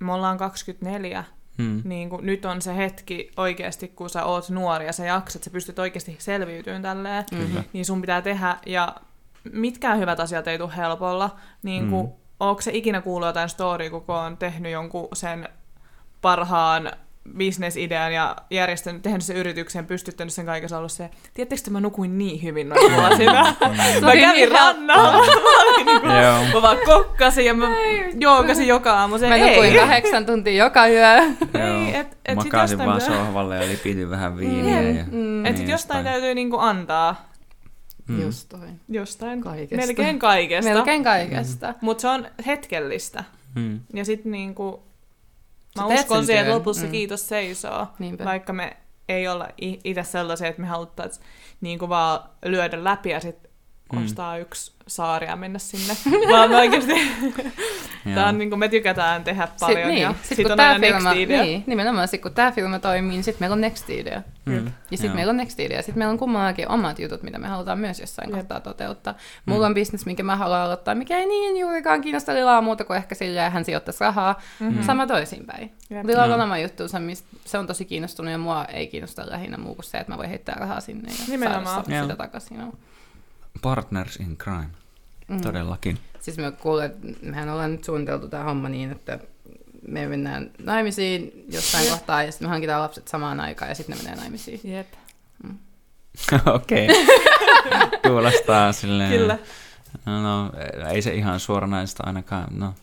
me 0.00 0.12
ollaan 0.12 0.38
24, 0.38 1.24
Mm. 1.58 1.82
niin 1.84 2.10
kuin, 2.10 2.26
nyt 2.26 2.44
on 2.44 2.62
se 2.62 2.76
hetki 2.76 3.30
oikeasti, 3.36 3.88
kun 3.88 4.10
sä 4.10 4.24
oot 4.24 4.50
nuori 4.50 4.86
ja 4.86 4.92
sä 4.92 5.04
jaksat, 5.04 5.42
sä 5.42 5.50
pystyt 5.50 5.78
oikeasti 5.78 6.16
selviytymään 6.18 6.82
tälleen, 6.82 7.24
Kyllä. 7.30 7.64
niin 7.72 7.84
sun 7.84 8.00
pitää 8.00 8.22
tehdä, 8.22 8.56
ja 8.66 8.94
mitkään 9.52 9.98
hyvät 9.98 10.20
asiat 10.20 10.48
ei 10.48 10.58
tule 10.58 10.76
helpolla, 10.76 11.36
niin 11.62 11.90
kuin, 11.90 12.06
Mm. 12.06 12.12
onko 12.40 12.60
se 12.62 12.70
ikinä 12.74 13.00
kuullut 13.00 13.26
jotain 13.26 13.48
story, 13.48 13.90
kun 13.90 14.02
on 14.06 14.36
tehnyt 14.36 14.72
jonkun 14.72 15.08
sen 15.12 15.48
parhaan 16.20 16.92
bisnesidean 17.36 18.12
ja 18.14 18.36
järjestänyt, 18.50 19.02
tehnyt 19.02 19.22
sen 19.22 19.36
yrityksen, 19.36 19.86
pystyttänyt 19.86 20.32
sen 20.34 20.46
kaikessa 20.46 20.78
ollut 20.78 20.92
se, 20.92 21.10
tiedättekö, 21.34 21.60
että 21.60 21.70
mä 21.70 21.80
nukuin 21.80 22.18
niin 22.18 22.42
hyvin 22.42 22.68
noin 22.68 22.92
vuosina. 22.96 23.54
mä 24.00 24.12
kävin 24.12 24.32
niin 24.32 24.50
rannalla, 24.52 25.12
mä, 25.12 25.62
olin 25.62 25.86
niinku, 25.86 26.06
Joo. 26.06 26.44
mä 26.54 26.62
vaan 26.62 26.76
kokkasin 26.86 27.44
ja 27.44 27.54
mä 27.54 27.68
joogasin 28.20 28.66
joka 28.66 28.98
aamu. 29.00 29.18
Se, 29.18 29.28
Mä 29.28 29.34
ei. 29.36 29.48
nukuin 29.56 29.74
kahdeksan 29.74 30.26
tuntia 30.26 30.64
joka 30.64 30.86
yö. 30.88 31.14
Joo. 31.16 32.00
et- 32.00 32.16
et 32.24 32.40
sit 32.42 32.52
Makasin 32.52 32.78
jostain 32.78 32.88
vaan 32.88 33.00
pitää- 33.00 33.16
sohvalle 33.16 33.56
ja 33.56 33.68
lipityin 33.68 34.10
vähän 34.10 34.36
viiniä. 34.36 34.80
Mm. 34.80 34.96
Ja 34.96 35.04
Mm. 35.10 35.46
Et 35.46 35.52
niin 35.52 35.56
sit 35.56 35.68
jostain 35.68 36.04
täytyy 36.04 36.34
niinku 36.34 36.58
antaa. 36.58 37.28
Mm. 38.08 38.20
Toi. 38.48 38.60
Jostain. 38.88 39.40
Kaikesta. 39.40 39.86
Melkein 39.86 40.18
kaikesta. 40.18 40.70
Melkein 40.74 41.04
kaikesta. 41.04 41.74
Mutta 41.80 42.00
se 42.02 42.08
on 42.08 42.26
hetkellistä. 42.46 43.24
Mm. 43.54 43.80
Ja 43.94 44.04
sitten 44.04 44.32
niinku, 44.32 44.82
mä 45.78 45.88
Sä 45.88 45.94
uskon 45.94 46.26
siihen, 46.26 46.42
että 46.44 46.54
lopussa 46.54 46.86
Mm. 46.86 46.92
kiitos 46.92 47.28
seisoo. 47.28 47.86
Niinpä. 47.98 48.24
Vaikka 48.24 48.52
me 48.52 48.76
ei 49.08 49.28
olla 49.28 49.48
itse 49.58 50.02
sellaisia, 50.02 50.48
että 50.48 50.62
me 50.62 50.68
haluttaisiin 50.68 51.26
niinku 51.60 51.88
vaan 51.88 52.20
lyödä 52.44 52.84
läpi 52.84 53.10
ja 53.10 53.20
sitten 53.20 53.50
Mm. 53.94 54.04
ostaa 54.04 54.38
yksi 54.38 54.72
saari 54.86 55.26
ja 55.26 55.36
mennä 55.36 55.58
sinne. 55.58 55.96
vaan 56.32 56.50
me 56.50 56.56
oikeasti, 56.56 56.92
tää 58.14 58.28
on 58.28 58.38
niinku, 58.38 58.56
me 58.56 58.68
tykätään 58.68 59.24
tehdä 59.24 59.48
paljon 59.60 59.78
Sit, 59.78 59.88
niin. 59.88 60.02
ja 60.02 60.14
sit, 60.22 60.36
sit 60.36 60.44
kun 60.46 60.52
on 60.52 60.60
aina 60.60 60.78
next 60.78 61.16
idea. 61.16 61.42
niin, 61.42 61.64
nimenomaan 61.66 62.08
sit, 62.08 62.22
kun 62.22 62.34
tämä 62.34 62.52
firma 62.52 62.78
toimii, 62.78 63.10
niin 63.10 63.24
sitten 63.24 63.42
meillä 63.42 63.54
on 63.54 63.60
next 63.60 63.90
idea. 63.90 64.22
Mm. 64.44 64.66
Ja 64.90 64.96
sitten 64.96 65.16
meillä 65.16 65.30
on 65.30 65.36
next 65.36 65.60
idea. 65.60 65.82
Sitten 65.82 65.98
meillä 65.98 66.12
on 66.12 66.18
kummallakin 66.18 66.68
omat 66.68 66.98
jutut, 66.98 67.22
mitä 67.22 67.38
me 67.38 67.48
halutaan 67.48 67.78
myös 67.78 68.00
jossain 68.00 68.30
Jep. 68.30 68.38
kohtaa 68.38 68.60
toteuttaa. 68.60 69.14
Mulla 69.46 69.66
on 69.66 69.74
bisnes, 69.74 70.06
minkä 70.06 70.22
mä 70.22 70.36
haluan 70.36 70.60
aloittaa, 70.60 70.94
mikä 70.94 71.18
ei 71.18 71.26
niin 71.26 71.56
juurikaan 71.56 72.00
kiinnosta 72.00 72.34
Lilaa 72.34 72.60
muuta 72.60 72.84
kuin 72.84 72.96
ehkä 72.96 73.14
silleen, 73.14 73.52
hän 73.52 73.64
sijoittaisi 73.64 74.00
rahaa. 74.00 74.40
Mhm. 74.60 74.82
Sama 74.82 75.06
toisinpäin. 75.06 75.72
Jep. 75.90 76.04
Lilalla 76.06 76.34
on 76.34 76.40
oma 76.40 76.54
mistä 76.98 77.28
se 77.44 77.58
on 77.58 77.66
tosi 77.66 77.84
kiinnostunut 77.84 78.32
ja 78.32 78.38
mua 78.38 78.64
ei 78.64 78.86
kiinnosta 78.86 79.22
lähinnä 79.26 79.56
muu 79.56 79.74
kuin 79.74 79.84
se, 79.84 79.98
että 79.98 80.12
mä 80.12 80.18
voin 80.18 80.28
heittää 80.28 80.56
rahaa 80.58 80.80
sinne 80.80 81.12
ja 81.12 81.24
Nimenomaan. 81.28 81.84
saada 81.84 82.02
sitä 82.02 82.16
takaisin. 82.16 82.58
No. 82.58 82.72
Partners 83.62 84.16
in 84.16 84.36
crime. 84.36 84.70
Mm. 85.28 85.40
Todellakin. 85.40 85.98
Siis 86.20 86.36
me 86.36 86.52
kuulen, 86.52 86.86
että 86.86 87.06
mehän 87.22 87.48
ollaan 87.48 87.72
nyt 87.72 87.84
suunniteltu 87.84 88.28
tämä 88.28 88.44
homma 88.44 88.68
niin, 88.68 88.92
että 88.92 89.18
me 89.88 90.06
mennään 90.06 90.50
naimisiin 90.62 91.44
jossain 91.48 91.84
Jep. 91.84 91.92
kohtaa 91.92 92.22
ja 92.22 92.32
sitten 92.32 92.48
me 92.48 92.50
hankitaan 92.50 92.82
lapset 92.82 93.08
samaan 93.08 93.40
aikaan 93.40 93.68
ja 93.68 93.74
sitten 93.74 93.96
ne 93.96 94.02
menee 94.02 94.16
naimisiin. 94.16 94.60
Jep. 94.64 94.86
Okei. 96.54 96.88
Kuulostaa 98.08 98.72
silleen... 98.72 99.10
Kyllä. 99.10 99.38
No, 100.06 100.22
no, 100.22 100.52
ei 100.90 101.02
se 101.02 101.14
ihan 101.14 101.40
suoranaista 101.40 102.02
ainakaan, 102.06 102.58
no, 102.58 102.74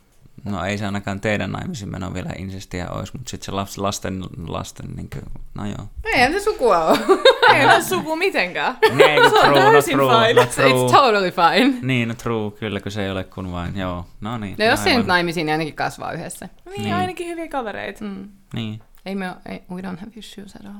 no 0.45 0.65
ei 0.65 0.77
se 0.77 0.85
ainakaan 0.85 1.21
teidän 1.21 1.51
naimisiin 1.51 1.91
meno 1.91 2.13
vielä 2.13 2.29
insestiä 2.37 2.89
olisi, 2.89 3.13
mutta 3.17 3.29
sitten 3.29 3.45
se 3.45 3.51
laps, 3.51 3.77
lasten, 3.77 4.23
lasten, 4.47 4.85
niin 4.95 5.09
kuin, 5.09 5.23
no 5.55 5.65
joo. 5.65 5.87
Eihän 6.13 6.31
se 6.33 6.39
sukua 6.39 6.85
ole. 6.85 6.99
Ei 7.55 7.65
ole 7.65 7.81
suku 7.83 8.15
mitenkään. 8.15 8.77
Nee, 8.95 9.19
no, 9.19 9.29
Se 9.29 9.35
on 9.35 9.41
true, 9.53 9.63
no, 9.63 9.71
täysin 9.71 9.93
true, 9.97 10.13
fine. 10.27 10.33
no, 10.33 10.41
It's 10.41 10.55
true. 10.55 10.91
totally 10.91 11.31
fine. 11.31 11.77
Niin, 11.81 12.07
no 12.07 12.13
true, 12.13 12.51
kyllä, 12.51 12.79
kun 12.79 12.91
se 12.91 13.03
ei 13.05 13.11
ole 13.11 13.23
kun 13.23 13.51
vain, 13.51 13.77
joo, 13.77 14.05
no 14.21 14.37
niin. 14.37 14.55
No 14.59 14.65
jos 14.65 14.83
se 14.83 14.97
nyt 14.97 15.07
naimisiin, 15.07 15.45
niin 15.45 15.51
ainakin 15.53 15.75
kasvaa 15.75 16.11
yhdessä. 16.11 16.49
Niin, 16.65 16.81
Niin. 16.83 16.95
ainakin 16.95 17.27
hyviä 17.27 17.47
kavereita. 17.47 18.05
Mm. 18.05 18.29
Niin. 18.53 18.81
Ei 19.05 19.15
me, 19.15 19.35
ei, 19.49 19.63
we 19.71 19.81
don't 19.81 19.99
have 19.99 20.11
issues 20.15 20.55
at 20.55 20.65
all. 20.65 20.79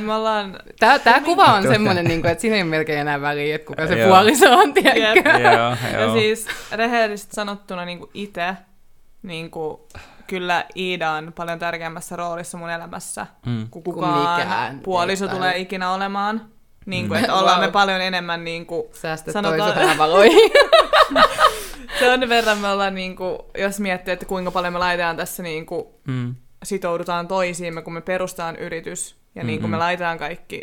Me 0.00 0.14
ollaan... 0.14 0.58
Tää, 0.78 0.98
tää 0.98 1.20
kuva 1.20 1.44
on 1.44 1.62
Tuota. 1.62 1.68
semmonen, 1.74 2.04
niin 2.04 2.20
kuin, 2.20 2.30
että 2.32 2.42
siinä 2.42 2.56
ei 2.56 2.62
ole 2.62 2.70
melkein 2.70 2.98
enää 2.98 3.20
väliä, 3.20 3.54
että 3.54 3.66
kuka 3.66 3.86
se 3.86 3.98
Joo. 3.98 4.08
puoliso 4.08 4.58
on, 4.58 4.74
tiedätkö? 4.74 5.30
Joo, 5.30 5.76
Ja 6.00 6.12
siis 6.12 6.46
rehellisesti 6.72 7.34
sanottuna 7.34 7.84
niin 7.84 8.00
itse, 8.14 8.54
niin 9.22 9.50
kyllä 10.26 10.64
Iida 10.76 11.10
on 11.10 11.32
paljon 11.36 11.58
tärkeämmässä 11.58 12.16
roolissa 12.16 12.58
mun 12.58 12.70
elämässä 12.70 13.26
Mm. 13.46 13.58
kuin 13.70 13.84
Kuin 13.84 13.94
kukaan 13.94 14.36
mikään. 14.38 14.80
puoliso 14.80 15.24
Ei 15.24 15.30
tulee 15.30 15.58
ikinä 15.58 15.92
olemaan. 15.92 16.46
Niin 16.86 17.08
kuin, 17.08 17.18
Mm. 17.18 17.24
että 17.24 17.34
ollaan 17.34 17.58
Wow. 17.60 17.68
me 17.68 17.72
paljon 17.72 18.00
enemmän 18.00 18.44
niin 18.44 18.66
kuin, 18.66 18.82
Säästöt 18.92 19.32
Sanotaan- 19.32 19.74
toiset 19.74 19.98
valoihin. 19.98 20.50
sen 21.98 22.28
verran 22.28 22.58
me 22.58 22.68
ollaan 22.68 22.94
niin 22.94 23.16
kuin, 23.16 23.38
jos 23.58 23.80
miettii, 23.80 24.12
että 24.12 24.26
kuinka 24.26 24.50
paljon 24.50 24.72
me 24.72 24.78
laitetaan 24.78 25.16
tässä 25.16 25.42
niin 25.42 25.66
kuin, 25.66 25.84
Mm. 26.06 26.34
Sitoudutaan 26.62 27.28
toisiimme, 27.28 27.82
kun 27.82 27.92
me 27.92 28.00
perustaan 28.00 28.56
yritys 28.56 29.16
ja 29.34 29.44
niin 29.44 29.60
kuin 29.60 29.70
me 29.70 29.76
laitetaan 29.76 30.18
kaikki, 30.18 30.56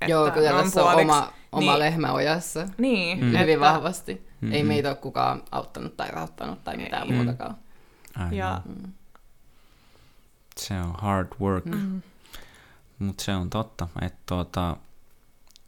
että 0.00 0.10
Joo, 0.12 0.30
kyllä 0.30 0.50
tässä 0.62 0.84
on 0.84 0.90
puoliksi- 0.92 1.02
oma, 1.12 1.32
oma 1.52 1.70
niin, 1.72 1.78
lehmä 1.78 2.12
ojassa. 2.12 2.68
Niin, 2.78 3.18
Mm. 3.20 3.26
että, 3.26 3.38
Hyvin 3.38 3.60
vahvasti. 3.60 4.26
Mm-mm. 4.40 4.52
Ei 4.52 4.62
meitä 4.64 4.88
ole 4.88 4.96
kukaan 4.96 5.42
auttanut 5.50 5.96
tai 5.96 6.08
rahoittanut 6.10 6.64
tai 6.64 6.76
mitään 6.76 7.06
Ei. 7.06 7.12
muutakaan. 7.12 7.56
Aivan. 8.16 8.34
Ja, 8.34 8.60
Mm. 8.64 8.92
Se 10.56 10.74
on 10.74 10.94
hard 10.98 11.28
work, 11.40 11.64
mm, 11.64 12.02
mutta 12.98 13.24
se 13.24 13.34
on 13.34 13.50
totta, 13.50 13.88
että 14.02 14.18
tuota, 14.26 14.76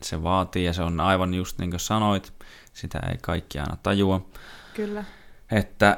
se 0.02 0.22
vaatii 0.22 0.64
ja 0.64 0.72
se 0.72 0.82
on 0.82 1.00
aivan 1.00 1.34
just 1.34 1.58
niin 1.58 1.70
kuin 1.70 1.80
sanoit, 1.80 2.32
sitä 2.74 2.98
ei 3.10 3.18
kaikki 3.22 3.58
aina 3.58 3.76
tajua. 3.82 4.26
kyllä. 4.74 5.04
että 5.50 5.96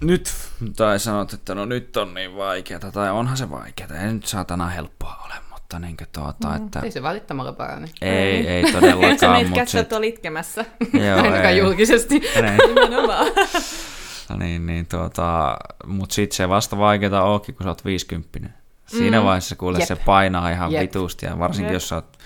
nyt, 0.00 0.30
tai 0.76 0.98
sanot, 0.98 1.32
että 1.32 1.54
no 1.54 1.64
nyt 1.64 1.96
on 1.96 2.14
niin 2.14 2.36
vaikeaa, 2.36 2.80
tai 2.80 3.10
onhan 3.10 3.36
se 3.36 3.50
vaikeaa, 3.50 3.88
ei 4.06 4.12
nyt 4.12 4.26
saatana 4.26 4.66
helppoa 4.68 5.22
ole, 5.24 5.34
mutta 5.52 5.78
niin 5.78 5.96
kuin 5.96 6.08
tuota, 6.12 6.48
Mm. 6.48 6.56
että 6.56 6.80
Ei 6.80 6.90
se 6.90 7.02
valittamalla 7.02 7.52
parane. 7.52 7.88
ei, 8.02 8.48
ei 8.48 8.62
todellakaan, 8.72 9.32
meitä 9.32 9.48
mutta 9.48 9.54
kätsää 9.60 9.82
sit, 9.82 10.04
itkemässä. 10.04 10.64
joo, 10.92 11.16
Ainakaan 11.22 11.44
ei, 11.44 11.58
julkisesti. 11.58 12.18
Niin, 12.18 12.58
Nimenomaan. 12.74 13.26
niin, 14.38 14.66
niin 14.66 14.86
tuota, 14.86 15.56
mutta 15.86 16.14
sit 16.14 16.32
se 16.32 16.48
vasta 16.48 16.78
vaikeaa 16.78 17.22
onkin, 17.34 17.54
kun 17.54 17.64
sä 17.64 17.70
oot 17.70 17.84
50. 17.84 18.50
Siinä 18.86 19.18
Mm. 19.20 19.24
vaiheessa 19.24 19.56
kuule 19.56 19.78
Jep. 19.78 19.88
se 19.88 19.96
painaa 19.96 20.50
ihan 20.50 20.72
Jep. 20.72 20.82
vitusti, 20.82 21.26
ja 21.26 21.38
varsinkin 21.38 21.66
Jep. 21.68 21.74
jos 21.74 21.88
sä 21.88 21.94
oot 21.94 22.18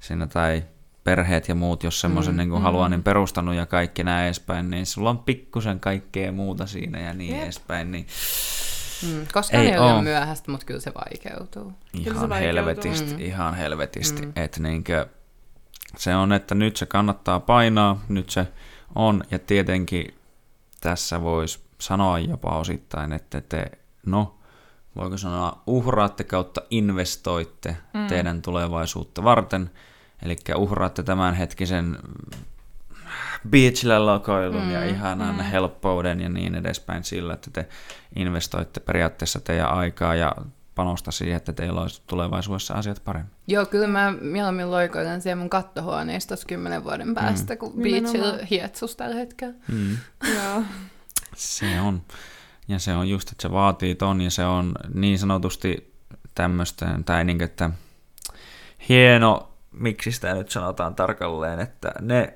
siinä 0.00 0.26
tai 0.26 0.62
perheet 1.04 1.48
ja 1.48 1.54
muut, 1.54 1.84
jos 1.84 2.00
semmoisen 2.00 2.34
Mm, 2.34 2.38
niin 2.38 2.48
mm. 2.48 2.60
haluaa, 2.62 2.88
niin 2.88 3.02
perustanut 3.02 3.54
ja 3.54 3.66
kaikki 3.66 4.04
näin 4.04 4.24
edespäin, 4.26 4.70
niin 4.70 4.86
sulla 4.86 5.10
on 5.10 5.18
pikkusen 5.18 5.80
kaikkea 5.80 6.32
muuta 6.32 6.66
siinä 6.66 7.00
ja 7.00 7.14
niin 7.14 7.34
Jep. 7.34 7.42
edespäin, 7.44 7.92
niin 7.92 8.06
Mm. 9.02 9.26
Koskaan 9.32 9.62
Ei 9.62 9.70
ei, 9.72 9.78
ole 9.78 10.02
myöhäistä, 10.02 10.50
mutta 10.50 10.66
kyllä 10.66 10.80
se 10.80 10.92
vaikeutuu. 10.94 11.72
se 11.92 11.98
Ihan 11.98 12.14
vaikeutuu. 12.28 12.36
helvetisti, 12.46 13.14
Mm. 13.14 13.20
ihan 13.20 13.54
helvetisti. 13.54 14.22
Mm. 14.26 14.32
Että 14.36 14.60
niinkö, 14.62 15.06
se 15.96 16.14
on, 16.16 16.32
että 16.32 16.54
nyt 16.54 16.76
se 16.76 16.86
kannattaa 16.86 17.40
painaa, 17.40 18.00
nyt 18.08 18.30
se 18.30 18.46
on, 18.94 19.24
ja 19.30 19.38
tietenkin 19.38 20.14
tässä 20.80 21.20
voisi 21.22 21.60
sanoa 21.78 22.18
jopa 22.18 22.58
osittain, 22.58 23.12
että 23.12 23.40
te, 23.40 23.70
no, 24.06 24.38
voiko 24.96 25.16
sanoa, 25.18 25.62
uhraatte 25.66 26.24
kautta 26.24 26.60
investoitte 26.70 27.76
mm. 27.94 28.06
teidän 28.06 28.42
tulevaisuutta 28.42 29.24
varten, 29.24 29.70
eli 30.22 30.36
uhraatte 30.56 31.02
tämänhetkisen 31.02 31.98
beachillä 33.48 34.06
lokoilun 34.06 34.62
mm, 34.64 34.70
ja 34.70 34.80
Mm, 34.80 34.88
ihanan 34.88 35.34
mm. 35.34 35.40
mm. 35.42 35.44
helppouden 35.44 36.20
ja 36.20 36.28
niin 36.28 36.54
edespäin 36.54 37.04
sillä, 37.04 37.34
että 37.34 37.50
te 37.50 37.68
investoitte 38.16 38.80
periaatteessa 38.80 39.40
teidän 39.40 39.70
aikaa 39.70 40.14
ja 40.14 40.32
panosta 40.74 41.10
siihen, 41.10 41.36
että 41.36 41.52
teillä 41.52 41.80
olisi 41.80 42.02
tulevaisuudessa 42.06 42.74
asiat 42.74 43.02
paremmin. 43.04 43.32
Joo, 43.46 43.66
kyllä 43.66 43.86
mä 43.86 44.12
mieluummin 44.20 44.70
loikoilen 44.70 45.22
siellä 45.22 45.40
mun 45.40 45.50
kattohuoneistossa 45.50 46.46
kymmenen 46.46 46.84
vuoden 46.84 47.14
päästä, 47.14 47.54
mm. 47.54 47.58
kun 47.58 47.72
Nimenomaan. 47.76 48.40
hietsus 48.50 48.96
tällä 48.96 49.16
hetkellä. 49.16 49.54
Mm. 49.68 49.96
Joo. 50.34 50.62
Se 51.36 51.80
on. 51.80 52.02
Ja 52.68 52.78
se 52.78 52.94
on 52.94 53.08
just, 53.08 53.28
että 53.30 53.42
se 53.42 53.50
vaatii 53.50 53.94
ton 53.94 54.20
ja 54.20 54.30
se 54.30 54.44
on 54.44 54.72
niin 54.94 55.18
sanotusti 55.18 55.92
tämmöistä, 56.34 56.98
tai 57.06 57.24
niin, 57.24 57.42
että 57.42 57.70
hieno, 58.88 59.49
miksi 59.72 60.12
sitä 60.12 60.34
nyt 60.34 60.50
sanotaan 60.50 60.94
tarkalleen, 60.94 61.60
että 61.60 61.92
ne, 62.00 62.34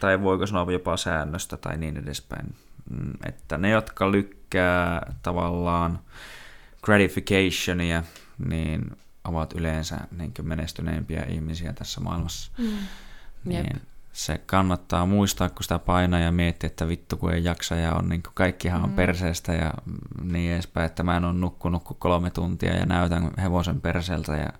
tai 0.00 0.22
voiko 0.22 0.46
sanoa 0.46 0.72
jopa 0.72 0.96
säännöstä 0.96 1.56
tai 1.56 1.76
niin 1.76 1.96
edespäin, 1.96 2.54
mm, 2.90 3.12
että 3.26 3.58
ne, 3.58 3.70
jotka 3.70 4.12
lykkää 4.12 5.12
tavallaan 5.22 5.98
gratificationia, 6.82 8.02
niin 8.48 8.96
ovat 9.24 9.52
yleensä 9.52 9.96
niin 10.18 10.32
menestyneempiä 10.42 11.22
ihmisiä 11.28 11.72
tässä 11.72 12.00
maailmassa. 12.00 12.52
Mm. 12.58 12.64
Jep. 13.46 13.62
Niin 13.62 13.82
se 14.12 14.38
kannattaa 14.46 15.06
muistaa, 15.06 15.48
kun 15.48 15.62
sitä 15.62 15.78
painaa 15.78 16.20
ja 16.20 16.32
miettiä, 16.32 16.66
että 16.66 16.88
vittu 16.88 17.16
kun 17.16 17.32
ei 17.32 17.44
jaksa 17.44 17.74
ja 17.74 17.94
on 17.94 18.08
niin 18.08 18.22
kuin 18.22 18.32
kaikkihan 18.34 18.82
on 18.82 18.88
Mm. 18.90 18.96
perseestä 18.96 19.52
ja 19.52 19.74
niin 20.22 20.52
edespäin, 20.52 20.86
että 20.86 21.02
mä 21.02 21.16
en 21.16 21.24
ole 21.24 21.32
nukkunut 21.32 21.84
kuin 21.84 21.98
kolme 21.98 22.30
tuntia 22.30 22.76
ja 22.76 22.86
näytän 22.86 23.30
hevosen 23.42 23.80
perseeltä 23.80 24.36
ja 24.36 24.52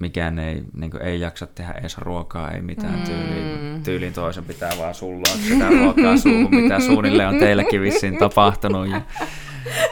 mikään 0.00 0.38
ei, 0.38 0.62
niin 0.76 0.90
kuin, 0.90 1.02
ei 1.02 1.20
jaksa 1.20 1.46
tehdä 1.46 1.72
edes 1.72 1.98
ruokaa, 1.98 2.50
ei 2.50 2.60
mitään 2.62 2.94
Mm. 2.98 3.04
tyyliin, 3.04 3.82
tyyliin 3.82 4.12
toisen 4.12 4.44
pitää 4.44 4.70
vaan 4.78 4.94
sulloa 4.94 5.36
sitä 5.48 5.68
ruokaa 5.68 6.16
suuhun, 6.16 6.54
mitä 6.54 6.80
suunnilleen 6.80 7.28
on 7.28 7.38
teillekin 7.38 7.80
vissiin 7.82 8.18
tapahtunut 8.18 8.88
ja 8.88 9.00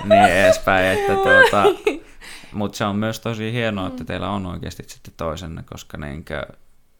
niin 0.04 0.22
edespäin, 0.24 0.98
että 0.98 1.12
tuota, 1.14 1.64
mutta 2.52 2.78
se 2.78 2.84
on 2.84 2.96
myös 2.96 3.20
tosi 3.20 3.52
hienoa, 3.52 3.86
että 3.86 4.04
teillä 4.04 4.30
on 4.30 4.46
oikeasti 4.46 4.82
sitten 4.86 5.14
toisenne, 5.16 5.62
koska 5.62 5.98
niinkö, 5.98 6.46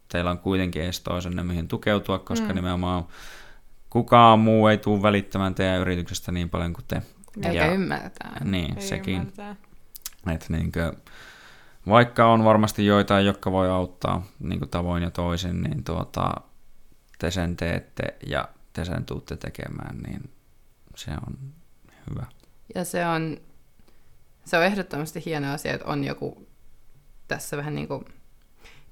teillä 0.09 0.31
on 0.31 0.39
kuitenkin 0.39 0.83
edes 0.83 1.01
toisenne, 1.01 1.43
mihin 1.43 1.69
tukeutua, 1.69 2.19
koska 2.19 2.49
Mm. 2.49 2.55
nimenomaan 2.55 3.05
kukaan 3.91 4.39
muu 4.39 4.67
ei 4.67 4.79
tule 4.79 5.03
välittämään 5.03 5.55
teidän 5.55 5.81
yrityksestä 5.81 6.33
niin 6.33 6.51
paljon 6.51 6.73
kuin 6.73 6.85
te. 6.89 7.03
Eikä 7.37 7.53
Ja- 7.53 7.73
ymmärtää. 7.73 8.37
Niin, 8.45 8.77
Ei 8.77 8.83
sekin. 8.83 9.15
ymmärtää. 9.17 9.57
Että 10.35 10.47
niinkö, 10.49 10.93
vaikka 11.89 12.27
on 12.33 12.45
varmasti 12.45 12.87
joitain, 12.87 13.27
jotka 13.27 13.53
voi 13.53 13.71
auttaa 13.71 14.27
niin 14.41 14.69
tavoin 14.71 15.03
ja 15.03 15.11
toisin, 15.11 15.63
niin 15.63 15.85
tuota, 15.85 16.35
te 17.19 17.31
sen 17.31 17.57
teette 17.57 18.03
ja 18.27 18.49
te 18.73 18.85
sen 18.85 19.05
tuutte 19.05 19.37
tekemään, 19.37 19.99
niin 19.99 20.31
se 20.97 21.11
on 21.27 21.39
hyvä. 22.11 22.27
Ja 22.75 22.85
se 22.85 23.07
on, 23.07 23.37
se 24.45 24.59
on 24.59 24.65
ehdottomasti 24.65 25.23
hieno 25.27 25.53
asia, 25.53 25.75
että 25.75 25.87
on 25.87 26.05
joku 26.05 26.47
tässä 27.29 27.57
vähän 27.57 27.75
niin 27.75 27.89
kuin 27.89 28.05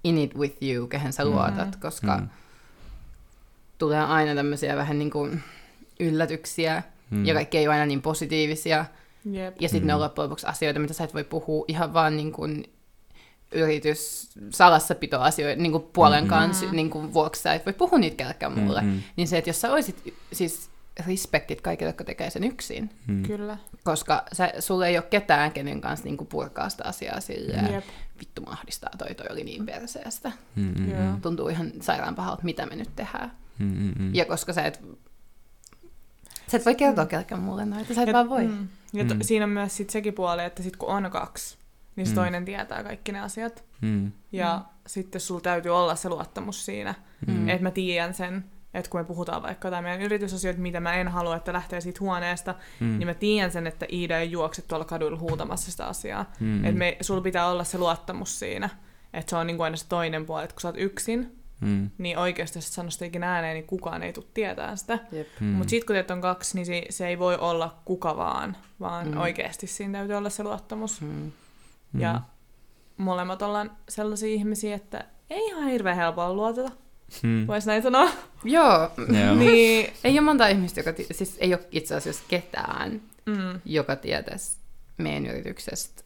in 0.05 0.19
it 0.19 0.35
with 0.37 0.57
you, 0.63 0.87
kehen 0.87 1.13
sä 1.13 1.25
Mm. 1.25 1.31
luotat, 1.31 1.77
koska 1.77 2.17
Mm. 2.17 2.29
tulee 3.79 4.01
aina 4.05 4.35
tämmöisiä 4.35 4.77
vähän 4.77 4.99
niin 4.99 5.11
kuin 5.11 5.43
yllätyksiä, 6.01 6.83
Mm. 7.11 7.27
ja 7.27 7.35
kaikki 7.35 7.59
ei 7.59 7.67
ole 7.69 7.75
aina 7.75 7.87
niin 7.87 8.03
positiivisia. 8.03 8.85
Jep. 9.31 9.57
Ja 9.61 9.69
sitten 9.69 9.83
Mm. 9.83 9.87
ne 9.87 9.95
on 9.95 10.01
loppujen 10.01 10.25
lopuksi 10.31 10.47
asioita, 10.47 10.81
mitä 10.81 10.95
sä 10.95 11.05
et 11.05 11.15
voi 11.15 11.25
puhua 11.25 11.65
ihan 11.69 11.93
vaan 11.95 12.17
niin 12.17 12.33
kuin 12.33 12.73
yritys 13.55 14.31
salassapitoasioita 14.51 15.63
niin 15.63 15.73
kuin 15.73 15.85
puolen 15.93 16.25
Mm. 16.25 16.31
kanssa 16.31 16.67
niin 16.73 16.91
kuin 16.91 17.15
vuoksi 17.15 17.43
sä 17.43 17.55
et 17.55 17.67
voi 17.67 17.73
puhua 17.73 17.99
niitä 17.99 18.17
kellekään 18.17 18.59
muulle. 18.59 18.81
Mm, 18.81 18.87
mm. 18.89 19.03
Niin 19.17 19.29
se, 19.29 19.39
että 19.39 19.51
jos 19.51 19.61
sä 19.61 19.73
olisit 19.73 20.15
siis 20.33 20.71
respektit 21.07 21.61
kaikille, 21.61 21.89
jotka 21.89 22.05
tekee 22.05 22.31
sen 22.31 22.45
yksin, 22.45 22.91
Mm. 23.07 23.23
Kyllä. 23.23 23.59
koska 23.85 24.23
sä, 24.33 24.53
sulla 24.59 24.87
ei 24.87 24.97
ole 24.99 25.07
ketään, 25.11 25.53
kenen 25.53 25.81
kanssa 25.81 26.05
niin 26.05 26.17
kuin 26.17 26.29
purkaa 26.29 26.69
sitä 26.69 26.85
asiaa 26.85 27.21
silleen, 27.21 27.73
Jep. 27.73 27.85
vittu 28.21 28.43
mä 28.43 28.51
ahdistaa 28.51 28.91
toi, 28.99 29.15
toi 29.15 29.27
oli 29.31 29.45
niin 29.45 29.67
perseestä. 29.67 30.33
Mm, 30.57 30.75
mm, 30.79 30.91
Joo. 30.91 31.01
mm. 31.13 31.21
Tuntuu 31.21 31.49
ihan 31.49 31.73
sairaan 31.81 32.15
pahalta, 32.15 32.43
mitä 32.45 32.67
me 32.67 32.77
nyt 32.77 32.91
tehdään. 32.97 33.33
Mm, 33.59 33.67
mm, 33.67 33.93
mm. 33.99 34.15
Ja 34.15 34.25
koska 34.25 34.53
sä 34.53 34.63
et, 34.63 34.81
sä 36.49 36.57
et 36.57 36.65
voi 36.67 36.75
kertoa 36.75 37.07
kellekään 37.07 37.41
mulle 37.43 37.65
noita, 37.65 37.95
sä 37.95 38.03
et 38.03 38.09
Ja- 38.09 38.15
vaan 38.15 38.29
voi. 38.29 38.47
Mm. 38.47 38.69
Ja 38.93 39.05
to, 39.05 39.15
Mm. 39.15 39.21
siinä 39.23 39.45
on 39.45 39.51
myös 39.51 39.77
sit 39.77 39.91
sekin 39.91 40.15
puoli, 40.15 40.45
että 40.45 40.63
sit 40.63 40.77
kun 40.77 40.89
on 40.89 41.11
kaksi, 41.11 41.57
niin 41.97 42.07
se 42.07 42.13
Mm. 42.13 42.15
toinen 42.15 42.45
tietää 42.45 42.83
kaikki 42.85 43.13
ne 43.13 43.21
asiat. 43.21 43.65
Mm, 43.81 44.13
Ja 44.33 44.61
sitten 44.87 45.21
sulla 45.21 45.41
täytyy 45.41 45.77
olla 45.77 45.95
se 45.95 46.09
luottamus 46.09 46.67
siinä, 46.67 46.95
mm. 47.27 47.33
Mm. 47.35 47.49
että 47.49 47.63
mä 47.63 47.71
tiedän 47.71 48.15
sen, 48.15 48.45
että 48.75 48.91
kun 48.91 49.01
me 49.01 49.05
puhutaan 49.05 49.43
vaikka 49.43 49.69
jotain 49.69 49.85
meidän 49.85 50.03
yritysasioita, 50.03 50.61
mitä 50.61 50.81
mä 50.81 50.95
en 50.95 51.09
halua, 51.09 51.37
että 51.37 51.53
lähtee 51.53 51.81
siitä 51.81 52.01
huoneesta, 52.01 52.55
Mm. 52.81 52.99
niin 52.99 53.07
mä 53.09 53.15
tiedän 53.15 53.51
sen, 53.51 53.67
että 53.67 53.87
Iida 53.93 54.19
ei 54.19 54.31
juokse 54.31 54.63
tuolla 54.63 54.85
kaduilla 54.85 55.19
huutamassa 55.19 55.71
sitä 55.71 55.87
asiaa. 55.87 56.33
Mm. 56.41 56.65
Että 56.65 56.79
me, 56.79 56.97
sulla 57.01 57.21
pitää 57.21 57.47
olla 57.49 57.65
se 57.65 57.79
luottamus 57.79 58.39
siinä, 58.39 58.69
että 59.13 59.31
se 59.31 59.37
on 59.37 59.47
niin 59.47 59.57
kuin 59.57 59.65
aina 59.65 59.77
se 59.77 59.89
toinen 59.89 60.27
puoli, 60.27 60.45
että 60.45 60.55
kun 60.55 60.61
sä 60.61 60.69
oot 60.69 60.77
yksin, 60.79 61.39
Mm. 61.61 61.91
niin 61.99 62.19
oikeasti 62.19 62.59
jos 62.59 62.67
et 62.67 62.73
sano 62.73 62.91
sitä 62.91 63.05
ikinä 63.05 63.35
ääneen, 63.35 63.55
niin 63.55 63.67
kukaan 63.67 64.03
ei 64.03 64.13
tule 64.13 64.27
tietää 64.35 64.77
sitä. 64.77 64.99
Jep. 65.13 65.27
Mm. 65.41 65.47
Mutta 65.47 65.71
sitten 65.71 65.87
kun 65.87 65.95
teet 65.95 66.11
on 66.11 66.21
kaksi, 66.21 66.55
niin 66.57 66.67
se, 66.67 66.83
se 66.91 67.07
ei 67.07 67.19
voi 67.19 67.37
olla 67.37 67.75
kuka 67.85 68.17
vaan, 68.17 68.57
vaan 68.81 69.07
Mm. 69.07 69.15
mm. 69.15 69.21
oikeasti 69.21 69.67
siinä 69.67 69.99
täytyy 69.99 70.17
olla 70.17 70.31
se 70.31 70.43
luottamus. 70.43 71.01
Mm. 71.01 71.33
Mm. 71.95 72.01
Ja 72.01 72.21
molemmat 72.97 73.43
ollaan 73.43 73.77
sellaisia 73.89 74.29
ihmisiä, 74.29 74.75
että 74.77 75.05
ei 75.31 75.47
ihan 75.47 75.69
hirveän 75.69 75.97
helpolla 75.97 76.35
luoteta, 76.35 76.71
Mm. 77.23 77.47
voisi 77.47 77.67
näin 77.67 77.83
sanoa. 77.83 78.11
Joo, 78.45 78.91
niin, 79.39 79.93
ei 80.05 80.13
ole 80.13 80.21
monta 80.21 80.49
ihmistä, 80.49 80.81
joka, 80.81 80.93
ti- 80.93 81.07
siis 81.11 81.37
ei 81.41 81.55
ole 81.55 81.67
itse 81.71 81.95
asiassa 81.95 82.23
ketään, 82.29 83.01
mm, 83.27 83.61
joka 83.65 83.97
tietäisi 83.97 84.59
meidän 84.99 85.27
yrityksestä 85.27 86.03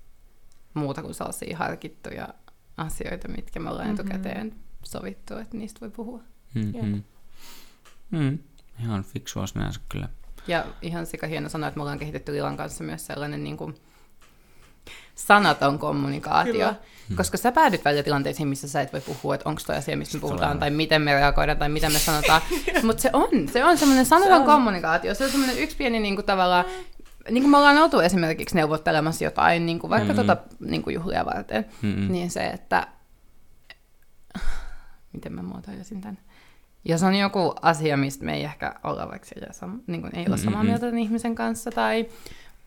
muuta 0.75 1.03
kuin 1.03 1.15
sellaisia 1.15 1.57
harkittuja 1.59 2.29
asioita, 2.77 3.29
mitkä 3.29 3.61
me 3.61 3.71
ollaan 3.71 3.89
Mhm. 3.91 3.95
etukäteen 4.01 4.55
sovittu, 4.83 5.37
että 5.37 5.57
niistä 5.57 5.81
voi 5.81 5.91
puhua. 5.91 6.21
Mm, 6.55 6.75
Jep. 6.75 6.85
mm. 6.85 7.03
Mm. 8.11 8.39
Ihan 8.81 9.05
fiksua 9.05 9.47
sinänsä 9.47 9.81
kyllä. 9.89 10.09
Ja 10.49 10.67
ihan 10.83 11.07
sika 11.07 11.27
hieno 11.27 11.49
sanoa, 11.49 11.69
että 11.69 11.79
me 11.79 11.83
ollaan 11.83 11.99
kehitetty 11.99 12.33
Lilan 12.33 12.57
kanssa 12.57 12.85
myös 12.85 13.07
sellainen 13.07 13.45
niin 13.45 13.57
kuin 13.57 13.75
sanaton 15.15 15.79
kommunikaatio. 15.79 16.53
Kyllä. 16.53 16.75
Koska 17.17 17.37
sä 17.37 17.53
päädyt 17.53 17.85
välillä 17.85 18.03
tilanteisiin, 18.03 18.49
missä 18.49 18.69
sä 18.69 18.81
et 18.81 18.93
voi 18.93 19.01
puhua, 19.01 19.35
että 19.35 19.49
onko 19.49 19.61
toi 19.67 19.77
asia, 19.77 19.97
mistä 19.97 20.17
me 20.17 20.21
puhutaan, 20.21 20.43
aivan. 20.49 20.59
tai 20.61 20.71
miten 20.71 21.03
me 21.03 21.15
reagoidaan, 21.15 21.59
tai 21.59 21.69
mitä 21.69 21.91
me 21.91 21.99
sanotaan. 21.99 22.43
Mutta 22.87 23.03
se 23.03 23.11
on, 23.13 23.29
se 23.53 23.65
on 23.65 23.79
semmoinen 23.79 24.07
sanaton 24.07 24.41
on. 24.41 24.45
kommunikaatio. 24.47 25.15
Se 25.15 25.25
on 25.25 25.31
semmoinen 25.31 25.59
yksi 25.59 25.77
pieni 25.77 26.01
niin 26.01 26.15
kuin, 26.15 26.25
tavallaan, 26.27 26.65
niin 27.31 27.43
kuin 27.43 27.51
me 27.51 27.57
ollaan 27.57 27.79
oltu 27.79 28.01
esimerkiksi 28.01 28.55
neuvottelemassa 28.57 29.25
jotain, 29.25 29.67
niin 29.67 29.79
kuin 29.79 29.91
vaikka 29.91 30.13
Mhm. 30.13 30.21
mm-hmm. 30.23 30.37
tota, 30.37 30.55
niin 30.71 30.83
kuin 30.83 30.95
juhlia 30.95 31.25
varten, 31.25 31.65
Mm-mm. 31.83 32.13
niin 32.13 32.31
se, 32.31 32.47
että 32.47 32.87
miten 35.13 35.33
mä 35.33 35.43
muotoilisin 35.43 36.01
tämän? 36.01 36.19
Jos 36.85 37.03
on 37.03 37.15
joku 37.15 37.55
asia, 37.63 37.97
mistä 37.97 38.25
me 38.25 38.35
ei 38.35 38.45
ehkä 38.45 38.75
olla 38.85 39.09
vaikka 39.09 39.27
sillä 39.29 39.47
sam- 39.47 39.83
niin 39.87 40.01
kuin 40.01 40.17
ei 40.17 40.27
olla 40.27 40.37
samaa 40.37 40.63
Mm-mm. 40.63 40.79
mieltä 40.79 40.99
ihmisen 40.99 41.35
kanssa, 41.35 41.71
tai 41.71 42.07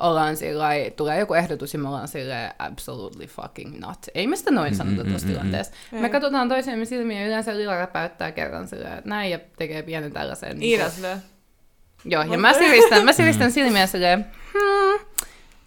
ollaan 0.01 0.37
sillä 0.37 0.69
tulee 0.95 1.19
joku 1.19 1.33
ehdotus 1.33 1.73
ja 1.73 1.79
me 1.79 1.87
ollaan 1.87 2.07
sillä 2.07 2.53
absolutely 2.59 3.27
fucking 3.27 3.79
not. 3.79 3.97
Ei 4.15 4.27
me 4.27 4.35
sitä 4.35 4.51
noin 4.51 4.75
sanota 4.75 5.03
tuossa 5.09 5.27
tilanteessa. 5.27 5.73
Me 5.91 6.09
katsotaan 6.09 6.49
toisiamme 6.49 6.85
silmiä 6.85 7.21
ja 7.21 7.27
yleensä 7.27 7.57
Lila 7.57 7.75
räpäyttää 7.75 8.31
kerran 8.31 8.67
sillä 8.67 8.97
että 8.97 9.09
näin 9.09 9.31
ja 9.31 9.39
tekee 9.57 9.83
pienen 9.83 10.11
tällaisen. 10.11 10.63
Iida 10.63 10.83
niin 10.83 10.91
silleen, 10.91 11.21
kuin- 11.21 12.11
Joo, 12.11 12.23
ja 12.23 12.37
mä 12.37 12.53
siristän, 12.53 13.05
mä 13.05 13.13
siristän 13.13 13.51
silmiä 13.51 13.87
silleen, 13.87 14.25
hmm, 14.53 15.05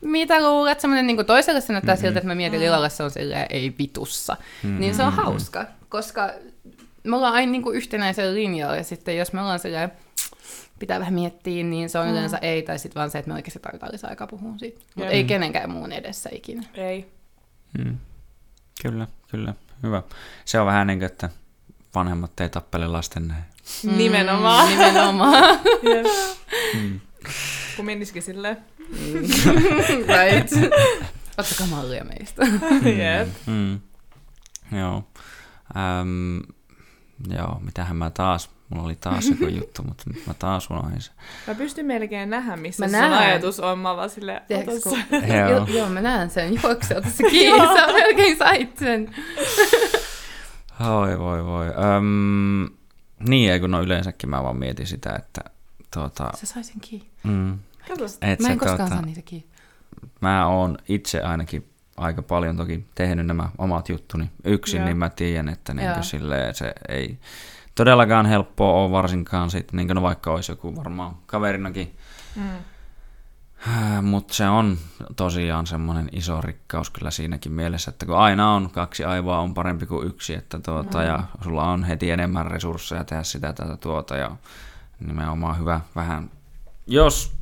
mitä 0.00 0.40
luulet? 0.50 0.80
Semmoinen 0.80 1.06
niin 1.06 1.26
toiselle 1.26 1.60
se 1.60 1.72
näyttää 1.72 1.96
siltä, 1.96 2.18
että 2.18 2.28
mä 2.28 2.34
mietin 2.34 2.60
Lilalle 2.60 2.90
se 2.90 3.02
on 3.02 3.10
silleen, 3.10 3.46
ei 3.50 3.74
vitussa. 3.78 4.36
Niin 4.62 4.94
se 4.94 5.02
on 5.02 5.12
hauska, 5.12 5.64
koska 5.88 6.30
me 7.04 7.16
ollaan 7.16 7.34
aina 7.34 7.52
niin 7.52 7.62
kuin 7.62 7.76
yhtenäisellä 7.76 8.34
linjalla, 8.34 8.76
ja 8.76 8.84
sitten 8.84 9.16
jos 9.16 9.32
me 9.32 9.40
ollaan 9.40 9.58
silleen, 9.58 9.92
pitää 10.84 11.00
vähän 11.00 11.14
miettiä, 11.14 11.64
niin 11.64 11.88
se 11.90 11.98
on 11.98 12.06
Mm. 12.06 12.12
yleensä 12.12 12.38
ei, 12.38 12.62
tai 12.62 12.78
sitten 12.78 13.00
vaan 13.00 13.10
se, 13.10 13.18
että 13.18 13.28
me 13.28 13.34
oikeasti 13.34 13.58
tarvitaan 13.60 13.92
lisää 13.92 14.10
aikaa 14.10 14.26
puhua 14.26 14.58
siitä. 14.58 14.80
Mutta 14.94 15.10
ei 15.10 15.24
kenenkään 15.24 15.70
muun 15.70 15.92
edessä 15.92 16.30
ikinä. 16.32 16.62
ei. 16.74 17.06
Mm. 17.78 17.98
Kyllä, 18.82 19.06
kyllä. 19.30 19.54
Hyvä. 19.82 20.02
Se 20.44 20.60
on 20.60 20.66
vähän 20.66 20.86
niin 20.86 20.98
kuin, 20.98 21.06
että 21.06 21.30
vanhemmat 21.94 22.40
ei 22.40 22.48
tappele 22.48 22.86
lasten 22.86 23.28
näin. 23.28 23.44
Nimenomaan. 23.96 24.64
Mm, 24.68 24.70
nimenomaan. 24.78 25.60
Jep. 25.94 26.06
Mm. 26.74 27.00
Kun 27.76 27.84
menisikin 27.84 28.22
silleen. 28.22 28.56
right. 30.16 30.52
Ottakaa 31.38 31.66
mallia 31.70 32.04
meistä. 32.04 32.42
Jep. 32.84 33.28
Mm. 33.46 33.80
Joo. 34.78 35.04
Ähm, 35.76 36.38
joo, 37.28 37.60
mitähän 37.64 37.96
mä 37.96 38.10
taas, 38.10 38.50
mulla 38.68 38.84
oli 38.84 38.96
taas 38.96 39.28
joku 39.28 39.46
juttu, 39.58 39.82
mutta 39.82 40.04
nyt 40.14 40.26
mä 40.26 40.34
taas 40.34 40.70
unohdin 40.70 41.00
sen. 41.02 41.14
Mä 41.46 41.54
pystyn 41.54 41.86
melkein 41.86 42.30
nähdä, 42.30 42.56
missä 42.56 42.84
Mä 42.84 42.88
sun 42.88 43.00
näen. 43.00 43.12
ajatus 43.28 43.60
on. 43.60 43.78
Mä 43.78 43.96
vaan 43.96 44.10
silleen, 44.10 44.40
Tiedätkö, 44.48 44.72
ota 44.72 44.82
kun... 44.90 44.98
Joo. 45.36 45.48
joo. 45.50 45.66
joo, 45.66 45.88
mä 45.88 46.00
näen 46.00 46.30
sen 46.30 46.54
juokselta 46.62 47.08
se 47.10 47.22
kiinni. 47.30 47.58
Sä 47.74 47.86
melkein 47.86 48.38
sait 48.38 48.78
sen. 48.78 49.14
Oi 51.00 51.18
voi 51.18 51.44
voi. 51.44 51.66
Öm, 51.66 52.68
niin, 53.28 53.52
ei 53.52 53.60
kun 53.60 53.70
no 53.70 53.82
yleensäkin 53.82 54.30
mä 54.30 54.42
vaan 54.42 54.56
mietin 54.56 54.86
sitä, 54.86 55.12
että 55.18 55.40
tuota, 55.94 56.30
Sä 56.36 56.46
sai 56.46 56.64
sen 56.64 56.80
kiinni. 56.80 57.10
mm, 57.22 57.58
Kato. 57.88 58.02
Mä 58.02 58.08
sä, 58.08 58.18
en 58.52 58.58
koskaan 58.58 58.78
tuota, 58.78 58.86
saa 58.94 59.02
niitä 59.02 59.22
kiinni. 59.22 59.48
mä 60.20 60.46
oon 60.46 60.78
itse 60.88 61.20
ainakin 61.20 61.68
aika 61.96 62.22
paljon 62.22 62.56
toki 62.56 62.86
tehnyt 62.94 63.26
nämä 63.26 63.48
omat 63.58 63.88
juttuni 63.88 64.30
yksin, 64.44 64.78
Joo. 64.78 64.84
niin 64.84 64.96
mä 64.96 65.08
tiedän, 65.08 65.48
että 65.48 65.74
niin 65.74 66.04
silleen 66.04 66.54
se 66.54 66.72
ei 66.88 67.18
todellakaan 67.74 68.26
helppoa 68.26 68.72
ole, 68.82 68.90
varsinkaan 68.90 69.50
sitten, 69.50 69.76
niin 69.76 69.88
no 69.88 70.02
vaikka 70.02 70.32
olisi 70.32 70.52
joku 70.52 70.76
varmaan 70.76 71.14
kaverinakin, 71.26 71.96
Mm. 72.36 74.04
mutta 74.04 74.34
se 74.34 74.48
on 74.48 74.78
tosiaan 75.16 75.66
semmoinen 75.66 76.08
iso 76.12 76.40
rikkaus 76.40 76.90
kyllä 76.90 77.10
siinäkin 77.10 77.52
mielessä, 77.52 77.90
että 77.90 78.06
kun 78.06 78.16
aina 78.18 78.54
on 78.54 78.70
kaksi 78.70 79.04
aivoa 79.04 79.38
on 79.38 79.54
parempi 79.54 79.86
kuin 79.86 80.06
yksi, 80.06 80.34
että 80.34 80.60
tuota, 80.60 80.98
Mm. 80.98 81.04
ja 81.06 81.22
sulla 81.44 81.64
on 81.70 81.84
heti 81.84 82.10
enemmän 82.10 82.46
resursseja 82.46 83.04
tehdä 83.04 83.22
sitä 83.22 83.52
tätä 83.52 83.76
tuota, 83.76 84.16
ja 84.16 84.30
nimenomaan 85.00 85.58
hyvä 85.58 85.80
vähän, 85.96 86.30
jos 86.86 87.32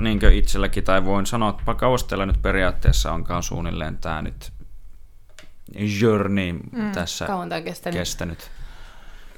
niin 0.00 0.24
itselläkin, 0.32 0.84
tai 0.84 1.04
voin 1.04 1.26
sanoa, 1.26 1.50
että 1.50 1.74
kauastella 1.74 2.26
nyt 2.26 2.42
periaatteessa 2.42 3.12
onkaan 3.12 3.42
suunnilleen 3.42 3.96
tämä 3.98 4.22
nyt 4.22 4.52
journey 6.00 6.52
mm. 6.52 6.92
tässä 6.92 7.26
Kauan 7.26 7.48
tämä 7.48 7.60
kestänyt. 7.60 7.98
kestänyt. 8.00 8.50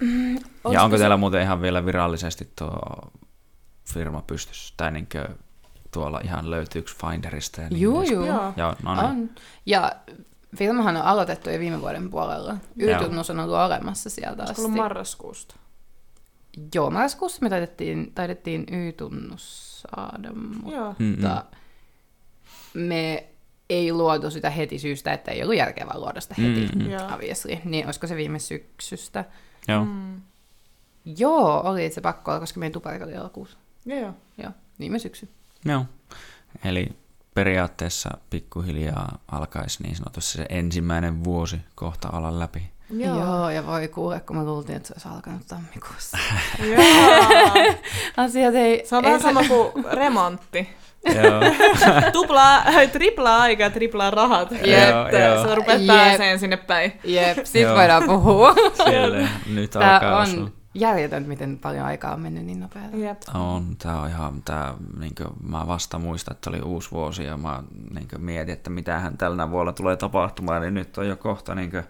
Olisiko 0.00 0.72
Ja 0.72 0.82
onko 0.82 0.96
se- 0.96 1.00
teillä 1.00 1.16
muuten 1.16 1.42
ihan 1.42 1.62
vielä 1.62 1.86
virallisesti 1.86 2.52
tuo 2.58 3.12
firma 3.92 4.22
pystyssä? 4.26 4.74
Tai 4.76 4.92
niin 4.92 5.08
tuolla 5.90 6.20
ihan 6.24 6.50
löytyykö 6.50 6.90
Finderista? 7.00 7.60
Ja 7.60 7.68
niin 7.68 7.80
Juu, 7.80 8.00
edes- 8.00 8.10
juu. 8.10 8.24
Joo. 8.24 8.52
Joo, 8.56 8.74
no 8.82 8.94
niin. 8.94 9.04
On. 9.04 9.30
Ja 9.66 9.92
firmahan 10.56 10.96
on 10.96 11.02
aloitettu 11.02 11.50
jo 11.50 11.58
viime 11.58 11.80
vuoden 11.80 12.10
puolella. 12.10 12.56
Y-tunnus 12.76 13.30
on 13.30 13.40
ollut 13.40 13.56
olemassa 13.56 14.10
sieltä 14.10 14.42
asti. 14.42 14.60
ollut 14.60 14.76
marraskuusta? 14.76 15.54
Joo, 16.74 16.90
marraskuussa 16.90 17.38
me 17.42 17.50
taidettiin, 17.50 18.12
taidettiin 18.14 18.66
Y-tunnus 18.72 19.71
saada, 19.90 20.32
mutta 20.32 20.70
Joo. 20.76 20.94
Mm-mm. 20.98 21.42
me 22.74 23.26
ei 23.70 23.92
luotu 23.92 24.30
sitä 24.30 24.50
heti 24.50 24.78
syystä, 24.78 25.12
että 25.12 25.30
ei 25.30 25.42
ollut 25.42 25.56
järkevää 25.56 25.98
luoda 25.98 26.20
sitä 26.20 26.34
heti, 26.38 26.68
Mm, 26.74 26.82
mm. 26.84 26.90
Joo. 26.90 27.14
obviously. 27.14 27.58
Niin 27.64 27.84
olisiko 27.84 28.06
se 28.06 28.16
viime 28.16 28.38
syksystä? 28.38 29.24
Joo. 29.68 29.84
Mm. 29.84 30.20
Joo, 31.04 31.60
oli 31.64 31.90
se 31.90 32.00
pakko 32.00 32.30
olla, 32.30 32.40
koska 32.40 32.60
meidän 32.60 32.72
tuparit 32.72 33.02
oli 33.02 33.12
elokuussa. 33.14 33.58
Joo, 33.86 33.98
joo. 34.00 34.12
Joo, 34.42 34.52
viime 34.78 34.98
syksy. 34.98 35.28
Joo. 35.64 35.84
Eli 36.64 36.88
periaatteessa 37.34 38.10
pikkuhiljaa 38.30 39.18
alkaisi 39.32 39.82
niin 39.82 39.96
sanotusti 39.96 40.32
se 40.32 40.46
ensimmäinen 40.48 41.24
vuosi 41.24 41.56
kohta 41.74 42.10
olla 42.10 42.38
läpi. 42.38 42.71
Joo. 42.92 43.18
Joo, 43.18 43.50
ja 43.50 43.66
voi 43.66 43.88
kuule, 43.88 44.20
kun 44.20 44.36
me 44.36 44.44
luultiin, 44.44 44.76
että 44.76 44.86
se 44.88 44.94
olisi 44.94 45.08
alkanut 45.08 45.46
tammikuussa. 45.46 46.18
Joo. 46.72 46.82
Asiat 48.16 48.54
ei... 48.54 48.82
Se 48.86 48.96
on 48.96 49.04
ei 49.04 49.08
vähän 49.12 49.20
sama 49.22 49.40
kuin 49.48 49.84
remontti. 49.92 50.68
Joo. 51.14 51.40
Tuplaa, 52.12 52.62
triplaa 52.92 53.40
aikaa, 53.40 53.70
triplaa 53.70 54.10
rahat. 54.10 54.50
Jep. 54.52 54.62
Että 55.04 55.18
Joo. 55.18 55.46
sä 55.46 55.54
rupeat 55.54 55.78
Jep. 55.80 55.86
pääseen 55.86 56.38
sinne 56.38 56.56
päin. 56.56 56.92
Jep, 57.04 57.38
sit 57.44 57.62
Joo. 57.62 57.76
voidaan 57.76 58.02
puhua. 58.04 58.54
Silleen, 58.84 59.30
nyt 59.54 59.70
Tää 59.70 59.94
alkaa 59.94 60.16
on 60.16 60.22
osua. 60.22 60.48
järjetöntä, 60.74 61.28
miten 61.28 61.58
paljon 61.58 61.86
aikaa 61.86 62.14
on 62.14 62.20
mennyt 62.20 62.44
niin 62.44 62.60
nopeasti. 62.60 63.00
Jep. 63.02 63.18
On, 63.34 63.76
tää 63.82 64.00
on 64.00 64.08
ihan, 64.08 64.42
tää, 64.42 64.74
niinkö, 64.98 65.24
mä 65.48 65.66
vasta 65.66 65.98
muistan, 65.98 66.34
että 66.34 66.50
oli 66.50 66.60
uusi 66.60 66.90
vuosi 66.90 67.24
ja 67.24 67.36
mä 67.36 67.62
niinkö, 67.94 68.18
mietin, 68.18 68.52
että 68.52 68.70
mitähän 68.70 69.18
tällä 69.18 69.50
vuonna 69.50 69.72
tulee 69.72 69.96
tapahtumaan, 69.96 70.62
niin 70.62 70.74
nyt 70.74 70.98
on 70.98 71.08
jo 71.08 71.16
kohta 71.16 71.54
niinkö, 71.54 71.82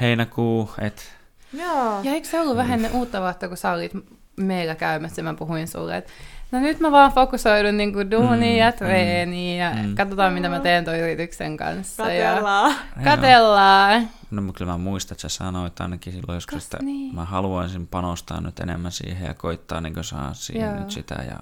heinäkuu, 0.00 0.70
et 0.78 1.16
Joo. 1.52 2.00
Ja 2.02 2.12
eikö 2.12 2.28
se 2.28 2.40
ollut 2.40 2.56
vähän 2.56 2.72
ennen 2.72 2.92
uutta 2.92 3.20
vuotta, 3.20 3.48
kun 3.48 3.56
sä 3.56 3.72
olit 3.72 3.92
meillä 4.36 4.74
käymässä, 4.74 5.22
mä 5.22 5.34
puhuin 5.34 5.68
sulle, 5.68 5.96
että 5.96 6.10
no 6.52 6.60
nyt 6.60 6.80
mä 6.80 6.90
vaan 6.90 7.12
fokusoidun 7.12 7.76
niin 7.76 7.92
kuin 7.92 8.10
duuniin 8.10 8.54
Mm, 8.54 8.58
ja 8.58 8.70
mm, 8.70 8.76
treeniin 8.76 9.58
ja 9.58 9.72
mm. 9.74 9.94
katsotaan, 9.94 10.32
mitä 10.32 10.48
mä 10.48 10.60
teen 10.60 10.84
ton 10.84 10.96
yrityksen 10.98 11.56
kanssa. 11.56 12.12
Ja 12.12 12.30
Katellaan. 12.30 12.74
katellaan. 13.04 14.08
No 14.30 14.42
mutta 14.42 14.58
kyllä 14.58 14.72
mä 14.72 14.78
muistan, 14.78 15.14
että 15.14 15.28
sä 15.28 15.28
sanoit 15.28 15.80
ainakin 15.80 16.12
silloin 16.12 16.36
joskus, 16.36 16.54
Kas 16.54 16.64
että 16.64 16.78
niin. 16.82 17.14
mä 17.14 17.24
haluaisin 17.24 17.86
panostaa 17.86 18.40
nyt 18.40 18.60
enemmän 18.60 18.92
siihen 18.92 19.26
ja 19.26 19.34
koittaa 19.34 19.80
niin 19.80 20.04
saa 20.04 20.34
siihen 20.34 20.70
Joo. 20.70 20.78
nyt 20.78 20.90
sitä 20.90 21.14
ja 21.14 21.38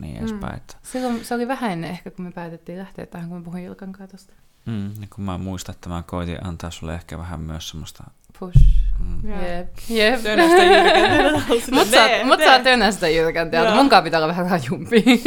niin 0.00 0.16
edespäin. 0.16 0.56
Että, 0.56 0.76
Silloin 0.82 1.24
se 1.24 1.34
oli 1.34 1.48
vähän 1.48 1.70
ennen 1.70 1.90
ehkä, 1.90 2.10
kun 2.10 2.24
me 2.24 2.32
päätettiin 2.32 2.78
lähteä 2.78 3.06
tähän, 3.06 3.28
kun 3.28 3.38
mä 3.38 3.44
puhuin 3.44 3.64
Ilkan 3.64 3.92
katosta. 3.92 4.32
Mm, 4.64 4.86
ja 5.00 5.06
kun 5.14 5.24
mä 5.24 5.38
muistan, 5.38 5.74
että 5.74 5.88
mä 5.88 6.02
koitin 6.06 6.46
antaa 6.46 6.70
sulle 6.70 6.94
ehkä 6.94 7.18
vähän 7.18 7.40
myös 7.40 7.68
semmoista... 7.68 8.04
Push. 8.38 8.60
Mm. 8.98 9.30
Jep. 9.30 9.68
Jep. 9.88 10.22
Tönästä 10.22 10.62
jyrkäntä. 10.62 11.30
Mut 11.72 11.88
sä, 11.88 12.08
mut 12.24 12.40
oot 12.40 12.62
tönästä 12.62 13.08
jyrkänteeltä. 13.08 13.68
Joo. 13.70 13.76
Munkaan 13.76 14.04
pitää 14.04 14.18
olla 14.18 14.28
vähän 14.28 14.50
rajumpi. 14.50 15.04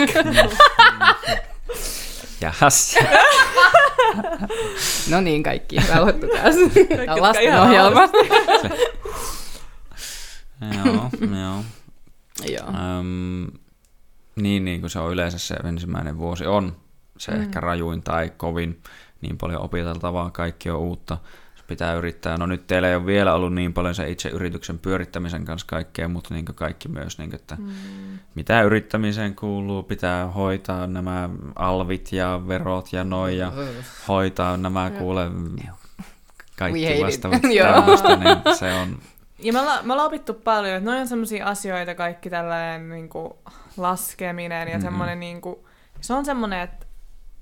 Jahas. 2.41 2.95
no 5.11 5.21
niin, 5.21 5.43
kaikki. 5.43 5.75
Rauhoittukaa. 5.89 6.43
Tämä 6.97 7.13
on 7.13 7.21
lasten 7.21 7.43
ihan 7.43 7.67
ohjelma. 7.67 8.01
joo, 10.75 11.09
joo. 11.39 11.63
Joo. 12.49 12.67
Öm, 12.67 13.47
niin, 14.35 14.65
niin 14.65 14.81
kuin 14.81 14.89
se 14.89 14.99
on 14.99 15.11
yleensä 15.11 15.39
se 15.39 15.55
ensimmäinen 15.55 16.17
vuosi 16.17 16.45
on 16.45 16.75
se 17.17 17.31
mm. 17.31 17.41
ehkä 17.41 17.59
rajuin 17.59 18.03
tai 18.03 18.31
kovin, 18.37 18.81
niin 19.21 19.37
paljon 19.37 19.61
opiteltavaa, 19.61 20.31
kaikki 20.31 20.69
on 20.69 20.79
uutta, 20.79 21.17
se 21.55 21.63
pitää 21.67 21.93
yrittää. 21.93 22.37
No 22.37 22.45
nyt 22.45 22.67
teillä 22.67 22.89
ei 22.89 22.95
ole 22.95 23.05
vielä 23.05 23.33
ollut 23.33 23.53
niin 23.53 23.73
paljon 23.73 23.95
se 23.95 24.09
itse 24.09 24.29
yrityksen 24.29 24.79
pyörittämisen 24.79 25.45
kanssa 25.45 25.67
kaikkea, 25.67 26.07
mutta 26.07 26.33
niin 26.33 26.45
kaikki 26.45 26.87
myös, 26.87 27.17
niin 27.17 27.29
kuin, 27.29 27.39
että 27.39 27.55
mm. 27.59 27.69
mitä 28.35 28.61
yrittämiseen 28.61 29.35
kuuluu, 29.35 29.83
pitää 29.83 30.27
hoitaa 30.27 30.87
nämä 30.87 31.29
alvit 31.55 32.11
ja 32.11 32.41
verot 32.47 32.93
ja 32.93 33.03
noin 33.03 33.37
ja 33.37 33.51
hoitaa 34.07 34.57
nämä 34.57 34.91
kuule 34.97 35.31
kaikki 36.57 37.03
vastaavat 37.03 37.43
Joo. 37.57 37.73
tämmöistä, 37.73 38.15
niin 38.15 38.55
se 38.59 38.73
on 38.73 38.97
Ja 39.39 39.53
me, 39.53 39.59
olla, 39.59 39.83
me 39.83 39.93
ollaan 39.93 40.07
opittu 40.07 40.33
paljon, 40.33 40.75
että 40.75 40.89
noin 40.89 41.01
on 41.01 41.07
sellaisia 41.07 41.45
asioita, 41.45 41.95
kaikki 41.95 42.29
tällainen 42.29 42.89
niin 42.89 43.09
kuin, 43.09 43.33
laskeminen 43.77 44.67
ja 44.67 44.77
Mhm. 44.77 44.85
semmoinen, 44.85 45.19
niin 45.19 45.41
kuin, 45.41 45.55
se 46.01 46.13
on 46.13 46.25
semmoinen, 46.25 46.59
että 46.59 46.86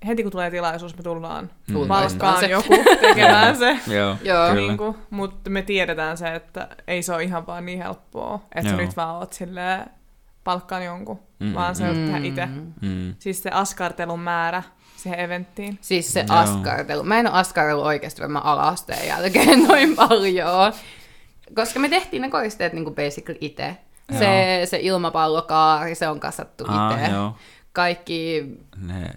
heti 0.08 0.24
kun 0.24 0.32
tulee 0.32 0.52
tilaisuus, 0.52 0.98
me 0.98 1.04
tullaan 1.04 1.50
Mm. 1.68 1.88
palkkaan 1.88 2.40
Se- 2.46 2.48
joku 2.48 2.74
tekemään 3.02 3.56
se. 3.58 3.80
Joo, 3.98 4.16
Joo. 4.24 4.54
Niin 4.54 4.78
kuin, 4.78 4.96
mutta 5.10 5.50
me 5.50 5.62
tiedetään 5.62 6.18
se, 6.18 6.36
että 6.36 6.68
ei 6.88 7.04
se 7.04 7.14
ole 7.14 7.24
ihan 7.24 7.48
vaan 7.48 7.66
niin 7.66 7.78
helppoa, 7.78 8.40
että 8.56 8.70
sä 8.70 8.76
Joo. 8.76 8.86
nyt 8.86 8.98
vaan 8.98 9.16
oot 9.16 9.34
silleen 9.34 9.86
palkkaan 10.44 10.86
jonkun, 10.86 11.20
Mm, 11.40 11.54
vaan 11.54 11.76
se 11.76 11.90
on 11.90 11.96
tehdä 11.96 12.18
itse. 12.18 12.46
Mm. 12.82 13.16
Siis 13.20 13.44
se 13.44 13.50
askartelun 13.50 14.20
määrä 14.20 14.64
siihen 14.96 15.20
eventtiin. 15.20 15.78
Siis 15.82 16.14
se 16.14 16.26
Joo. 16.30 16.38
askartelu. 16.38 17.04
Mä 17.04 17.20
en 17.20 17.28
ole 17.28 17.36
askartellut 17.36 17.86
oikeasti 17.86 18.22
varmaan 18.22 18.46
alasteen 18.46 19.08
jälkeen 19.08 19.64
noin 19.68 19.96
paljon. 19.96 20.74
Koska 21.56 21.80
me 21.80 21.90
tehtiin 21.90 22.22
ne 22.22 22.30
koristeet 22.30 22.74
niin 22.74 22.84
kuin 22.84 22.96
basically 22.96 23.38
itse. 23.42 23.78
Se, 24.20 24.62
se 24.66 24.80
ilmapallokaari, 24.82 25.96
se 25.96 26.08
on 26.08 26.20
kasattu 26.20 26.64
Ah, 26.68 27.00
itse. 27.00 27.12
joo. 27.12 27.36
Kaikki, 27.74 28.44
Ne, 28.78 29.10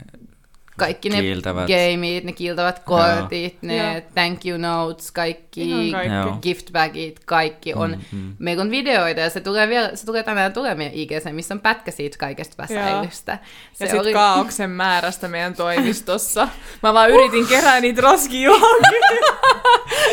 kaikki 0.79 1.11
ne 1.11 1.21
Kiiltävät. 1.21 1.67
gameit, 1.69 2.25
ne 2.25 2.33
kiiltävät 2.33 2.79
kortit, 2.79 3.57
ne 3.63 3.77
Joo. 3.77 4.01
thank 4.15 4.47
you 4.47 4.59
notes, 4.59 5.11
kaikki, 5.13 5.91
kaikki. 5.93 6.15
Joo. 6.15 6.39
gift 6.43 6.73
bagit, 6.73 7.21
kaikki 7.25 7.75
on. 7.75 7.91
Mm, 8.13 8.19
mm. 8.19 8.37
Meillä 8.39 8.63
on 8.63 8.71
videoita 8.71 9.21
ja 9.21 9.31
se 9.31 9.41
tulee, 9.41 9.69
vielä, 9.69 9.91
se 9.97 10.07
tulee 10.07 10.23
tänään 10.23 10.53
tulee 10.53 10.75
meidän 10.75 10.95
IGC, 10.95 11.33
missä 11.33 11.55
on 11.55 11.61
pätkä 11.61 11.91
siitä 11.91 12.19
kaikesta 12.19 12.55
väsäilystä. 12.63 13.33
Ja 13.33 13.39
Se 13.73 13.79
sitten 13.79 14.01
oli- 14.01 14.13
kaauksen 14.13 14.71
määrästä 14.71 15.29
meidän 15.29 15.55
toimistossa. 15.55 16.49
Mä 16.83 16.95
vaan 16.95 17.11
yritin 17.11 17.47
kerää 17.47 17.81
niitä 17.81 18.03
roskia 18.03 18.41
johonkin. 18.45 18.99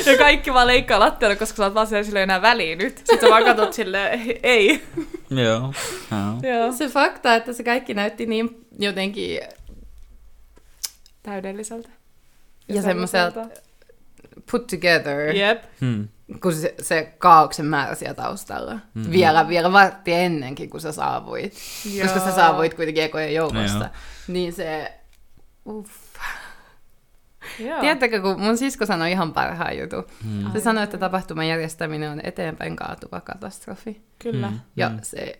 ja 0.06 0.18
kaikki 0.18 0.54
vaan 0.54 0.68
leikkaa 0.68 1.00
lattialle, 1.00 1.36
koska 1.36 1.56
sä 1.58 1.64
oot 1.64 1.74
vaan 1.74 1.88
siellä, 1.88 2.20
enää 2.20 2.42
väliä 2.42 2.76
nyt. 2.76 2.98
Sitten 2.98 3.20
sä 3.22 3.30
vaan 3.30 3.44
katsot 3.44 3.74
silleen, 3.74 4.22
ei. 4.44 4.84
Joo. 5.30 5.74
joo. 6.12 6.54
Joo. 6.54 6.72
Se 6.72 6.88
fakta, 6.88 7.36
että 7.36 7.54
se 7.54 7.64
kaikki 7.64 7.94
näytti 7.94 8.26
niin 8.26 8.66
jotenkin 8.80 9.40
Täydelliseltä. 11.26 11.90
ja 12.68 12.82
semmoiselta 12.82 13.46
put 14.52 14.68
together, 14.68 15.36
Jep. 15.36 15.64
Hmm. 15.82 16.08
kun 16.42 16.54
se, 16.54 16.76
se 16.82 17.14
kaauksen 17.18 17.66
määrä 17.66 17.96
siellä 17.96 18.14
taustalla. 18.14 18.74
Mm-hmm. 18.74 19.12
Vielä, 19.12 19.48
vielä 19.48 19.72
vartti 19.72 20.14
ennenkin, 20.14 20.70
kun 20.70 20.82
sä 20.82 20.92
saavuit. 20.92 21.54
Joo. 21.94 22.04
Koska 22.08 22.20
sä 22.30 22.36
saavuit 22.36 22.74
kuitenkin 22.74 23.04
ekojen 23.04 23.34
joukosta. 23.34 23.78
Joo. 23.78 23.88
Niin 24.28 24.54
se... 24.54 24.94
Uff. 25.66 25.92
Joo. 27.60 27.80
Tiedättekö, 27.80 28.22
kun 28.22 28.42
mun 28.42 28.58
sisko 28.58 28.86
sanoi 28.86 29.12
ihan 29.12 29.34
parhaan 29.34 29.78
jutun. 29.78 30.08
Hmm. 30.24 30.52
Se 30.54 30.60
sanoi, 30.60 30.84
että 30.84 30.98
tapahtuman 30.98 31.48
järjestäminen 31.48 32.12
on 32.12 32.22
eteenpäin 32.24 32.76
kaatuva 32.76 33.22
katastrofi. 33.22 34.02
Kyllä. 34.20 34.50
Mm. 34.50 34.60
Ja 34.76 34.90
Mm. 34.90 35.00
se, 35.02 35.40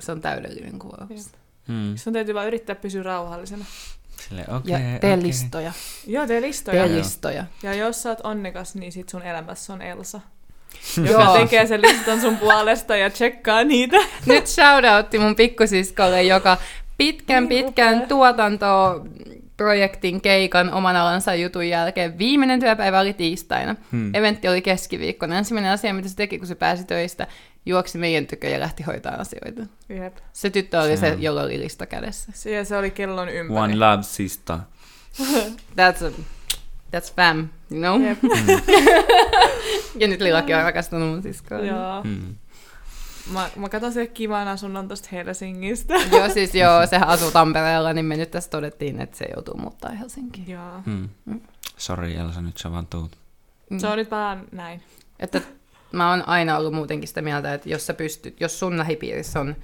se 0.00 0.12
on 0.12 0.20
täydellinen 0.20 0.78
kuvaus. 0.78 1.32
Hmm. 1.68 1.96
Sun 1.96 2.12
täytyy 2.12 2.34
vaan 2.34 2.46
yrittää 2.46 2.74
pysyä 2.76 3.02
rauhallisena. 3.02 3.64
Sille, 4.28 4.44
Ja 4.48 4.56
okei, 4.56 4.76
tee 5.00 5.14
okei. 5.14 5.22
listoja. 5.22 5.72
Joo, 6.06 6.26
tee 6.26 6.40
listoja. 6.40 6.86
Tee 6.86 6.96
listoja. 6.96 7.44
Ja 7.62 7.74
jos 7.74 8.02
sä 8.02 8.08
oot 8.08 8.20
onnekas, 8.24 8.74
niin 8.74 8.92
sit 8.92 9.08
sun 9.08 9.22
elämässä 9.22 9.72
on 9.72 9.82
Elsa. 9.82 10.20
Joo. 10.96 11.06
Joka 11.06 11.32
tekee 11.38 11.66
sen 11.66 11.82
listan 11.82 12.20
sun 12.20 12.36
puolesta 12.36 12.96
ja 12.96 13.10
tsekkaa 13.10 13.64
niitä. 13.64 13.96
Nyt 14.26 14.46
shoutoutti 14.46 15.18
mun 15.18 15.36
pikkusiskolle, 15.36 16.22
joka 16.22 16.56
pitkän 16.98 17.48
Niin 17.48 17.64
pitkän 17.64 18.08
tuotanto 18.08 18.66
projektin 19.56 20.20
keikan 20.20 20.72
oman 20.72 20.96
alansa 20.96 21.34
jutun 21.34 21.68
jälkeen. 21.68 22.18
Viimeinen 22.18 22.60
työpäivä 22.60 23.00
oli 23.00 23.12
tiistaina. 23.12 23.76
Hmm. 23.92 24.14
Eventti 24.14 24.48
oli 24.48 24.62
keskiviikkona. 24.62 25.38
Ensimmäinen 25.38 25.72
asia, 25.72 25.94
mitä 25.94 26.08
se 26.08 26.16
teki, 26.16 26.38
kun 26.38 26.46
se 26.46 26.54
pääsi 26.54 26.84
töistä, 26.84 27.26
juoksi 27.66 27.98
meidän 27.98 28.26
tykö 28.26 28.48
ja 28.48 28.60
lähti 28.60 28.82
hoitaa 28.82 29.14
asioita. 29.14 29.62
Jep. 29.88 30.16
Se 30.32 30.50
tyttö 30.50 30.80
oli 30.80 30.96
Se 30.96 31.00
se, 31.00 31.16
jolla 31.18 31.42
oli 31.42 31.60
lista 31.60 31.86
kädessä. 31.86 32.32
Se, 32.34 32.64
se 32.64 32.76
oli 32.76 32.90
kellon 32.90 33.28
ympäri. 33.28 33.60
One 33.60 33.76
love 33.76 34.02
sister. 34.02 34.56
That's, 35.78 36.04
a, 36.06 36.10
that's 36.96 37.14
fam, 37.16 37.48
you 37.70 37.80
know? 37.80 38.02
Jep. 38.02 38.18
Ja 39.94 40.08
nyt 40.08 40.20
Lilakin 40.20 40.56
on 40.56 40.62
rakastunut 40.62 41.08
mun 41.08 41.22
siskoon. 41.22 41.66
Joo. 41.66 42.02
Hmm. 42.02 42.34
Mä, 43.32 43.50
mä 43.56 43.68
katson 43.68 43.92
se 43.92 44.06
kivan 44.06 44.48
asunnon 44.48 44.88
tosta 44.88 45.08
Helsingistä. 45.12 45.94
Joo, 46.12 46.28
siis 46.28 46.54
joo, 46.54 46.86
sehän 46.86 47.08
asuu 47.08 47.30
Tampereella, 47.30 47.92
niin 47.92 48.04
me 48.04 48.16
nyt 48.16 48.30
tässä 48.30 48.50
todettiin, 48.50 49.00
että 49.00 49.16
se 49.16 49.26
joutuu 49.34 49.56
muuttaa 49.56 49.90
Helsinkiin. 49.90 50.50
Joo. 50.50 50.82
Hmm. 50.86 51.08
Mm. 51.24 51.40
Sori 51.76 52.16
Elsa, 52.16 52.40
nyt 52.40 52.56
sä 52.56 52.70
vaan 52.70 52.86
tuut. 52.86 53.18
Mm. 53.70 53.78
Se 53.78 53.86
on 53.86 53.98
nyt 53.98 54.10
vähän 54.10 54.44
näin. 54.52 54.82
Että 55.18 55.40
mä 55.92 56.10
oon 56.10 56.28
aina 56.28 56.56
ollut 56.56 56.72
muutenkin 56.74 57.08
sitä 57.08 57.22
mieltä, 57.22 57.54
että 57.54 57.68
jos 57.68 57.86
sä 57.86 57.94
pystyt, 57.94 58.40
jos 58.40 58.58
sun 58.58 58.78
lähipiirissä 58.78 59.40
on 59.40 59.56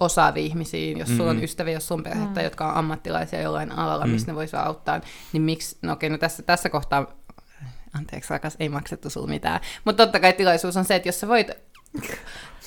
osaavia 0.00 0.42
ihmisiä, 0.42 0.96
jos 0.98 1.16
sulla 1.16 1.30
on 1.30 1.36
Mm. 1.36 1.42
ystäviä, 1.42 1.74
jos 1.74 1.88
sun 1.88 2.02
perhettä, 2.02 2.40
Mm. 2.40 2.44
jotka 2.44 2.68
on 2.68 2.74
ammattilaisia 2.74 3.40
jollain 3.40 3.72
alalla, 3.72 4.04
Mm. 4.06 4.10
missä 4.12 4.26
ne 4.26 4.34
voisi 4.34 4.56
auttaa, 4.56 5.00
niin 5.32 5.42
miksi, 5.42 5.78
no 5.82 5.92
okei, 5.92 6.10
no 6.10 6.18
tässä, 6.18 6.42
tässä 6.42 6.68
kohtaa, 6.68 7.06
anteeksi 7.92 8.30
rakas, 8.30 8.56
ei 8.60 8.68
maksettu 8.68 9.10
sulla 9.10 9.26
mitään, 9.26 9.60
mutta 9.84 10.06
totta 10.06 10.20
kai 10.20 10.32
tilaisuus 10.32 10.76
on 10.76 10.84
se, 10.84 10.94
että 10.94 11.08
jos 11.08 11.20
sä 11.20 11.28
voit 11.28 11.48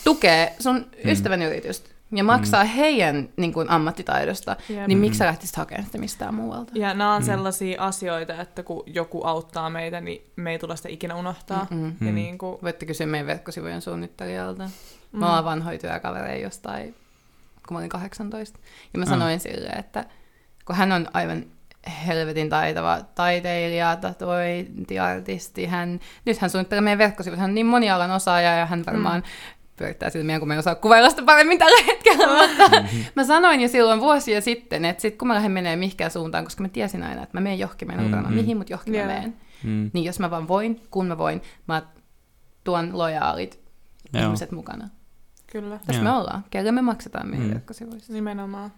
tukea 0.04 0.48
sun 0.60 0.76
Mm. 0.76 1.12
ystävän 1.12 1.42
yritystä 1.42 1.90
ja 2.14 2.24
maksaa 2.24 2.64
heidän 2.64 3.30
niin 3.38 3.54
kuin, 3.54 3.70
ammattitaidosta, 3.70 4.56
Jep. 4.70 4.88
niin 4.88 4.98
miksi 4.98 5.18
sä 5.18 5.26
lähtisit 5.26 5.56
hakemaan 5.56 5.86
sitä 5.86 5.98
mistään 5.98 6.34
muualta? 6.36 6.72
Ja 6.76 6.94
nämä 6.94 7.16
on 7.16 7.22
Mm. 7.22 7.26
sellaisia 7.26 7.82
asioita, 7.84 8.42
että 8.42 8.64
kun 8.64 8.84
joku 8.86 9.24
auttaa 9.24 9.70
meitä, 9.70 10.02
niin 10.02 10.32
me 10.36 10.52
ei 10.52 10.60
tule 10.60 10.78
sitä 10.78 10.90
ikinä 10.90 11.16
unohtaa. 11.16 11.68
Mm-mm. 11.70 11.86
Ja 12.02 12.08
Mm. 12.08 12.16
niin 12.16 12.38
kuin, 12.38 12.58
Voitte 12.64 12.86
kysyä 12.86 13.06
meidän 13.08 13.28
verkkosivujen 13.28 13.82
suunnittelijalta. 13.82 14.64
mm. 14.64 15.20
Mä 15.20 15.36
oon 15.36 15.46
vanhoja 15.46 15.80
työkavereja 15.80 16.44
jostain, 16.44 16.96
kun 17.68 17.76
mä 17.76 17.78
olin 17.78 17.90
18. 17.90 18.60
Ja 18.94 19.00
mä 19.00 19.04
Ah. 19.04 19.10
sanoin 19.10 19.40
sille, 19.40 19.70
että 19.70 20.06
kun 20.66 20.76
hän 20.76 20.92
on 20.92 21.08
aivan 21.14 21.46
helvetin 22.08 22.50
taitava 22.50 23.02
taiteilija, 23.16 23.96
tatuointiartisti, 23.96 25.66
hän, 25.66 26.00
nyt 26.26 26.38
hän 26.38 26.50
suunnittelee 26.50 26.82
meidän 26.82 26.98
verkkosivut, 26.98 27.40
hän 27.40 27.50
on 27.50 27.56
niin 27.56 27.66
monialan 27.66 28.12
osaaja 28.12 28.56
ja 28.58 28.66
hän 28.66 28.84
varmaan 28.88 29.20
mm. 29.20 29.28
pyörittää 29.76 30.10
silmiä, 30.10 30.40
kun 30.40 30.48
me 30.48 30.54
ei 30.54 30.60
osaa 30.60 30.76
kuvailla 30.76 31.10
sitä 31.10 31.22
paremmin 31.22 31.60
tällä 31.60 31.84
hetkellä, 31.88 32.03
mutta 32.28 32.84
mä 33.16 33.24
sanoin 33.34 33.62
jo 33.62 33.68
silloin 33.68 34.00
vuosia 34.00 34.42
sitten, 34.42 34.86
että 34.86 35.02
sit 35.02 35.18
kun 35.18 35.28
mä 35.28 35.34
lähden 35.34 35.52
menee 35.52 35.76
mihinkään 35.76 36.12
suuntaan, 36.12 36.44
koska 36.44 36.62
mä 36.64 36.70
tiesin 36.70 37.04
aina, 37.04 37.24
että 37.24 37.38
mä 37.38 37.42
menen 37.42 37.60
johonkin, 37.60 37.88
mä 37.88 37.94
en 37.94 38.00
Mm, 38.00 38.16
mm, 38.16 38.28
mm. 38.28 38.34
mihin, 38.34 38.58
mutta 38.58 38.74
johonkin 38.74 38.96
Joo. 38.96 39.06
mä 39.06 39.14
menen. 39.14 39.36
Hmm. 39.64 39.92
Niin 39.94 40.06
jos 40.06 40.20
mä 40.20 40.32
vaan 40.32 40.48
voin, 40.48 40.82
kun 40.92 41.08
mä 41.08 41.18
voin, 41.18 41.42
mä 41.68 41.82
tuon 42.64 42.98
lojaalit 42.98 43.60
Joo. 44.14 44.24
ihmiset 44.26 44.52
mukana. 44.52 44.90
Kyllä, 45.52 45.80
Tässä 45.86 46.02
Joo. 46.02 46.12
me 46.14 46.20
ollaan. 46.20 46.46
Kelle 46.50 46.72
me 46.72 46.82
maksetaan 46.82 47.28
meidän 47.28 47.42
Mm. 47.46 47.50
mm. 47.50 47.54
verkkosivuista. 47.54 48.14
nimenomaan. 48.14 48.72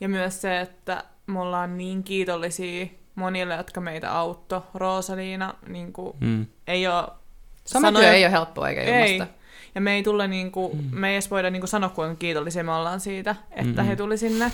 Ja 0.00 0.08
myös 0.08 0.40
se, 0.42 0.60
että 0.60 1.04
me 1.26 1.40
ollaan 1.40 1.76
niin 1.78 2.02
kiitollisia 2.02 2.86
monille, 3.14 3.54
jotka 3.54 3.80
meitä 3.80 4.12
auttoi. 4.18 4.60
Roosaliina 4.74 5.54
niin 5.68 5.92
kuin, 5.92 6.16
Hmm. 6.20 6.46
ei 6.66 6.86
ole... 6.86 7.04
Sometyö 7.64 8.12
ei 8.12 8.24
ole 8.24 8.32
helppoa 8.32 8.68
eikä 8.68 8.80
Ei. 8.80 9.22
Ja 9.74 9.80
me 9.80 9.92
ei 9.94 10.02
tulla 10.02 10.26
niinku, 10.26 10.70
mm. 10.74 10.98
me 10.98 11.08
ei 11.08 11.14
edes 11.14 11.30
voida 11.30 11.50
niinku 11.50 11.66
sanoa, 11.66 11.88
kuinka 11.90 12.14
kiitollisia 12.14 12.64
me 12.64 12.72
ollaan 12.72 13.00
siitä, 13.00 13.36
että 13.50 13.72
Mm-mm. 13.82 13.86
he 13.86 13.96
tuli 13.96 14.18
sinne. 14.18 14.52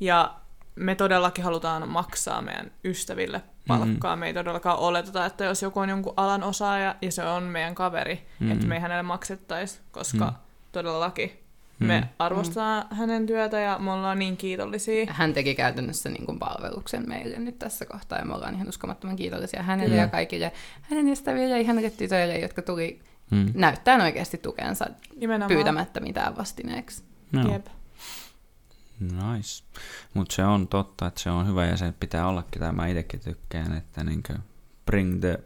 Ja 0.00 0.34
me 0.74 0.94
todellakin 0.94 1.44
halutaan 1.44 1.88
maksaa 1.88 2.42
meidän 2.42 2.70
ystäville 2.84 3.42
palkkaa. 3.68 4.16
Me 4.16 4.26
ei 4.26 4.34
todellakaan 4.34 4.78
oleteta, 4.78 5.26
että 5.26 5.44
jos 5.44 5.62
joku 5.62 5.80
on 5.80 5.88
jonkun 5.88 6.14
alan 6.16 6.42
osaaja 6.42 6.94
ja 7.02 7.12
se 7.12 7.24
on 7.24 7.42
meidän 7.42 7.74
kaveri, 7.74 8.14
mm-hmm. 8.14 8.52
että 8.52 8.66
me 8.66 8.74
ei 8.74 8.80
hänelle 8.80 9.02
maksettaisi, 9.02 9.80
koska 9.92 10.24
Mm. 10.24 10.32
todellakin 10.72 11.32
Mm. 11.78 11.86
me 11.86 12.08
arvostetaan 12.18 12.84
hänen 12.90 13.26
työtä 13.26 13.60
ja 13.60 13.78
me 13.78 13.92
ollaan 13.92 14.18
niin 14.18 14.36
kiitollisia. 14.36 15.06
Hän 15.08 15.32
teki 15.32 15.54
käytännössä 15.54 16.08
niin 16.08 16.26
kuin 16.26 16.38
palveluksen 16.38 17.08
meille 17.08 17.38
nyt 17.38 17.58
tässä 17.58 17.86
kohtaa 17.86 18.18
ja 18.18 18.24
me 18.24 18.34
ollaan 18.34 18.54
ihan 18.54 18.68
uskomattoman 18.68 19.16
kiitollisia 19.16 19.62
hänelle 19.62 19.90
Kyllä. 19.90 20.02
ja 20.02 20.08
kaikille 20.08 20.52
hänen 20.82 21.08
ystäville 21.08 21.48
ja 21.48 21.56
ihanille 21.56 21.90
tytöille, 21.90 22.38
jotka 22.38 22.62
tuli 22.62 23.00
Hmm. 23.30 23.50
näyttämään 23.54 24.00
oikeasti 24.00 24.38
tukensa 24.38 24.86
Nimenomaan. 25.16 25.48
pyytämättä 25.48 26.00
mitään 26.00 26.36
vastineeksi. 26.36 27.02
No. 27.32 27.52
Jep. 27.52 27.66
Nice. 29.00 29.64
Mutta 30.14 30.34
se 30.34 30.44
on 30.44 30.68
totta, 30.68 31.06
että 31.06 31.20
se 31.20 31.30
on 31.30 31.46
hyvä 31.48 31.66
ja 31.66 31.76
se 31.76 31.92
pitää 32.00 32.26
ollakin, 32.28 32.60
tai 32.60 32.72
mä 32.72 32.86
itsekin 32.86 33.20
tykkään, 33.20 33.76
että 33.76 34.04
niinkö 34.04 34.34
bring 34.86 35.20
the 35.20 35.38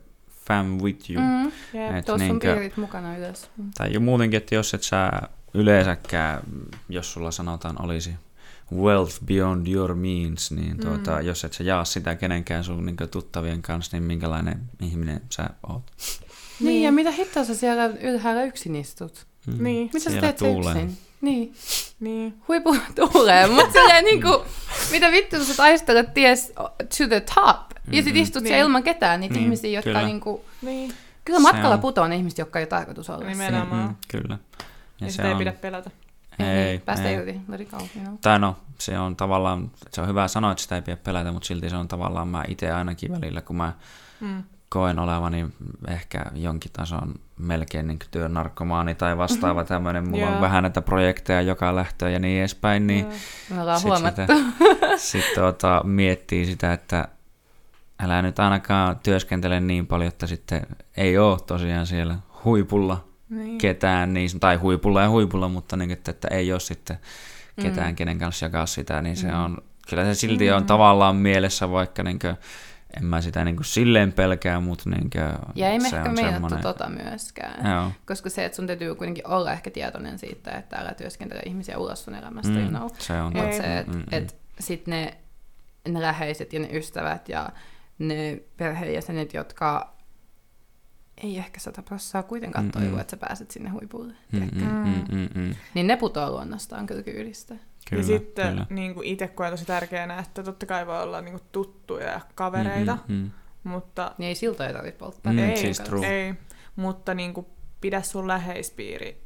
fam 0.46 0.66
with 0.66 1.10
you. 1.10 1.22
Mm. 1.22 1.28
Mm. 1.28 1.52
Jep. 1.80 1.96
Et 1.96 2.04
Tuossa 2.04 2.26
sun 2.26 2.28
niinkö- 2.28 2.52
piirit 2.52 2.76
mukana 2.76 3.16
ylös. 3.16 3.50
Mm. 3.56 3.70
Tai 3.78 3.92
jo 3.92 4.00
muutenkin, 4.00 4.36
että 4.36 4.54
jos 4.54 4.74
et 4.74 4.82
sä 4.82 5.10
yleensäkään, 5.54 6.40
jos 6.88 7.12
sulla 7.12 7.30
sanotaan 7.30 7.82
olisi 7.84 8.14
wealth 8.74 9.24
beyond 9.24 9.66
your 9.66 9.94
means, 9.94 10.50
niin 10.52 10.78
tuota, 10.80 11.18
Mm. 11.20 11.26
jos 11.26 11.44
et 11.44 11.52
sä 11.52 11.64
jaa 11.64 11.84
sitä 11.84 12.14
kenenkään 12.14 12.64
sun 12.64 12.86
niin 12.86 12.96
tuttavien 13.10 13.62
kanssa, 13.62 13.96
niin 13.96 14.04
minkälainen 14.04 14.60
ihminen 14.82 15.20
sä 15.30 15.50
oot. 15.68 15.82
Niin, 16.60 16.66
Niin. 16.68 16.82
ja 16.82 16.92
mitä 16.92 17.10
hittoa 17.10 17.44
sä 17.44 17.54
siellä 17.54 17.84
ylhäällä 17.86 18.42
yksin 18.44 18.76
istut? 18.76 19.26
Mm. 19.46 19.64
Niin. 19.64 19.90
Mitä 19.94 20.10
sä 20.10 20.20
teet 20.20 20.36
tuulee. 20.36 20.72
yksin? 20.72 20.98
Niin. 21.20 21.54
Niin. 22.00 22.34
huipu 22.48 22.76
tuulee, 22.94 23.46
mutta 23.46 23.72
silleen 23.72 24.04
niinku, 24.04 24.44
mitä 24.90 25.10
vittu 25.10 25.44
sä 25.44 25.54
taistelet 25.56 26.14
ties 26.14 26.52
to 26.98 27.08
the 27.08 27.20
top, 27.34 27.56
ja 27.92 28.02
sit 28.02 28.16
istut 28.16 28.42
Niin. 28.42 28.48
siellä 28.48 28.62
ilman 28.64 28.82
ketään, 28.82 29.20
niitä 29.20 29.34
Niin, 29.34 29.42
ihmisiä, 29.44 29.70
jotka 29.70 29.90
kyllä. 29.90 30.02
niinku, 30.06 30.44
Niin. 30.62 30.92
kyllä 31.24 31.38
Se 31.38 31.42
matkalla 31.42 31.74
on- 31.74 31.80
putoaa 31.80 32.08
ne 32.08 32.16
ihmiset, 32.16 32.38
jotka 32.38 32.58
ei 32.58 32.62
ole 32.62 32.66
tarkoitus 32.68 33.10
olla. 33.10 33.24
Nimenomaan. 33.24 33.88
Mm, 33.88 33.96
kyllä. 34.08 34.38
Ja, 35.00 35.06
ja 35.06 35.12
sitä 35.12 35.28
ei 35.28 35.34
pidä 35.34 35.52
pelätä. 35.52 35.90
Ei, 36.38 36.78
Päästä 36.78 37.08
ei. 37.08 37.14
irti, 37.14 37.40
let 37.48 37.60
it 37.60 37.70
go, 37.70 37.76
you 37.76 37.88
know. 38.04 38.16
Tai 38.20 38.38
no, 38.38 38.56
se 38.78 38.98
on 38.98 39.16
tavallaan, 39.16 39.70
se 39.92 40.00
on 40.00 40.08
hyvä 40.08 40.28
sanoa, 40.28 40.52
että 40.52 40.62
sitä 40.62 40.74
ei 40.76 40.82
pidä 40.82 40.96
pelätä, 40.96 41.32
mutta 41.32 41.46
silti 41.46 41.70
se 41.70 41.76
on 41.76 41.88
tavallaan 41.88 42.28
mä 42.28 42.44
itse 42.48 42.70
ainakin 42.72 43.12
välillä, 43.12 43.40
kun 43.40 43.56
mä 43.56 43.72
Mm. 44.20 44.42
Koen 44.68 44.98
olevani 44.98 45.46
ehkä 45.88 46.24
jonkin 46.34 46.72
tason 46.72 47.14
melkein 47.38 47.86
niin 47.86 47.98
työnarkomaani 48.10 48.94
tai 48.94 49.16
vastaava 49.18 49.64
tämmöinen. 49.64 50.08
Mulla 50.08 50.26
on 50.26 50.32
Joo. 50.32 50.40
vähän 50.40 50.62
näitä 50.62 50.82
projekteja 50.82 51.42
joka 51.42 51.74
lähtöön 51.76 52.12
ja 52.12 52.18
niin 52.18 52.38
edespäin, 52.40 52.86
niin 52.86 53.04
Joo. 53.04 53.12
Me 53.54 53.60
ollaan 53.60 53.80
sit 53.80 53.88
huomattu. 53.88 54.20
sitä- 54.22 54.96
sit 55.10 55.24
tuota, 55.34 55.80
miettii 55.84 56.46
sitä, 56.46 56.72
että 56.72 57.08
älä 58.00 58.22
nyt 58.22 58.38
ainakaan 58.38 58.98
työskentele 59.02 59.60
niin 59.60 59.86
paljon, 59.86 60.08
että 60.08 60.26
sitten 60.26 60.66
ei 60.96 61.18
ole 61.18 61.38
tosiaan 61.46 61.86
siellä 61.86 62.16
huipulla 62.44 63.04
Niin. 63.30 63.58
ketään, 63.58 64.14
niin, 64.14 64.40
tai 64.40 64.56
huipulla 64.56 65.02
ja 65.02 65.08
huipulla, 65.10 65.48
mutta 65.48 65.76
niin, 65.76 65.90
että, 65.90 66.10
että 66.10 66.28
ei 66.28 66.52
ole 66.52 66.60
sitten 66.60 66.98
ketään, 67.62 67.88
Mm. 67.90 67.96
kenen 67.96 68.18
kanssa 68.18 68.46
jakaa 68.46 68.66
sitä, 68.66 69.02
niin 69.02 69.16
se 69.16 69.28
Mm. 69.28 69.44
on, 69.44 69.58
kyllä 69.90 70.04
se 70.04 70.14
silti 70.14 70.50
on 70.50 70.62
Mm. 70.62 70.66
tavallaan 70.66 71.16
mielessä, 71.16 71.70
vaikka 71.70 72.02
niin 72.02 72.18
kuin, 72.18 72.36
en 72.96 73.04
mä 73.04 73.20
sitä 73.20 73.44
niin 73.44 73.56
kuin 73.56 73.64
silleen 73.66 74.12
pelkää, 74.12 74.60
mutta 74.60 74.90
niin 74.90 75.10
kuin, 75.10 75.22
Ja 75.54 75.68
ei 75.68 75.78
me 75.78 75.88
se 75.90 75.96
ehkä 75.96 76.10
on 76.10 76.16
semmoinen- 76.16 76.60
tota 76.62 76.88
myöskään. 76.90 77.70
Joo. 77.70 77.92
Koska 78.06 78.30
se, 78.30 78.44
että 78.44 78.56
sun 78.56 78.66
täytyy 78.66 78.94
kuitenkin 78.94 79.26
olla 79.26 79.52
ehkä 79.52 79.70
tietoinen 79.70 80.18
siitä, 80.18 80.50
että 80.50 80.76
älä 80.76 80.94
työskentele 80.94 81.40
ihmisiä 81.46 81.78
ulos 81.78 82.04
sun 82.04 82.14
elämästä, 82.14 82.52
Mm, 82.52 82.60
you 82.60 82.68
know. 82.68 82.88
se 82.98 83.12
on. 83.22 83.32
Mutta 83.36 83.56
se, 83.56 83.78
että 83.78 83.92
Mm, 83.92 83.98
mm. 83.98 84.04
et 84.10 84.36
sit 84.60 84.86
ne, 84.86 85.16
ne 85.88 86.00
läheiset 86.02 86.52
ja 86.52 86.60
ne 86.60 86.68
ystävät 86.72 87.28
ja 87.28 87.48
ne 87.98 88.40
perheenjäsenet, 88.56 89.34
jotka 89.34 89.94
ei 91.22 91.38
ehkä 91.38 91.60
sata 91.60 91.82
prossaa 91.82 92.22
kuitenkaan 92.22 92.64
Mm, 92.64 92.68
mm. 92.74 92.80
toivoa, 92.82 93.00
että 93.00 93.10
sä 93.10 93.16
pääset 93.16 93.50
sinne 93.50 93.70
huipulle. 93.70 94.12
Mm, 94.32 94.40
mm, 94.52 94.60
mm, 94.64 95.04
mm, 95.18 95.28
mm. 95.34 95.54
Niin 95.74 95.86
ne 95.86 95.96
putoaa 95.96 96.30
luonnostaan 96.30 96.86
kyllä 96.86 97.02
kyydistä. 97.02 97.54
Kyllä, 97.90 98.00
ja 98.02 98.06
sitten 98.06 98.48
kyllä. 98.50 98.66
niin 98.70 98.94
kuin 98.94 99.06
itse 99.06 99.28
koen 99.28 99.50
tosi 99.50 99.64
tärkeänä, 99.64 100.18
että 100.18 100.42
totta 100.42 100.66
kai 100.66 100.86
voi 100.86 101.02
olla 101.02 101.20
niin 101.20 101.32
kuin 101.32 101.42
tuttuja 101.52 102.06
ja 102.06 102.20
kavereita, 102.34 102.98
Mm, 103.08 103.14
mm, 103.14 103.22
mm. 103.22 103.70
mutta 103.70 104.12
Niin 104.18 104.28
ei 104.28 104.34
siltoja 104.34 104.72
tarvitse 104.72 104.98
polttaa. 104.98 105.32
Mm, 105.32 105.38
ei, 105.38 105.56
siis 105.56 105.80
true. 105.80 106.06
ei, 106.06 106.34
mutta 106.76 107.14
niin 107.14 107.34
kuin 107.34 107.46
pidä 107.80 108.02
sun 108.02 108.28
läheispiiri 108.28 109.22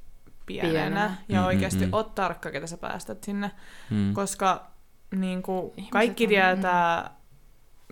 pienenä, 0.46 0.72
Pienenä. 0.72 1.16
ja 1.28 1.40
Mm, 1.40 1.46
oikeasti 1.46 1.78
mm, 1.80 1.86
mm. 1.86 1.94
oot 1.94 2.14
tarkka, 2.14 2.50
ketä 2.50 2.66
sä 2.66 2.76
päästät 2.76 3.24
sinne, 3.24 3.50
Mm. 3.90 4.12
koska 4.14 4.66
niin 5.16 5.42
kuin, 5.42 5.66
Ihmiset 5.76 5.90
kaikki 5.92 6.24
on- 6.24 6.28
tietää, 6.28 7.10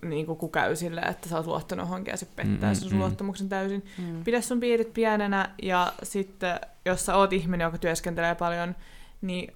niin 0.03 0.27
kuin, 0.27 0.39
kun 0.39 0.53
käy 0.53 0.77
sille, 0.77 1.01
että 1.01 1.29
sä 1.29 1.37
oot 1.37 1.47
luottanut 1.47 1.87
johonkin 1.87 2.13
ja 2.13 2.17
se 2.17 2.27
pettää 2.27 2.71
Mm, 2.71 2.77
mm, 2.77 2.81
sun 2.81 2.93
mm. 2.93 2.99
luottamuksen 2.99 3.49
täysin. 3.49 3.85
Mm. 3.99 4.25
Pidä 4.25 4.41
sun 4.41 4.61
piirit 4.61 4.93
pienenä 4.95 5.51
ja 5.63 5.93
sitten, 6.03 6.61
jos 6.85 7.07
sä 7.07 7.17
oot 7.17 7.33
ihminen, 7.33 7.65
joka 7.65 7.79
työskentelee 7.79 8.35
paljon, 8.35 8.77
niin 9.21 9.53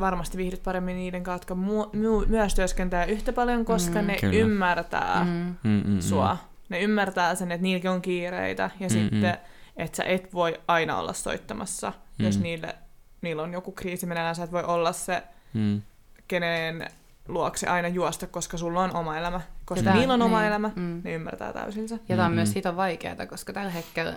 varmasti 0.00 0.36
viihdyt 0.38 0.62
paremmin 0.62 0.96
niiden 0.96 1.22
kanssa, 1.24 1.42
jotka 1.42 1.54
mu- 1.54 1.90
mu- 1.96 2.26
myös 2.28 2.54
työskentelee 2.54 3.06
yhtä 3.06 3.32
paljon, 3.32 3.64
koska 3.64 4.00
Mm. 4.02 4.06
ne 4.06 4.16
Kyllä. 4.20 4.34
ymmärtää 4.38 5.24
Mm. 5.24 5.30
Mm, 5.30 5.70
mm, 5.70 5.82
mm. 5.90 6.00
sua. 6.00 6.36
Ne 6.68 6.80
ymmärtää 6.80 7.34
sen, 7.34 7.52
että 7.52 7.62
niilläkin 7.62 7.90
on 7.90 8.02
kiireitä 8.02 8.70
ja 8.80 8.86
Mm, 8.86 8.92
sitten, 8.92 9.38
että 9.76 9.96
sä 9.96 10.04
et 10.04 10.34
voi 10.34 10.60
aina 10.68 10.98
olla 10.98 11.12
soittamassa, 11.12 11.92
jos 12.18 12.36
Mm. 12.36 12.42
niille, 12.42 12.74
niillä 13.22 13.42
on 13.42 13.52
joku 13.52 13.72
kriisi 13.72 14.06
meneillään, 14.06 14.34
sä 14.34 14.44
et 14.44 14.52
voi 14.52 14.64
olla 14.64 14.92
se, 14.92 15.22
Mm. 15.54 15.82
kenen 16.28 16.88
luokse 17.28 17.66
aina 17.66 17.88
juosta, 17.88 18.26
koska 18.26 18.56
sulla 18.56 18.82
on 18.82 18.96
oma 18.96 19.18
elämä. 19.18 19.40
Koska 19.64 19.80
Sitä- 19.80 19.94
niillä 19.94 20.14
on 20.14 20.22
oma 20.22 20.38
niin, 20.38 20.48
elämä, 20.48 20.70
mm. 20.76 21.00
ne 21.04 21.12
ymmärtää 21.12 21.52
täysin 21.52 21.88
se. 21.88 21.94
Ja 21.94 22.16
tämä 22.16 22.24
on 22.24 22.30
Mhm. 22.30 22.34
myös 22.36 22.52
siitä 22.52 22.68
on 22.70 22.76
vaikeaa, 22.76 23.26
koska 23.26 23.52
tällä 23.52 23.70
hetkellä 23.70 24.14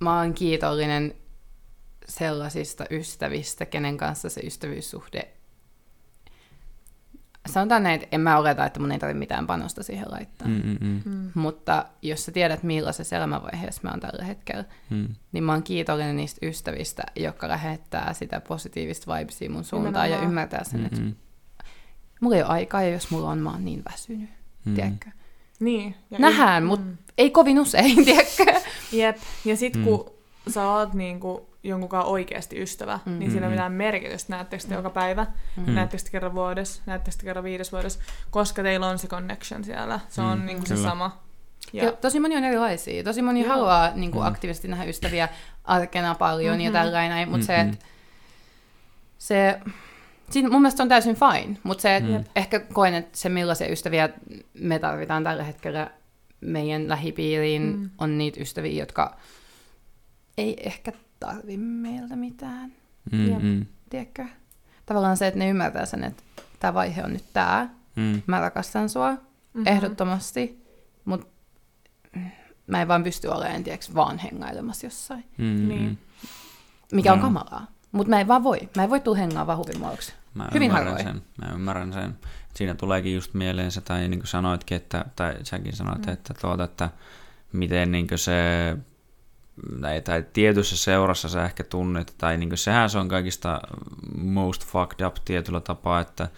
mä 0.00 0.18
oon 0.18 0.34
kiitollinen 0.34 1.14
sellaisista 2.08 2.84
ystävistä, 2.90 3.66
kenen 3.66 3.96
kanssa 3.96 4.28
se 4.28 4.40
ystävyyssuhde... 4.40 5.28
Sanotaan 7.52 7.82
näin, 7.82 7.94
että 8.02 8.16
en 8.16 8.20
mä 8.20 8.38
oleta, 8.38 8.66
että 8.66 8.80
mun 8.80 8.92
ei 8.92 8.98
tarvitse 8.98 9.18
mitään 9.18 9.46
panosta 9.46 9.82
siihen 9.82 10.06
laittaa. 10.10 10.48
Mm. 10.48 10.54
Mm, 10.54 10.76
mm, 10.80 11.02
mm, 11.04 11.12
Mm. 11.12 11.30
Mutta 11.34 11.84
jos 12.02 12.24
sä 12.24 12.32
tiedät, 12.32 12.62
millaisessa 12.62 13.16
elämänvaiheessa 13.16 13.80
mä 13.84 13.90
oon 13.90 14.00
tällä 14.00 14.24
hetkellä, 14.24 14.64
mm. 14.90 15.08
niin 15.32 15.44
mä 15.44 15.52
oon 15.52 15.62
kiitollinen 15.62 16.16
niistä 16.16 16.46
ystävistä, 16.46 17.02
jotka 17.16 17.48
lähettää 17.48 18.12
sitä 18.12 18.40
positiivista 18.40 19.14
vibesia 19.18 19.50
mun 19.50 19.64
suuntaan 19.64 20.10
ja 20.10 20.20
ymmärtää 20.22 20.64
sen, 20.64 20.86
että 20.86 21.00
Mm, 21.00 21.14
mulla 22.20 22.36
ei 22.36 22.42
ole 22.42 22.50
aikaa 22.50 22.82
ja 22.82 22.90
jos 22.90 23.10
mulla 23.10 23.30
on, 23.30 23.38
mä 23.38 23.50
oon 23.50 23.64
niin 23.64 23.82
väsynyt. 23.90 24.30
mm. 24.64 24.74
Tiedätkö? 24.74 25.10
Niin. 25.60 25.94
Ja 26.10 26.18
Nähdään, 26.18 26.62
y- 26.62 26.66
mutta 26.66 27.02
ei 27.18 27.30
kovin 27.30 27.60
usein, 27.60 28.04
tiedätkö? 28.04 28.44
Jep. 28.92 29.16
Ja 29.44 29.56
sit 29.56 29.76
Mm. 29.76 29.84
kun 29.84 30.10
sä 30.48 30.68
oot 30.68 30.94
niinku 30.94 31.53
jonkun 31.64 31.88
kanssa 31.88 32.10
oikeasti 32.10 32.62
ystävä, 32.62 32.98
Mm. 33.06 33.12
mm. 33.12 33.18
niin 33.18 33.30
sillä 33.30 33.40
Mm. 33.40 33.46
on 33.46 33.52
mitään 33.52 33.72
merkitystä. 33.72 34.32
Näettekö 34.32 34.64
te 34.68 34.74
joka 34.74 34.90
päivä? 34.90 35.26
Mm. 35.56 35.66
Mm. 35.66 35.74
Näettekö 35.74 36.02
te 36.02 36.10
kerran 36.10 36.34
vuodessa? 36.34 36.82
Näettekö 36.86 37.16
te 37.16 37.24
kerran 37.24 37.44
viides 37.44 37.72
vuodessa? 37.72 38.00
Koska 38.30 38.62
teillä 38.62 38.86
on 38.88 38.98
se 38.98 39.08
connection 39.08 39.64
siellä. 39.64 40.00
Se 40.08 40.20
on 40.20 40.38
Mm. 40.38 40.46
niinku 40.46 40.66
se 40.66 40.74
Kyllä. 40.74 40.88
sama. 40.88 41.22
Ja. 41.72 41.84
ja 41.84 41.92
tosi 41.92 42.20
moni 42.20 42.36
on 42.36 42.44
erilaisia. 42.44 43.04
Tosi 43.04 43.22
moni 43.22 43.40
Joo. 43.40 43.48
haluaa 43.48 43.90
niin 43.94 44.10
kuin, 44.10 44.22
Mm. 44.22 44.28
aktiivisesti 44.28 44.68
nähdä 44.68 44.84
ystäviä 44.84 45.28
arkena 45.64 46.14
paljon 46.14 46.54
mm-hmm. 46.54 46.64
ja 46.64 46.72
tällainen, 46.72 47.28
mutta 47.28 47.46
se, 47.46 47.62
Mhm. 47.64 47.72
että 47.72 47.84
se, 49.18 49.60
siinä 50.30 50.48
mun 50.48 50.60
mielestä 50.62 50.76
se 50.76 50.82
on 50.82 50.88
täysin 50.88 51.16
fine, 51.16 51.56
mutta 51.62 51.82
se, 51.82 51.96
että 51.96 52.10
Mm. 52.18 52.24
ehkä 52.36 52.60
koen, 52.60 52.94
että 52.94 53.18
se 53.18 53.28
millaisia 53.28 53.68
ystäviä 53.72 54.08
me 54.54 54.78
tarvitaan 54.78 55.24
tällä 55.24 55.42
hetkellä 55.44 55.90
meidän 56.40 56.88
lähipiiriin, 56.88 57.62
mm. 57.62 57.78
Mm. 57.80 57.90
on 57.98 58.18
niitä 58.18 58.40
ystäviä, 58.40 58.82
jotka 58.82 59.16
ei 60.38 60.56
ehkä 60.66 60.92
tarvi 61.20 61.56
meiltä 61.56 62.16
mitään, 62.16 62.72
Mm, 63.12 63.28
Jep. 63.30 63.42
mm, 63.42 63.66
tiedätkö? 63.90 64.26
Tavallaan 64.86 65.16
se, 65.16 65.26
että 65.26 65.38
ne 65.38 65.48
ymmärtää 65.48 65.86
sen, 65.86 66.04
että 66.04 66.22
tämä 66.60 66.74
vaihe 66.74 67.02
on 67.04 67.12
nyt 67.12 67.24
tämä, 67.32 67.68
mm. 67.96 68.22
mä 68.26 68.40
rakastan 68.40 68.88
sua, 68.88 69.10
Mhm. 69.54 69.66
ehdottomasti, 69.66 70.64
mutta 71.04 71.26
mä 72.66 72.82
en 72.82 72.88
vaan 72.88 73.02
pysty 73.04 73.28
olemaan, 73.28 73.64
tiedätkö, 73.64 73.94
vaan 73.94 74.18
hengailemassa 74.18 74.86
jossain, 74.86 75.24
Mm, 75.38 75.68
Niin. 75.68 75.82
mm. 75.84 75.96
mikä 76.92 77.12
on 77.12 77.18
Joo. 77.18 77.22
kamalaa. 77.26 77.66
Mutta 77.92 78.10
mä 78.10 78.20
en 78.20 78.28
vaan 78.28 78.42
voi. 78.44 78.68
Mä 78.76 78.84
en 78.84 78.90
voi 78.90 79.00
tulla 79.00 79.18
hengaa 79.18 79.46
vaan 79.46 79.58
huvimuodoksi. 79.58 80.12
Mä 80.34 80.48
Hyvin 80.54 80.66
ymmärrän 80.66 80.92
harvoin. 80.92 81.14
sen. 81.16 81.22
Mä 81.46 81.54
ymmärrän 81.54 81.92
sen. 81.92 82.18
Siinä 82.54 82.74
tuleekin 82.74 83.14
just 83.14 83.34
mieleen 83.34 83.70
se, 83.70 83.80
tai 83.80 84.08
niin 84.08 84.20
kuin 84.20 84.26
sanoitkin, 84.28 84.76
että, 84.76 85.04
tai 85.16 85.34
säkin 85.42 85.76
sanoit, 85.76 86.06
mm. 86.06 86.12
että, 86.12 86.34
tuota, 86.40 86.64
että 86.64 86.90
miten 87.52 87.92
niin 87.92 88.06
kuin 88.08 88.18
se, 88.18 88.32
tai, 89.80 90.00
tai 90.00 90.24
tietyssä 90.32 90.76
seurassa 90.76 91.28
sä 91.28 91.44
ehkä 91.44 91.64
tunnet, 91.64 92.14
tai 92.18 92.36
niin 92.38 92.48
kuin 92.48 92.58
sehän 92.58 92.90
se 92.90 92.98
on 92.98 93.08
kaikista 93.08 93.60
most 94.18 94.66
fucked 94.66 95.06
up 95.06 95.14
tietyllä 95.24 95.60
tapaa, 95.60 96.00
että 96.00 96.28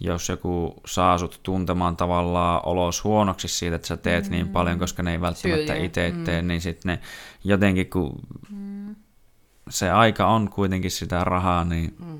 jos 0.00 0.28
joku 0.28 0.80
saa 0.86 1.18
sut 1.18 1.40
tuntemaan 1.42 1.96
tavallaan 1.96 2.60
olos 2.66 3.04
huonoksi 3.04 3.48
siitä, 3.48 3.76
että 3.76 3.88
sä 3.88 3.96
teet 3.96 4.24
mm. 4.24 4.30
niin 4.30 4.48
paljon, 4.48 4.78
koska 4.78 5.02
ne 5.02 5.12
ei 5.12 5.20
välttämättä 5.20 5.74
itse 5.74 6.10
Mm. 6.10 6.24
tee, 6.24 6.42
niin 6.42 6.60
sitten 6.60 6.88
ne 6.92 7.00
jotenkin, 7.44 7.90
kun 7.90 8.20
Mm. 8.50 8.94
se 9.70 9.90
aika 9.90 10.26
on 10.26 10.50
kuitenkin 10.50 10.90
sitä 10.90 11.24
rahaa, 11.24 11.64
niin 11.64 11.94
Mm. 11.98 12.18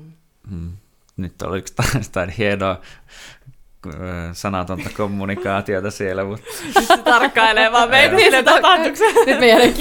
Hmm. 0.49 0.71
Nyt 1.17 1.41
oliko 1.41 1.67
jotain 2.03 2.29
hienoa 2.29 2.81
sanatonta 4.33 4.89
kommunikaatiota 4.97 5.91
siellä, 5.91 6.23
mutta 6.25 6.45
Nyt 6.75 6.87
se 6.87 6.97
tarkkailee 6.97 7.71
vaan 7.71 7.89
meitä 7.89 8.15
niille 8.15 8.43
tapahtuksia. 8.43 9.07
Nyt 9.25 9.39
me. 9.39 9.73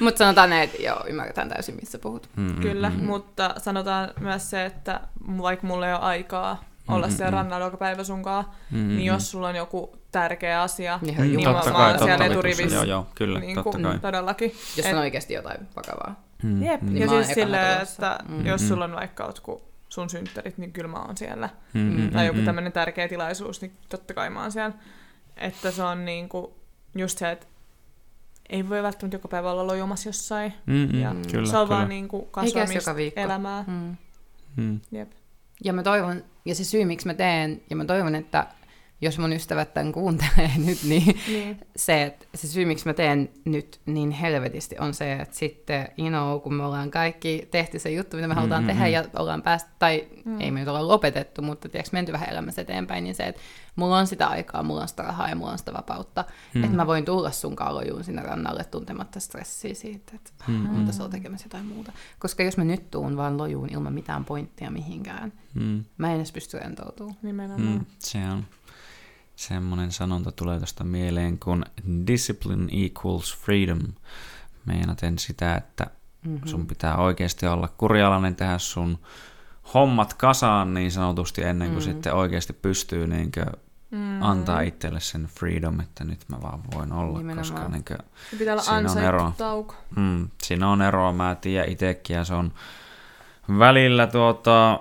Mutta 0.00 0.18
sanotaan 0.18 0.50
näin, 0.50 0.62
että 0.62 0.82
joo, 0.82 1.04
ymmärretään 1.08 1.48
täysin, 1.48 1.74
missä 1.74 1.98
puhut. 1.98 2.28
mm, 2.36 2.54
Kyllä, 2.60 2.90
mm, 2.90 3.04
mutta 3.04 3.54
sanotaan 3.58 4.10
myös 4.20 4.50
se, 4.50 4.64
että 4.64 5.00
vaikka 5.42 5.66
mulla 5.66 5.86
ei 5.88 5.92
ole 5.94 6.00
aikaa 6.02 6.64
olla 6.88 7.06
Mm, 7.06 7.12
siellä 7.12 7.30
mm. 7.30 7.36
rannalla 7.36 7.64
joka 7.66 7.76
päivä 7.76 8.04
sunkaan, 8.04 8.44
mm, 8.70 8.88
niin 8.88 9.04
jos 9.04 9.30
sulla 9.30 9.48
on 9.48 9.56
joku 9.56 9.96
tärkeä 10.12 10.62
asia, 10.62 10.98
Niin, 11.02 11.18
Mm, 11.18 11.32
Jumala, 11.32 11.54
totta 11.54 11.70
mä 11.70 11.76
kai, 11.76 11.82
oon 11.86 11.92
totta 11.92 12.04
siellä 12.04 12.18
kai. 12.24 12.32
eturivissä. 12.32 12.74
Joo, 12.76 12.84
joo, 12.84 13.06
kyllä, 13.14 13.40
niin 13.40 13.54
totta 13.54 13.70
kuin, 13.70 13.82
kai. 13.82 13.98
todellakin. 13.98 14.52
Jos 14.76 14.86
Et- 14.86 14.92
on 14.92 14.98
oikeasti 14.98 15.34
jotain 15.34 15.58
vakavaa. 15.76 16.24
Mm, 16.42 16.62
Jep, 16.62 16.82
mm, 16.82 16.96
ja 16.96 17.06
Mä 17.06 17.12
siis 17.24 17.34
silleen, 17.34 17.82
että 17.82 18.18
Mm. 18.28 18.46
jos 18.46 18.62
Mm. 18.62 18.68
sulla 18.68 18.84
on 18.84 18.92
vaikka 18.94 19.24
jotkut 19.24 19.73
sun 19.94 20.10
synttärit, 20.10 20.58
niin 20.58 20.72
kyllä 20.72 20.88
mä 20.88 20.98
oon 21.02 21.16
siellä. 21.16 21.48
mm, 21.74 21.80
mm, 21.80 22.10
Tai 22.10 22.26
joku 22.26 22.38
mm, 22.38 22.44
tämmöinen 22.44 22.72
tärkeä 22.72 23.08
tilaisuus, 23.08 23.60
niin 23.60 23.72
totta 23.88 24.14
kai 24.14 24.30
mä 24.30 24.42
oon 24.42 24.52
siellä. 24.52 24.74
Että 25.36 25.70
se 25.70 25.82
on 25.82 26.04
niinku 26.04 26.54
just 26.94 27.18
se, 27.18 27.30
että 27.30 27.46
ei 28.48 28.68
voi 28.68 28.82
välttämättä 28.82 29.14
joka 29.14 29.28
päivä 29.28 29.50
olla 29.50 29.66
lojumassa 29.66 30.08
jossain. 30.08 30.52
mm, 30.66 30.74
mm, 30.92 31.00
Ja 31.00 31.14
kyllä, 31.30 31.46
se 31.50 31.56
on 31.58 31.66
kyllä. 31.66 31.78
vaan 31.78 31.88
niinku 31.88 32.16
Eikä 32.16 32.40
edes 32.40 32.52
kasvamista 32.52 32.90
joka 32.90 32.96
viikko. 32.96 33.20
elämää. 33.20 33.64
Mm. 33.66 33.96
Mm, 34.56 34.80
Jep. 34.92 35.10
Ja 35.64 35.72
mä 35.72 35.82
toivon, 35.82 36.24
ja 36.44 36.54
se 36.54 36.64
syy, 36.64 36.84
miksi 36.84 37.06
mä 37.06 37.14
teen, 37.14 37.62
ja 37.70 37.76
mä 37.76 37.84
toivon, 37.84 38.14
että 38.14 38.46
jos 39.04 39.18
mun 39.18 39.32
ystävät 39.32 39.74
tämän 39.74 39.92
kuuntelee 39.92 40.50
nyt, 40.66 40.78
niin 40.82 41.20
Niin. 41.28 41.60
se, 41.76 42.02
että 42.02 42.26
se 42.34 42.46
syy, 42.48 42.64
miksi 42.64 42.86
mä 42.86 42.94
teen 42.94 43.28
nyt 43.44 43.80
niin 43.86 44.10
helvetisti, 44.10 44.76
on 44.78 44.94
se, 44.94 45.12
että 45.12 45.36
sitten, 45.36 45.88
you 45.98 46.08
know, 46.08 46.40
kun 46.40 46.54
me 46.54 46.64
ollaan 46.64 46.90
kaikki 46.90 47.48
tehty 47.50 47.78
se 47.78 47.90
juttu, 47.90 48.16
mitä 48.16 48.28
me 48.28 48.34
halutaan 48.34 48.62
Mm, 48.62 48.66
mm, 48.66 48.72
tehdä, 48.72 48.84
mm. 48.86 48.92
ja 48.92 49.04
ollaan 49.18 49.42
päästy, 49.42 49.70
tai 49.78 50.08
Mm. 50.24 50.40
ei 50.40 50.50
me 50.50 50.60
nyt 50.60 50.68
olla 50.68 50.88
lopetettu, 50.88 51.42
mutta 51.42 51.68
tiedätkö, 51.68 51.90
menty 51.96 52.12
vähän 52.12 52.28
elämässä 52.30 52.62
eteenpäin, 52.62 53.04
niin 53.04 53.14
se, 53.14 53.22
että 53.22 53.40
mulla 53.76 53.98
on 53.98 54.06
sitä 54.06 54.26
aikaa, 54.26 54.62
mulla 54.62 54.82
on 54.82 54.88
sitä 54.88 55.02
rahaa 55.02 55.28
ja 55.28 55.36
mulla 55.36 55.52
on 55.52 55.58
sitä 55.58 55.72
vapautta, 55.72 56.24
Mm. 56.54 56.64
että 56.64 56.76
mä 56.76 56.86
voin 56.86 57.04
tulla 57.04 57.30
sun 57.30 57.56
kalojuun 57.56 58.04
sinne 58.04 58.22
rannalle 58.22 58.64
tuntematta 58.64 59.20
stressiä 59.20 59.74
siitä, 59.74 60.12
että 60.14 60.30
Mm, 60.48 60.54
mm. 60.54 60.68
mm. 60.68 60.76
on 60.76 60.86
tässä 60.86 61.08
tekemässä 61.08 61.46
jotain 61.46 61.66
muuta. 61.66 61.92
Koska 62.18 62.42
jos 62.42 62.56
mä 62.56 62.64
nyt 62.64 62.90
tuun 62.90 63.16
vaan 63.16 63.38
lojuun 63.38 63.68
ilman 63.72 63.92
mitään 63.92 64.24
pointtia 64.24 64.70
mihinkään, 64.70 65.32
mm, 65.54 65.84
mä 65.98 66.10
en 66.10 66.16
edes 66.16 66.32
pysty 66.32 66.58
rentoutumaan. 66.58 67.16
Nimenomaan. 67.22 67.72
mm, 67.72 67.86
se 67.98 68.18
on 68.32 68.44
semmoinen 69.36 69.92
sanonta 69.92 70.32
tulee 70.32 70.58
tuosta 70.58 70.84
mieleen 70.84 71.38
kuin 71.38 71.64
discipline 72.06 72.66
equals 72.72 73.36
freedom. 73.36 73.80
Meinaten 74.64 75.18
sitä, 75.18 75.54
että 75.54 75.86
Mm-hmm. 76.24 76.48
sun 76.48 76.66
pitää 76.66 76.96
oikeasti 76.96 77.46
olla 77.46 77.68
kurialainen 77.68 78.36
tehdä 78.36 78.58
sun 78.58 78.98
hommat 79.74 80.14
kasaan 80.14 80.74
niin 80.74 80.92
sanotusti 80.92 81.42
ennen 81.42 81.68
kuin 81.68 81.78
Mm. 81.78 81.84
sitten 81.84 82.14
oikeasti 82.14 82.52
pystyy 82.52 83.06
niin 83.06 83.32
Mm. 83.90 84.22
antaa 84.22 84.60
itselle 84.60 85.00
sen 85.00 85.28
freedom, 85.38 85.80
että 85.80 86.04
nyt 86.04 86.20
mä 86.28 86.42
vaan 86.42 86.60
voin 86.74 86.92
olla, 86.92 87.18
Nimenomaan. 87.18 87.36
koska 87.52 87.68
niin 87.68 87.84
kuin, 87.84 87.98
Se 88.30 88.36
pitää 88.36 88.54
olla 88.54 88.62
Siinä 88.62 88.92
on 88.92 88.98
ero. 88.98 89.32
tauko. 89.38 89.74
mm, 89.96 90.28
siinä 90.42 90.68
on 90.68 90.82
eroa, 90.82 91.12
mä 91.12 91.34
tiedän 91.40 91.68
itsekin 91.72 92.16
ja 92.16 92.24
se 92.24 92.34
on 92.34 92.52
välillä 93.58 94.06
tuota, 94.06 94.80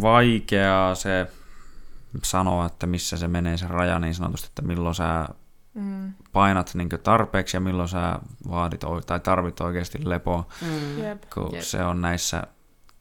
vaikeaa 0.00 0.94
se 0.94 1.26
sanoa, 2.24 2.66
että 2.66 2.86
missä 2.86 3.16
se 3.16 3.28
menee 3.28 3.56
se 3.56 3.66
raja 3.68 3.98
niin 3.98 4.14
sanotusti, 4.14 4.46
että 4.48 4.62
milloin 4.62 4.94
sä 4.94 5.28
Mm. 5.74 6.12
painat 6.32 6.70
niin 6.74 6.88
tarpeeksi 7.02 7.56
ja 7.56 7.60
milloin 7.60 7.88
sä 7.88 8.18
vaadit 8.50 8.80
tai 9.06 9.20
tarvit 9.20 9.60
oikeasti 9.60 9.98
lepoa, 10.10 10.46
Mm. 10.62 10.98
Jep. 10.98 11.22
kun 11.34 11.50
Jep. 11.52 11.62
se 11.62 11.84
on 11.84 12.00
näissä 12.02 12.42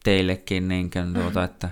teillekin 0.03 0.67
niin 0.67 0.89
kuin, 0.91 1.13
tuota, 1.13 1.43
että 1.43 1.69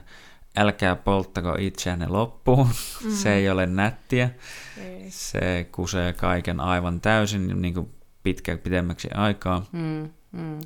älkää 0.57 0.95
polttako 0.95 1.56
itseänne 1.60 2.07
loppuun, 2.07 2.68
Mm. 3.06 3.11
se 3.22 3.34
ei 3.34 3.49
ole 3.49 3.65
nättiä, 3.65 4.30
Ei. 4.78 5.06
se 5.11 5.68
kusee 5.72 6.14
kaiken 6.14 6.60
aivan 6.60 7.02
täysin 7.02 7.61
niin 7.61 7.74
kuin 7.74 7.94
pitkä, 8.24 8.57
pidemmäksi 8.57 9.10
aikaa. 9.14 9.65
Mm. 9.72 10.10
Mm. 10.32 10.60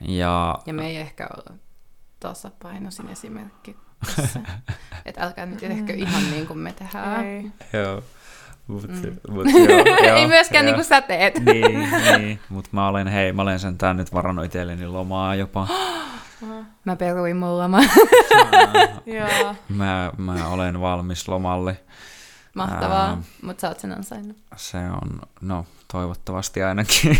Ja, 0.00 0.58
Ja 0.66 0.74
me 0.74 0.86
ei 0.86 0.96
ehkä 0.96 1.28
olla 1.36 1.58
tasapainoisin 2.20 3.08
esimerkki 3.08 3.76
tässä. 4.16 4.40
että 5.06 5.22
älkää 5.22 5.46
nyt 5.46 5.58
tehkö 5.58 5.92
ihan 5.92 6.30
niin 6.30 6.46
kuin 6.46 6.58
me 6.58 6.72
tehdään. 6.72 7.24
Ei. 7.26 7.50
joo, 7.72 8.02
mut, 8.66 8.88
Mm. 8.88 9.16
mut, 9.30 9.46
joo, 9.52 9.84
joo, 10.06 10.16
ei 10.16 10.26
myöskään 10.26 10.64
joo. 10.64 10.68
niin 10.70 10.74
kuin 10.74 10.84
sä 10.84 11.00
teet. 11.00 11.38
niin, 11.44 11.88
niin. 12.18 12.40
mutta 12.48 12.70
mä 12.72 12.88
olen, 12.88 13.06
hei, 13.08 13.32
mä 13.32 13.42
olen 13.42 13.58
sentään 13.58 13.96
nyt 13.96 14.12
varannut 14.12 14.44
itselleni 14.44 14.86
lomaa 14.86 15.34
jopa. 15.34 15.68
Mä 16.84 16.96
peruin 16.96 17.36
mulla 17.36 17.62
loma. 17.62 17.78
Mä, 19.68 20.10
mä 20.16 20.48
olen 20.48 20.80
valmis 20.80 21.28
lomalle. 21.28 21.80
Mahtavaa, 22.54 23.08
Ää. 23.08 23.18
mutta 23.42 23.60
sä 23.60 23.68
oot 23.68 23.80
sen 23.80 23.92
ansainnut. 23.92 24.36
Se 24.56 24.78
on, 24.78 25.20
no 25.40 25.66
toivottavasti 25.92 26.62
ainakin. 26.62 27.18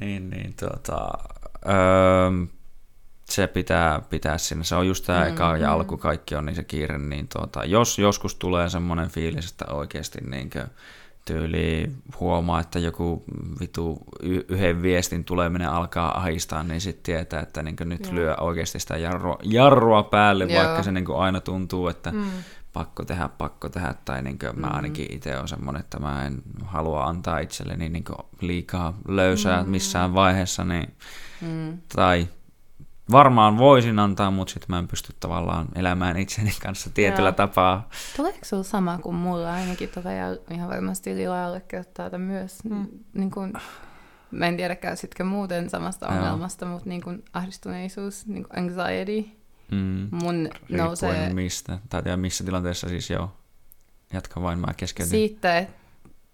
niin, 0.00 0.30
niin 0.30 0.54
tuota, 0.60 1.08
öö, 1.68 2.46
se 3.32 3.46
pitää 3.46 4.00
pitää 4.10 4.38
sinne. 4.38 4.64
Se 4.64 4.74
on 4.74 4.86
just 4.88 5.04
tämä 5.06 5.24
Mm, 5.24 5.28
eka 5.32 5.56
ja 5.56 5.66
mm. 5.68 5.72
alku 5.72 5.96
kaikki 5.96 6.34
on 6.34 6.46
niin 6.46 6.56
se 6.56 6.64
kiire, 6.64 6.98
niin 6.98 7.28
tuota, 7.28 7.64
jos 7.64 7.98
joskus 7.98 8.34
tulee 8.34 8.68
semmoinen 8.68 9.08
fiilis, 9.08 9.50
että 9.50 9.64
oikeasti 9.66 10.18
niin 10.20 10.50
tyyli 11.24 11.92
huomaa, 12.20 12.60
että 12.60 12.78
joku 12.78 13.24
vitu 13.60 13.98
yhden 14.48 14.82
viestin 14.82 15.24
tuleminen 15.24 15.68
alkaa 15.68 16.18
ahistaa, 16.18 16.62
niin 16.62 16.80
sitten 16.80 17.02
tietää, 17.02 17.40
että 17.40 17.62
niin 17.62 17.76
nyt 17.84 18.04
Joo. 18.06 18.14
lyö 18.14 18.36
oikeasti 18.36 18.80
sitä 18.80 18.96
jarrua, 18.96 19.38
jarrua 19.42 20.02
päälle, 20.02 20.44
Joo. 20.44 20.62
vaikka 20.64 20.82
se 20.82 20.92
niin 20.92 21.06
aina 21.18 21.40
tuntuu, 21.40 21.88
että 21.88 22.10
Mm. 22.12 22.24
pakko 22.72 23.04
tehdä, 23.04 23.28
pakko 23.28 23.68
tehdä, 23.68 23.94
tai 24.04 24.22
niin 24.22 24.38
mä 24.56 24.66
ainakin 24.66 25.06
itse 25.12 25.38
on 25.38 25.48
semmoinen, 25.48 25.80
että 25.80 25.98
mä 25.98 26.26
en 26.26 26.42
halua 26.64 27.04
antaa 27.04 27.38
itselleni 27.38 27.88
niin 27.88 28.04
liikaa 28.40 28.98
löysää 29.08 29.64
missään 29.64 30.14
vaiheessa, 30.14 30.64
niin, 30.64 30.94
Mm. 31.40 31.78
tai 31.96 32.28
varmaan 33.12 33.58
voisin 33.58 33.98
antaa, 33.98 34.30
mutta 34.30 34.52
sitten 34.52 34.66
mä 34.68 34.78
en 34.78 34.88
pysty 34.88 35.12
tavallaan 35.20 35.68
elämään 35.74 36.16
itseni 36.16 36.52
kanssa 36.62 36.90
tietyllä 36.94 37.28
Joo. 37.28 37.32
tapaa. 37.36 37.88
Tuleeko 38.16 38.38
sulla 38.42 38.62
sama 38.62 38.98
kuin 38.98 39.16
mulla 39.16 39.52
ainakin 39.52 39.88
tulee 39.88 40.16
ja 40.16 40.26
ihan 40.50 40.68
varmasti 40.70 41.16
Lila 41.16 41.44
allekirjoittaa 41.44 42.10
tämän 42.10 42.26
myös. 42.26 42.64
Mm. 42.64 42.86
Niin 43.14 43.30
kuin, 43.30 43.52
mä 44.30 44.46
en 44.46 44.56
tiedä 44.56 44.76
käysitkö 44.76 45.24
muuten 45.24 45.70
samasta 45.70 46.06
Joo. 46.06 46.14
ongelmasta, 46.16 46.66
mutta 46.66 46.88
niin 46.88 47.00
kuin 47.02 47.24
ahdistuneisuus, 47.32 48.26
niin 48.26 48.44
kuin 48.44 48.58
anxiety, 48.58 49.24
Mm. 49.70 50.08
mun 50.10 50.48
nousee 50.68 51.10
Riippuen 51.10 51.34
mistä, 51.34 51.78
tai 51.88 52.02
tiedä, 52.02 52.16
missä 52.16 52.44
tilanteessa 52.44 52.88
siis 52.88 53.10
joo. 53.10 53.32
Jatka 54.12 54.42
vain, 54.42 54.58
mä 54.58 54.74
keskeytin. 54.76 55.10
siitä, 55.10 55.58
että 55.58 55.74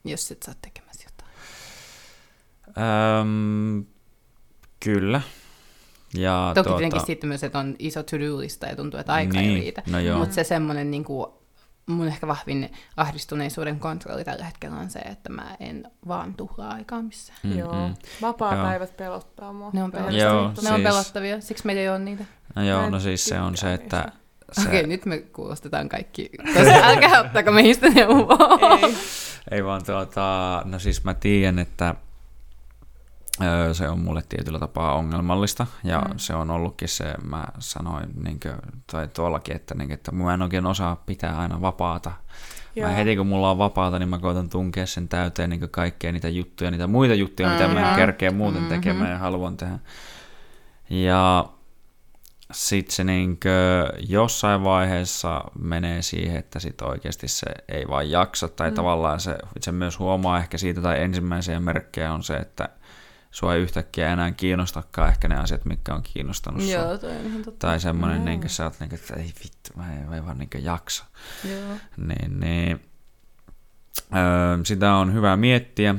jos 0.05 0.30
et 0.30 0.42
sä 0.42 0.50
oot 0.50 0.59
tekemässä 0.62 1.05
jotain. 1.10 1.32
Öm, 3.20 3.84
kyllä. 4.80 5.20
Ja 6.14 6.52
Toki 6.55 6.64
tuota... 6.68 6.78
tietenkin 6.78 7.06
sitten 7.06 7.28
myös, 7.28 7.44
että 7.44 7.59
on 7.59 7.76
iso 7.78 8.02
to-do-lista 8.02 8.66
ja 8.66 8.76
tuntuu, 8.76 9.01
että 9.01 9.12
aika 9.12 9.32
niin, 9.32 9.51
ei 9.51 9.60
riitä. 9.60 9.82
No. 9.86 10.18
Mutta 10.18 10.35
se 10.35 10.44
semmoinen 10.44 10.90
niin 10.90 11.05
kuin, 11.05 11.26
mun 11.86 12.06
ehkä 12.09 12.26
vahvin 12.26 12.72
ahdistuneisuuden 12.97 13.80
kontrolli 13.80 14.24
tällä 14.24 14.44
hetkellä 14.44 14.76
on 14.76 14.90
se, 14.90 14.98
että 14.98 15.30
mä 15.30 15.56
en 15.60 15.90
vaan 16.09 16.35
tuhlaa 16.35 16.72
aikaa 16.72 17.02
missään. 17.02 17.39
Mm, 17.43 17.59
Joo. 17.59 17.89
mm. 17.89 17.94
Vapaa-päivät 18.22 18.97
pelottaa 18.97 19.52
mua. 19.52 19.70
Ne 19.72 19.82
on 19.82 19.93
Rehellisesti 19.93 20.24
Joo, 20.24 20.40
sanottuna. 20.40 20.68
Ne 20.70 20.74
on 20.74 20.80
siis- 20.80 20.89
pelottavia, 20.93 21.40
siksi 21.40 21.66
meillä 21.66 21.82
ei 21.82 21.89
ole 21.89 21.98
niitä. 21.98 22.24
No 22.55 22.62
joo, 22.62 22.90
no 22.90 23.01
siis 23.01 23.24
se 23.24 23.40
on 23.40 23.56
se, 23.56 23.74
että... 23.74 24.12
Se, 24.52 24.68
Okei, 24.68 24.86
nyt 24.86 25.06
me 25.06 25.18
kuulostetaan 25.18 25.89
kaikki. 25.89 26.30
Koska 26.55 26.72
älkää 26.89 27.20
ottako 27.20 27.52
meistä 27.52 27.89
neuvoa. 27.89 28.78
Ei. 28.82 28.94
Ei 29.51 29.64
vaan 29.64 29.85
tuota, 29.85 30.62
no 30.64 30.78
siis 30.78 31.05
mä 31.05 31.14
tiedän, 31.14 31.59
että 31.59 31.94
se 33.73 33.89
on 33.89 33.98
mulle 34.01 34.23
tietyllä 34.28 34.59
tapaa 34.59 34.94
ongelmallista, 34.94 35.66
ja 35.85 35.98
Mm. 36.01 36.15
se 36.19 36.35
on 36.35 36.51
ollutkin 36.51 36.89
se, 36.89 37.15
mä 37.24 37.44
sanoin, 37.59 38.09
niin 38.24 38.40
kuin, 38.40 38.55
tai 38.93 39.09
tuollakin, 39.09 39.56
että, 39.56 39.74
niin, 39.74 39.93
että 39.93 40.12
mä 40.12 40.35
en 40.35 40.43
oikein 40.43 40.66
osaa 40.66 40.97
pitää 41.06 41.39
aina 41.39 41.60
vapaata. 41.60 42.12
Joo. 42.77 42.89
Mä 42.89 42.94
heti 42.94 43.16
kun 43.16 43.27
mulla 43.27 43.51
on 43.51 43.59
vapaata, 43.59 43.98
niin 43.98 44.09
mä 44.09 44.19
koitan 44.19 44.48
tunkea 44.48 44.86
sen 44.86 45.09
täyteen 45.09 45.51
niin 45.51 45.70
kaikkea 45.70 46.12
niitä 46.12 46.28
juttuja, 46.28 46.70
niitä 46.70 46.86
muita 46.86 47.15
juttuja, 47.15 47.48
mitä 47.51 47.69
mä 47.69 47.90
en 47.90 47.97
kerkeä 47.97 48.31
muuten 48.31 48.60
Mhm. 48.62 48.69
tekemään 48.70 49.10
ja 49.10 49.19
haluan 49.19 49.56
tehdä. 49.56 49.78
Ja 50.90 51.44
sitten 52.52 52.94
se 52.94 53.05
niinkö 53.05 53.89
jossain 54.09 54.65
vaiheessa 54.65 55.44
menee 55.59 56.02
siihen, 56.02 56.36
että 56.36 56.59
sit 56.60 56.82
oikeasti 56.82 57.28
se 57.28 57.47
ei 57.69 57.89
vaan 57.89 58.10
jaksa, 58.10 58.48
tai 58.48 58.70
mm. 58.70 58.74
tavallaan 58.74 59.20
se, 59.20 59.39
se 59.60 59.73
myös 59.73 59.98
huomaa 59.98 60.39
ehkä 60.39 60.59
siitä, 60.59 60.81
tai 60.81 61.02
ensimmäisiä 61.02 61.60
merkkejä 61.60 62.12
on 62.12 62.23
se, 62.23 62.36
että 62.36 62.69
sua 63.30 63.55
ei 63.55 63.62
yhtäkkiä 63.62 64.12
enää 64.12 64.32
kiinnostakaan 64.32 65.09
ehkä 65.09 65.28
ne 65.28 65.36
asiat, 65.36 65.64
mitkä 65.64 65.94
on 65.94 66.02
kiinnostanut 66.02 66.62
sua. 66.62 66.72
Joo, 66.72 66.98
toi 66.98 67.16
on 67.16 67.26
ihan 67.26 67.42
totta. 67.42 67.66
Tai 67.66 67.80
semmoinen, 67.80 68.24
niin 68.24 68.48
sä 68.48 68.64
oot 68.64 68.80
niin 68.80 68.94
että 68.94 69.14
ei 69.14 69.32
vittu, 69.44 69.70
mä 69.76 69.92
en, 69.92 70.09
mä 70.09 70.16
en 70.16 70.26
vaan 70.26 70.38
niin 70.38 70.64
jaksa. 70.64 71.05
Joo. 71.50 71.76
Niin, 71.96 72.40
niin, 72.40 72.80
öö, 74.16 74.64
sitä 74.64 74.94
on 74.94 75.14
hyvä 75.14 75.36
miettiä. 75.36 75.94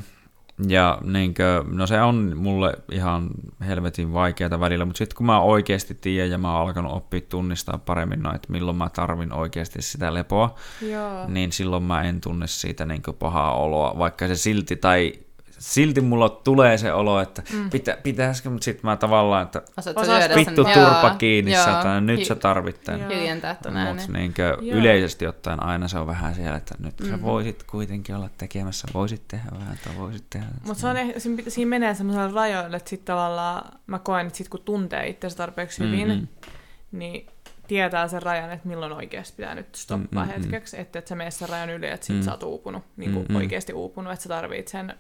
Ja 0.68 0.98
niinkö, 1.04 1.64
no 1.68 1.88
se 1.88 2.02
on 2.02 2.32
mulle 2.36 2.74
ihan 2.92 3.30
helvetin 3.68 4.14
vaikeata 4.14 4.60
välillä, 4.60 4.86
mutta 4.86 4.98
sitten 4.98 5.16
kun 5.16 5.26
mä 5.26 5.42
oikeasti 5.42 5.96
tiedän 5.96 6.32
ja 6.32 6.38
mä 6.38 6.52
oon 6.54 6.68
alkanut 6.68 6.92
oppia 6.92 7.22
tunnistaa 7.22 7.78
paremmin 7.78 8.24
no, 8.24 8.36
että 8.36 8.52
milloin 8.52 8.78
mä 8.78 8.90
tarvin 8.90 9.34
oikeasti 9.34 9.82
sitä 9.82 10.14
lepoa, 10.14 10.56
Joo. 10.82 11.28
niin 11.28 11.52
silloin 11.52 11.84
mä 11.84 12.04
en 12.04 12.22
tunne 12.22 12.48
siitä 12.48 12.86
niinkö 12.86 13.14
pahaa 13.14 13.56
oloa, 13.56 13.98
vaikka 13.98 14.28
se 14.28 14.36
silti, 14.36 14.76
tai 14.76 15.14
silti 15.60 16.02
mulla 16.02 16.30
tulee 16.30 16.78
se 16.78 16.94
olo, 16.94 17.22
että 17.22 17.44
Mm. 17.54 17.70
pitä, 17.70 17.98
pitäisikö, 18.04 18.50
mutta 18.50 18.66
sitten 18.66 18.86
mä 18.90 18.96
tavallaan, 18.96 19.44
että 19.44 19.62
Osaat 19.78 20.36
vittu 20.36 20.64
sen? 20.64 20.74
turpa 20.74 21.08
Joo, 21.08 21.16
kiinni, 21.18 21.54
joo. 21.54 21.66
satana, 21.66 22.02
nyt 22.02 22.20
Hi- 22.20 22.26
sä 22.26 22.36
tarvit. 22.36 22.82
Hiljentää 23.10 23.56
äänen. 23.76 23.96
Mutta 23.96 24.42
Joo. 24.42 24.58
yleisesti 24.80 25.28
ottaen 25.28 25.64
aina 25.64 25.88
se 25.88 26.00
on 26.00 26.08
vähän 26.08 26.36
siellä, 26.36 26.58
että 26.58 26.76
nyt 26.80 27.00
mm. 27.02 27.10
sä 27.10 27.22
voisit 27.22 27.64
kuitenkin 27.64 28.16
olla 28.16 28.30
tekemässä, 28.38 28.88
voisit 28.94 29.28
tehdä 29.28 29.46
vähän 29.60 29.80
tai 29.84 29.94
voisit 29.98 30.26
tehdä. 30.30 30.46
Mutta 30.66 30.94
siinä, 31.20 31.44
siinä 31.48 31.70
menee 31.70 31.96
semmoisella 31.96 32.32
rajoilla, 32.42 32.78
että 32.78 32.90
sit 32.90 33.06
tavallaan 33.06 33.72
mä 33.88 34.00
koen, 34.00 34.28
että 34.28 34.38
sit 34.38 34.50
kun 34.50 34.62
tuntee 34.66 35.08
itsensä 35.08 35.38
tarpeeksi 35.38 35.84
hyvin, 35.84 36.08
Mm-mm. 36.08 36.28
niin 36.92 37.28
tietää 37.68 38.08
sen 38.08 38.22
rajan, 38.22 38.52
että 38.52 38.68
milloin 38.68 38.92
oikeasti 38.92 39.34
pitää 39.38 39.56
nyt 39.56 39.76
stoppaa 39.76 40.26
Mm, 40.26 40.32
mm, 40.32 40.36
mm. 40.38 40.42
hetkeksi, 40.42 40.80
että 40.80 41.00
et 41.00 41.08
sä 41.08 41.16
mene 41.16 41.32
sen 41.32 41.50
rajan 41.50 41.70
yli, 41.70 41.88
että 41.88 42.06
sit 42.06 42.16
Mm. 42.16 42.22
sä 42.22 42.32
oot 42.32 42.44
uupunut, 42.44 42.84
niin 42.98 43.14
kuin 43.14 43.26
Mm, 43.26 43.34
mm. 43.34 43.36
oikeasti 43.36 43.74
uupunut, 43.74 44.14
että 44.14 44.24
sä 44.24 44.30
tarvit 44.30 44.68
sen 44.68 44.94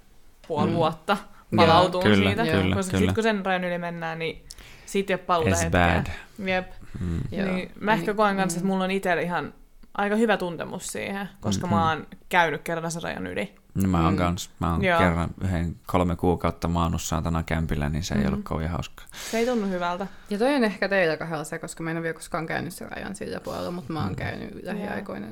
puoli 0.49 0.69
Mm. 0.69 0.75
vuotta 0.75 1.17
Joo, 1.51 1.65
palautua 1.65 2.01
kyllä, 2.01 2.29
siitä, 2.29 2.43
kyllä, 2.45 2.75
koska 2.75 2.91
kyllä. 2.97 3.05
sit 3.09 3.15
kun 3.15 3.23
sen 3.23 3.45
rajan 3.45 3.63
yli 3.63 3.77
mennään, 3.77 4.19
niin 4.19 4.45
siitä 4.85 5.13
ei 5.13 5.15
ole 5.15 5.23
paluuta 5.25 5.55
hetkeä. 5.55 6.03
bad. 6.03 6.05
Jep. 6.47 6.71
Mm. 6.99 7.19
Joo. 7.31 7.53
Niin, 7.53 7.71
mä 7.79 7.93
ehkä 7.93 8.05
Niin, 8.05 8.15
koen 8.17 8.35
kanssa, 8.37 8.57
mm. 8.57 8.59
että 8.61 8.67
mulla 8.73 8.83
on 8.83 8.91
itsellä 8.91 9.21
ihan 9.21 9.53
aika 9.93 10.15
hyvä 10.15 10.37
tuntemus 10.37 10.87
siihen, 10.87 11.29
koska 11.41 11.67
Mm-mm. 11.67 11.75
mä 11.79 11.89
oon 11.89 12.07
käynyt 12.29 12.61
kerran 12.61 12.91
sen 12.91 13.03
rajan 13.03 13.27
yli. 13.27 13.55
No 13.75 13.87
mä 13.89 14.03
oon 14.03 14.13
Mm. 14.13 14.17
kans, 14.17 14.49
mä 14.59 14.71
oon 14.71 14.83
Joo. 14.83 14.99
kerran 14.99 15.29
yhden 15.43 15.75
kolme 15.85 16.15
kuukautta 16.15 16.67
maannut 16.67 17.01
saatana 17.01 17.43
kämpillä, 17.43 17.89
niin 17.89 18.03
se 18.03 18.13
ei 18.15 18.19
Mhm. 18.21 18.33
ollut 18.33 18.45
kovin 18.45 18.69
hauskaa. 18.69 19.05
Se 19.31 19.37
ei 19.37 19.45
tunnu 19.45 19.67
hyvältä. 19.67 20.07
Ja 20.29 20.37
toi 20.37 20.55
on 20.55 20.63
ehkä 20.63 20.89
teillä 20.89 21.17
kahdella 21.17 21.43
se, 21.43 21.59
koska 21.59 21.83
mä 21.83 21.91
en 21.91 21.97
ole 21.97 22.03
vielä 22.03 22.13
koskaan 22.13 22.45
käynyt 22.45 22.73
sen 22.73 22.91
rajan 22.91 23.15
sillä 23.15 23.39
puolella, 23.39 23.71
mutta 23.71 23.93
mä 23.93 23.99
oon 23.99 24.09
Mm. 24.09 24.15
käynyt 24.15 24.59
lähiaikoina 24.63 25.27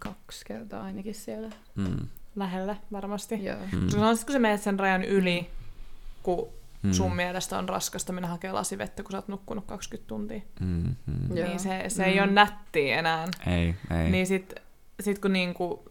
kaksi 0.00 0.44
kertaa 0.44 0.82
ainakin 0.84 1.14
siellä. 1.14 1.48
Mm. 1.74 1.96
Lähellä 2.38 2.76
varmasti. 2.92 3.44
Joo. 3.44 3.56
Mm. 3.72 3.84
Koska 3.84 4.00
no, 4.00 4.14
sit 4.14 4.24
kun 4.26 4.32
sä 4.32 4.38
menet 4.38 4.62
sen 4.62 4.78
rajan 4.78 5.04
yli, 5.04 5.50
kun 6.22 6.48
Mm. 6.82 6.92
sun 6.92 7.16
mielestä 7.16 7.58
on 7.58 7.68
raskasta 7.68 8.12
mennä 8.12 8.28
hakemaan 8.28 8.54
lasivettä, 8.54 9.02
kun 9.02 9.12
sä 9.12 9.18
oot 9.18 9.28
nukkunut 9.28 9.64
20 9.66 10.08
tuntia, 10.08 10.40
Mm. 10.60 10.94
Mm. 11.06 11.36
Joo. 11.36 11.48
niin 11.48 11.60
se, 11.60 11.84
se 11.88 12.02
Mm. 12.02 12.08
ei 12.08 12.20
ole 12.20 12.30
nättiä 12.30 12.98
enää. 12.98 13.26
Ei, 13.46 13.74
ei. 14.02 14.10
Niin 14.10 14.26
sit, 14.26 14.54
sit 15.00 15.18
kun 15.18 15.32
niinku, 15.32 15.90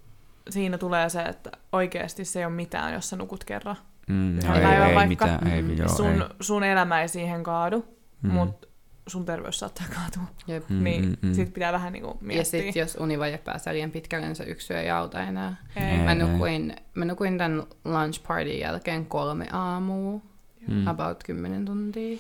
siinä 0.50 0.78
tulee 0.78 1.10
se, 1.10 1.22
että 1.22 1.52
oikeasti 1.72 2.26
se 2.26 2.40
ei 2.40 2.46
ole 2.46 2.54
mitään, 2.54 2.94
jos 2.94 3.10
sä 3.10 3.16
nukut 3.16 3.44
kerran. 3.44 3.76
Mm. 4.08 4.40
Joo, 4.40 4.54
ei, 4.56 4.66
ei 4.66 4.96
vaikka. 4.96 5.08
mitään, 5.08 5.48
ei, 5.48 5.78
joo, 5.78 5.88
sun, 5.90 6.22
ei. 6.22 6.28
sun 6.42 6.64
elämä 6.64 7.02
ei 7.02 7.08
siihen 7.08 7.44
kaadu, 7.44 7.86
Mm. 8.22 8.32
mutta 8.32 8.68
sun 9.08 9.26
terveys 9.26 9.60
saattaa 9.60 9.86
kaatua. 9.96 10.24
Jep. 10.48 10.70
Mm, 10.70 10.84
niin 10.84 11.06
mm, 11.06 11.28
mm. 11.28 11.34
sit 11.34 11.54
pitää 11.54 11.74
vähän 11.74 11.94
niinku 11.94 12.08
Ja 12.10 12.16
miettiä. 12.22 12.44
sitten 12.44 12.80
jos 12.80 12.98
univaje 13.00 13.38
pääsee 13.38 13.74
liian 13.74 13.92
pitkälle, 13.92 14.26
niin 14.26 14.36
se 14.36 14.44
yksi 14.44 14.74
yö 14.74 14.82
ei 14.82 14.90
auta 14.90 15.24
enää. 15.24 15.56
Ei. 15.76 15.98
Mä 15.98 16.16
nukuin, 16.16 16.76
mä 16.94 17.06
nukuin 17.06 17.38
tämän 17.38 17.64
lunch 17.86 18.24
partyn 18.28 18.60
jälkeen 18.60 19.06
kolme 19.06 19.48
aamua, 19.52 20.22
Mm. 20.68 20.88
about 20.88 21.24
kymmenen 21.24 21.66
tuntia. 21.66 22.18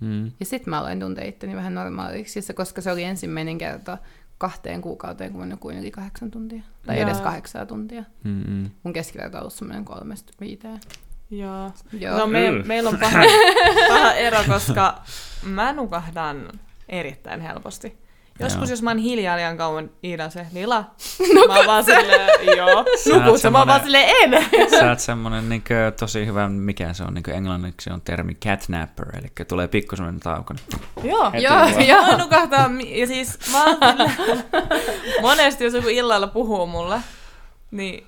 Mm. 0.00 0.26
Ja 0.40 0.46
sitten 0.46 0.70
mä 0.70 0.78
aloin 0.80 1.00
tuntea 1.00 1.24
itteni 1.24 1.56
vähän 1.56 1.74
normaaliksi, 1.74 2.38
ja 2.38 2.42
se, 2.42 2.52
koska 2.52 2.80
se 2.80 2.92
oli 2.92 3.04
ensimmäinen 3.04 3.58
kerta 3.58 3.98
kahteen 4.38 4.80
kuukauteen, 4.82 5.30
kun 5.32 5.40
mä 5.40 5.46
nukuin 5.46 5.78
yli 5.78 5.90
kahdeksan 5.90 6.30
tuntia. 6.30 6.62
Tai 6.86 6.96
Joo. 7.00 7.08
edes 7.08 7.20
kahdeksan 7.20 7.66
tuntia. 7.66 8.04
Mm. 8.24 8.44
Mm. 8.48 8.70
Mun 8.82 8.92
keskiverto 8.92 9.36
on 9.36 9.40
ollut 9.40 9.52
semmoinen 9.52 9.84
kolmesta 9.84 10.32
viiteen. 10.40 10.80
Joo. 11.30 11.70
Joo. 11.98 12.18
No 12.18 12.26
me, 12.26 12.50
Mm. 12.50 12.62
meillä 12.66 12.90
on 12.90 12.98
paha, 12.98 13.18
paha 13.88 14.12
ero, 14.12 14.38
koska 14.48 14.94
mä 15.42 15.72
nukahdan 15.72 16.48
erittäin 16.88 17.40
helposti. 17.40 17.98
Joskus, 18.40 18.68
Joo. 18.68 18.72
jos 18.72 18.82
mä 18.82 18.90
oon 18.90 18.98
hiljaa 18.98 19.36
liian 19.36 19.56
kauan, 19.56 19.90
Iida 20.04 20.30
se, 20.30 20.46
Lila. 20.52 20.84
Mä 21.48 21.54
oon 21.56 21.66
vaan 21.66 21.84
silleen, 21.84 22.30
joo. 22.56 22.84
Nukut, 23.12 23.52
mä 23.52 23.58
oon 23.58 23.68
vaan 23.68 23.80
silleen, 23.82 24.08
en. 24.34 24.46
Sä 24.80 24.88
oot 24.88 24.98
semmonen 25.00 25.48
niinkö, 25.48 25.92
tosi 26.00 26.26
hyvä, 26.26 26.48
mikä 26.48 26.92
se 26.92 27.02
on, 27.02 27.14
niinkö 27.14 27.34
englanniksi 27.34 27.90
on 27.90 28.00
termi 28.00 28.34
catnapper, 28.34 29.06
eli 29.18 29.28
tulee 29.48 29.68
pikku 29.68 29.96
semmonen 29.96 30.20
tauko. 30.20 30.54
joo. 31.04 31.30
Heti 31.32 31.44
Joo, 31.44 31.54
vaan. 31.54 31.86
joo. 31.88 32.02
Mä 32.06 32.16
nukahtaa, 32.16 32.70
ja 32.88 33.06
siis 33.06 33.38
mä 33.52 33.64
oon 33.64 33.76
silleen, 33.80 34.44
monesti 35.20 35.64
jos 35.64 35.74
joku 35.74 35.88
illalla 35.88 36.26
puhuu 36.26 36.66
mulle, 36.66 37.00
niin 37.70 38.06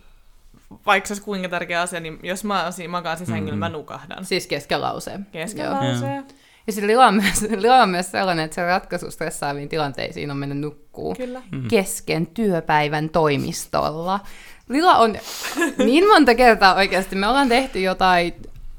vaikka 0.87 1.07
se 1.09 1.13
olisi 1.13 1.23
kuinka 1.25 1.49
tärkeä 1.49 1.81
asia, 1.81 2.01
niin 2.01 2.19
jos 2.23 2.45
mä 2.45 2.71
siinä 2.71 2.91
makaan 2.91 3.17
siis 3.17 3.31
hengillä, 3.31 3.53
Mhm. 3.57 3.59
mä 3.61 3.69
nukahdan. 3.69 4.25
Siis 4.25 4.47
kesken 4.47 4.81
lauseen. 4.81 5.27
Kesken 5.33 5.65
Joo. 5.65 5.75
lauseen. 5.75 6.25
Ja 6.67 6.73
sitten 6.73 6.91
Lila 6.91 7.07
on 7.07 7.15
myös, 7.15 7.43
Lila 7.57 7.83
on 7.83 7.89
myös 7.89 8.11
sellainen, 8.11 8.45
että 8.45 8.55
se 8.55 8.67
ratkaisu 8.67 9.11
stressaaviin 9.11 9.69
tilanteisiin 9.69 10.31
on 10.31 10.37
mennä 10.37 10.55
nukkuu 10.55 11.15
Kyllä. 11.15 11.43
Mm. 11.53 11.69
kesken 11.69 12.27
työpäivän 12.27 13.09
toimistolla. 13.09 14.21
Lila 14.69 14.97
on 14.97 15.17
niin 15.79 16.09
monta 16.09 16.35
kertaa 16.35 16.75
oikeasti, 16.75 17.17
me 17.17 17.29
ollaan 17.29 17.49
tehty 17.49 17.81
jotain, 17.81 18.35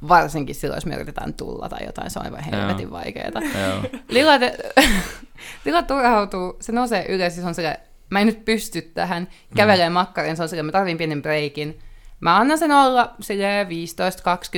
varsinkin 0.07 0.56
silloin, 0.56 0.78
jos 0.78 0.86
me 0.86 0.95
yritetään 0.95 1.34
tulla 1.34 1.70
tai 1.70 1.86
jotain, 1.86 2.10
se 2.10 2.20
on 2.20 2.26
aivan 2.26 2.44
helvetin 2.44 2.91
vaikeaa. 2.91 3.41
Joo. 3.68 4.02
Lila, 4.10 4.40
te, 4.40 4.57
Lila 5.65 5.84
turhautuu, 5.84 6.57
se 6.60 6.72
nousee 6.72 7.06
ylös 7.10 7.36
ja 7.36 7.41
se 7.41 7.48
on 7.48 7.56
silleen, 7.56 7.78
mä 8.14 8.19
en 8.19 8.27
nyt 8.27 8.45
pysty 8.45 8.81
tähän, 8.81 9.27
kävelee 9.56 9.90
makkarin, 9.90 10.38
se 10.38 10.44
on 10.44 10.49
silleen, 10.49 10.65
mä 10.65 10.72
tarvin 10.72 10.98
pienen 10.98 11.22
breikin. 11.22 11.80
mä 12.19 12.38
annan 12.38 12.57
sen 12.57 12.72
olla 12.72 13.14
silleen 13.22 13.68
15-20 13.68 13.69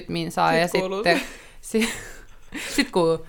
minsaa 0.08 0.54
ja 0.54 0.68
kuuluu 0.70 0.98
sitten 1.04 1.22
si, 1.62 1.90
sit 2.70 2.92
kuuluu 2.92 3.28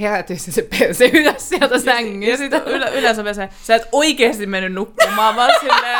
herätys 0.00 0.46
ja 0.46 0.52
se 0.52 0.62
perse 0.62 1.06
ylös 1.12 1.48
sieltä 1.48 1.74
Ja 1.74 1.80
sängystä. 1.80 2.36
sitten 2.36 2.62
yle, 2.66 2.90
yleensä 2.98 3.24
vielä 3.24 3.34
se, 3.34 3.48
sä 3.62 3.74
et 3.74 3.88
oikeesti 3.92 4.46
mennyt 4.46 4.72
nukkumaan, 4.72 5.36
vaan 5.36 5.50
silleen, 5.60 5.98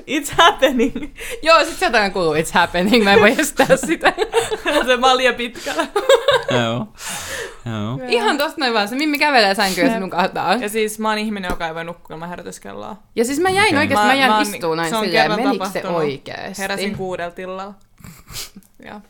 it's 0.00 0.34
happening. 0.36 1.14
Joo, 1.42 1.64
sit 1.64 1.78
sieltä 1.78 1.98
aina 1.98 2.10
kuuluu 2.12 2.34
it's 2.34 2.52
happening, 2.52 3.04
mä 3.04 3.12
en 3.12 3.20
voi 3.20 3.34
estää 3.38 3.76
sitä. 3.86 4.12
se 4.86 4.96
malja 4.96 5.32
pitkällä. 5.32 5.86
Joo. 6.50 6.86
Joo. 7.66 7.98
Ihan 8.08 8.38
tosta 8.38 8.60
noin 8.60 8.74
vaan, 8.74 8.88
se 8.88 8.94
Mimmi 8.96 9.18
kävelee 9.18 9.54
sänkyyn 9.54 9.84
ja 9.84 9.90
se 9.90 9.94
Jep. 9.94 10.02
nukahtaa. 10.02 10.54
Ja 10.54 10.68
siis 10.68 10.98
mä 10.98 11.08
oon 11.08 11.18
ihminen, 11.18 11.48
joka 11.48 11.68
ei 11.68 11.74
voi 11.74 11.84
nukkua 11.84 12.14
ilman 12.16 12.28
herätyskelloa. 12.28 12.96
Ja 13.16 13.24
siis 13.24 13.40
mä 13.40 13.50
jäin 13.50 13.68
Okei. 13.68 13.78
oikeesti, 13.78 14.02
mä, 14.06 14.06
Mä- 14.06 14.14
jäin 14.14 14.30
mä 14.30 14.36
oon- 14.38 14.42
istuu 14.54 14.74
näin 14.74 14.90
se 14.90 14.96
on 14.96 15.04
silleen, 15.04 15.30
menikö 15.36 15.64
se 15.72 15.88
oikeesti? 15.88 16.62
Heräsin 16.62 16.96
kuudelta 16.96 17.40
illalla. 17.42 17.74
Ja 18.84 19.00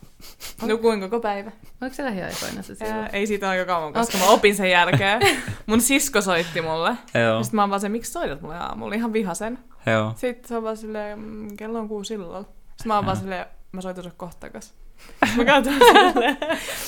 nukuin 0.67 1.01
koko 1.01 1.21
päivä. 1.21 1.51
Oliko 1.83 1.97
se 1.97 2.05
lähiaikoina 2.05 2.63
se 2.63 2.73
Ää, 2.81 2.89
silloin? 2.89 3.09
ei 3.13 3.27
siitä 3.27 3.49
aika 3.51 3.65
kauan, 3.65 3.93
koska 3.93 4.19
mä 4.19 4.25
opin 4.29 4.57
sen 4.57 4.71
jälkeen. 4.71 5.21
Mun 5.67 5.81
sisko 5.81 6.21
soitti 6.21 6.61
mulle. 6.61 6.97
Joo. 7.25 7.43
Sitten 7.43 7.57
mä 7.57 7.63
oon 7.63 7.71
vaan 7.71 7.81
se, 7.81 7.89
miksi 7.89 8.13
soitat 8.13 8.41
mulle 8.41 8.57
aamulla? 8.57 8.95
Ihan 8.95 9.13
vihasen. 9.13 9.59
Joo. 9.87 10.13
Sitten 10.17 10.49
se 10.49 10.57
on 10.57 10.63
vaan 10.63 10.77
silleen, 10.77 11.19
"Mm, 11.19 11.57
kello 11.57 11.79
on 11.79 11.89
kuusi 11.89 12.15
illalla. 12.15 12.41
Sitten 12.43 12.87
mä 12.87 12.95
oon 12.97 13.07
vaan 13.07 13.17
silleen, 13.17 13.47
mä 13.73 13.81
soitan 13.81 14.05
sulle 14.05 14.15
kohta. 14.17 14.47
Mä 15.37 15.45
katson 15.45 15.75
silleen, 15.75 16.37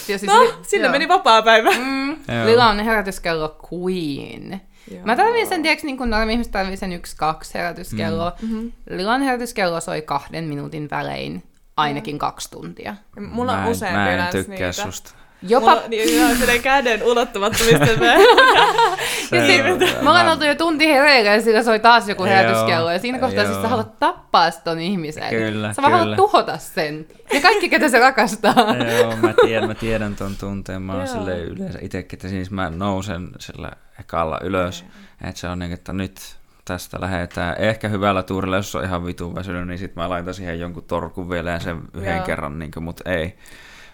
Ja 0.08 0.18
siis 0.18 0.22
no, 0.22 0.40
li- 0.40 0.52
sinne 0.62 0.86
joo. 0.86 0.92
meni 0.92 1.08
vapaa 1.08 1.42
päivä. 1.42 1.70
Mm, 1.70 2.08
Joo. 2.10 2.46
Lila 2.46 2.68
on 2.70 2.80
herätyskello 2.80 3.56
queen. 3.72 4.60
Mä 5.04 5.16
tarvin 5.16 5.46
sen, 5.46 5.62
tiedätkö, 5.62 5.86
niin 5.86 5.96
kuin 5.96 6.10
normi 6.10 6.32
ihmiset 6.32 6.52
tarvii 6.52 6.76
sen 6.76 6.92
yksi, 6.92 7.16
kaksi 7.16 7.54
herätyskelloa. 7.54 8.32
Mm-hmm. 8.42 8.72
Lilan 8.90 9.22
herätyskello 9.22 9.80
soi 9.80 10.02
kahden 10.02 10.44
minuutin 10.44 10.90
välein 10.90 11.42
ainakin 11.76 12.18
kaksi 12.18 12.50
tuntia. 12.50 12.94
Mulla 13.20 13.52
on 13.52 13.58
mä 13.58 13.64
en, 13.64 13.70
useampi 13.70 13.98
mä 13.98 14.10
en 14.28 14.32
tykkää 14.32 14.56
niitä. 14.56 14.72
susta. 14.72 15.10
Jopa, 15.48 15.70
Mulla, 15.70 15.82
niin, 15.88 16.20
joo, 16.20 16.28
silleen 16.34 16.62
käden 16.62 17.02
ulottumattomista. 17.02 17.86
Se 19.30 19.36
ja 19.36 19.46
sit, 19.46 19.72
on- 19.72 19.78
me 20.04 20.10
ollaan 20.10 20.26
mä- 20.26 20.32
oltu 20.32 20.44
jo 20.44 20.54
tunti 20.54 20.86
hereillä 20.86 21.30
ja 21.30 21.42
sillä 21.42 21.62
soi 21.62 21.80
taas 21.80 22.08
joku 22.08 22.24
herätyskello. 22.24 22.90
Ja 22.90 22.98
siinä 22.98 23.18
kohtaa 23.18 23.44
siis 23.44 23.62
sä 23.62 23.68
haluat 23.68 23.98
tappaa 23.98 24.50
ton 24.50 24.78
ihmisen. 24.78 25.30
Kyllä, 25.30 25.72
sä 25.72 25.82
vaan 25.82 25.92
kyllä. 25.92 25.98
haluat 26.02 26.16
tuhota 26.16 26.58
sen. 26.58 27.06
Ja 27.32 27.40
kaikki, 27.40 27.68
ketä 27.68 27.88
se 27.88 27.98
rakastaa. 27.98 28.54
Joo, 29.00 29.16
mä 29.16 29.34
tiedän, 29.44 29.68
mä 29.68 29.74
tiedän 29.74 30.16
ton 30.16 30.36
tunteen. 30.40 30.82
Mä 30.82 30.94
oon 30.94 31.08
silleen 31.08 31.40
yleensä 31.40 31.78
itsekin, 31.82 32.16
että 32.16 32.28
siis 32.28 32.50
mä 32.50 32.70
nousen 32.70 33.28
sillä 33.38 33.70
ekalla 34.00 34.38
ylös. 34.42 34.84
Että 35.24 35.40
se 35.40 35.48
on 35.48 35.58
niin, 35.58 35.72
että 35.72 35.92
nyt 35.92 36.36
tästä 36.64 37.00
lähdetään. 37.00 37.56
Ehkä 37.58 37.88
hyvällä 37.88 38.22
tuurilla, 38.22 38.56
jos 38.56 38.74
on 38.74 38.84
ihan 38.84 39.06
vitun 39.06 39.34
väsynyt, 39.34 39.66
niin 39.68 39.78
sit 39.78 39.96
mä 39.96 40.08
laitan 40.08 40.34
siihen 40.34 40.60
jonkun 40.60 40.84
torkun 40.84 41.30
vielä 41.30 41.50
ja 41.50 41.60
sen 41.60 41.80
yhden 41.94 42.16
Joo. 42.16 42.24
kerran, 42.26 42.58
niin 42.58 42.70
mutta 42.80 43.10
ei. 43.10 43.36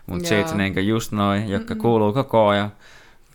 Mutta 0.06 0.28
sitten 0.28 0.58
niin 0.58 0.88
just 0.88 1.12
noin, 1.12 1.48
jotka 1.48 1.74
kuuluu 1.74 2.12
koko 2.12 2.48
ajan. 2.48 2.72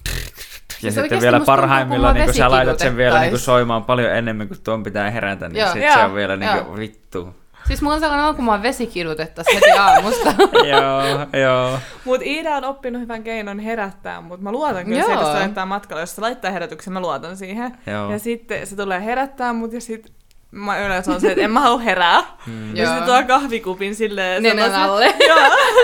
Ja 0.07 0.91
Siis 0.91 0.95
sitten 0.95 1.22
vielä 1.22 1.39
parhaimmillaan, 1.39 2.15
kun 2.15 2.26
niin 2.26 2.34
sä 2.34 2.52
laitat 2.52 2.80
sen 2.80 2.98
vielä 2.98 3.22
niin 3.22 3.39
soimaan 3.39 3.84
paljon 3.84 4.11
enemmän 4.11 4.48
kuin 4.48 4.61
tuon 4.64 4.84
pitää 4.84 5.11
herätä, 5.11 5.49
niin 5.49 5.60
Joo. 5.60 5.73
sit 5.73 5.94
se 5.94 5.99
on 5.99 6.15
vielä 6.15 6.38
niin 6.38 6.65
kuin, 6.65 6.80
vittu. 6.80 7.35
Siis 7.68 7.81
mulla 7.81 7.95
on 7.95 7.99
sellainen 7.99 8.26
olo, 8.26 8.34
kun 8.34 8.45
mua 8.45 8.61
vesikidutettaisiin 8.61 9.56
heti 9.56 9.80
aamusta. 9.80 10.34
joo, 10.73 11.41
joo. 11.41 11.80
Mut 12.06 12.22
Iida 12.22 12.56
on 12.56 12.64
oppinut 12.64 13.02
hyvän 13.02 13.23
keinon 13.23 13.60
herättää, 13.60 14.22
mutta 14.22 14.44
mä 14.44 14.52
luotan 14.52 14.85
kyllä 14.85 14.98
siihen, 15.02 15.19
että 15.19 15.31
se 15.31 15.39
laittaa 15.39 15.65
matkalla. 15.65 16.02
Jos 16.02 16.15
se 16.15 16.22
laittaa 16.22 16.52
herätyksen, 16.52 16.94
mä 16.94 16.99
luotan 16.99 17.38
siihen. 17.38 17.77
Joo. 17.88 18.11
Ja 18.11 18.19
sitten 18.19 18.68
se 18.68 18.76
tulee 18.76 19.06
herättää 19.06 19.53
mut 19.53 19.73
ja 19.73 19.81
sit 19.81 20.16
mä 20.52 20.80
yleensä 20.86 21.11
on 21.11 21.22
se, 21.22 21.32
että 21.32 21.44
en 21.44 21.52
mä 21.52 21.60
halua 21.60 21.80
herää. 21.80 22.24
Mm. 22.48 22.76
Ja 22.76 22.86
sitten 22.86 23.03
tuo 23.03 23.24
kahvikupin 23.28 23.95
silleen... 23.95 24.44
Nenän 24.44 24.76
alle. 24.76 25.06
Joo, 25.28 25.40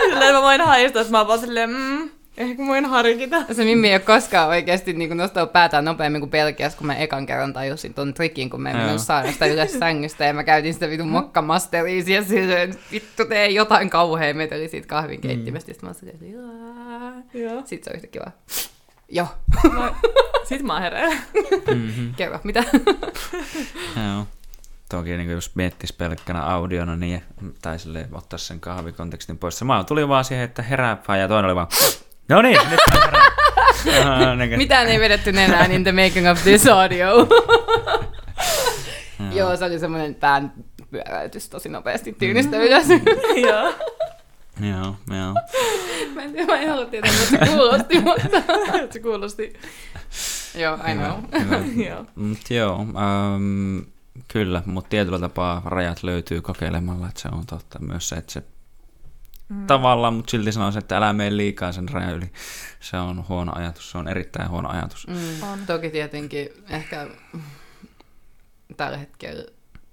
silleen 0.10 0.36
mä 0.36 0.42
voin 0.42 0.62
haistaa, 0.62 1.02
että 1.02 1.12
mä 1.12 1.18
oon 1.18 1.28
vaan 1.28 1.40
silleen, 1.40 1.70
mm, 1.70 2.10
ehkä 2.38 2.62
mä 2.62 2.68
voin 2.68 2.86
harkita. 2.86 3.44
Se 3.52 3.64
Mimmi 3.64 3.88
ei 3.88 3.94
ole 3.94 4.00
koskaan 4.02 4.50
oikeasti 4.50 4.94
niin 4.94 5.18
nostanut 5.18 5.54
päätään 5.54 5.86
nopeammin 5.86 6.22
kuin 6.22 6.32
Belgiassa, 6.32 6.78
kun 6.78 6.88
mä 6.88 6.96
ekan 6.96 7.26
kerran 7.26 7.54
tajusin 7.54 7.94
ton 7.94 8.14
trikin, 8.14 8.50
kun 8.50 8.62
mä 8.62 8.70
en 8.70 8.78
mennyt 8.78 9.02
saaresta 9.02 9.46
ylös 9.46 9.80
sängystä 9.80 10.26
ja 10.26 10.34
mä 10.34 10.44
käytin 10.44 10.74
sitä 10.74 10.90
vitun 10.90 11.08
mokkamasteriisia 11.08 12.16
ja 12.16 12.24
silleen, 12.24 12.76
vittu 12.92 13.26
tee 13.26 13.48
jotain 13.50 13.90
kauhea 13.90 14.34
meteli 14.34 14.68
siitä 14.68 14.88
kahvin 14.88 15.22
keittimestä. 15.22 15.72
Mm. 15.72 15.74
Sitten 15.74 15.88
mä 15.88 15.90
oon 15.90 15.96
silleen. 15.96 17.66
Sitten 17.66 17.84
se 17.84 17.90
on 17.90 17.96
yhtä 17.96 18.08
kiva. 18.08 18.32
Joo, 19.10 19.28
Mä, 19.74 19.96
sit 20.44 20.62
mä 20.62 20.80
herään. 20.80 21.18
Mm-hmm. 21.74 22.14
kerro, 22.16 22.40
mitä? 22.44 22.64
Joo. 23.96 24.28
Toki 24.94 25.18
niin 25.18 25.30
jos 25.30 25.56
miettis 25.56 25.94
pelkkänä 25.94 26.44
audiona, 26.44 26.96
niin, 26.96 27.24
tai 27.62 27.80
silleen 27.80 28.08
ottaa 28.12 28.40
sen 28.40 28.60
kahvikontekstin 28.60 29.38
pois. 29.38 29.60
Se 29.60 29.66
mä 29.66 29.84
tuli 29.84 30.08
vaan 30.08 30.26
siihen, 30.26 30.46
että 30.46 30.62
herääpää, 30.62 31.18
ja 31.18 31.28
toinen 31.28 31.46
oli 31.46 31.56
vaan, 31.56 31.68
no 32.30 32.42
niin, 32.42 32.60
nyt 32.70 32.80
mä 32.94 33.00
herään. 33.06 33.32
Aha, 34.24 34.36
niin 34.36 34.50
kuin- 34.50 34.58
Mitään 34.58 34.88
ei 34.88 35.00
vedetty 35.00 35.32
nenään 35.32 35.72
in 35.72 35.84
the 35.84 35.92
making 35.92 36.30
of 36.32 36.44
this 36.44 36.68
audio. 36.68 37.08
Joo, 39.32 39.56
se 39.58 39.66
oli 39.66 39.80
semmoinen 39.80 40.16
pään 40.16 40.54
pyöräytys 40.92 41.50
tosi 41.50 41.70
nopeasti 41.70 42.14
tyynistä 42.20 42.58
ylös. 42.58 42.88
Joo. 43.48 43.74
Joo, 44.62 44.96
joo. 45.18 45.34
mä 46.16 46.22
en 46.24 46.32
tiedä, 46.32 46.46
mä 46.54 46.60
en 46.60 46.70
halua 46.70 46.86
tietää, 46.86 47.12
mutta 47.12 47.46
se 47.46 47.52
kuulosti, 47.56 48.00
mutta... 48.00 48.42
Se 48.94 49.00
kuulosti. 49.00 49.54
Joo, 50.56 50.76
I 50.76 50.94
know. 50.96 51.42
Hyvä. 51.44 51.84
Joo. 51.90 52.06
Mut 52.16 52.50
joo, 52.50 52.80
ähm, 52.80 53.80
kyllä, 54.28 54.64
mutta 54.66 54.90
tietyllä 54.90 55.20
tapaa 55.20 55.62
rajat 55.66 56.04
löytyy 56.04 56.42
kokeilemalla, 56.42 57.08
että 57.08 57.22
se 57.22 57.28
on 57.32 57.46
totta 57.46 57.80
myös 57.80 58.10
se, 58.10 58.16
että 58.16 58.32
se 58.34 58.44
mm. 59.50 59.68
tavallaan, 59.68 60.14
mutta 60.14 60.32
silti 60.32 60.52
sanoisin, 60.52 60.80
että 60.80 60.98
älä 60.98 61.14
mene 61.14 61.38
liikaa 61.38 61.72
sen 61.72 61.90
rajan 61.90 62.14
yli. 62.14 62.32
Se 62.80 62.98
on 62.98 63.26
huono 63.30 63.52
ajatus, 63.56 63.92
se 63.92 63.98
on 63.98 64.08
erittäin 64.08 64.50
huono 64.50 64.70
ajatus. 64.70 65.08
Mm. 65.08 65.44
On. 65.44 65.60
Toki 65.68 65.90
tietenkin 65.90 66.50
ehkä 66.70 67.08
tällä 68.78 68.98
hetkellä 68.98 69.46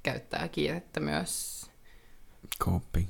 käyttää 0.02 0.48
kiirettä 0.48 1.00
myös. 1.00 1.60
Coping. 2.60 3.08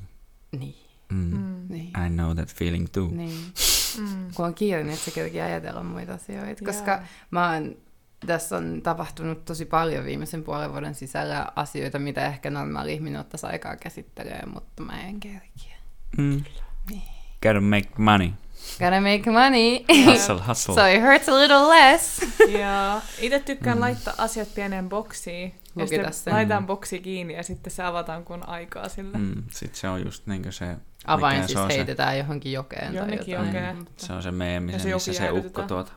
Niin, 0.58 0.74
Mm. 1.10 1.36
Mm. 1.36 1.66
niin. 1.68 1.86
I 2.06 2.10
know 2.10 2.34
that 2.34 2.54
feeling 2.54 2.86
too. 2.92 3.08
niin. 3.12 3.52
Mm. 3.98 4.32
Kun 4.34 4.46
on 4.46 4.54
kiire, 4.54 4.82
niin 4.84 4.94
et 4.94 4.98
sä 5.00 5.10
kerkeä 5.10 5.44
ajatella 5.44 5.82
muita 5.82 6.14
asioita. 6.14 6.64
Koska 6.64 6.90
Joo. 6.90 7.00
mä 7.30 7.52
oon, 7.52 7.76
tässä 8.26 8.56
on 8.56 8.80
tapahtunut 8.82 9.44
tosi 9.44 9.64
paljon 9.64 10.04
viimeisen 10.04 10.42
puolen 10.42 10.72
vuoden 10.72 10.94
sisällä 10.94 11.46
asioita, 11.56 11.98
mitä 11.98 12.26
ehkä 12.26 12.50
normaali 12.50 12.92
ihminen 12.94 13.20
ottaisi 13.20 13.46
aikaa 13.46 13.76
käsittelee, 13.76 14.42
mutta 14.54 14.82
mä 14.82 15.00
en 15.00 15.20
kerkiä. 15.20 15.76
Mm. 16.18 16.44
Niin. 16.90 17.02
Gotta 17.42 17.60
make 17.60 17.88
money. 17.98 18.30
Gotta 18.78 19.00
make 19.00 19.30
money. 19.30 20.04
Hustle, 20.12 20.40
hustle. 20.48 20.74
so 20.74 20.86
it 20.86 21.02
hurts 21.02 21.28
a 21.28 21.34
little 21.34 21.68
less. 21.68 22.20
Ja 22.60 23.00
itse 23.20 23.38
tykkään 23.40 23.80
laittaa 23.80 24.14
asiat 24.18 24.54
pieneen 24.54 24.88
boksiin. 24.88 25.54
Ja 25.76 25.82
Lukita 25.84 25.96
sitten 25.96 26.12
sen. 26.14 26.32
laitetaan 26.32 26.66
boksi 26.66 26.98
kiinni 27.00 27.34
ja 27.34 27.42
sitten 27.42 27.70
se 27.70 27.82
avataan 27.82 28.24
kun 28.24 28.48
aikaa 28.48 28.88
sille. 28.88 29.18
Mm. 29.18 29.24
Mm, 29.24 29.42
Sitten 29.50 29.80
se 29.80 29.88
on 29.88 30.04
just 30.04 30.26
niin 30.26 30.52
se, 30.52 30.76
Avain 31.06 31.38
siis 31.38 31.52
se 31.52 31.58
on 31.58 31.70
se, 31.70 31.76
heitetään 31.76 32.18
johonkin 32.18 32.52
jokeen 32.52 32.94
Jonnekin 32.94 33.18
tai 33.24 33.30
jotain. 33.34 33.46
jokeen. 33.46 33.76
mutta- 33.76 34.06
se 34.06 34.12
on 34.12 34.22
se 34.22 34.30
meemi, 34.30 34.72
missä 34.72 35.12
se 35.12 35.30
ukko 35.30 35.62
tuota 35.62 35.92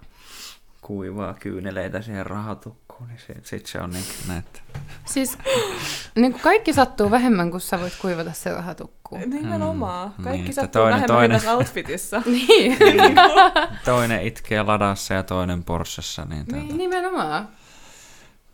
kuivaa 0.84 1.34
kyyneleitä 1.34 2.02
siihen 2.02 2.26
rahatukkuun, 2.26 3.08
niin 3.08 3.20
sit, 3.28 3.46
sit 3.46 3.66
se 3.66 3.80
on 3.82 3.90
niin 3.90 4.06
näet. 4.28 4.64
Siis 5.06 5.38
niin 6.16 6.32
kuin 6.32 6.42
kaikki 6.42 6.74
sattuu 6.74 7.12
vähemmän, 7.12 7.52
kun 7.52 7.62
sä 7.62 7.80
voit 7.80 7.98
kuivata 8.02 8.34
se 8.34 8.52
rahatukkuun. 8.54 9.22
Nimenomaan. 9.30 10.14
Mm, 10.18 10.24
Kaikki 10.24 10.42
niin, 10.44 10.54
sattuu 10.54 10.82
toinen- 10.82 10.94
vähemmän 10.94 11.42
toinen. 11.42 11.50
outfitissa. 11.58 12.22
Niin, 12.26 12.78
Toinen 13.86 14.22
itkee 14.28 14.64
ladassa 14.64 15.14
ja 15.14 15.24
toinen 15.24 15.64
Porschessa, 15.64 16.26
niin 16.26 16.46
täältä. 16.46 16.66
niin 16.68 16.78
nimenomaan. 16.78 17.48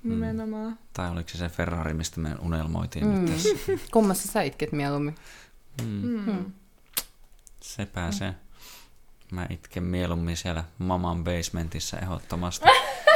Nimenomaan. 0.03 0.77
Tai 0.93 1.09
oliko 1.11 1.29
se 1.29 1.37
se 1.37 1.49
Ferrari, 1.49 1.93
mistä 1.93 2.19
me 2.19 2.35
unelmoitiin 2.41 3.05
Mm. 3.07 3.11
nyt 3.13 3.25
tässä? 3.33 3.49
Kummassa 3.93 4.27
sä 4.31 4.41
itket 4.41 4.71
mieluummin? 4.71 5.15
Mm. 5.81 5.87
Mm. 6.25 6.45
Sepä 7.59 8.11
se. 8.11 8.33
Mä 9.31 9.45
itken 9.49 9.83
mieluummin 9.83 10.37
siellä 10.37 10.63
maman 10.77 11.23
basementissa 11.23 11.97
ehdottomasti. 11.99 12.65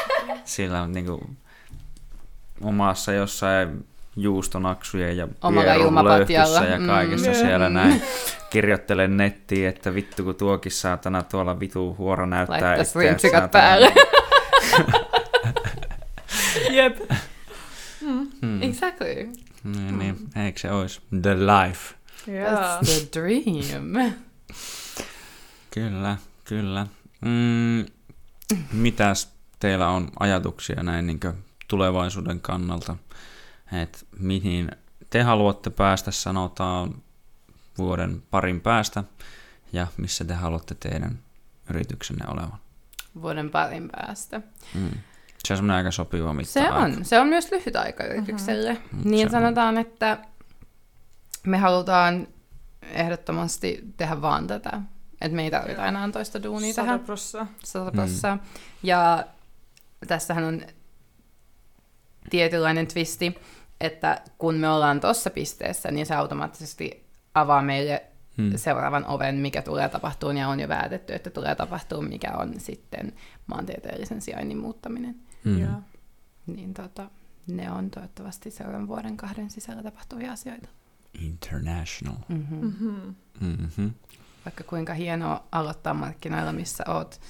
Sillä 0.46 0.82
on 0.82 0.92
niinku 0.92 1.30
omassa 2.62 3.14
jossain 3.14 3.88
juustonaksujen 4.16 5.18
ja 5.18 5.28
Omalla 5.42 5.64
pierun 5.72 5.86
ilmapatjalla. 5.86 6.54
löyhkyssä 6.60 6.74
ja 6.74 6.80
Mm. 6.80 6.86
kaikessa 6.88 7.30
Mm. 7.32 7.36
siellä 7.38 7.70
näin. 7.70 8.02
Kirjoittelen 8.50 9.18
nettiin, 9.18 9.68
että 9.68 9.94
vittu 9.96 10.24
kun 10.24 10.36
tuokin 10.36 10.72
saatana 10.72 11.24
tuolla 11.24 11.60
vitu 11.60 11.96
huoro 11.98 12.26
näyttää 12.26 12.84
saatana. 12.84 13.48
päälle. 13.48 13.94
Jep. 16.72 16.98
Hmm. 18.02 18.62
Exactly. 18.62 19.30
Niin, 19.64 20.00
niin. 20.00 20.18
Eikö 20.46 20.60
se 20.60 20.72
olisi 20.72 21.02
the 21.22 21.36
life? 21.36 21.96
Joo. 22.28 22.50
That's 22.50 22.86
the 22.86 23.08
dream. 23.22 24.14
Kyllä, 25.74 26.18
kyllä. 26.44 26.88
Mm, 27.22 27.86
mitäs 28.72 29.34
teillä 29.60 29.88
on 29.90 30.10
ajatuksia 30.20 30.84
näin 30.84 31.08
niin 31.08 31.20
tulevaisuuden 31.68 32.40
kannalta? 32.40 32.96
Et 33.82 34.08
mihin 34.20 34.72
te 35.10 35.22
haluatte 35.22 35.70
päästä, 35.70 36.12
sanotaan 36.12 36.96
vuoden 37.78 38.24
parin 38.32 38.62
päästä, 38.62 39.04
ja 39.74 39.88
missä 39.98 40.26
te 40.26 40.34
haluatte 40.34 40.76
teidän 40.76 41.20
yrityksenne 41.70 42.26
olevan. 42.28 42.60
Vuoden 43.22 43.50
parin 43.50 43.90
päästä. 43.90 44.42
Mm. 44.76 44.92
Se 45.44 45.54
on 45.54 45.58
semmoinen 45.58 45.78
aika 45.78 45.92
sopiva 45.92 46.34
mitta 46.34 46.54
Se 46.54 46.72
on. 46.72 47.06
Se 47.06 47.20
on 47.20 47.28
myös 47.28 47.52
lyhyt 47.52 47.76
aika 47.76 48.04
yritykselle. 48.04 48.74
Mm-hmm. 48.74 49.12
Niin 49.12 49.30
Se 49.30 49.38
on. 49.38 49.42
sanotaan, 49.42 49.78
että 49.78 50.18
me 51.48 51.58
halutaan 51.58 52.28
ehdottomasti 52.82 53.84
tehdä 53.98 54.22
vaan 54.22 54.48
tätä. 54.48 54.82
Että 55.24 55.36
me 55.36 55.44
ei 55.44 55.52
tarvita 55.52 55.86
enää 55.86 56.12
toista 56.12 56.44
duunia 56.44 56.74
tähän. 56.74 57.00
100 57.00 57.06
prossaa. 57.06 57.48
100 57.64 57.92
prossaa. 57.92 58.38
Ja 58.84 59.24
tässähän 60.08 60.44
on 60.44 60.62
tietynlainen 62.30 62.88
twisti, 62.88 63.36
että 63.82 64.22
kun 64.38 64.56
me 64.56 64.70
ollaan 64.70 65.02
tuossa 65.02 65.30
pisteessä, 65.30 65.92
niin 65.92 66.06
se 66.06 66.16
automaattisesti 66.16 67.06
avaa 67.34 67.62
meille 67.62 68.04
Hmm. 68.38 68.52
seuraavan 68.58 69.06
oven, 69.06 69.36
mikä 69.36 69.62
tulee 69.62 69.90
tapahtumaan, 69.90 70.38
ja 70.38 70.48
on 70.48 70.60
jo 70.60 70.68
päätetty, 70.68 71.14
että 71.14 71.30
tulee 71.30 71.56
tapahtumaan, 71.56 72.10
mikä 72.10 72.32
on 72.32 72.60
sitten 72.60 73.14
maantieteellisen 73.48 74.22
sijainnin 74.22 74.58
muuttaminen. 74.58 75.16
Mm. 75.44 75.62
Joo. 75.62 75.72
Niin 76.48 76.74
tota, 76.74 77.10
ne 77.48 77.72
on 77.72 77.90
toivottavasti 77.90 78.52
seuraavan 78.52 78.88
vuoden 78.88 79.18
kahden 79.18 79.50
sisällä 79.50 79.84
tapahtuvia 79.84 80.32
asioita. 80.32 80.68
International. 81.22 82.16
Mm-hmm. 82.28 82.66
Mm-hmm. 82.66 83.16
Mm-hmm. 83.42 83.92
Vaikka 84.46 84.64
kuinka 84.64 84.94
hienoa 84.94 85.44
aloittaa 85.52 85.94
markkinoilla, 85.94 86.52
missä 86.52 86.84
oot 86.88 87.22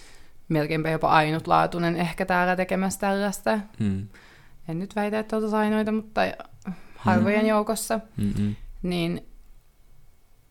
melkeinpä 0.50 0.90
jopa 0.90 1.10
ainutlaatuinen 1.10 1.96
ehkä 1.96 2.26
täällä 2.26 2.56
tekemässä 2.56 3.00
tällaista. 3.00 3.60
Mm. 3.80 4.08
En 4.68 4.80
nyt 4.80 4.96
väitä, 4.96 5.20
että 5.20 5.36
oltaisiin 5.36 5.60
ainoita, 5.60 5.92
mutta 5.92 6.22
harvojen 6.96 7.40
Mhm. 7.40 7.48
joukossa. 7.50 8.00
Mm-mm. 8.18 8.56
Niin 8.84 9.26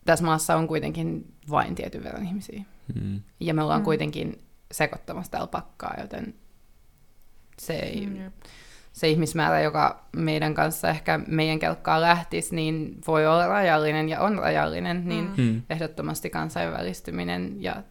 tässä 0.04 0.24
maassa 0.24 0.56
on 0.56 0.68
kuitenkin 0.68 1.34
vain 1.50 1.74
tietyn 1.74 2.04
verran 2.04 2.26
ihmisiä. 2.26 2.62
Mm. 2.94 3.20
Ja 3.40 3.54
me 3.54 3.62
ollaan 3.62 3.80
Mm. 3.80 3.84
kuitenkin 3.84 4.44
sekoittamassa 4.72 5.32
täällä 5.32 5.46
pakkaa, 5.46 5.94
joten 6.00 6.34
se 7.58 7.74
ei, 7.74 8.06
Mm, 8.06 8.16
jep. 8.16 8.32
Se 8.92 9.08
ihmismäärä, 9.08 9.60
joka 9.60 10.04
meidän 10.16 10.54
kanssa 10.54 10.88
ehkä 10.90 11.20
meidän 11.26 11.58
kelkkaan 11.58 12.00
lähtisi, 12.00 12.54
niin 12.54 12.98
voi 13.06 13.26
olla 13.26 13.46
rajallinen 13.46 14.08
ja 14.08 14.20
on 14.20 14.38
rajallinen, 14.38 15.08
niin 15.08 15.30
Mm. 15.36 15.42
Mm. 15.44 15.62
ehdottomasti 15.70 16.30
kansainvälistyminen 16.30 17.62
ja 17.62 17.82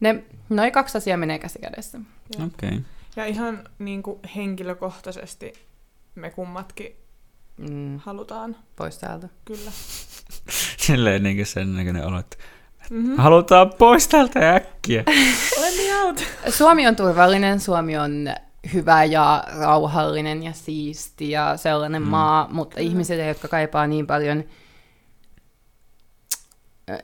ne, 0.00 0.24
noin 0.48 0.72
kaksi 0.72 0.98
asiaa 0.98 1.16
menee 1.16 1.38
käsi 1.38 1.58
kädessä. 1.58 1.98
Okei. 2.34 2.68
Okay. 2.68 2.80
Ja 3.16 3.24
ihan 3.26 3.64
niin 3.78 4.02
kuin 4.02 4.18
henkilökohtaisesti 4.36 5.52
me 6.14 6.30
kummatkin 6.30 6.96
Mm, 7.58 7.98
halutaan, 7.98 8.56
pois 8.76 8.98
täältä. 8.98 9.28
kyllä. 9.44 9.70
Silleen 10.86 11.22
niin 11.22 11.46
sen 11.46 11.76
näköinen 11.76 12.06
olo, 12.06 12.18
että 12.18 12.36
Mm-hmm. 12.90 13.16
halutaan 13.16 13.72
pois 13.78 14.08
täältä 14.08 14.54
äkkiä. 14.54 15.04
Let 15.60 15.74
me 15.76 16.02
out! 16.04 16.24
Suomi 16.48 16.86
on 16.86 16.96
turvallinen, 16.96 17.60
Suomi 17.60 17.96
on 17.98 18.24
hyvä 18.72 19.04
ja 19.04 19.44
rauhallinen 19.60 20.42
ja 20.42 20.52
siisti 20.52 21.30
ja 21.30 21.56
sellainen 21.56 22.02
Mm. 22.02 22.06
mm. 22.06 22.10
maa, 22.10 22.48
mutta 22.52 22.80
ihmisille, 22.80 23.26
jotka 23.26 23.48
kaipaa 23.48 23.86
niin 23.86 24.06
paljon, 24.06 24.44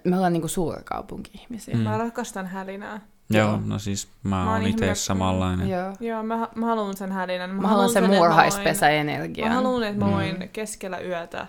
me 0.05 0.16
ollaan 0.16 0.32
niinku 0.32 0.49
suurkaupunki-ihmisiä. 0.49 1.74
Mm. 1.74 1.81
Mä 1.81 1.99
rakastan 1.99 2.47
hälinää. 2.47 3.01
Joo, 3.31 3.49
Joo. 3.49 3.61
no 3.66 3.78
siis 3.78 4.09
mä, 4.23 4.37
Mä 4.37 4.45
mä 4.45 4.53
oon 4.53 4.66
itse 4.66 4.95
samanlainen. 4.95 5.69
Joo. 5.69 5.93
Joo, 6.01 6.23
mä, 6.23 6.49
mä 6.55 6.66
haluan 6.66 6.97
sen 6.97 7.12
hälinän. 7.12 7.51
Mä 7.51 7.69
haluan 7.69 7.89
sen 7.91 8.05
että 8.05 8.16
mä. 8.16 9.49
Mä 9.49 9.55
haluan, 9.55 9.82
että 9.82 9.99
mä 10.05 10.07
Mm. 10.07 10.12
voin 10.12 10.51
keskellä 10.53 10.99
yötä 11.01 11.47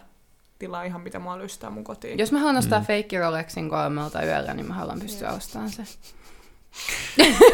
tilaa 0.59 0.83
ihan 0.83 1.01
mitä 1.01 1.19
mua 1.19 1.37
lystää 1.37 1.69
mun 1.69 1.83
kotiin. 1.83 2.19
Jos 2.19 2.31
mä 2.31 2.39
haluan 2.39 2.57
ostaa 2.57 2.79
Mm. 2.79 2.83
mm. 2.83 2.87
feikki 2.87 3.17
Rolexin 3.19 3.69
kolmelta 3.69 4.23
yöllä, 4.23 4.53
niin 4.53 4.67
mä 4.67 4.73
haluan 4.73 4.99
pystyä 4.99 5.27
Joo. 5.27 5.37
ostamaan 5.37 5.69
sen. 5.69 5.85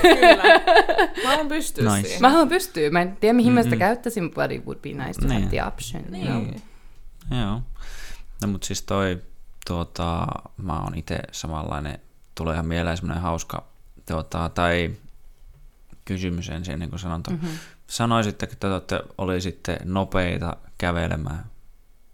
Kyllä. 0.02 0.44
Mä 1.24 1.30
haluan 1.30 1.48
pystyä 1.48 1.96
Nice. 1.96 2.02
siihen. 2.08 2.22
Mä 2.22 2.30
haluan 2.30 2.50
pystyä. 2.50 2.90
Mä 2.90 3.02
en 3.02 3.18
tiedä, 3.18 3.34
mihin 3.34 3.54
mä 3.54 3.64
sitä 3.64 3.76
käyttäisin, 3.76 4.32
but 4.32 4.52
it 4.52 4.66
would 4.66 4.80
be 4.80 4.90
nice 4.90 5.22
to 5.22 5.28
Niin. 5.28 5.42
have 5.44 5.50
the 5.56 5.64
option. 5.64 6.04
Niin. 6.10 6.28
Joo. 6.28 6.42
Joo. 7.42 7.62
No 8.42 8.48
mut 8.48 8.64
siis 8.64 8.82
toi, 8.82 9.22
tuota, 9.68 10.28
mä 10.58 10.80
oon 10.80 10.96
itse 10.96 11.20
samanlainen, 11.32 12.00
tulee 12.36 12.54
ihan 12.54 12.68
mieleen 12.68 12.98
semmoinen 12.98 13.24
hauska, 13.24 13.64
tuota, 14.08 14.50
tai 14.50 14.92
kysymys 16.06 16.50
ensin 16.50 16.74
ennen 16.74 16.90
kuin 16.90 17.00
sanon. 17.00 17.22
Mm-hmm. 17.30 17.50
Sanoisitteko, 17.88 18.54
että 18.54 18.68
te 18.68 18.74
olette, 18.74 19.02
olisitte 19.18 19.78
nopeita 19.84 20.58
kävelemään, 20.78 21.46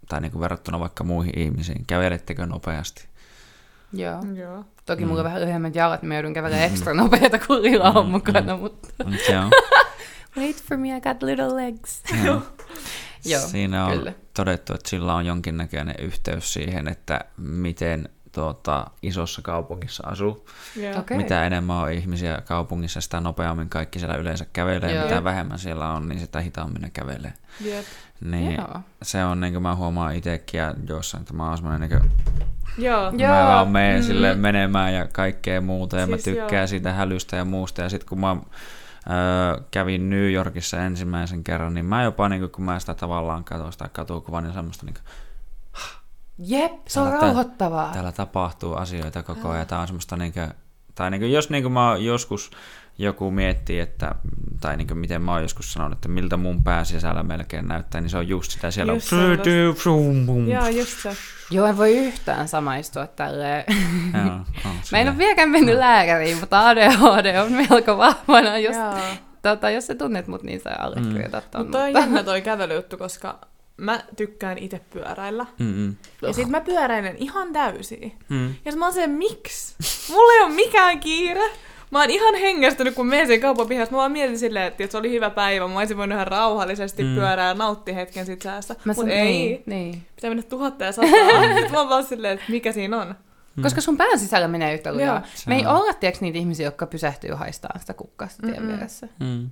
tai 0.08 0.20
niin 0.20 0.32
kuin 0.32 0.40
verrattuna 0.40 0.80
vaikka 0.80 1.04
muihin 1.04 1.38
ihmisiin, 1.38 1.84
kävelettekö 1.86 2.46
nopeasti? 2.46 3.04
Joo. 3.92 4.22
Joo. 4.34 4.64
Toki 4.86 5.02
Mm. 5.02 5.08
mulla 5.08 5.20
on 5.20 5.24
vähän 5.24 5.40
lyhyemmät 5.40 5.74
jalat, 5.74 6.02
niin 6.02 6.08
mä 6.08 6.14
joudun 6.14 6.34
kävelemään 6.34 6.70
ekstra 6.70 6.94
nopeata, 6.94 7.38
kun 7.38 7.62
Lila 7.62 7.90
on 7.90 8.06
Mm, 8.06 8.12
mukana, 8.12 8.56
mutta... 8.56 8.88
Mut 9.04 9.20
Joo. 9.32 9.44
Wait 10.38 10.62
for 10.62 10.76
me, 10.76 10.96
I 10.96 11.00
got 11.00 11.22
little 11.22 11.56
legs. 11.56 12.02
Joo. 12.24 12.42
Joo, 13.24 13.40
Siinä 13.40 13.84
on 13.86 13.98
kyllä. 13.98 14.12
todettu, 14.34 14.74
että 14.74 14.90
sillä 14.90 15.14
on 15.14 15.26
jonkinnäköinen 15.26 15.94
yhteys 15.98 16.52
siihen, 16.52 16.88
että 16.88 17.20
miten 17.36 18.08
tuota, 18.34 18.86
isossa 19.02 19.42
kaupungissa 19.42 20.06
asuu. 20.06 20.46
Joo. 20.76 20.98
Okei. 20.98 21.16
Mitä 21.16 21.46
enemmän 21.46 21.76
on 21.76 21.92
ihmisiä 21.92 22.42
kaupungissa, 22.44 23.00
sitä 23.00 23.20
nopeammin 23.20 23.68
kaikki 23.68 23.98
siellä 23.98 24.16
yleensä 24.16 24.46
kävelee. 24.52 24.94
Joo. 24.94 25.04
Mitä 25.04 25.24
vähemmän 25.24 25.58
siellä 25.58 25.88
on, 25.92 26.08
niin 26.08 26.20
sitä 26.20 26.40
hitaammin 26.40 26.82
ne 26.82 26.90
kävelee. 26.90 27.32
Jep. 27.60 27.84
Niin 28.20 28.54
Joo. 28.54 28.80
se 29.02 29.24
on 29.24 29.40
niin 29.40 29.52
kuin 29.52 29.62
mä 29.62 29.74
huomaan 29.74 30.14
itsekin 30.16 30.58
ja 30.58 30.74
jossain, 30.88 31.20
että 31.20 31.34
mä 31.34 31.48
oon 31.48 31.56
semmoinen 31.56 31.90
niin 31.90 32.00
kuin, 32.00 32.10
Joo. 32.78 33.12
Joo. 33.16 33.32
mä 33.32 33.44
vaan 33.46 33.68
menen 33.68 34.00
Mm. 34.00 34.06
silleen 34.06 34.38
menemään 34.38 34.94
ja 34.94 35.06
kaikkea 35.12 35.60
muuta 35.60 35.96
ja 35.96 36.06
Siis 36.06 36.26
mä 36.26 36.32
tykkään 36.32 36.60
joo. 36.60 36.66
siitä 36.66 36.92
hälystä 36.92 37.36
ja 37.36 37.44
muusta. 37.44 37.82
Ja 37.82 37.88
sitten 37.88 38.08
kun 38.08 38.20
mä 38.20 38.30
öö, 39.10 39.62
kävin 39.70 40.10
New 40.10 40.32
Yorkissa 40.32 40.82
ensimmäisen 40.84 41.44
kerran, 41.44 41.74
niin 41.74 41.86
mä 41.86 42.02
jopa 42.02 42.28
niin 42.28 42.40
kuin, 42.40 42.50
kun 42.50 42.64
mä 42.64 42.78
sitä 42.78 42.94
tavallaan 42.94 43.44
katsoin 43.44 43.72
sitä 43.72 43.88
katukuvaa, 43.92 44.40
niin 44.40 44.52
semmoista 44.54 44.86
niin 44.86 44.94
kuin, 44.94 45.04
Jep, 46.38 46.72
se 46.88 47.00
on 47.00 47.04
Täällä- 47.06 47.20
tää- 47.20 47.28
rauhoittavaa. 47.28 47.92
täällä 47.92 48.12
tapahtuu 48.12 48.74
asioita 48.74 49.22
koko 49.22 49.48
ajan. 49.50 49.66
Tää 49.66 49.80
on 49.80 49.86
semmoista 49.86 50.16
niin 50.16 50.32
kuin, 50.32 50.48
tai 50.94 51.10
niin 51.10 51.20
kuin, 51.20 51.32
jos 51.32 51.50
niin 51.50 51.62
kuin 51.62 51.72
mä 51.72 51.88
oon 51.90 52.04
joskus 52.04 52.50
joku 52.98 53.30
miettii, 53.30 53.80
että, 53.80 54.14
tai 54.60 54.76
niin 54.76 54.86
kuin 54.86 54.98
miten 54.98 55.22
mä 55.22 55.32
oon 55.32 55.42
joskus 55.42 55.72
sanonut, 55.72 55.98
että 55.98 56.08
miltä 56.08 56.36
mun 56.36 56.64
pää 56.64 56.84
sisällä 56.84 57.22
melkein 57.22 57.68
näyttää, 57.68 58.00
niin 58.00 58.10
se 58.10 58.18
on 58.18 58.28
just 58.28 58.50
sitä 58.50 58.70
siellä. 58.70 58.92
Just 58.92 59.12
on 59.12 59.18
sellaista. 59.18 59.48
Joo, 60.48 60.60
Joo, 60.60 60.68
just 60.68 61.02
se. 61.02 61.16
Joo, 61.50 61.66
en 61.66 61.76
voi 61.76 61.96
yhtään 61.98 62.48
samaistua 62.48 63.06
tälleen. 63.06 63.64
on 64.14 64.46
Mä 64.92 64.98
en 64.98 65.08
ole 65.08 65.18
vieläkään 65.18 65.50
mennyt 65.50 65.76
lääkäriin, 65.78 66.38
mutta 66.38 66.68
ADHD 66.68 67.36
on 67.44 67.52
melko 67.52 67.98
vahvana. 67.98 68.58
Jos, 68.58 68.76
Joo. 68.76 68.94
tota, 69.42 69.70
jos 69.70 69.86
sä 69.86 69.94
tunnet 69.94 70.26
mut, 70.26 70.42
niin 70.42 70.60
sä 70.60 70.70
allekirjoitat 70.78 71.50
ton. 71.50 71.60
Mutta 71.60 71.78
toi 71.78 71.86
on 71.88 71.94
jännä 71.94 72.22
toi 72.22 72.42
kävelyjuttu, 72.42 72.96
koska 72.96 73.38
mä 73.76 74.02
tykkään 74.16 74.58
itse 74.58 74.80
pyöräillä. 74.92 75.46
Mm-mm. 75.58 75.96
Ja 76.22 76.32
sit 76.32 76.48
mä 76.48 76.60
pyöräilen 76.60 77.16
ihan 77.18 77.52
täysin. 77.52 78.12
Mm. 78.28 78.54
Ja 78.64 78.72
sit 78.72 78.78
mä 78.78 78.84
oon 78.86 78.94
se, 78.94 79.06
miksi? 79.06 79.74
Mulla 80.12 80.32
ei 80.32 80.40
ole 80.40 80.54
mikään 80.54 81.00
kiire. 81.00 81.50
Mä 81.90 82.00
oon 82.00 82.10
ihan 82.10 82.34
hengästynyt, 82.34 82.94
kun 82.94 83.06
menen 83.06 83.26
sen 83.26 83.40
kaupan 83.40 83.68
pihassa. 83.68 83.92
Mä 83.92 83.98
vaan 83.98 84.12
mietin 84.12 84.38
silleen, 84.38 84.66
että 84.66 84.86
se 84.86 84.98
oli 84.98 85.10
hyvä 85.10 85.30
päivä. 85.30 85.68
Mä 85.68 85.78
olisin 85.78 85.96
voinut 85.96 86.14
ihan 86.16 86.26
rauhallisesti 86.26 87.02
Mm. 87.02 87.08
mm. 87.08 87.14
pyörää 87.14 87.48
ja 87.48 87.54
nauttia 87.54 87.94
hetken 87.94 88.26
sit 88.26 88.42
säästä. 88.42 88.74
Mä 88.84 88.92
Mut 88.92 89.04
san- 89.04 89.10
ei. 89.10 89.24
Niin, 89.32 89.62
niin. 89.66 90.02
Pitää 90.16 90.30
mennä 90.30 90.42
tuhatta 90.42 90.84
ja 90.84 90.92
sataa. 90.92 91.10
Mä 91.72 91.78
oon 91.78 91.88
vaan 91.88 92.04
silleen, 92.04 92.34
että 92.34 92.44
mikä 92.52 92.72
siinä 92.72 93.02
on. 93.02 93.14
Koska 93.62 93.80
sun 93.80 93.96
pään 93.96 94.18
sisällä 94.18 94.48
menee 94.48 94.74
yhtä 94.74 94.92
lujaa. 94.94 95.22
Me 95.46 95.56
ei 95.56 95.66
olla, 95.66 95.92
tiedätkö, 95.94 96.24
niitä 96.24 96.38
ihmisiä, 96.38 96.66
jotka 96.66 96.86
pysähtyy 96.86 97.30
haistaa 97.30 97.78
sitä 97.78 97.94
kukkasta 97.94 98.46
tien 98.46 98.68
vieressä. 98.68 99.08
Mm. 99.20 99.50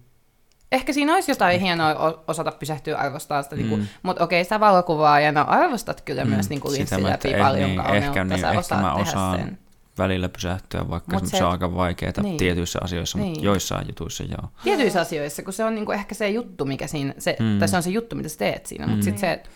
Ehkä 0.73 0.93
siinä 0.93 1.15
olisi 1.15 1.31
jotain 1.31 1.61
hienoa 1.61 2.23
osata 2.29 2.53
pysähtyä 2.53 2.97
arvostaa 2.99 3.43
sitä, 3.43 3.57
mm. 3.57 3.61
niinku, 3.63 3.77
Mm. 3.77 3.87
mutta 4.03 4.25
okei, 4.25 4.45
sitä 4.45 4.61
valokuvaa 4.61 5.21
ja 5.21 5.33
no, 5.33 5.45
arvostat 5.49 6.01
kyllä 6.01 6.25
mm. 6.25 6.31
myös 6.31 6.49
niinku 6.51 6.69
että 6.81 7.03
läpi 7.03 7.35
paljon 7.39 7.69
niin, 7.71 7.77
kauneutta, 7.83 8.07
ehkä, 8.09 8.25
niin, 8.25 8.41
sä 8.41 8.49
ehkä 8.49 8.59
osaat 8.61 8.81
mä 8.81 8.89
tehdä 8.97 9.03
osaan 9.11 9.39
sen. 9.39 9.59
välillä 9.99 10.29
pysähtyä, 10.29 10.89
vaikka 10.91 11.15
Mut 11.19 11.27
se, 11.27 11.37
se- 11.37 11.45
on 11.45 11.51
aika 11.51 11.75
vaikeaa 11.75 12.13
Niin. 12.23 12.37
tietyissä 12.37 12.79
asioissa, 12.83 13.19
niin. 13.19 13.29
mutta 13.31 13.45
joissain 13.45 13.87
jutuissa 13.89 14.25
joo. 14.25 14.51
Tietyissä 14.65 15.01
asioissa, 15.01 15.43
kun 15.43 15.53
se 15.53 15.65
on 15.65 15.75
niinku 15.75 15.93
ehkä 15.93 16.15
se 16.15 16.31
juttu, 16.31 16.65
mikä 16.65 16.87
siinä, 16.87 17.15
se, 17.19 17.37
Mm. 17.41 17.59
tai 17.59 17.69
se 17.69 17.77
on 17.77 17.83
se 17.83 17.91
juttu, 17.91 18.17
mitä 18.17 18.29
sä 18.29 18.39
teet 18.39 18.67
siinä, 18.67 18.87
mutta 18.87 18.97
Mm. 18.99 19.03
sitten 19.03 19.21
se, 19.21 19.33
että 19.33 19.49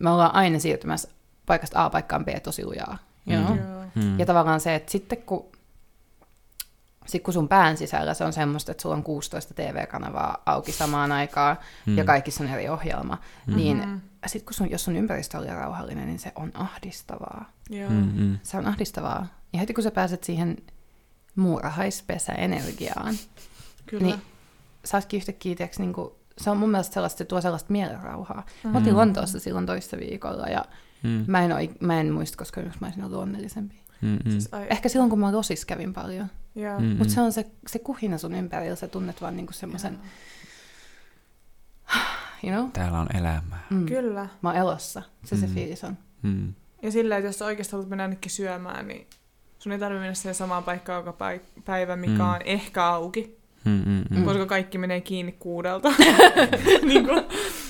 me 0.00 0.10
ollaan 0.10 0.34
aina 0.34 0.58
siirtymässä 0.58 1.08
paikasta 1.46 1.84
A 1.84 1.90
paikkaan 1.90 2.24
B 2.24 2.28
tosi 2.42 2.64
lujaa. 2.64 2.98
Mm. 3.26 3.32
Joo. 3.34 3.42
Joo. 3.42 3.56
Mm. 3.94 4.18
Ja 4.20 4.26
tavallaan 4.26 4.60
se, 4.60 4.74
että 4.74 4.92
sitten 4.92 5.18
kun, 5.22 5.46
sit 7.08 7.22
kun 7.22 7.34
sun 7.34 7.48
pään 7.48 7.76
sisällä 7.76 8.14
se 8.14 8.24
on 8.24 8.32
semmoista, 8.32 8.72
että 8.72 8.82
sulla 8.82 8.94
on 8.94 9.02
16 9.02 9.54
TV-kanavaa 9.54 10.42
auki 10.46 10.72
samaan 10.72 11.12
aikaan 11.12 11.56
Mm. 11.86 11.96
ja 11.98 12.04
kaikissa 12.04 12.44
on 12.44 12.50
eri 12.50 12.68
ohjelma, 12.68 13.18
Mm. 13.46 13.56
niin 13.56 13.76
Mhm. 13.78 13.96
sitten 14.26 14.46
kun 14.46 14.54
sun, 14.54 14.70
jos 14.70 14.84
sun 14.84 14.96
ympäristö 14.96 15.38
on 15.38 15.46
rauhallinen, 15.46 16.06
niin 16.06 16.18
se 16.18 16.32
on 16.34 16.50
ahdistavaa. 16.54 17.50
Joo. 17.70 17.90
Mm, 17.90 18.12
mm. 18.16 18.38
Se 18.42 18.56
on 18.56 18.66
ahdistavaa. 18.66 19.26
Ja 19.52 19.58
heti 19.58 19.74
kun 19.74 19.84
sä 19.84 19.90
pääset 19.90 20.24
siihen 20.24 20.56
muurahaispesä-energiaan, 21.36 23.14
Kyllä. 23.86 24.06
Niin. 24.06 24.22
sä 24.84 24.96
ootkin 24.96 25.16
yhtäkkiä 25.18 25.54
tiiäks, 25.54 25.78
niin 25.78 25.92
kuin 25.92 26.10
se 26.38 26.50
on 26.50 26.56
mun 26.56 26.70
mielestä 26.70 26.94
sellaista, 26.94 27.18
se 27.18 27.24
tuo 27.24 27.40
sellaista 27.40 27.72
mielenrauhaa. 27.72 28.44
Mm. 28.64 28.70
Mä 28.70 28.78
oltiin 28.78 28.96
Lontoossa 28.96 29.40
silloin 29.40 29.66
toissa 29.66 29.96
viikolla 29.96 30.46
ja 30.46 30.64
Mm. 31.02 31.24
mä 31.26 31.44
en, 31.44 31.52
oi, 31.52 31.70
mä 31.80 32.00
en 32.00 32.12
muista, 32.12 32.38
koska 32.38 32.60
mä 32.60 32.86
olisin 32.86 33.04
ollut 33.04 33.18
onnellisempi. 33.18 33.74
Mm, 34.00 34.18
mm. 34.24 34.30
Siis, 34.30 34.48
ai, 34.54 34.66
Ehkä 34.70 34.88
silloin, 34.88 35.10
kun 35.10 35.18
mä 35.18 35.30
Rosis 35.30 35.64
kävin 35.64 35.94
paljon. 35.94 36.26
Joo. 36.54 36.78
Mm, 36.78 36.84
Mm. 36.84 36.90
mm. 36.92 36.98
Mutta 36.98 37.12
se 37.14 37.20
on 37.20 37.32
se, 37.32 37.46
se 37.66 37.78
kuhina 37.78 38.18
sun 38.18 38.34
ympärillä, 38.34 38.76
sä 38.76 38.88
tunnet 38.88 39.22
vaan 39.22 39.36
niinku 39.36 39.52
semmoisen, 39.52 39.98
you 42.44 42.52
know? 42.56 42.70
Täällä 42.72 42.98
on 42.98 43.16
elämää. 43.16 43.66
Mm. 43.70 43.86
Kyllä. 43.86 44.28
Mä 44.42 44.48
oon 44.48 44.56
elossa. 44.58 45.02
Se 45.24 45.36
se 45.36 45.46
Mm. 45.46 45.54
fiilis 45.54 45.84
on. 45.84 45.98
Mm. 46.22 46.54
Ja 46.82 46.90
sillä, 46.90 47.16
että 47.16 47.28
jos 47.28 47.38
sä 47.38 47.44
oikeasti 47.44 47.72
haluat 47.72 47.88
mennä 47.88 48.02
ainakin 48.04 48.30
syömään, 48.30 48.88
niin 48.88 49.06
sun 49.58 49.72
ei 49.72 49.78
tarvitse 49.78 50.00
mennä 50.00 50.14
siihen 50.14 50.34
samaan 50.34 50.64
paikkaan 50.64 50.96
joka 50.98 51.12
päi- 51.12 51.40
päivä, 51.64 51.96
mikä 51.96 52.12
Mm. 52.12 52.20
on 52.28 52.42
ehkä 52.44 52.84
auki, 52.86 53.38
Mm, 53.64 53.72
mm, 53.86 54.04
mm. 54.10 54.16
mm. 54.18 54.24
koska 54.24 54.46
kaikki 54.46 54.78
menee 54.78 55.00
kiinni 55.00 55.32
kuudelta. 55.32 55.88
niin 56.88 57.04
kuin, 57.06 57.24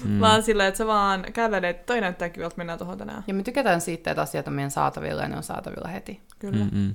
Mm. 0.04 0.20
Vaan 0.20 0.42
sillä, 0.42 0.66
että 0.66 0.78
sä 0.78 0.86
vaan 0.86 1.24
kävelet, 1.32 1.76
että 1.76 1.86
toi 1.86 2.00
näyttää 2.00 2.28
kivalta, 2.28 2.54
mennään 2.56 2.78
tuohon 2.78 2.98
tänään. 2.98 3.24
Ja 3.26 3.34
me 3.34 3.42
tykätään 3.42 3.80
siitä, 3.80 4.10
että 4.10 4.22
asiat 4.22 4.48
on 4.48 4.54
meidän 4.54 4.70
saatavilla 4.70 5.22
ja 5.22 5.28
ne 5.28 5.36
on 5.36 5.42
saatavilla 5.42 5.88
heti. 5.88 6.20
Kyllä. 6.38 6.64
Mm, 6.72 6.94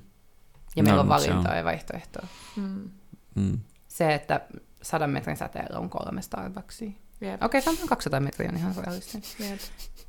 mm. 0.76 0.78
Ja 0.78 0.84
No, 0.84 0.88
meillä 0.88 1.02
on 1.02 1.10
valintoa 1.10 1.52
on. 1.52 1.58
ja 1.58 1.64
vaihtoehtoa. 1.64 2.28
Mm. 2.56 2.90
Mm. 3.36 3.60
Se, 3.88 4.14
että 4.14 4.42
sadan 4.82 5.10
metrin 5.10 5.38
säteellä 5.38 5.80
on 5.80 5.90
kolme 5.90 6.22
Starbucksia. 6.22 6.92
Jep. 7.22 7.44
Okei, 7.44 7.62
sanotaan 7.62 7.90
200 7.90 8.20
metriä 8.20 8.50
on 8.50 8.58
ihan 8.58 8.74
realistinen. 8.86 9.28
Jep. 9.40 9.60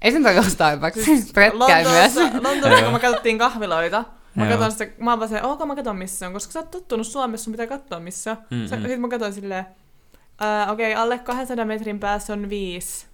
Ei 0.02 0.12
sen 0.12 0.22
tarkoita 0.22 0.50
Starbucks. 0.50 0.98
Brett 1.34 1.56
käy 1.66 1.84
myös. 1.88 2.16
Lontoossa, 2.16 2.82
kun 2.84 2.92
me 2.92 2.98
katsottiin 2.98 3.38
kahviloita, 3.38 4.04
mä 4.34 4.44
Joo. 4.44 4.58
katson 4.58 4.72
sitä, 4.72 5.04
mä 5.04 5.10
oon 5.10 5.18
vaan 5.18 5.28
se, 5.28 5.42
ok 5.42 5.66
mä 5.66 5.76
katson 5.76 5.96
missä 5.96 6.18
se 6.18 6.26
on, 6.26 6.32
koska 6.32 6.52
sä 6.52 6.58
oot 6.58 6.70
tottunut 6.70 7.06
Suomessa, 7.06 7.44
sun 7.44 7.52
pitää 7.52 7.66
katsoa 7.66 8.00
missä 8.00 8.30
on. 8.30 8.36
Mm, 8.50 8.66
Sä- 8.66 8.76
mm. 8.76 8.82
Sitten 8.82 9.00
mä 9.00 9.08
katsoin 9.08 9.32
silleen, 9.32 9.66
ää, 10.40 10.72
okei, 10.72 10.92
okay, 10.92 11.02
alle 11.02 11.18
200 11.18 11.64
metrin 11.64 12.00
päässä 12.00 12.32
on 12.32 12.48
viisi. 12.48 13.06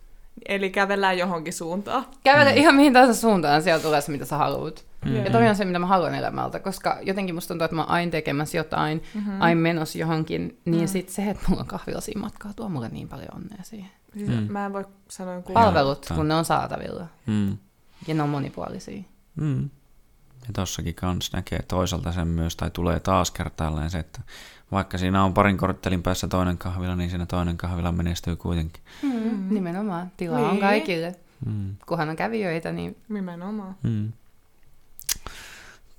Eli 0.48 0.70
kävellään 0.70 1.18
johonkin 1.18 1.52
suuntaan. 1.52 2.06
Kävele 2.24 2.52
ihan 2.54 2.74
mihin 2.74 2.92
tahansa 2.92 3.20
suuntaan, 3.20 3.62
siellä 3.62 3.82
tulee 3.82 4.00
se, 4.00 4.12
mitä 4.12 4.24
sä 4.24 4.36
haluat. 4.36 4.84
Mm. 5.04 5.14
Ja 5.16 5.30
toi 5.30 5.48
on 5.48 5.56
se, 5.56 5.64
mitä 5.64 5.78
mä 5.78 5.86
haluan 5.86 6.14
elämältä, 6.14 6.58
koska 6.58 6.98
jotenkin 7.02 7.34
musta 7.34 7.48
tuntuu, 7.48 7.64
että 7.64 7.74
mä 7.76 7.82
oon 7.82 7.90
aina 7.90 8.10
tekemässä 8.10 8.56
jotain, 8.58 9.02
Mm-hmm. 9.14 9.40
aina 9.42 9.60
menossa 9.60 9.98
johonkin, 9.98 10.58
niin 10.64 10.80
Mm. 10.80 10.86
sit 10.88 11.08
se, 11.08 11.30
että 11.30 11.42
mulla 11.48 11.60
on 11.62 11.66
kahvila 11.68 12.00
siinä 12.00 12.20
matkaa, 12.20 12.52
tuo 12.56 12.68
mulle 12.68 12.88
niin 12.88 13.08
paljon 13.08 13.34
onnea 13.34 13.62
siihen. 13.62 13.90
Siis 14.14 14.28
Mm. 14.28 14.52
Mä 14.52 14.66
en 14.66 14.72
voi 14.72 14.84
sanoa 15.08 15.42
kuin... 15.42 15.54
Palvelut, 15.54 16.06
kun 16.14 16.28
ne 16.28 16.34
on 16.34 16.44
saatavilla, 16.44 17.06
Mm. 17.26 17.58
ja 18.06 18.14
ne 18.14 18.22
on 18.22 18.28
monipuolisia. 18.28 19.02
Mm. 19.36 19.62
Ja 20.46 20.52
tossakin 20.52 20.94
kans 20.94 21.32
näkee 21.32 21.62
toisaalta 21.68 22.12
sen 22.12 22.28
myös, 22.28 22.56
tai 22.56 22.70
tulee 22.70 23.00
taas 23.00 23.30
kertaalleen 23.30 23.90
se, 23.90 23.98
että 23.98 24.20
vaikka 24.72 24.98
siinä 24.98 25.24
on 25.24 25.34
parin 25.34 25.56
korttelin 25.58 26.02
päässä 26.02 26.28
toinen 26.28 26.58
kahvila, 26.58 26.96
niin 26.96 27.10
siinä 27.10 27.26
toinen 27.26 27.56
kahvila 27.56 27.92
menestyy 27.92 28.36
kuitenkin. 28.36 28.82
Mm. 29.02 29.54
Nimenomaan, 29.54 30.12
tilaa 30.16 30.40
on 30.40 30.50
Niin. 30.50 30.60
kaikille. 30.60 31.14
Mm. 31.46 31.76
Kunhan 31.86 32.08
on 32.08 32.16
kävijöitä, 32.16 32.72
niin 32.72 32.96
Nimenomaan. 33.08 33.76
Mm. 33.82 34.12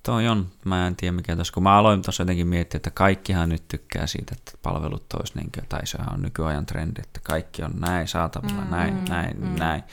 Toi 0.03 0.27
on, 0.27 0.51
mä 0.65 0.87
en 0.87 0.95
tiedä 0.95 1.11
mikä 1.11 1.35
tuossa, 1.35 1.53
kun 1.53 1.63
mä 1.63 1.77
aloin 1.77 2.01
tuossa 2.01 2.21
jotenkin 2.23 2.47
miettiä, 2.47 2.77
että 2.77 2.91
kaikkihan 2.91 3.49
nyt 3.49 3.67
tykkää 3.67 4.07
siitä, 4.07 4.35
että 4.37 4.51
palvelut 4.61 5.13
olisi 5.13 5.33
niin 5.35 5.51
kuin, 5.55 5.65
tai 5.69 5.87
sehän 5.87 6.13
on 6.13 6.21
nykyajan 6.21 6.65
trendi, 6.65 7.01
että 7.03 7.19
kaikki 7.23 7.63
on 7.63 7.71
näin 7.79 8.07
saatavilla, 8.07 8.61
mm, 8.61 8.71
näin, 8.71 9.05
näin, 9.05 9.37
mm. 9.39 9.55
näin. 9.59 9.83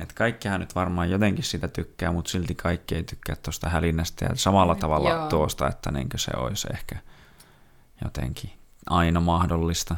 Että 0.00 0.14
kaikkihan 0.14 0.60
nyt 0.60 0.74
varmaan 0.74 1.10
jotenkin 1.10 1.44
sitä 1.44 1.68
tykkää, 1.68 2.12
mutta 2.12 2.30
silti 2.30 2.54
kaikki 2.54 2.94
ei 2.94 3.02
tykkää 3.02 3.36
tuosta 3.36 3.68
hälinnästä 3.68 4.24
ja 4.24 4.30
samalla 4.34 4.74
tavalla 4.74 5.10
Joo. 5.10 5.28
tuosta, 5.28 5.68
että 5.68 5.90
niin 5.92 6.08
se 6.16 6.30
olisi 6.36 6.68
ehkä 6.72 6.98
jotenkin 8.04 8.50
aina 8.86 9.20
mahdollista. 9.20 9.96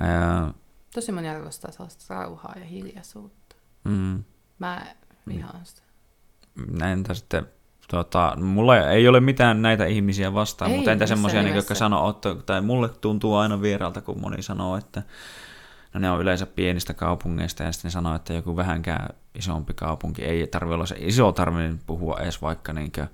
Ää, 0.00 0.54
tosi 0.94 1.12
moni 1.12 1.28
arvostaa 1.28 1.70
sellaista 1.70 2.14
rauhaa 2.14 2.54
ja 2.58 2.64
hiljaisuutta. 2.64 3.56
mm, 3.84 4.24
Mä 4.58 4.86
vihaan 5.28 5.66
sitä. 5.66 5.82
entä 6.92 7.14
sitten, 7.14 7.46
tota, 7.90 8.36
mulla 8.40 8.78
ei 8.78 9.08
ole 9.08 9.20
mitään 9.20 9.62
näitä 9.62 9.84
ihmisiä 9.86 10.34
vastaan, 10.34 10.70
Ei, 10.70 10.76
mutta 10.76 10.92
entä 10.92 11.06
semmoisia, 11.06 11.42
niin, 11.42 11.56
jotka 11.56 11.74
sanoo, 11.74 12.10
että, 12.10 12.34
tai 12.34 12.60
mulle 12.60 12.88
tuntuu 12.88 13.36
aina 13.36 13.62
vieraalta, 13.62 14.00
kun 14.00 14.20
moni 14.20 14.42
sanoo, 14.42 14.76
että 14.76 15.02
no 15.94 16.00
ne 16.00 16.10
on 16.10 16.20
yleensä 16.20 16.46
pienistä 16.46 16.94
kaupungeista, 16.94 17.62
ja 17.62 17.72
sitten 17.72 17.88
ne 17.88 17.92
sanoo, 17.92 18.14
että 18.14 18.32
joku 18.32 18.56
vähänkään 18.56 19.08
isompi 19.34 19.74
kaupunki, 19.74 20.24
ei 20.24 20.46
tarvi 20.46 20.74
olla 20.74 20.86
se 20.86 20.96
iso 20.98 21.32
tarvitse 21.32 21.82
puhua 21.86 22.18
edes 22.20 22.42
vaikka 22.42 22.72
niinkö 22.72 23.06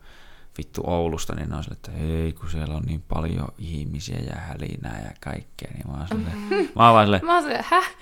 vittu 0.59 0.82
Oulusta, 0.85 1.35
niin 1.35 1.48
ne 1.48 1.57
on 1.57 1.65
sille, 1.65 1.77
että 1.77 1.93
ei, 1.93 2.32
kun 2.32 2.51
siellä 2.51 2.74
on 2.74 2.82
niin 2.82 3.05
paljon 3.09 3.48
ihmisiä 3.59 4.19
ja 4.19 4.36
hälinää 4.36 5.01
ja 5.05 5.11
kaikkea, 5.20 5.70
niin 5.74 5.90
mä 5.90 5.98
oon 5.98 6.09
sille, 6.09 6.31
mä 6.77 6.86
oon 6.86 6.94
vaan 6.94 7.07
sille, 7.07 7.20
Mä 7.24 7.35
oon 7.35 7.43
se, 7.43 7.65
häh? 7.65 7.94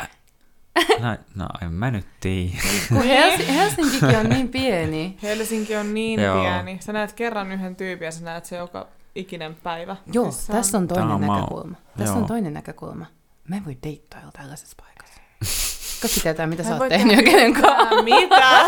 No, 1.01 1.17
no 1.35 1.47
en 1.63 1.73
mä 1.73 1.91
nyt 1.91 2.07
tiedä. 2.21 2.53
Kun 2.89 3.03
Helsi- 3.17 3.55
Helsinkikin 3.55 4.17
on 4.19 4.29
niin 4.29 4.49
pieni. 4.49 5.17
Helsinki 5.23 5.77
on 5.77 5.95
niin 5.95 6.21
Joo. 6.21 6.41
pieni. 6.43 6.79
Sä 6.81 6.93
näet 6.93 7.13
kerran 7.13 7.53
yhden 7.53 7.77
tyypin 7.77 8.05
ja 8.07 8.13
sä 8.13 8.25
näet 8.25 8.45
se 8.45 8.57
joka 8.57 8.87
ikinen 9.15 9.55
päivä. 9.63 9.97
Joo, 10.13 10.25
Siis 10.33 10.47
se 10.47 10.53
tässä 10.53 10.79
on 10.79 10.89
toinen 10.89 11.05
Tämä 11.09 11.15
on 11.15 11.21
näkökulma. 11.21 11.77
Tässä 11.99 12.15
on 12.15 12.27
toinen 12.27 12.55
näkökulma. 12.55 13.07
Mä 13.49 13.57
en 13.57 13.65
voi 13.65 13.77
deittailla 13.83 14.31
tällaisessa 14.33 14.77
paikassa. 14.83 15.21
Kaikki 16.03 16.21
tietää, 16.21 16.47
mitä 16.47 16.63
Mä 16.63 16.69
sä 16.69 16.77
oot 16.77 16.89
tehnyt 16.89 17.25
kenen 17.25 17.53
kanssa. 17.53 18.03
Mitä? 18.15 18.65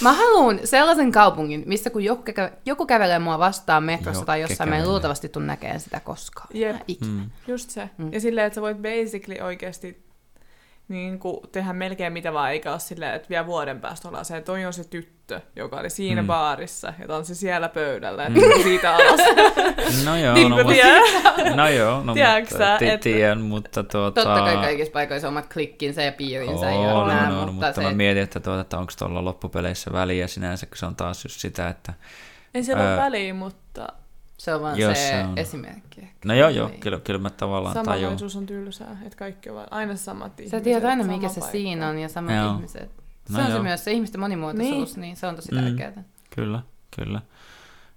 Mä 0.00 0.12
haluan 0.12 0.60
sellaisen 0.64 1.12
kaupungin, 1.12 1.62
missä 1.66 1.90
kun 1.90 2.04
joku, 2.04 2.22
kä- 2.30 2.52
joku 2.66 2.86
kävelee 2.86 3.18
mua 3.18 3.38
vastaan 3.38 3.84
metrossa 3.84 4.24
tai 4.24 4.40
jossain, 4.40 4.70
mä 4.70 4.76
en 4.76 4.88
luultavasti 4.88 5.30
näkemään 5.38 5.80
sitä 5.80 6.00
koskaan. 6.00 6.46
Jep. 6.54 6.76
Ikinä. 6.88 7.10
Mm. 7.22 7.30
Just 7.46 7.70
se. 7.70 7.90
Mm. 7.98 8.12
Ja 8.12 8.20
silleen, 8.20 8.46
että 8.46 8.54
sä 8.54 8.60
voit 8.60 8.76
basically 8.76 9.40
oikeasti 9.46 10.09
niin 10.90 11.18
kuin, 11.18 11.40
tehdä 11.52 11.72
melkein 11.72 12.12
mitä 12.12 12.32
vaan, 12.32 12.50
eikä 12.52 12.70
ole 12.70 12.80
silleen, 12.80 13.14
että 13.14 13.28
vielä 13.28 13.46
vuoden 13.46 13.80
päästä 13.80 14.08
ollaan 14.08 14.24
se, 14.24 14.36
että 14.36 14.46
toi 14.46 14.64
on 14.66 14.72
se 14.72 14.84
tyttö, 14.84 15.40
joka 15.56 15.76
oli 15.76 15.90
siinä 15.90 16.22
Mm. 16.22 16.26
baarissa 16.26 16.92
ja 16.98 17.06
tanssi 17.08 17.34
siellä 17.34 17.68
pöydällä, 17.68 18.26
että 18.26 18.40
mm. 18.40 18.62
siitä 18.62 18.96
alas. 18.96 19.20
No 20.04 20.16
joo, 20.16 20.34
niin 20.34 20.50
no, 20.50 20.56
mutta, 20.56 21.54
no 21.56 21.68
joo, 21.68 22.02
no, 22.04 22.14
Tiedätkö 22.14 22.54
mutta, 22.54 22.74
että- 22.78 22.98
tiedän, 23.02 23.40
mutta 23.40 23.82
tuota... 23.84 24.24
Totta 24.24 24.40
kai 24.40 24.56
kaikissa 24.56 24.92
paikoissa 24.92 25.28
on 25.28 25.34
omat 25.34 25.52
klikkinsä 25.52 26.02
ja 26.02 26.12
piirinsä 26.12 26.66
ja 26.66 26.72
on, 26.94 27.08
nää, 27.08 27.26
on, 27.28 27.32
on, 27.32 27.38
mutta, 27.38 27.52
mutta 27.52 27.72
se, 27.72 27.80
mä 27.82 27.92
mietin, 27.92 28.22
että, 28.22 28.40
tuota, 28.40 28.60
että 28.60 28.78
onko 28.78 28.92
tuolla 28.98 29.24
loppupeleissä 29.24 29.92
väliä 29.92 30.26
sinänsä, 30.26 30.66
kun 30.66 30.76
se 30.76 30.86
on 30.86 30.96
taas 30.96 31.24
just 31.24 31.40
sitä, 31.40 31.68
että... 31.68 31.94
Ei 32.54 32.62
siellä 32.64 32.88
ole 32.88 32.96
väliä, 32.96 33.34
mutta 33.34 33.88
se 34.40 34.54
on 34.54 34.60
vaan 34.62 34.78
Jos 34.78 34.98
se, 34.98 35.08
se 35.08 35.24
on. 35.24 35.38
esimerkki. 35.38 36.00
ehkä. 36.00 36.14
No 36.24 36.34
joo, 36.34 36.48
joo, 36.48 36.68
Niin. 36.68 36.80
kyllä, 36.80 37.00
kyllä 37.00 37.18
mä 37.20 37.30
tavallaan 37.30 37.74
tajuun. 37.74 37.86
samanlaisuus 37.94 38.36
on 38.36 38.46
tylsää, 38.46 38.96
että 39.06 39.16
kaikki 39.18 39.50
ovat 39.50 39.66
aina 39.70 39.96
samat 39.96 40.40
ihmiset. 40.40 40.58
Sä 40.58 40.64
tiedät 40.64 40.84
aina, 40.84 41.04
mikä 41.04 41.28
se 41.28 41.40
paikka. 41.40 41.52
siinä 41.52 41.88
on 41.88 41.98
ja 41.98 42.08
samat 42.08 42.34
Joo. 42.36 42.54
ihmiset. 42.54 42.90
Se 43.26 43.32
No 43.32 43.38
on 43.40 43.46
se 43.46 43.52
joo. 43.52 43.62
myös 43.62 43.84
se 43.84 43.92
ihmisten 43.92 44.20
monimuotoisuus, 44.20 44.96
niin, 44.96 45.16
se 45.16 45.26
on 45.26 45.36
tosi 45.36 45.52
Mm. 45.54 45.60
tärkeää. 45.64 46.04
Kyllä, 46.34 46.62
kyllä. 46.96 47.20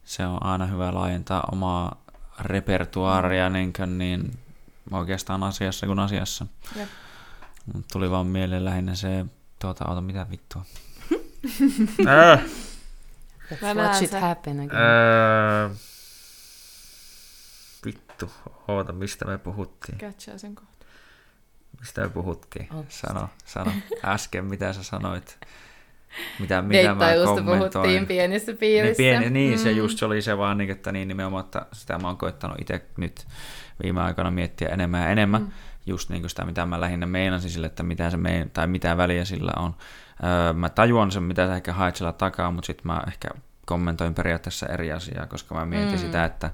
Se 0.03 0.25
on 0.25 0.43
aina 0.45 0.65
hyvä 0.65 0.93
laajentaa 0.93 1.43
omaa 1.51 2.03
repertuaaria 2.39 3.49
niin, 3.49 3.73
kuin 3.73 3.97
niin 3.97 4.31
oikeastaan 4.91 5.43
asiassa 5.43 5.85
kuin 5.87 5.99
asiassa. 5.99 6.45
Jep. 6.75 6.89
Mut 7.73 7.85
Tuli 7.93 8.11
vaan 8.11 8.27
mieleen 8.27 8.65
lähinnä 8.65 8.95
se, 8.95 9.25
tuota, 9.59 9.85
ota 9.89 10.01
mitä 10.01 10.25
vittua. 10.31 10.61
äh, 12.07 12.41
Let's 13.51 13.75
watch 13.77 14.03
it 14.03 14.11
happen 14.11 14.59
again. 14.59 14.71
äh, 14.81 15.71
vittu, 18.23 18.51
oota, 18.67 18.93
mistä 18.93 19.25
me 19.25 19.37
puhuttiin? 19.37 19.97
Catchaa 19.97 20.37
sen 20.37 20.55
kohta. 20.55 20.85
Mistä 21.79 22.01
me 22.01 22.09
puhuttiin? 22.09 22.67
Oh. 22.73 22.85
Sano, 22.89 23.29
sano. 23.45 23.71
Äsken, 24.05 24.45
mitä 24.45 24.73
sä 24.73 24.83
sanoit? 24.83 25.37
Mitä, 26.39 26.61
mitä 26.61 26.95
mä 26.95 27.05
puhuttiin 27.45 28.07
pienissä 28.07 28.51
Niin, 28.51 28.57
piirissä. 28.59 28.97
pieni, 28.97 29.29
niin 29.29 29.59
se 29.59 29.71
Mm. 29.71 29.77
just 29.77 29.97
se 29.99 30.05
oli 30.05 30.21
se 30.21 30.37
vaan, 30.37 30.57
niin, 30.57 30.69
että 30.69 30.91
niin 30.91 31.07
nimenomaan, 31.07 31.43
että 31.45 31.65
sitä 31.73 31.97
mä 31.99 32.07
oon 32.07 32.17
koittanut 32.17 32.57
itse 32.61 32.85
nyt 32.97 33.27
viime 33.83 34.01
aikoina 34.01 34.31
miettiä 34.31 34.67
enemmän 34.69 35.01
ja 35.01 35.09
enemmän. 35.09 35.41
Mm. 35.41 35.51
Just 35.85 36.09
niin 36.09 36.21
kuin 36.21 36.29
sitä, 36.29 36.45
mitä 36.45 36.65
mä 36.65 36.81
lähinnä 36.81 37.05
meinasin 37.05 37.49
sille, 37.49 37.67
että 37.67 37.83
mitä 37.83 38.09
se 38.09 38.17
mein, 38.17 38.49
tai 38.49 38.67
mitä 38.67 38.97
väliä 38.97 39.25
sillä 39.25 39.51
on. 39.57 39.75
Öö, 40.23 40.53
mä 40.53 40.69
tajuan 40.69 41.11
sen, 41.11 41.23
mitä 41.23 41.47
sä 41.47 41.55
ehkä 41.55 41.73
haet 41.73 41.95
sillä 41.95 42.13
takaa, 42.13 42.51
mutta 42.51 42.67
sitten 42.67 42.87
mä 42.87 43.03
ehkä 43.07 43.29
kommentoin 43.65 44.13
periaatteessa 44.13 44.65
eri 44.67 44.91
asiaa, 44.91 45.25
koska 45.25 45.55
mä 45.55 45.65
mietin 45.65 45.91
mm. 45.91 45.97
sitä, 45.97 46.25
että 46.25 46.51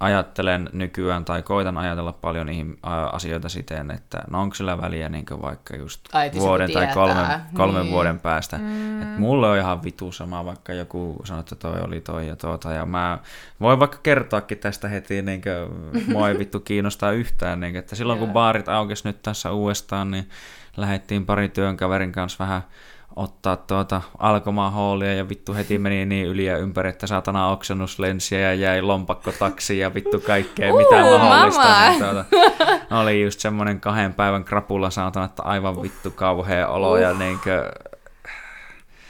ajattelen 0.00 0.70
nykyään 0.72 1.24
tai 1.24 1.42
koitan 1.42 1.78
ajatella 1.78 2.12
paljon 2.12 2.46
niihin 2.46 2.78
asioita 3.12 3.48
siten, 3.48 3.90
että 3.90 4.22
no 4.30 4.40
onko 4.40 4.54
sillä 4.54 4.80
väliä 4.80 5.08
niin 5.08 5.24
vaikka 5.42 5.76
just 5.76 6.00
Ai, 6.12 6.26
että 6.26 6.38
vuoden 6.38 6.72
tai 6.72 6.86
kolmen, 6.94 7.26
kolmen 7.54 7.82
Niin. 7.82 7.92
vuoden 7.92 8.20
päästä. 8.20 8.58
Mm. 8.58 9.02
Et 9.02 9.18
mulle 9.18 9.50
on 9.50 9.58
ihan 9.58 9.84
vitu 9.84 10.12
sama, 10.12 10.44
vaikka 10.44 10.72
joku 10.72 11.16
sanoo, 11.24 11.40
että 11.40 11.56
toi 11.56 11.80
oli 11.80 12.00
toi 12.00 12.28
ja 12.28 12.36
tuota, 12.36 12.72
ja 12.72 12.86
mä 12.86 13.18
voin 13.60 13.78
vaikka 13.78 13.98
kertoakin 14.02 14.58
tästä 14.58 14.88
heti, 14.88 15.22
niin 15.22 15.42
kuin, 15.42 16.06
mua 16.12 16.28
ei 16.28 16.38
vittu 16.42 16.60
kiinnostaa 16.60 17.12
yhtään, 17.12 17.60
niin 17.60 17.72
kuin, 17.72 17.78
että 17.78 17.96
silloin 17.96 18.18
kun 18.18 18.32
baarit 18.32 18.68
aukesi 18.68 19.08
nyt 19.08 19.22
tässä 19.22 19.52
uudestaan, 19.52 20.10
niin 20.10 20.28
lähdettiin 20.76 21.26
pari 21.26 21.48
työnkaverin 21.48 22.12
kanssa 22.12 22.44
vähän 22.44 22.62
ottaa 23.16 23.56
tuota 23.56 24.02
alkomahoolia 24.18 25.14
ja 25.14 25.28
vittu 25.28 25.54
heti 25.54 25.78
meni 25.78 26.06
niin 26.06 26.26
yli 26.26 26.44
ja 26.44 26.58
ympäri, 26.58 26.88
että 26.88 27.06
saatana 27.06 27.48
oksennuslensiä 27.48 28.40
ja 28.40 28.54
jäi 28.54 28.82
lompakkotaksi 28.82 29.78
ja 29.78 29.94
vittu 29.94 30.20
kaikkea 30.20 30.72
Uh, 30.72 30.78
mitä 30.78 31.02
mahdollista. 31.18 31.88
Niin 31.88 32.00
tuota, 32.00 32.24
oli 33.00 33.22
just 33.22 33.40
semmoinen 33.40 33.80
kahden 33.80 34.14
päivän 34.14 34.44
krapula 34.44 34.90
saatana, 34.90 35.26
että 35.26 35.42
aivan 35.42 35.82
vittu 35.82 36.10
kauhea 36.10 36.68
olo 36.68 36.96
ja 36.96 37.14
niinkö, 37.14 37.72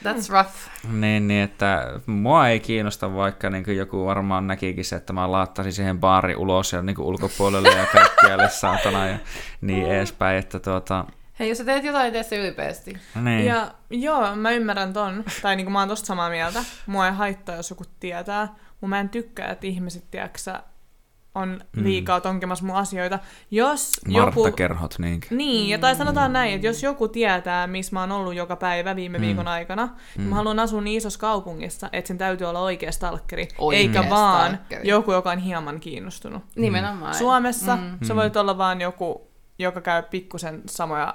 That's 0.05 0.31
rough. 0.31 0.53
niin, 0.93 1.28
niin, 1.28 1.43
että 1.45 2.01
mua 2.07 2.49
ei 2.49 2.61
kiinnosta, 2.61 3.15
vaikka 3.15 3.51
niin 3.51 3.77
joku 3.77 4.07
varmaan 4.07 4.47
näkikin 4.47 4.85
se, 4.85 4.97
että 4.97 5.12
mä 5.12 5.33
laattaisin 5.33 5.73
siihen 5.73 6.01
baari 6.01 6.37
ulos 6.37 6.73
ja 6.73 6.83
niin 6.83 7.01
ulkopuolelle 7.01 7.69
ja 7.69 7.87
kaikkialle 7.93 8.49
saatana 8.49 9.07
ja 9.07 9.19
niin 9.61 9.87
edespäin, 9.87 10.39
että 10.39 10.59
tuota, 10.59 11.05
Hei, 11.39 11.49
jos 11.49 11.59
sä 11.59 11.65
teet 11.65 11.85
jotain, 11.85 12.13
tee 12.13 12.23
se 12.23 12.37
ylpeästi. 12.37 12.99
niin. 13.23 13.47
Ja 13.47 13.75
joo, 13.91 14.37
mä 14.37 14.51
ymmärrän 14.51 14.93
ton. 14.93 15.25
Tai 15.43 15.57
niinku 15.57 15.71
mä 15.71 15.79
oon 15.79 15.89
tosta 15.89 16.07
samaa 16.07 16.31
mieltä. 16.31 16.65
Mua 16.87 17.07
ei 17.07 17.13
haittaa, 17.13 17.57
jos 17.57 17.71
joku 17.71 17.85
tietää. 18.01 18.49
Mutta 18.71 18.87
mä 18.87 19.01
en 19.01 19.09
tykkää, 19.09 19.51
että 19.51 19.67
ihmiset, 19.67 20.11
tiedäksä, 20.11 20.63
on 21.35 21.61
liikaa 21.77 22.21
tonkemassa 22.21 22.65
mun 22.65 22.77
asioita. 22.77 23.19
Jos 23.51 23.93
joku... 24.07 24.21
Martta-kerhot, 24.21 24.95
niin. 24.99 25.21
Niin, 25.31 25.69
ja 25.69 25.79
tai 25.79 25.95
sanotaan 25.95 26.33
näin, 26.33 26.55
että 26.55 26.67
jos 26.67 26.83
joku 26.83 27.09
tietää, 27.09 27.67
missä 27.67 27.97
mä 27.97 28.01
oon 28.01 28.13
ollut 28.13 28.35
joka 28.35 28.57
päivä 28.57 28.97
viime 28.97 29.21
viikon 29.21 29.49
aikana, 29.49 29.89
niin 30.17 30.29
mä 30.29 30.35
haluan 30.35 30.59
asua 30.59 30.81
niin 30.81 30.97
isossa 30.97 31.19
kaupungissa, 31.19 31.89
että 31.93 32.09
sen 32.09 32.19
täytyy 32.19 32.47
olla 32.47 32.61
oikea 32.61 32.93
stalkeri, 32.93 33.49
Oikea 33.59 33.81
eikä 33.81 34.11
vaan 34.11 34.55
stalkeri. 34.55 34.89
joku, 34.89 35.13
joka 35.13 35.31
on 35.31 35.39
hieman 35.39 35.81
kiinnostunut. 35.81 36.43
Nimenomaan. 36.57 37.15
Suomessa 37.15 37.77
mm. 37.77 37.99
se 38.03 38.17
voi 38.17 38.31
olla 38.37 38.59
vaan 38.59 38.81
joku, 38.81 39.31
joka 39.59 39.81
käy 39.81 40.03
pikkusen 40.03 40.63
samoja 40.67 41.15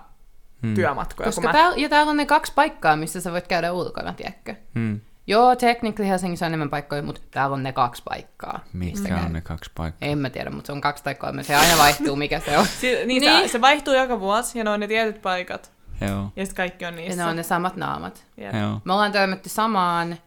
Mm. 0.61 0.75
työmatkoja 0.75 1.25
Koska 1.27 1.41
mä. 1.47 1.51
täällä, 1.51 1.77
ja 1.77 1.89
täällä 1.89 2.09
on 2.09 2.17
ne 2.17 2.25
kaksi 2.25 2.51
paikkaa, 2.55 2.95
missä 2.95 3.21
sä 3.21 3.31
voit 3.31 3.47
käydä 3.47 3.71
ulkona, 3.71 4.13
tiedätkö? 4.13 4.55
Hmm. 4.75 4.99
Joo, 5.27 5.55
technically 5.55 6.07
Helsingissä 6.09 6.45
on 6.45 6.49
enemmän 6.49 6.69
paikkoja, 6.69 7.01
mutta 7.01 7.21
täällä 7.31 7.53
on 7.53 7.63
ne 7.63 7.73
kaksi 7.73 8.01
paikkaa. 8.05 8.63
Mitkä 8.73 9.17
on 9.25 9.33
ne 9.33 9.41
kaksi 9.41 9.71
paikkaa? 9.77 10.09
En 10.09 10.17
mä 10.17 10.29
tiedä, 10.29 10.49
mutta 10.49 10.65
se 10.67 10.71
on 10.71 10.81
kaksi 10.81 11.03
tai 11.03 11.15
kolme. 11.15 11.43
Se 11.43 11.55
aina 11.55 11.77
vaihtuu, 11.77 12.15
mikä 12.15 12.39
se 12.39 12.57
on. 12.57 12.65
Si- 12.81 12.87
niin, 12.95 13.07
Niin. 13.07 13.21
niin. 13.21 13.47
Se, 13.49 13.51
se 13.51 13.61
vaihtuu 13.61 13.93
joka 13.93 14.19
vuosi, 14.19 14.57
ja 14.57 14.63
ne 14.63 14.69
on 14.69 14.79
ne 14.79 14.87
tietyt 14.87 15.21
paikat, 15.21 15.71
Joo, 16.01 16.31
ja 16.35 16.45
sitten 16.45 16.55
kaikki 16.55 16.85
on 16.85 16.93
Ja 16.93 16.99
niissä. 17.01 17.23
ne 17.23 17.29
on 17.29 17.35
ne 17.35 17.43
samat 17.43 17.75
naamat. 17.75 18.25
Jep. 18.37 18.53
joo. 18.55 18.81
Me 18.85 18.93
ollaan 18.93 19.11
törmätty 19.11 19.49
samaan, 19.49 20.17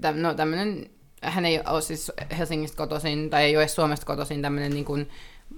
täm, 0.00 0.16
no 0.16 0.34
tämmönen, 0.34 0.90
hän 1.22 1.44
ei 1.44 1.60
ole 1.66 1.80
siis 1.80 2.12
Helsingistä 2.38 2.76
kotoisin, 2.76 3.30
tai 3.30 3.44
ei 3.44 3.56
ole 3.56 3.68
Suomesta 3.68 4.06
kotoisin 4.06 4.42
tämmönen 4.42 4.72
niin 4.72 4.84
kuin 4.84 5.08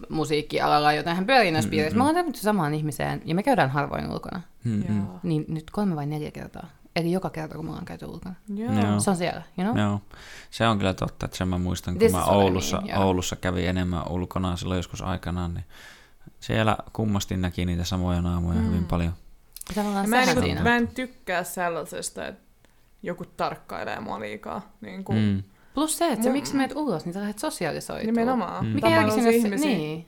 musiikkialalla, 0.09 0.93
joten 0.93 1.17
hän 1.17 1.27
pyörii 1.27 1.51
näissä 1.51 1.71
piirissä. 1.71 1.97
Me 1.97 2.03
ollaan 2.03 2.15
törmätty 2.15 2.41
samaan 2.41 2.75
ihmiseen, 2.75 3.23
ja 3.25 3.35
me 3.35 3.43
käydään 3.43 3.71
harvoin 3.71 4.11
ulkona. 4.11 4.41
Hmm, 4.65 4.83
hmm. 4.89 4.97
Joo. 4.99 5.21
Niin 5.23 5.45
nyt 5.49 5.71
kolme 5.71 5.97
vai 5.97 6.07
neljä 6.07 6.31
kertaa. 6.31 6.69
Eli 6.97 7.13
joka 7.13 7.31
kerta, 7.31 7.55
kun 7.57 7.65
me 7.65 7.69
ollaan 7.71 7.85
käyty 7.85 8.07
ulkona. 8.07 8.35
Joo. 8.55 8.73
Joo. 8.73 9.01
Se 9.01 9.11
on 9.11 9.17
siellä, 9.17 9.43
you 9.59 9.73
know? 9.73 9.85
Joo, 9.85 10.01
se 10.51 10.67
on 10.69 10.79
kyllä 10.79 10.95
totta, 10.95 11.27
että 11.27 11.37
sen 11.37 11.49
mä 11.49 11.59
muistan, 11.59 11.95
kun 11.95 11.99
This 11.99 12.13
mä 12.13 12.25
Oulussa, 12.25 12.77
mean, 12.77 12.89
joo. 12.89 13.07
Oulussa 13.07 13.37
kävin 13.37 13.69
enemmän 13.69 14.09
ulkona 14.11 14.57
silloin 14.57 14.79
joskus 14.79 15.03
aikanaan, 15.03 15.55
niin 15.55 15.65
siellä 16.41 16.77
kummasti 16.93 17.37
näki 17.37 17.65
niitä 17.65 17.85
samoja 17.85 18.23
naamoja 18.23 18.59
mm. 18.61 18.67
hyvin 18.67 18.85
paljon. 18.85 19.13
Ja 19.77 19.83
Mä 19.83 20.21
en, 20.21 20.27
niinku, 20.27 20.43
siinä. 20.43 20.63
mä 20.63 20.77
en 20.77 20.89
tykkää 20.89 21.45
sellaisesta, 21.45 22.27
että 22.27 22.43
joku 23.03 23.25
tarkkailee 23.25 24.01
mua 24.01 24.21
liikaa. 24.21 24.73
Niin 24.81 25.05
kuin, 25.05 25.19
Mm. 25.19 25.43
Plus 25.77 25.99
se, 25.99 26.09
että 26.13 26.29
Mun- 26.29 26.33
miksi 26.33 26.55
menet 26.57 26.77
ulos, 26.77 27.05
niin 27.05 27.13
sä 27.13 27.21
lähdet 27.21 27.39
sosiaalisoitua. 27.39 28.07
Nimenomaan. 28.07 28.67
Mm. 28.67 28.73
Mikä 28.73 28.89
järki 28.89 29.11
sinne 29.11 29.31
se, 29.31 29.37
ihmisiä. 29.37 29.67
niin. 29.69 30.07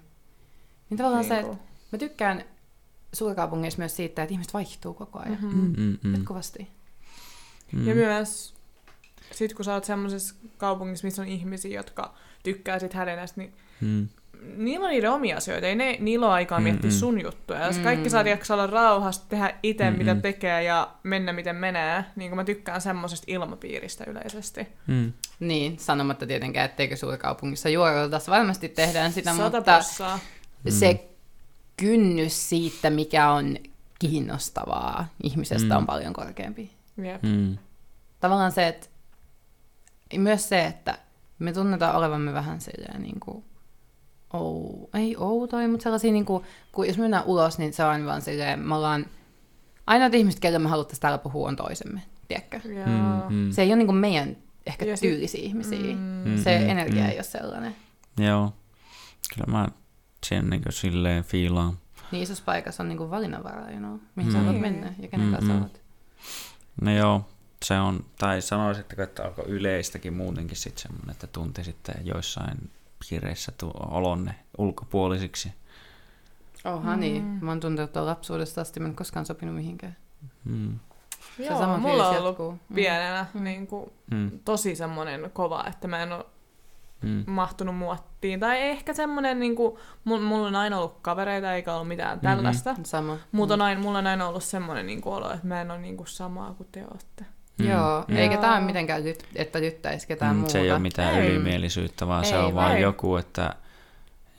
Niin 0.90 0.98
tavallaan 0.98 1.24
se, 1.24 1.34
Niinku. 1.34 1.52
että 1.52 1.64
mä 1.92 1.98
tykkään 1.98 2.44
suurkaupungeissa 3.12 3.78
myös 3.78 3.96
siitä, 3.96 4.22
että 4.22 4.32
ihmiset 4.32 4.54
vaihtuu 4.54 4.94
koko 4.94 5.18
ajan. 5.18 5.38
Mhm. 5.40 5.56
Mm, 5.56 5.74
mm, 5.78 5.98
mm. 6.04 6.14
Jatkuvasti. 6.14 6.68
Mm. 7.72 7.86
Ja 7.88 7.94
myös 7.94 8.54
sit 9.30 9.54
kun 9.54 9.64
sä 9.64 9.74
oot 9.74 9.84
semmoisessa 9.84 10.34
kaupungissa, 10.56 11.06
missä 11.06 11.22
on 11.22 11.28
ihmisiä, 11.28 11.78
jotka 11.78 12.14
tykkää 12.42 12.78
sit 12.78 12.92
hädennästä, 12.94 13.40
niin 13.40 13.52
Mm. 13.80 14.08
Niillä 14.56 14.84
on 14.84 14.90
niiden 14.90 15.10
omia 15.12 15.36
asioita. 15.36 15.66
Ei 15.66 15.74
ne, 15.74 15.96
niillä 16.00 16.26
ole 16.26 16.34
aikaa 16.34 16.60
miettiä 16.60 16.90
Mm-mm. 16.90 16.98
sun 16.98 17.22
juttuja. 17.22 17.66
Jos 17.66 17.76
Mm. 17.76 17.82
kaikki 17.82 18.10
saa 18.10 18.24
tiedätkö, 18.24 18.54
olla 18.54 18.66
rauhassa, 18.66 19.28
tehdä 19.28 19.54
itse 19.62 19.90
mitä 19.90 20.14
Mm-mm. 20.14 20.22
tekee 20.22 20.62
ja 20.62 20.90
mennä 21.02 21.32
miten 21.32 21.56
menee, 21.56 22.04
niin 22.16 22.30
kuin 22.30 22.36
mä 22.36 22.44
tykkään 22.44 22.80
semmoisesta 22.80 23.24
ilmapiiristä 23.28 24.04
yleisesti. 24.06 24.68
Mm. 24.86 25.12
Niin, 25.40 25.78
sanomatta 25.78 26.26
tietenkään, 26.26 26.64
etteikö 26.70 26.96
suurkaupungissa 26.96 27.68
juorultaisi. 27.68 28.30
Varmasti 28.30 28.68
tehdään 28.68 29.12
sitä, 29.12 29.34
Sata 29.36 29.56
mutta 29.58 29.82
se 30.68 31.08
kynnys 31.76 32.48
siitä, 32.48 32.90
mikä 32.90 33.30
on 33.30 33.56
kiinnostavaa 33.98 35.08
ihmisestä, 35.22 35.74
Mm. 35.74 35.76
on 35.76 35.86
paljon 35.86 36.12
korkeampi. 36.12 36.70
Jep. 37.04 37.22
Mm. 37.22 37.58
Tavallaan 38.20 38.52
se, 38.52 38.68
että 38.68 38.86
myös 40.16 40.48
se, 40.48 40.64
että 40.64 40.98
me 41.38 41.52
tunnetaan 41.52 41.96
olevamme 41.96 42.32
vähän 42.32 42.60
silleen 42.60 43.02
niin 43.02 43.20
kuin, 43.20 43.44
ou, 44.32 44.90
ei 44.94 45.16
outoja, 45.16 45.68
mutta 45.68 45.82
sellaisia, 45.82 46.12
niin 46.12 46.24
kuin, 46.24 46.44
kun 46.72 46.86
jos 46.86 46.98
mennään 46.98 47.24
ulos, 47.24 47.58
niin 47.58 47.72
se 47.72 47.84
on 47.84 48.06
vaan 48.06 48.22
silleen, 48.22 48.60
me 48.60 48.74
ollaan, 48.74 49.06
ainoat 49.86 50.14
ihmiset, 50.14 50.40
kelle 50.40 50.58
me 50.58 50.68
haluttaisiin 50.68 51.00
täällä 51.00 51.18
puhua, 51.18 51.48
on 51.48 51.56
toisemme, 51.56 52.02
tiedätkö? 52.28 52.60
Joo. 52.64 52.86
Mm. 53.28 53.34
Mm. 53.36 53.50
Se 53.52 53.62
ei 53.62 53.68
ole 53.68 53.76
niin 53.76 53.86
kuin 53.86 53.96
meidän 53.96 54.36
ehkä 54.66 54.84
Ja 54.84 54.96
sit- 54.96 55.10
tyylisiä 55.10 55.40
ihmisiä. 55.42 55.78
Mm. 56.24 56.36
Se 56.44 56.58
Mm, 56.58 56.68
energia 56.70 57.02
mm. 57.02 57.08
ei 57.08 57.16
ole 57.16 57.22
sellainen. 57.22 57.76
Joo, 58.18 58.52
kyllä 59.34 59.52
mä 59.52 59.68
sen 60.26 60.50
niin 60.50 60.62
silleen 60.70 61.24
fiilaan. 61.24 61.78
Niin 62.12 62.22
isossa 62.22 62.44
paikassa 62.46 62.82
on 62.82 62.88
niin 62.88 62.98
kuin 62.98 63.10
valinnanvaraa, 63.10 63.70
you 63.70 63.78
know, 63.78 63.98
mihin 64.16 64.32
sä 64.32 64.38
Mm. 64.38 64.44
haluat 64.44 64.60
mennä 64.62 64.94
ja 64.98 65.08
kenen 65.08 65.30
kanssa 65.32 65.54
olet. 65.54 65.82
No 66.80 66.92
joo, 66.96 67.24
se 67.64 67.78
on, 67.80 68.04
tai 68.18 68.42
sanoisitteko, 68.42 69.02
että 69.02 69.24
alkoi 69.24 69.44
yleistäkin 69.44 70.14
muutenkin 70.14 70.56
sitten 70.56 70.82
semmoinen, 70.82 71.10
että 71.10 71.26
tunti 71.26 71.64
sitten 71.64 71.94
joissain 72.04 72.70
piireissä 73.10 73.52
tu- 73.58 73.72
olonne 73.90 74.34
ulkopuolisiksi. 74.58 75.52
Oha 76.64 76.94
mm. 76.94 77.00
niin, 77.00 77.24
mä 77.24 77.50
oon 77.50 77.60
tuntenut 77.60 77.92
tuolla 77.92 78.10
lapsuudesta 78.10 78.60
asti, 78.60 78.80
mä 78.80 78.88
en 78.88 78.94
koskaan 78.96 79.26
sopinut 79.26 79.54
mihinkään. 79.54 79.96
Mm. 80.44 80.78
Se 81.36 81.44
Joo, 81.44 81.58
sama 81.58 81.78
mulla 81.78 82.08
on 82.08 82.16
ollut 82.16 82.26
jatkuu. 82.28 82.52
Mm. 82.52 82.74
pienenä 82.74 83.26
niin 83.34 83.66
kuin, 83.66 83.90
Mm. 84.10 84.30
tosi 84.44 84.76
semmoinen 84.76 85.30
kova, 85.32 85.64
että 85.68 85.88
mä 85.88 86.02
en 86.02 86.12
ole 86.12 86.24
Mm. 87.02 87.24
mahtunut 87.26 87.76
muottiin. 87.76 88.40
Tai 88.40 88.60
ehkä 88.62 88.94
semmoinen, 88.94 89.40
niin 89.40 89.56
kuin, 89.56 89.76
mulla 90.04 90.46
on 90.48 90.56
aina 90.56 90.78
ollut 90.78 90.96
kavereita 91.02 91.52
eikä 91.54 91.74
ollut 91.74 91.88
mitään 91.88 92.18
Mhm. 92.18 92.26
tällaista. 92.26 92.76
Sama. 92.84 93.16
Mutta 93.32 93.54
on 93.54 93.62
aina, 93.62 93.80
mulla 93.80 93.98
on 93.98 94.06
aina 94.06 94.28
ollut 94.28 94.44
semmoinen 94.44 94.86
niin 94.86 95.00
kuin, 95.00 95.14
olo, 95.14 95.32
että 95.32 95.46
mä 95.46 95.60
en 95.60 95.70
ole 95.70 95.78
niin 95.80 95.96
kuin, 95.96 96.06
samaa 96.06 96.54
kuin 96.54 96.68
te 96.72 96.84
olette. 96.90 97.24
Mm. 97.58 97.68
Joo, 97.68 98.04
Mm. 98.08 98.16
eikä 98.16 98.36
tää 98.36 98.52
ole 98.52 98.60
mitenkään, 98.60 99.04
lyt, 99.04 99.24
että 99.34 99.60
lyttäisi 99.60 100.06
ketään 100.08 100.32
Mm, 100.34 100.38
muuta. 100.38 100.52
Se 100.52 100.60
ei 100.60 100.70
ole 100.70 100.78
mitään 100.78 101.14
Ei. 101.14 101.30
ylimielisyyttä, 101.30 102.06
vaan 102.06 102.24
se 102.24 102.34
Ei, 102.36 102.42
on 102.42 102.54
vaan 102.54 102.76
ei. 102.76 102.82
joku, 102.82 103.16
että 103.16 103.54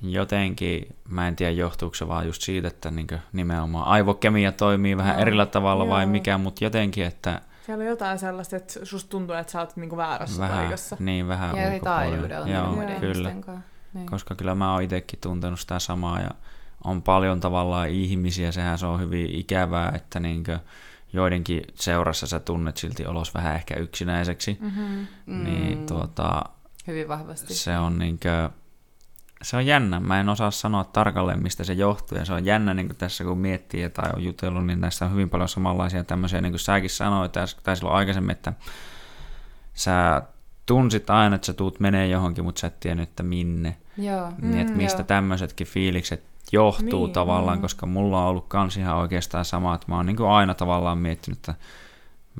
jotenkin, 0.01 0.95
mä 1.09 1.27
en 1.27 1.35
tiedä 1.35 1.51
johtuuko 1.51 1.95
se 1.95 2.07
vaan 2.07 2.25
just 2.25 2.41
siitä, 2.41 2.67
että 2.67 2.91
niin 2.91 3.07
nimenomaan 3.33 3.87
aivokemia 3.87 4.51
toimii 4.51 4.97
vähän 4.97 5.13
Joo. 5.15 5.21
erillä 5.21 5.45
tavalla 5.45 5.87
vai 5.87 6.03
Joo. 6.03 6.11
mikä, 6.11 6.37
mutta 6.37 6.63
jotenkin, 6.63 7.05
että 7.05 7.41
Siellä 7.65 7.81
on 7.81 7.87
jotain 7.89 8.19
sellaista, 8.19 8.55
että 8.55 8.85
susta 8.85 9.09
tuntuu, 9.09 9.35
että 9.35 9.51
sä 9.51 9.59
oot 9.59 9.75
niin 9.75 9.89
kuin 9.89 9.97
väärässä 9.97 10.41
vähän, 10.41 10.57
paikassa. 10.59 10.97
niin 10.99 11.27
vähän 11.27 11.57
Ja 11.57 11.67
ulkopuolella. 11.73 12.47
Joo, 12.47 12.71
muiden 12.71 12.99
kyllä. 12.99 13.29
kanssa. 13.31 13.61
Niin. 13.93 14.05
Koska 14.05 14.35
kyllä 14.35 14.55
mä 14.55 14.73
oon 14.73 14.83
itsekin 14.83 15.19
tuntenut 15.21 15.59
sitä 15.59 15.79
samaa 15.79 16.19
ja 16.19 16.29
on 16.83 17.01
paljon 17.01 17.39
tavallaan 17.39 17.89
ihmisiä, 17.89 18.51
sehän 18.51 18.77
se 18.77 18.85
on 18.85 18.99
hyvin 18.99 19.29
ikävää, 19.35 19.91
että 19.95 20.19
niinkö 20.19 20.59
joidenkin 21.13 21.63
seurassa 21.75 22.27
sä 22.27 22.39
tunnet 22.39 22.77
silti 22.77 23.05
olos 23.05 23.33
vähän 23.33 23.55
ehkä 23.55 23.75
yksinäiseksi, 23.75 24.57
Mm-hmm. 24.61 25.07
Mm, 25.25 25.43
niin 25.43 25.85
tuota, 25.85 26.43
Hyvin 26.87 27.07
vahvasti. 27.07 27.53
se 27.53 27.77
on 27.77 27.99
niinkö, 27.99 28.49
se 29.41 29.57
on 29.57 29.65
jännä. 29.65 29.99
Mä 29.99 30.19
en 30.19 30.29
osaa 30.29 30.51
sanoa 30.51 30.83
tarkalleen, 30.83 31.43
mistä 31.43 31.63
se 31.63 31.73
johtuu. 31.73 32.17
Ja 32.17 32.25
se 32.25 32.33
on 32.33 32.45
jännä 32.45 32.73
niin 32.73 32.95
tässä, 32.95 33.23
kun 33.23 33.37
miettii 33.37 33.89
tai 33.89 34.09
on 34.15 34.23
jutellut, 34.23 34.65
niin 34.65 34.81
näissä 34.81 35.05
on 35.05 35.11
hyvin 35.11 35.29
paljon 35.29 35.49
samanlaisia 35.49 36.03
tämmöisiä, 36.03 36.41
niin 36.41 36.51
kuin 36.51 36.59
säkin 36.59 36.89
sanoit, 36.89 37.31
tai, 37.31 37.75
silloin 37.75 37.95
aikaisemmin, 37.95 38.31
että 38.31 38.53
sä 39.73 40.21
tunsit 40.65 41.09
aina, 41.09 41.35
että 41.35 41.45
sä 41.45 41.53
tuut 41.53 41.79
menee 41.79 42.07
johonkin, 42.07 42.43
mutta 42.43 42.61
sä 42.61 42.67
et 42.67 42.79
tiennyt, 42.79 43.09
että 43.09 43.23
minne. 43.23 43.77
Joo. 43.97 44.31
Mm, 44.31 44.51
niin, 44.51 44.61
että 44.61 44.73
mistä 44.73 44.99
joo. 44.99 45.07
tämmöisetkin 45.07 45.67
fiilikset 45.67 46.23
johtuu 46.51 47.05
Niin, 47.05 47.13
tavallaan, 47.13 47.57
mm. 47.57 47.61
koska 47.61 47.85
mulla 47.85 48.21
on 48.21 48.27
ollut 48.27 48.47
kans 48.47 48.77
ihan 48.77 48.97
oikeastaan 48.97 49.45
sama, 49.45 49.75
että 49.75 49.87
mä 49.89 49.95
oon 49.95 50.05
niin 50.05 50.15
kuin 50.17 50.29
aina 50.29 50.53
tavallaan 50.53 50.97
miettinyt, 50.97 51.37
että 51.37 51.55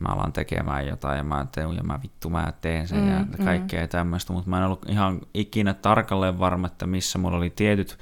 mä 0.02 0.14
alan 0.14 0.34
tekemään 0.34 0.88
jotain 0.88 1.18
ja 1.18 1.24
mä 1.24 1.46
teen 1.52 1.76
ja 1.76 1.84
mä 1.84 2.00
vittu 2.04 2.30
mä 2.30 2.54
teen 2.62 2.88
sen 2.88 3.00
Mm, 3.00 3.12
ja 3.12 3.20
mm. 3.20 3.46
kaikkea 3.46 3.88
tämmöistä, 3.88 4.34
mutta 4.34 4.50
mä 4.50 4.58
en 4.58 4.64
ollut 4.66 4.86
ihan 4.90 5.22
ikinä 5.34 5.74
tarkalleen 5.74 6.40
varma, 6.40 6.68
että 6.68 6.88
missä 6.88 7.20
mulla 7.20 7.38
oli 7.38 7.50
tietyt 7.50 7.98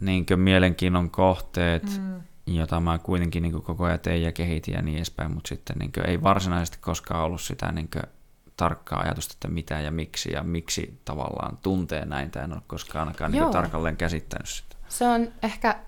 niin 0.00 0.26
mielenkiinnon 0.36 1.10
kohteet, 1.10 2.00
Mm. 2.00 2.20
jota 2.46 2.80
mä 2.80 2.98
kuitenkin 2.98 3.42
niin 3.42 3.62
koko 3.62 3.84
ajan 3.84 4.00
tein 4.00 4.22
ja 4.22 4.32
kehitin 4.32 4.74
ja 4.74 4.82
niin 4.82 4.96
edespäin, 4.96 5.34
mutta 5.34 5.48
sitten 5.48 5.76
niin 5.78 5.92
ei 6.06 6.22
varsinaisesti 6.22 6.78
koskaan 6.80 7.24
ollut 7.24 7.40
sitä 7.40 7.72
niin 7.72 7.88
tarkkaa 8.56 9.00
ajatusta, 9.00 9.32
että 9.34 9.48
mitä 9.48 9.80
ja 9.80 9.90
miksi 9.90 10.32
ja 10.32 10.42
miksi 10.42 11.00
tavallaan 11.04 11.58
tuntee 11.62 12.04
näin, 12.04 12.30
en 12.44 12.52
ole 12.52 12.62
koskaan 12.66 13.08
ainakaan 13.08 13.32
niin 13.32 13.50
tarkalleen 13.50 13.96
käsittänyt 13.96 14.48
sitä. 14.48 14.73
Se 14.88 15.06
on 15.06 15.28
ehkä, 15.42 15.78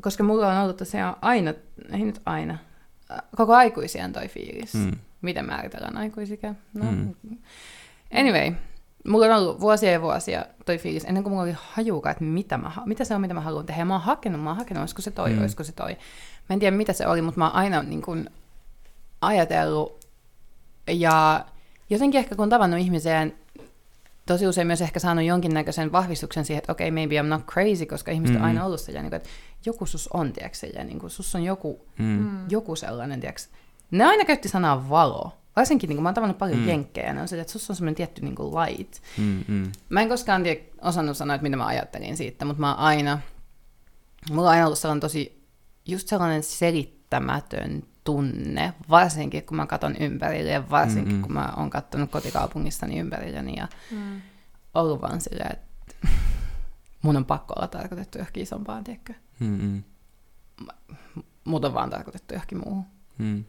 koska 0.00 0.24
mulla 0.24 0.48
on 0.48 0.62
ollut 0.64 0.76
tosiaan 0.76 1.16
aina, 1.22 1.54
ei 1.92 2.04
nyt 2.04 2.20
aina, 2.26 2.58
koko 3.36 3.54
aikuisien 3.54 4.12
toi 4.12 4.28
fiilis. 4.28 4.74
Mm. 4.74 4.92
Miten 5.22 5.46
määritellään 5.46 5.96
aikuisikä? 5.96 6.54
No. 6.74 6.84
Mm. 6.92 7.14
Anyway, 8.14 8.52
mulla 9.08 9.26
on 9.26 9.32
ollut 9.32 9.60
vuosia 9.60 9.92
ja 9.92 10.02
vuosia 10.02 10.46
toi 10.66 10.78
fiilis, 10.78 11.04
ennen 11.04 11.22
kuin 11.22 11.32
mulla 11.32 11.44
oli 11.44 11.54
hajuukaan, 11.56 12.10
että 12.12 12.24
mitä, 12.24 12.58
mä, 12.58 12.72
mitä 12.86 13.04
se 13.04 13.14
on, 13.14 13.20
mitä 13.20 13.34
mä 13.34 13.40
haluan 13.40 13.66
tehdä. 13.66 13.80
Ja 13.80 13.86
mä 13.86 13.94
oon 13.94 14.02
hakenut, 14.02 14.42
mä 14.42 14.50
oon 14.50 14.56
hakenut, 14.56 14.80
olisiko 14.80 15.02
se 15.02 15.10
toi, 15.10 15.30
Mm. 15.30 15.36
mm. 15.36 15.40
olisiko 15.40 15.64
se 15.64 15.72
toi. 15.72 15.96
Mä 16.48 16.54
en 16.54 16.58
tiedä, 16.58 16.76
mitä 16.76 16.92
se 16.92 17.06
oli, 17.06 17.22
mutta 17.22 17.38
mä 17.38 17.46
oon 17.46 17.54
aina 17.56 17.82
niin 17.82 18.02
kuin, 18.02 18.30
ajatellut. 19.20 20.04
Ja 20.86 21.44
jotenkin 21.90 22.18
ehkä 22.18 22.34
kun 22.34 22.42
on 22.42 22.48
tavannut 22.50 22.80
ihmisiä, 22.80 23.26
tosi 24.26 24.46
usein 24.46 24.66
myös 24.66 24.80
ehkä 24.80 25.00
saanut 25.00 25.24
jonkinnäköisen 25.24 25.92
vahvistuksen 25.92 26.44
siihen, 26.44 26.58
että 26.58 26.72
okei, 26.72 26.88
okay, 26.88 26.94
maybe 26.94 27.20
I'm 27.20 27.26
not 27.26 27.46
crazy, 27.46 27.86
koska 27.86 28.10
ihmiset 28.12 28.36
Mm. 28.36 28.42
on 28.42 28.48
aina 28.48 28.64
ollut 28.64 28.80
silleen, 28.80 29.02
niin 29.04 29.10
kuin, 29.10 29.16
että 29.16 29.28
joku 29.66 29.86
sus 29.86 30.08
on, 30.08 30.32
tiedätkö, 30.32 30.58
silleen, 30.58 30.86
niin 30.86 30.98
kuin, 30.98 31.10
sus 31.10 31.34
on 31.34 31.42
joku, 31.44 31.86
Mm. 31.98 32.50
joku 32.50 32.76
sellainen, 32.76 33.20
tiedätkö. 33.20 33.42
Ne 33.90 34.04
aina 34.04 34.24
käytti 34.24 34.48
sanaa 34.48 34.88
valo. 34.88 35.32
Varsinkin, 35.56 35.88
niin 35.88 35.96
kuin 35.96 36.02
mä 36.02 36.08
oon 36.08 36.14
tavannut 36.14 36.38
paljon 36.38 36.58
Mm. 36.58 36.62
mm. 36.64 36.68
jenkkejä, 36.68 37.12
ne 37.12 37.20
on 37.20 37.28
silleen, 37.28 37.42
että 37.42 37.52
sus 37.52 37.70
on 37.70 37.76
semmoinen 37.76 37.94
tietty 37.94 38.20
niin 38.22 38.34
kuin 38.34 38.54
light. 38.54 38.94
Mm. 39.18 39.44
Mm. 39.48 39.72
Mä 39.88 40.00
en 40.00 40.08
koskaan 40.08 40.42
tiedä, 40.42 40.60
osannut 40.82 41.16
sanoa, 41.16 41.34
että 41.34 41.42
mitä 41.42 41.56
mä 41.56 41.66
ajattelin 41.66 42.16
siitä, 42.16 42.44
mutta 42.44 42.60
mä 42.60 42.70
oon 42.70 42.78
aina, 42.78 43.18
mulla 44.30 44.48
on 44.48 44.52
aina 44.54 44.66
ollut 44.66 44.78
sellainen 44.78 45.00
tosi, 45.00 45.44
just 45.86 46.08
sellainen 46.08 46.42
selittämätön 46.42 47.82
tunne, 48.04 48.74
varsinkin 48.90 49.46
kun 49.46 49.56
mä 49.56 49.66
katson 49.66 49.96
ympärille 50.00 50.50
ja 50.50 50.70
varsinkin 50.70 51.12
Mm-mm. 51.12 51.22
kun 51.22 51.32
mä 51.32 51.52
oon 51.56 51.70
katsonut 51.70 52.10
kotikaupungissani 52.10 52.98
ympärilleni 52.98 53.54
ja 53.56 53.68
Mm. 53.90 54.20
ollut 54.74 55.02
vaan 55.02 55.20
silleen, 55.20 55.52
että 55.52 55.94
mun 57.02 57.16
on 57.16 57.24
pakko 57.24 57.54
olla 57.56 57.68
tarkoitettu 57.68 58.18
johonkin 58.18 58.42
isompaan, 58.42 58.84
tiedätkö? 58.84 59.14
Mm. 59.40 59.46
Mm. 59.62 59.82
Mut 61.44 61.64
on 61.64 61.74
vaan 61.74 61.90
tarkoitettu 61.90 62.34
johonkin 62.34 62.58
muuhun. 62.64 62.84
Mm. 63.18 63.44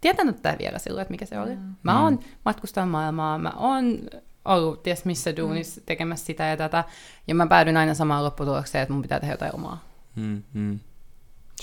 Tietänyt 0.00 0.42
tää 0.42 0.56
vielä 0.58 0.78
silloin, 0.78 1.02
että 1.02 1.12
mikä 1.12 1.26
se 1.26 1.38
oli. 1.40 1.56
Mm. 1.56 1.74
Mä 1.82 1.92
Mm. 1.94 2.00
oon 2.02 2.20
matkustanut 2.44 2.90
maailmaa, 2.90 3.38
mä 3.38 3.52
oon 3.56 3.98
ollut 4.44 4.82
ties 4.82 5.04
missä 5.04 5.36
duunissa 5.36 5.80
tekemässä 5.86 6.26
sitä 6.26 6.44
ja 6.44 6.56
tätä, 6.56 6.84
ja 7.26 7.34
mä 7.34 7.46
päädyin 7.46 7.76
aina 7.76 7.94
samaan 7.94 8.24
lopputulokseen, 8.24 8.82
että 8.82 8.92
mun 8.92 9.02
pitää 9.02 9.20
tehdä 9.20 9.32
jotain 9.34 9.54
omaa. 9.54 9.84
Mm. 10.16 10.42
Mm. 10.54 10.80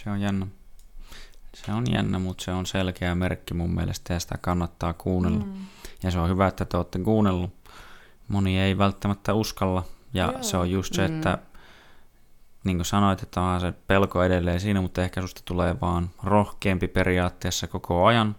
Se 0.03 0.09
on 0.09 0.21
jännä. 0.21 0.47
Se 1.53 1.71
on 1.73 1.91
jännä, 1.93 2.19
mutta 2.19 2.43
se 2.43 2.51
on 2.51 2.65
selkeä 2.65 3.15
merkki 3.15 3.53
mun 3.53 3.75
mielestä 3.75 4.13
ja 4.13 4.19
sitä 4.19 4.37
kannattaa 4.41 4.93
kuunnella. 4.93 5.45
Mm. 5.45 5.53
Ja 6.03 6.11
se 6.11 6.19
on 6.19 6.29
hyvä, 6.29 6.47
että 6.47 6.65
te 6.65 6.77
olette 6.77 6.99
kuunnellut. 6.99 7.53
Moni 8.27 8.59
ei 8.59 8.77
välttämättä 8.77 9.33
uskalla. 9.33 9.83
Ja 10.13 10.25
Joo. 10.31 10.43
se 10.43 10.57
on 10.57 10.71
just 10.71 10.93
se, 10.93 11.07
Mm. 11.07 11.15
että 11.15 11.37
niin 12.63 12.77
kuin 12.77 12.85
sanoit, 12.85 13.23
että 13.23 13.41
on 13.41 13.61
se 13.61 13.71
pelko 13.87 14.23
edelleen 14.23 14.59
siinä, 14.59 14.81
mutta 14.81 15.01
ehkä 15.03 15.21
susta 15.21 15.41
tulee 15.45 15.79
vaan 15.81 16.09
rohkeampi 16.23 16.87
periaatteessa 16.87 17.67
koko 17.67 18.05
ajan. 18.05 18.35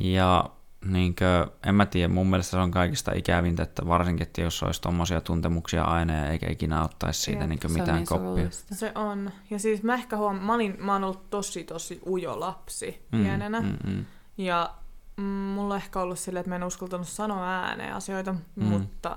Ja 0.00 0.50
niin 0.84 1.14
kuin, 1.16 1.52
en 1.68 1.74
mä 1.74 1.86
tiedä, 1.86 2.08
mun 2.08 2.26
mielestä 2.26 2.50
se 2.50 2.56
on 2.56 2.70
kaikista 2.70 3.12
ikävintä, 3.14 3.62
että 3.62 3.86
varsinkin, 3.86 4.26
että 4.26 4.40
jos 4.40 4.62
olisi 4.62 4.80
tommosia 4.80 5.20
tuntemuksia 5.20 5.84
aina 5.84 6.14
ja 6.14 6.30
eikä 6.30 6.50
ikinä 6.50 6.84
ottaisi 6.84 7.20
siitä 7.20 7.40
Jep, 7.40 7.48
niin 7.48 7.60
on 7.64 7.72
mitään 7.72 7.96
niin 7.96 8.06
koppia. 8.06 8.28
surullista. 8.28 8.74
Se 8.74 8.92
on. 8.94 9.30
Ja 9.50 9.58
siis 9.58 9.82
mä 9.82 9.94
ehkä 9.94 10.16
huomaan, 10.16 10.44
mä, 10.44 10.54
olin, 10.54 10.76
mä 10.78 10.92
oon 10.92 11.04
ollut 11.04 11.30
tosi 11.30 11.64
tosi 11.64 12.00
ujo 12.06 12.40
lapsi 12.40 13.06
pienenä. 13.10 13.60
Mm, 13.60 13.76
mm, 13.86 14.04
Ja 14.38 14.70
mm, 15.16 15.24
mulla 15.24 15.74
on 15.74 15.80
ehkä 15.80 16.00
ollut 16.00 16.18
silleen, 16.18 16.40
että 16.40 16.50
mä 16.50 16.56
en 16.56 16.64
uskaltanut 16.64 17.08
sanoa 17.08 17.48
ääneen 17.50 17.94
asioita, 17.94 18.32
mm. 18.32 18.64
mutta 18.64 19.16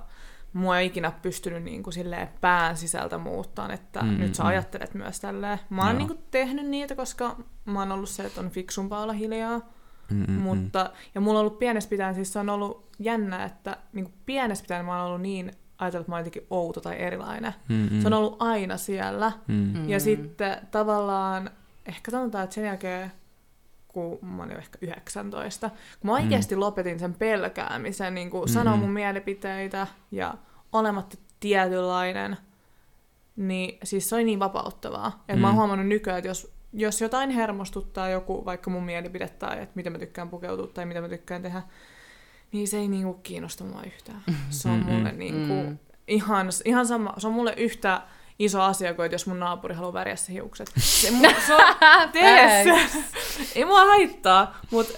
mua 0.53 0.79
ei 0.79 0.87
ikinä 0.87 1.11
pystynyt 1.11 1.63
niin 1.63 1.83
kuin 1.83 1.93
silleen 1.93 2.29
pään 2.41 2.77
sisältä 2.77 3.17
muuttaa, 3.17 3.73
että 3.73 3.99
Mm, 4.01 4.07
mm, 4.07 4.13
mm, 4.13 4.19
nyt 4.19 4.35
sä 4.35 4.43
mm. 4.43 4.49
ajattelet 4.49 4.93
myös 4.93 5.19
tälleen. 5.19 5.59
Mä 5.69 5.87
oon 5.87 5.97
niin 5.97 6.07
kuin 6.07 6.19
tehnyt 6.31 6.65
niitä, 6.67 6.95
koska 6.95 7.35
mä 7.65 7.79
oon 7.79 7.91
ollut 7.91 8.09
se, 8.09 8.23
että 8.25 8.41
on 8.41 8.49
fiksumpaa 8.49 9.01
olla 9.01 9.13
hiljaa. 9.13 9.61
Mm, 10.09 10.25
mm, 10.27 10.33
Mutta, 10.33 10.89
ja 11.15 11.21
mulla 11.21 11.39
on 11.39 11.45
ollut 11.45 11.59
pienestä 11.59 11.89
pitäen, 11.89 12.15
siis 12.15 12.33
se 12.33 12.39
on 12.39 12.49
ollut 12.49 12.89
jännä, 12.99 13.45
että 13.45 13.77
niin 13.93 14.13
pienestä 14.25 14.61
pitäen 14.63 14.85
mä 14.85 14.97
oon 14.97 15.07
ollut 15.07 15.21
niin, 15.21 15.51
ajatellut, 15.77 16.03
että 16.03 16.11
mä 16.11 16.15
oon 16.15 16.19
jotenkin 16.25 16.47
outo 16.49 16.81
tai 16.81 16.99
erilainen. 17.01 17.53
mm, 17.69 17.87
mm, 17.91 18.01
Se 18.01 18.07
on 18.07 18.13
ollut 18.13 18.35
aina 18.39 18.77
siellä. 18.77 19.31
mm, 19.47 19.53
Mm. 19.77 19.89
Ja 19.89 19.99
sitten 19.99 20.57
tavallaan, 20.71 21.49
ehkä 21.85 22.11
sanotaan, 22.11 22.43
että 22.43 22.53
sen 22.53 22.65
jälkeen, 22.65 23.11
kun 23.87 24.19
mä 24.21 24.43
olin 24.43 24.57
ehkä 24.57 24.77
19, 24.81 25.69
kun 25.69 26.09
mä 26.09 26.13
oikeasti 26.13 26.55
lopetin 26.55 26.99
sen 26.99 27.13
pelkäämisen, 27.13 28.15
niin 28.15 28.29
kuin 28.29 28.49
sanoa 28.49 28.73
Mm-mm. 28.73 28.81
mun 28.85 28.93
mielipiteitä 28.93 29.87
ja 30.11 30.33
olematta 30.73 31.17
tietynlainen, 31.39 32.37
niin 33.35 33.77
siis 33.83 34.09
se 34.09 34.15
oli 34.15 34.23
niin 34.23 34.39
vapauttavaa. 34.39 35.23
Että 35.27 35.41
mä 35.41 35.47
oon 35.47 35.55
Mm. 35.55 35.57
huomannut 35.57 35.87
nykyään, 35.87 36.17
että 36.17 36.27
jos, 36.27 36.53
jos 36.73 37.01
jotain 37.01 37.29
hermostuttaa 37.29 38.09
joku, 38.09 38.45
vaikka 38.45 38.69
mun 38.69 38.83
mielipide 38.83 39.27
tai 39.29 39.61
että 39.61 39.75
mitä 39.75 39.89
mä 39.89 39.99
tykkään 39.99 40.29
pukeutua 40.29 40.67
tai 40.67 40.85
mitä 40.85 41.01
mä 41.01 41.09
tykkään 41.09 41.41
tehdä, 41.41 41.61
niin 42.51 42.67
se 42.67 42.77
ei 42.77 42.87
niinku 42.87 43.13
kiinnosta 43.13 43.63
mua 43.63 43.83
yhtään. 43.83 44.23
Se 44.49 44.69
on 44.69 44.85
mulle 44.85 45.11
niinku 45.11 45.53
Mm. 45.53 45.77
ihan, 46.07 46.47
ihan 46.65 46.87
sama, 46.87 47.13
se 47.17 47.27
on 47.27 47.33
mulle 47.33 47.53
yhtä 47.57 48.01
iso 48.39 48.61
asia 48.61 48.93
kuin, 48.93 49.05
että 49.05 49.13
jos 49.13 49.27
mun 49.27 49.39
naapuri 49.39 49.75
haluaa 49.75 49.93
väriä 49.93 50.15
se 50.15 50.33
hiukset. 50.33 50.71
Se, 50.77 51.11
mu, 51.11 51.23
se 51.47 51.55
on, 51.55 51.61
tee 52.11 52.63
se. 52.63 52.99
Ei 53.55 53.65
mua 53.65 53.85
haittaa, 53.85 54.57
mutta 54.71 54.93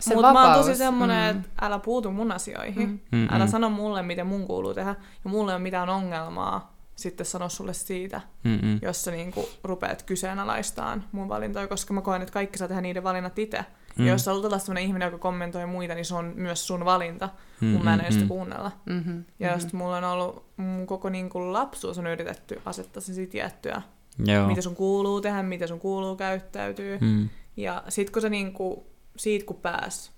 Se 0.00 0.14
mut 0.14 0.22
mä 0.22 0.44
oon 0.44 0.58
tosi 0.58 0.74
semmonen, 0.74 1.34
mm. 1.36 1.40
että 1.40 1.66
älä 1.66 1.78
puutu 1.78 2.10
mun 2.10 2.32
asioihin. 2.32 2.88
Mm. 2.88 3.18
Mm, 3.18 3.28
Älä 3.30 3.44
mm. 3.44 3.50
sano 3.50 3.70
mulle, 3.70 4.02
miten 4.02 4.26
mun 4.26 4.46
kuuluu 4.46 4.74
tehdä. 4.74 4.94
Ja 5.24 5.30
mulle 5.30 5.52
ei 5.52 5.56
ole 5.56 5.62
mitään 5.62 5.88
ongelmaa 5.88 6.79
sitten 7.00 7.26
sanoa 7.26 7.48
sulle 7.48 7.74
siitä, 7.74 8.20
mm, 8.44 8.58
mm. 8.62 8.78
jos 8.82 9.04
sä 9.04 9.10
niinku 9.10 9.48
rupeat 9.64 10.02
kyseenalaistaan 10.02 11.04
mun 11.12 11.28
valintoja, 11.28 11.68
koska 11.68 11.94
mä 11.94 12.00
koen, 12.00 12.22
että 12.22 12.32
kaikki 12.32 12.58
saa 12.58 12.68
tehdä 12.68 12.80
niiden 12.80 13.04
valinnat 13.04 13.38
itse. 13.38 13.64
Mm. 13.98 14.06
Ja 14.06 14.12
jos 14.12 14.24
sä 14.24 14.32
olet 14.32 14.62
sellainen 14.62 14.84
ihminen, 14.84 15.06
joka 15.06 15.18
kommentoi 15.18 15.66
muita, 15.66 15.94
niin 15.94 16.04
se 16.04 16.14
on 16.14 16.32
myös 16.36 16.66
sun 16.66 16.84
valinta, 16.84 17.28
Mm, 17.60 17.72
kun 17.72 17.84
mä 17.84 17.94
en 17.94 18.12
sitä 18.12 18.26
kuunnella. 18.26 18.72
Mm-hmm. 18.86 19.24
Ja 19.38 19.52
just 19.52 19.72
mulla 19.72 19.96
on 19.96 20.04
ollut, 20.04 20.44
mun 20.56 20.86
koko 20.86 21.08
niin 21.08 21.30
kuin 21.30 21.52
lapsuus 21.52 21.98
on 21.98 22.06
yritetty 22.06 22.60
asettaa 22.64 23.00
se 23.00 23.26
tiettyä, 23.26 23.82
Joo. 24.24 24.46
mitä 24.46 24.60
sun 24.60 24.76
kuuluu 24.76 25.20
tehdä, 25.20 25.42
mitä 25.42 25.66
sun 25.66 25.80
kuuluu 25.80 26.16
käyttäytyy. 26.16 26.98
Mm. 27.00 27.28
Ja 27.56 27.82
sit 27.88 28.10
kun 28.10 28.22
se 28.22 28.28
niin 28.28 28.52
kuin, 28.52 28.80
siitä 29.16 29.46
kun 29.46 29.56
pääs 29.56 30.12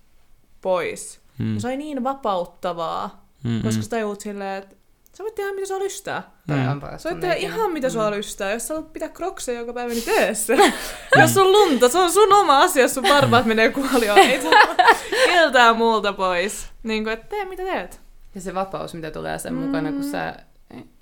pois, 0.61 1.21
mm, 1.37 1.57
se 1.57 1.67
oli 1.67 1.77
niin 1.77 2.03
vapauttavaa, 2.03 3.27
mm, 3.43 3.51
mm. 3.51 3.61
koska 3.61 3.83
sä 3.83 3.89
tajuut 3.89 4.21
silleen, 4.21 4.63
että 4.63 4.75
sä 5.13 5.23
voit 5.23 5.35
tehdä 5.35 5.53
mitä 5.53 5.67
sua 5.67 5.79
lystää. 5.79 6.31
Toi 6.47 6.57
Mm. 6.57 6.67
on 6.71 6.79
paras 6.79 7.03
Sä 7.03 7.09
voit 7.09 7.19
tehdä 7.19 7.35
ihan 7.35 7.71
mitä 7.71 7.89
sua 7.89 8.09
Mm. 8.09 8.15
lystää. 8.15 8.51
Jos 8.51 8.67
sä 8.67 8.73
haluat 8.73 8.93
pitää 8.93 9.09
krokseja 9.09 9.59
joka 9.59 9.73
päivä, 9.73 9.89
niin 9.93 10.03
tee 10.03 10.33
se. 10.35 10.57
Jos 11.21 11.37
on 11.37 11.51
lunta, 11.51 11.89
se 11.89 11.97
on 11.97 12.11
sun 12.11 12.33
oma 12.33 12.59
asia, 12.59 12.87
sun 12.87 13.03
varpaat 13.03 13.45
menee 13.45 13.69
kuolioon. 13.71 14.17
Ei 14.19 14.39
keltää 15.27 15.73
muulta 15.73 16.13
pois. 16.13 16.67
Niin 16.83 17.03
kuin, 17.03 17.13
että 17.13 17.25
tee 17.27 17.45
mitä 17.45 17.63
teet. 17.63 18.01
Ja 18.35 18.41
se 18.41 18.53
vapaus, 18.53 18.93
mitä 18.93 19.11
tulee 19.11 19.39
sen 19.39 19.53
Mm. 19.53 19.59
mukana, 19.59 19.91
kun 19.91 20.03
sä 20.03 20.35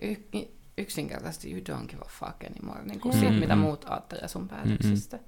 y- 0.01 0.47
yksinkertaisesti 0.77 1.51
you 1.51 1.59
don't 1.59 1.85
give 1.87 2.01
a 2.01 2.09
fuck 2.19 2.35
anymore, 2.49 2.83
niin 2.85 2.99
kuin 2.99 3.15
Mm. 3.15 3.19
siitä, 3.19 3.33
mitä 3.35 3.55
Mm. 3.55 3.61
muut 3.61 3.85
ajattelee 3.89 4.27
sun 4.27 4.47
päätöksistä. 4.47 5.19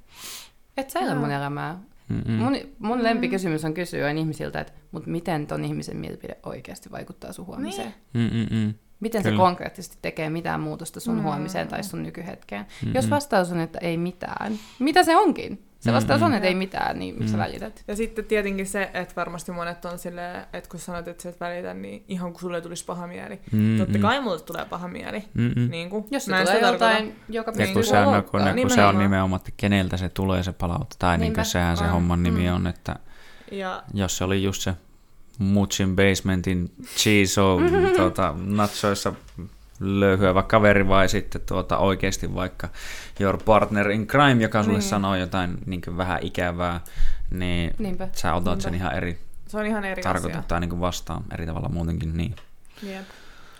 Et 0.77 0.89
sä 0.89 0.99
elä 0.99 1.15
mun 1.15 1.31
elämää. 1.31 1.79
Mm, 2.09 2.21
mm. 2.25 2.31
Mun, 2.33 2.57
mun 2.79 3.03
lempikysymys 3.03 3.65
on 3.65 3.73
kysyä 3.73 4.05
aina 4.07 4.19
ihmisiltä, 4.19 4.59
että 4.59 4.73
mut 4.91 5.05
miten 5.05 5.47
ton 5.47 5.65
ihmisen 5.65 5.97
mielipide 5.97 6.37
oikeasti 6.43 6.91
vaikuttaa 6.91 7.33
sun 7.33 7.45
huomiseen? 7.45 7.93
Niin. 8.13 8.31
Mm, 8.31 8.37
mm, 8.37 8.57
mm. 8.67 8.73
Miten 8.99 9.23
Kyllä. 9.23 9.35
se 9.35 9.37
konkreettisesti 9.37 9.97
tekee 10.01 10.29
mitään 10.29 10.59
muutosta 10.59 10.99
sun 10.99 11.15
Mm. 11.15 11.23
huomiseen 11.23 11.67
tai 11.67 11.83
sun 11.83 12.03
nykyhetkeen? 12.03 12.65
Mm, 12.85 12.91
Jos 12.95 13.05
mm. 13.05 13.09
vastaus 13.09 13.51
on, 13.51 13.59
että 13.59 13.79
ei 13.79 13.97
mitään, 13.97 14.53
mitä 14.79 15.03
se 15.03 15.17
onkin? 15.17 15.63
Se 15.83 15.91
Mm, 15.91 15.95
vastaus 15.95 16.19
mm. 16.21 16.25
on, 16.27 16.33
että 16.33 16.47
ei 16.47 16.55
mitään, 16.55 16.99
niin 16.99 17.15
miksi 17.15 17.31
sä 17.31 17.37
Mm. 17.37 17.43
välität? 17.43 17.83
Ja 17.87 17.95
sitten 17.95 18.25
tietenkin 18.25 18.67
se, 18.67 18.89
että 18.93 19.15
varmasti 19.15 19.51
monet 19.51 19.85
on 19.85 19.99
silleen, 19.99 20.45
että 20.53 20.69
kun 20.69 20.79
sanot, 20.79 21.07
että 21.07 21.23
sä 21.23 21.29
et 21.29 21.39
välitä, 21.39 21.73
niin 21.73 22.03
ihan 22.07 22.31
kun 22.31 22.41
sulle 22.41 22.61
tulisi 22.61 22.85
paha 22.85 23.07
mieli. 23.07 23.39
Mm, 23.51 23.77
Totta 23.77 23.97
kai 23.99 24.21
mulle 24.21 24.39
tulee 24.41 24.65
paha 24.65 24.87
mieli. 24.87 25.23
Mm, 25.33 25.51
mm. 25.55 25.69
Niin 25.71 25.89
kuin, 25.89 26.05
Jos 26.11 26.25
se 26.25 26.31
mä 26.31 26.41
tulee 26.45 26.59
joltain, 26.61 27.15
joka 27.29 27.51
Ja 27.51 27.57
pystyy 27.57 27.73
kun, 27.73 27.81
Niin, 27.81 27.89
se 27.89 27.99
on, 27.99 28.23
kun, 28.23 28.61
kun 28.61 28.69
se 28.71 28.83
on 28.85 28.99
nimenomaan. 28.99 29.39
että 29.39 29.51
keneltä 29.57 29.97
se 29.97 30.09
tulee 30.09 30.43
se 30.43 30.51
palaute, 30.53 30.95
tai 30.99 31.17
niin 31.17 31.21
Niinpä, 31.21 31.43
sehän 31.43 31.77
se 31.77 31.87
homman 31.87 32.23
nimi 32.23 32.47
Mm. 32.49 32.55
on, 32.55 32.67
että 32.67 32.95
Ja 33.51 33.83
jos 33.93 34.17
se 34.17 34.23
oli 34.23 34.43
just 34.43 34.61
se 34.61 34.73
Mutsin 35.39 35.95
basementin 35.95 36.71
cheese 36.97 37.41
on 37.41 37.61
tuota, 37.97 38.33
natsoissa 38.45 39.13
löyhyävä 39.83 40.43
kaveri 40.43 40.87
vai 40.87 41.09
sitten 41.09 41.41
tuota, 41.41 41.77
oikeasti 41.77 42.35
vaikka 42.35 42.69
your 43.19 43.37
partner 43.43 43.91
in 43.91 44.07
crime, 44.07 44.43
joka 44.43 44.63
sulle 44.63 44.77
Niin. 44.77 44.89
sanoo 44.89 45.15
jotain 45.15 45.57
niin 45.65 45.81
vähän 45.97 46.19
ikävää, 46.21 46.79
niin 47.31 47.73
Niinpä. 47.79 48.07
sä 48.11 48.33
otat 48.33 48.61
sen 48.61 48.71
Niinpä. 48.71 48.85
ihan 48.85 48.97
eri 48.97 49.19
se 49.47 49.57
on 49.57 49.65
ihan 49.65 49.85
eri 49.85 50.03
tarkoittaa 50.03 50.59
niin 50.59 50.79
vastaan 50.79 51.23
eri 51.33 51.45
tavalla 51.45 51.69
muutenkin. 51.69 52.17
Niin. 52.17 52.35
Jep. 52.83 53.05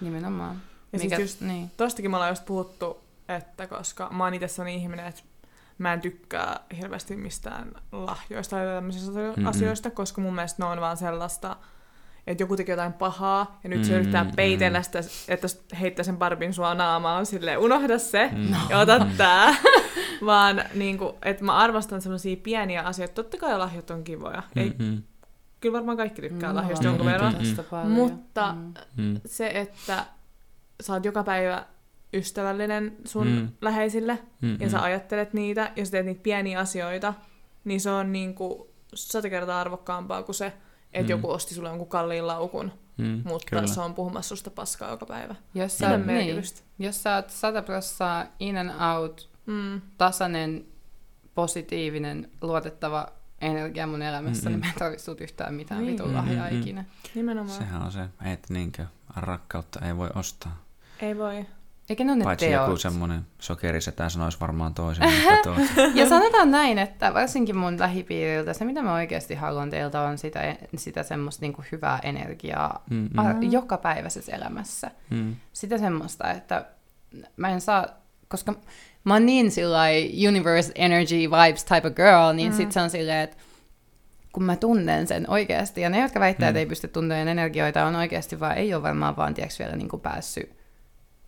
Nimenomaan. 0.01 0.61
Ja 0.93 0.99
siis 0.99 1.13
just- 1.19 1.41
niin. 1.41 1.71
Tostakin 1.77 2.11
me 2.11 2.17
ollaan 2.17 2.31
just 2.31 2.45
puhuttu, 2.45 3.03
että 3.29 3.67
koska 3.67 4.09
mä 4.11 4.23
oon 4.23 4.33
itse 4.33 4.47
sellainen 4.47 4.81
ihminen, 4.81 5.05
että 5.05 5.21
mä 5.77 5.93
en 5.93 6.01
tykkää 6.01 6.59
hirveästi 6.77 7.15
mistään 7.15 7.71
lahjoista 7.91 8.55
tai 8.55 8.65
tämmöisistä 8.65 9.11
Mm-mm. 9.11 9.45
asioista, 9.47 9.91
koska 9.91 10.21
mun 10.21 10.35
mielestä 10.35 10.63
ne 10.63 10.69
on 10.69 10.81
vaan 10.81 10.97
sellaista, 10.97 11.55
että 12.27 12.43
joku 12.43 12.55
teki 12.55 12.71
jotain 12.71 12.93
pahaa, 12.93 13.59
ja 13.63 13.69
nyt 13.69 13.83
se 13.85 13.91
Mm, 13.91 13.99
yrittää 13.99 14.23
mm. 14.23 14.31
peitellä 14.35 14.81
sitä, 14.81 14.99
että 15.27 15.47
heittää 15.79 16.03
sen 16.03 16.17
barbin 16.17 16.53
sua 16.53 16.73
naamaan, 16.73 17.25
silleen 17.25 17.59
unohda 17.59 17.99
se, 17.99 18.29
Mm. 18.33 18.55
ja 18.69 18.79
ota 18.79 19.05
tää. 19.17 19.55
vaan 20.25 20.63
niin 20.73 20.97
kuin, 20.97 21.13
että 21.21 21.43
mä 21.43 21.53
arvostan 21.57 22.01
semmoisia 22.01 22.37
pieniä 22.43 22.81
asioita. 22.81 23.13
Totta 23.13 23.37
kai 23.37 23.57
lahjat 23.57 23.89
on 23.89 24.03
kivoja. 24.03 24.43
Ei, 24.55 24.73
Mm-mm. 24.79 25.03
kyllä 25.59 25.73
varmaan 25.73 25.97
kaikki 25.97 26.21
tykkää 26.21 26.49
Mm, 26.49 26.55
lahjoista 26.55 26.85
jonkun 26.85 27.05
Mm, 27.05 27.11
verran. 27.11 27.33
mm, 27.33 27.63
paljon. 27.69 27.91
Mutta 27.91 28.53
Mm. 28.53 28.73
Mm. 29.03 29.21
se, 29.25 29.47
että 29.49 30.05
sä 30.81 30.93
oot 30.93 31.05
joka 31.05 31.23
päivä 31.23 31.65
ystävällinen 32.13 32.95
sun 33.05 33.27
Mm. 33.27 33.33
mm. 33.33 33.49
läheisille 33.61 34.19
Mm-mm. 34.41 34.57
ja 34.59 34.69
sä 34.69 34.81
ajattelet 34.83 35.33
niitä 35.33 35.71
ja 35.75 35.85
sä 35.85 35.91
teet 35.91 36.05
niitä 36.05 36.23
pieniä 36.23 36.59
asioita, 36.59 37.13
niin 37.63 37.81
se 37.81 37.89
on 37.89 38.11
niinku 38.13 38.69
sata 38.93 39.29
kertaa 39.29 39.61
arvokkaampaa 39.61 40.23
kuin 40.23 40.35
se, 40.35 40.53
että 40.93 40.99
Mm. 40.99 41.05
mm. 41.05 41.09
joku 41.09 41.31
osti 41.31 41.55
sulle 41.55 41.69
jonkun 41.69 41.87
kalliin 41.87 42.27
laukun, 42.27 42.71
Mm, 42.97 43.21
mutta 43.25 43.47
kyllä. 43.49 43.67
se 43.67 43.81
on 43.81 43.93
puhumassa 43.93 44.29
susta 44.29 44.49
paskaa 44.49 44.89
joka 44.91 45.05
päivä. 45.05 45.35
Jos 45.55 45.77
sä, 45.77 45.89
oot, 45.89 46.05
niin, 46.05 46.43
jos 46.79 47.03
sä 47.03 47.15
oot 47.15 47.29
100 47.29 47.61
prossaa 47.61 48.25
in 48.39 48.57
and 48.57 48.69
out, 48.95 49.29
Mm. 49.45 49.81
tasainen, 49.97 50.65
positiivinen, 51.35 52.31
luotettava 52.41 53.07
energia 53.41 53.87
mun 53.87 54.01
elämässä, 54.01 54.49
Mm-mm. 54.49 54.51
niin 54.61 54.67
mä 54.67 54.73
en 54.73 54.79
tarvitse 54.79 55.05
sut 55.05 55.21
yhtään 55.21 55.53
mitään 55.53 55.81
Niin. 55.81 55.91
vitun 55.93 56.13
lahjaa 56.15 56.47
ikinä. 56.47 56.85
Nimenomaan. 57.15 57.57
Sehän 57.57 57.81
on 57.81 57.91
se, 57.91 58.01
että 58.25 58.53
niinkö, 58.53 58.85
rakkautta 59.15 59.85
ei 59.85 59.97
voi 59.97 60.09
ostaa. 60.15 60.63
Ei 60.99 61.17
voi. 61.17 61.45
Eikä 61.89 62.03
ne 62.03 62.11
ole 62.13 62.23
Paitsi 62.23 62.45
teot. 62.47 62.67
joku 62.67 62.77
semmoinen 62.77 63.21
sokerisetä 63.39 64.09
sanoisi 64.09 64.39
varmaan 64.39 64.73
toisen, 64.73 65.09
mutta 65.35 65.61
Ja 65.99 66.09
sanotaan 66.09 66.51
näin, 66.51 66.77
että 66.77 67.13
varsinkin 67.13 67.57
mun 67.57 67.79
lähipiiriltä 67.79 68.53
se, 68.53 68.65
mitä 68.65 68.81
mä 68.81 68.93
oikeasti 68.93 69.35
haluan 69.35 69.69
teiltä, 69.69 70.01
on 70.01 70.17
sitä, 70.17 70.55
sitä 70.77 71.03
semmoista 71.03 71.41
niinku 71.41 71.63
hyvää 71.71 71.99
energiaa 72.03 72.83
Mm, 72.89 73.09
mm. 73.13 73.19
ar- 73.19 73.35
jokapäiväisessä 73.41 74.35
elämässä. 74.35 74.91
mm, 75.09 75.35
Sitä 75.53 75.77
semmoista, 75.77 76.31
että 76.31 76.65
mä 77.37 77.49
en 77.49 77.61
saa, 77.61 77.85
koska 78.27 78.53
mä 79.03 79.13
oon 79.13 79.25
niin 79.25 79.51
sillai 79.51 80.11
universe, 80.27 80.71
energy, 80.75 81.15
vibes 81.15 81.63
type 81.65 81.87
of 81.87 81.93
girl, 81.95 82.33
niin 82.35 82.51
mm. 82.51 82.57
sit 82.57 82.71
se 82.71 82.81
on 82.81 82.89
silleen, 82.89 83.19
että 83.19 83.37
kun 84.31 84.43
mä 84.43 84.55
tunnen 84.55 85.07
sen 85.07 85.29
oikeasti, 85.29 85.81
ja 85.81 85.89
ne, 85.89 86.01
jotka 86.01 86.19
väittää, 86.19 86.45
Mm. 86.45 86.49
että 86.49 86.59
ei 86.59 86.65
pysty 86.65 86.87
tuntemaan 86.87 87.27
energioita, 87.27 87.85
on 87.85 87.95
oikeasti 87.95 88.39
vaan, 88.39 88.57
ei 88.57 88.73
ole 88.73 88.83
varmaan 88.83 89.15
vaan, 89.17 89.33
tiedätkö, 89.33 89.63
vielä 89.63 89.75
niin 89.75 89.89
kuin 89.89 90.01
päässyt 90.01 90.62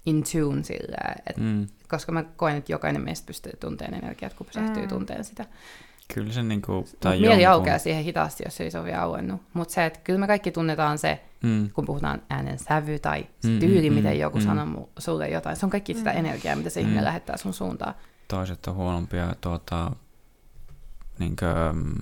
in 0.05 0.23
tune 0.31 0.63
sillä, 0.63 0.97
että 1.29 1.41
mm. 1.41 1.67
koska 1.89 2.11
mä 2.11 2.23
koen, 2.23 2.55
että 2.57 2.71
jokainen 2.71 3.01
meistä 3.01 3.25
pystyy 3.27 3.51
tunteen 3.59 3.93
energiat, 3.93 4.33
kun 4.33 4.47
pysähtyy 4.47 4.83
Mm. 4.83 4.89
tunteen 4.89 5.23
sitä. 5.23 5.45
Kyllä 6.13 6.33
se 6.33 6.43
niinku, 6.43 6.71
Mut 6.71 6.97
tai 6.99 7.19
mieli 7.19 7.43
jonkun- 7.43 7.47
aukeaa 7.51 7.77
siihen 7.77 8.03
hitaasti, 8.03 8.43
jos 8.45 8.61
ei 8.61 8.71
se 8.71 8.77
ole 8.79 8.85
vielä 8.85 9.01
auennut. 9.01 9.41
Mutta 9.53 9.73
se, 9.73 9.85
että 9.85 9.99
kyllä 10.03 10.19
me 10.19 10.27
kaikki 10.27 10.51
tunnetaan 10.51 10.97
se, 10.97 11.21
Mm, 11.43 11.69
kun 11.69 11.85
puhutaan 11.85 12.21
äänen 12.29 12.59
sävy 12.59 12.99
tai 12.99 13.25
se 13.39 13.47
Mm, 13.49 13.59
tyyli, 13.59 13.89
mm, 13.89 13.95
miten 13.95 14.13
mm, 14.13 14.19
joku 14.19 14.37
mm. 14.37 14.43
sanoo 14.43 14.65
mu- 14.65 14.89
sulle 14.99 15.29
jotain. 15.29 15.55
Se 15.55 15.65
on 15.65 15.69
kaikki 15.69 15.93
sitä 15.93 16.11
Mm. 16.11 16.17
energiaa, 16.17 16.55
mitä 16.55 16.69
se 16.69 16.79
Mm. 16.79 16.85
ihminen 16.85 17.03
lähettää 17.05 17.37
sun 17.37 17.53
suuntaan. 17.53 17.93
toiset 18.27 18.67
on 18.67 18.75
huonompia 18.75 19.35
tuota, 19.41 19.91
niinkö, 21.19 21.53
mm, 21.73 21.93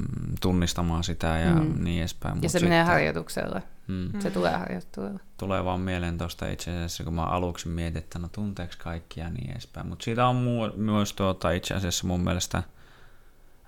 tunnistamaan 0.41 1.03
sitä 1.03 1.27
ja 1.27 1.55
Mm. 1.55 1.83
niin 1.83 1.99
edespäin. 1.99 2.41
Ja 2.41 2.49
se 2.49 2.59
menee 2.59 2.81
sitten, 2.81 2.93
harjoituksella. 2.93 3.61
Mm, 3.87 4.19
Se 4.19 4.31
tulee 4.31 4.57
harjoittelulla. 4.57 5.19
tulee 5.37 5.65
vaan 5.65 5.79
mieleen 5.79 6.17
tuosta 6.17 6.47
itse 6.47 6.71
asiassa, 6.71 7.03
kun 7.03 7.13
mä 7.13 7.23
aluksi 7.23 7.67
mietin, 7.67 7.97
että 7.97 8.19
no 8.19 8.29
tunteeko 8.31 8.73
kaikki 8.77 9.19
ja 9.19 9.29
niin 9.29 9.51
edespäin. 9.51 9.87
Mutta 9.87 10.03
siitä 10.03 10.27
on 10.27 10.35
mu- 10.45 10.77
myös 10.77 11.13
tuota, 11.13 11.51
itse 11.51 11.73
asiassa 11.73 12.07
mun 12.07 12.21
mielestä 12.23 12.63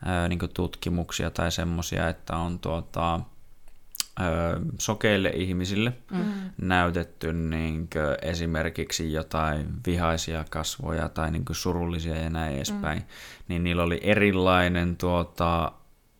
ää, 0.05 0.27
niin 0.27 0.39
tutkimuksia 0.53 1.31
tai 1.31 1.51
semmoisia, 1.51 2.09
että 2.09 2.35
on 2.35 2.59
tuota, 2.59 3.19
ää, 4.19 4.59
sokeille 4.79 5.29
ihmisille. 5.29 5.93
Mm. 6.11 6.23
näytetty 6.61 7.33
niin 7.33 7.89
esimerkiksi 8.21 9.13
jotain 9.13 9.67
vihaisia 9.85 10.45
kasvoja 10.49 11.09
tai 11.09 11.31
niin 11.31 11.45
surullisia 11.51 12.15
ja 12.17 12.29
näin 12.29 12.55
edespäin, 12.55 12.97
mm. 12.99 13.05
niin 13.47 13.63
niillä 13.63 13.83
oli 13.83 13.99
erilainen 14.03 14.97
tuota, 14.97 15.71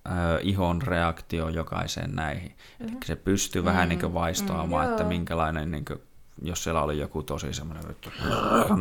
ö, 0.05 0.39
ihon 0.41 0.81
reaktio 0.81 1.49
jokaiseen 1.49 2.15
näihin. 2.15 2.51
Mm-hmm. 2.79 2.95
Eli 2.95 3.05
se 3.05 3.15
pystyy 3.15 3.61
mm-hmm. 3.61 3.73
vähän 3.73 3.89
niin 3.89 4.13
vaistoamaan, 4.13 4.85
Mm, 4.85 4.91
että 4.91 5.03
minkälainen, 5.03 5.71
niin 5.71 5.85
kuin, 5.85 5.99
jos 6.41 6.63
siellä 6.63 6.81
oli 6.81 6.99
joku 6.99 7.23
tosi 7.23 7.53
semmoinen 7.53 7.87
vittu, 7.87 8.09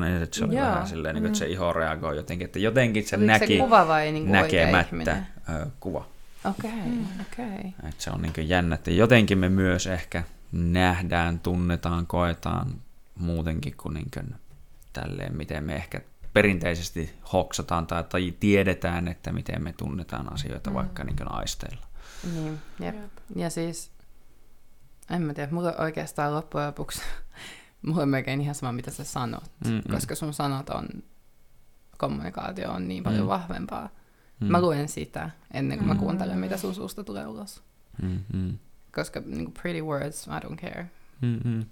niin 0.01 0.23
että 0.23 0.39
se 0.39 0.45
oli 0.45 0.57
Joo. 0.57 0.67
vähän 0.67 0.87
silleen, 0.87 1.15
niin 1.15 1.23
kuin, 1.23 1.29
että 1.29 1.39
se 1.39 1.47
iho 1.47 1.73
reagoi 1.73 2.17
jotenkin, 2.17 2.45
että 2.45 2.59
jotenkin 2.59 3.07
se 3.07 3.17
Oliko 3.17 3.27
näki 3.33 3.47
se 3.47 3.63
kuva 3.63 3.89
vai 3.89 4.13
niin 4.13 4.25
kuin 4.25 4.33
näkemättä 4.33 5.17
ö, 5.49 5.67
kuva. 5.81 6.07
Okei, 6.51 6.71
okay, 6.71 6.83
Mm. 6.85 7.07
okei. 7.21 7.59
Okay. 7.59 7.89
Et 7.89 8.01
se 8.01 8.11
on 8.11 8.23
niin 8.23 8.49
jännä, 8.49 8.75
että 8.75 8.91
jotenkin 8.91 9.39
me 9.39 9.49
myös 9.49 9.87
ehkä 9.87 10.23
nähdään, 10.53 11.41
tunnetaan, 11.41 12.07
koetaan 12.07 12.75
muutenkin 13.19 13.75
kuin, 13.77 13.95
niin 13.95 14.11
kuin 14.15 14.35
tälleen, 14.93 15.37
miten 15.37 15.65
me 15.65 15.75
ehkä 15.75 16.01
perinteisesti 16.35 17.15
hoksataan 17.33 17.87
tai, 17.87 18.05
tai 18.05 18.35
tiedetään, 18.41 19.09
että 19.09 19.33
miten 19.33 19.63
me 19.65 19.73
tunnetaan 19.73 20.33
asioita 20.33 20.71
mm. 20.71 20.75
vaikka 20.75 21.05
niin 21.05 21.17
kuin 21.17 21.31
aisteilla. 21.33 21.87
Niin, 22.35 22.59
jep. 22.81 22.95
Jep. 22.95 23.11
Ja 23.37 23.51
siis, 23.51 23.91
en 25.11 25.23
mä 25.23 25.35
tiedä, 25.35 25.53
mulla 25.53 25.73
oikeastaan 25.79 26.35
loppujen 26.35 26.67
lopuksi, 26.67 27.03
mulla 27.87 28.03
on 28.03 28.09
melkein 28.09 28.41
ihan 28.41 28.55
sama, 28.55 28.73
mitä 28.73 28.91
sä 28.91 29.05
sanot, 29.05 29.51
Mm-mm. 29.65 29.83
koska 29.91 30.15
sun 30.15 30.35
sanot 30.35 30.71
on, 30.71 30.89
kommunikaatio 31.99 32.73
on 32.73 32.89
niin 32.89 33.03
paljon 33.03 33.23
Mm. 33.23 33.29
vahvempaa. 33.29 33.89
Mm. 34.41 34.47
Mä 34.47 34.61
luen 34.61 34.89
sitä 34.89 35.31
ennen 35.55 35.79
kuin 35.79 35.89
mä 35.89 35.95
Mm. 35.95 36.01
kuuntelen, 36.01 36.39
mitä 36.39 36.57
sun 36.57 36.75
suusta 36.75 37.05
tulee 37.05 37.27
ulos. 37.27 37.63
Mm, 38.03 38.19
mm, 38.33 38.59
Koska 38.95 39.21
niin 39.27 39.45
kuin 39.45 39.55
pretty 39.63 39.81
words, 39.83 40.27
I 40.27 40.31
don't 40.47 40.57
care. 40.61 40.91
mm, 41.21 41.41
mm. 41.45 41.65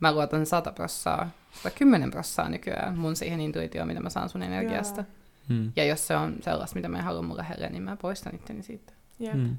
Mä 0.00 0.12
luotan 0.12 0.46
100 0.46 0.72
prossaa, 0.72 1.30
110 1.62 2.10
prossaa 2.10 2.48
nykyään 2.48 2.98
mun 2.98 3.16
siihen 3.16 3.40
intuitioon, 3.40 3.88
mitä 3.88 4.00
mä 4.00 4.10
saan 4.10 4.28
sun 4.28 4.42
energiasta. 4.42 5.00
Joo. 5.00 5.58
Mm. 5.58 5.72
Ja 5.76 5.84
jos 5.84 6.06
se 6.06 6.16
on 6.16 6.36
sellaista, 6.40 6.76
mitä 6.76 6.88
mä 6.88 6.98
en 6.98 7.04
halua 7.04 7.22
mun 7.22 7.36
lähelle, 7.36 7.68
niin 7.68 7.82
mä 7.82 7.96
poistan 7.96 8.34
itteni 8.34 8.62
siitä. 8.62 8.92
Jep. 9.18 9.34
Mm. 9.34 9.56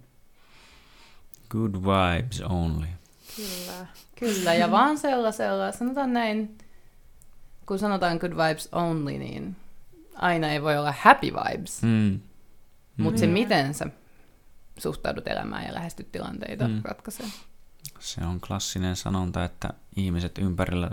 Good 1.50 1.74
vibes 1.76 2.42
only. 2.42 2.88
Kyllä. 3.36 3.88
Kyllä, 4.20 4.54
ja 4.54 4.72
vaan 4.72 4.98
sellaisella, 4.98 5.72
sanotaan 5.72 6.14
näin, 6.14 6.58
kun 7.66 7.80
sanotaan 7.80 8.18
good 8.18 8.32
vibes 8.32 8.70
only, 8.72 9.18
niin 9.18 9.56
aina 10.16 10.50
ei 10.52 10.62
voi 10.62 10.78
olla 10.78 10.94
happy 11.02 11.28
vibes. 11.28 11.82
Mm. 11.84 12.20
Mutta 12.98 13.20
se, 13.20 13.28
miten 13.28 13.74
sä 13.74 13.88
suhtaudut 14.78 15.28
elämään 15.28 15.66
ja 15.66 15.74
lähestyt 15.74 16.12
tilanteita, 16.12 16.68
Mm. 16.68 16.74
mm. 16.74 16.82
ratkaisee. 16.84 17.26
Se 18.00 18.22
on 18.26 18.42
klassinen 18.42 18.96
sanonta, 18.96 19.44
että 19.44 19.70
ihmiset 19.96 20.38
ympärillä 20.38 20.92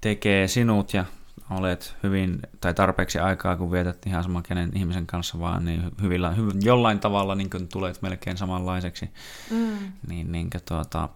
tekee 0.00 0.48
sinut 0.48 0.94
ja 0.94 1.04
olet 1.50 1.96
hyvin, 2.02 2.40
tai 2.60 2.74
tarpeeksi 2.74 3.18
aikaa, 3.18 3.56
kun 3.56 3.72
vietät 3.72 4.06
ihan 4.06 4.22
sama 4.22 4.42
kenen 4.42 4.70
ihmisen 4.74 5.06
kanssa 5.06 5.38
vaan, 5.38 5.64
niin 5.64 5.82
hyvillä, 6.02 6.30
hy, 6.30 6.48
jollain 6.60 7.00
tavalla 7.00 7.34
niin 7.34 7.50
kuin 7.50 7.68
tulet 7.68 8.02
melkein 8.02 8.36
samanlaiseksi. 8.36 9.10
Mm. 9.50 9.92
Niin, 10.08 10.32
niin 10.32 10.50
kuin 10.50 10.62
tuota, 10.68 11.08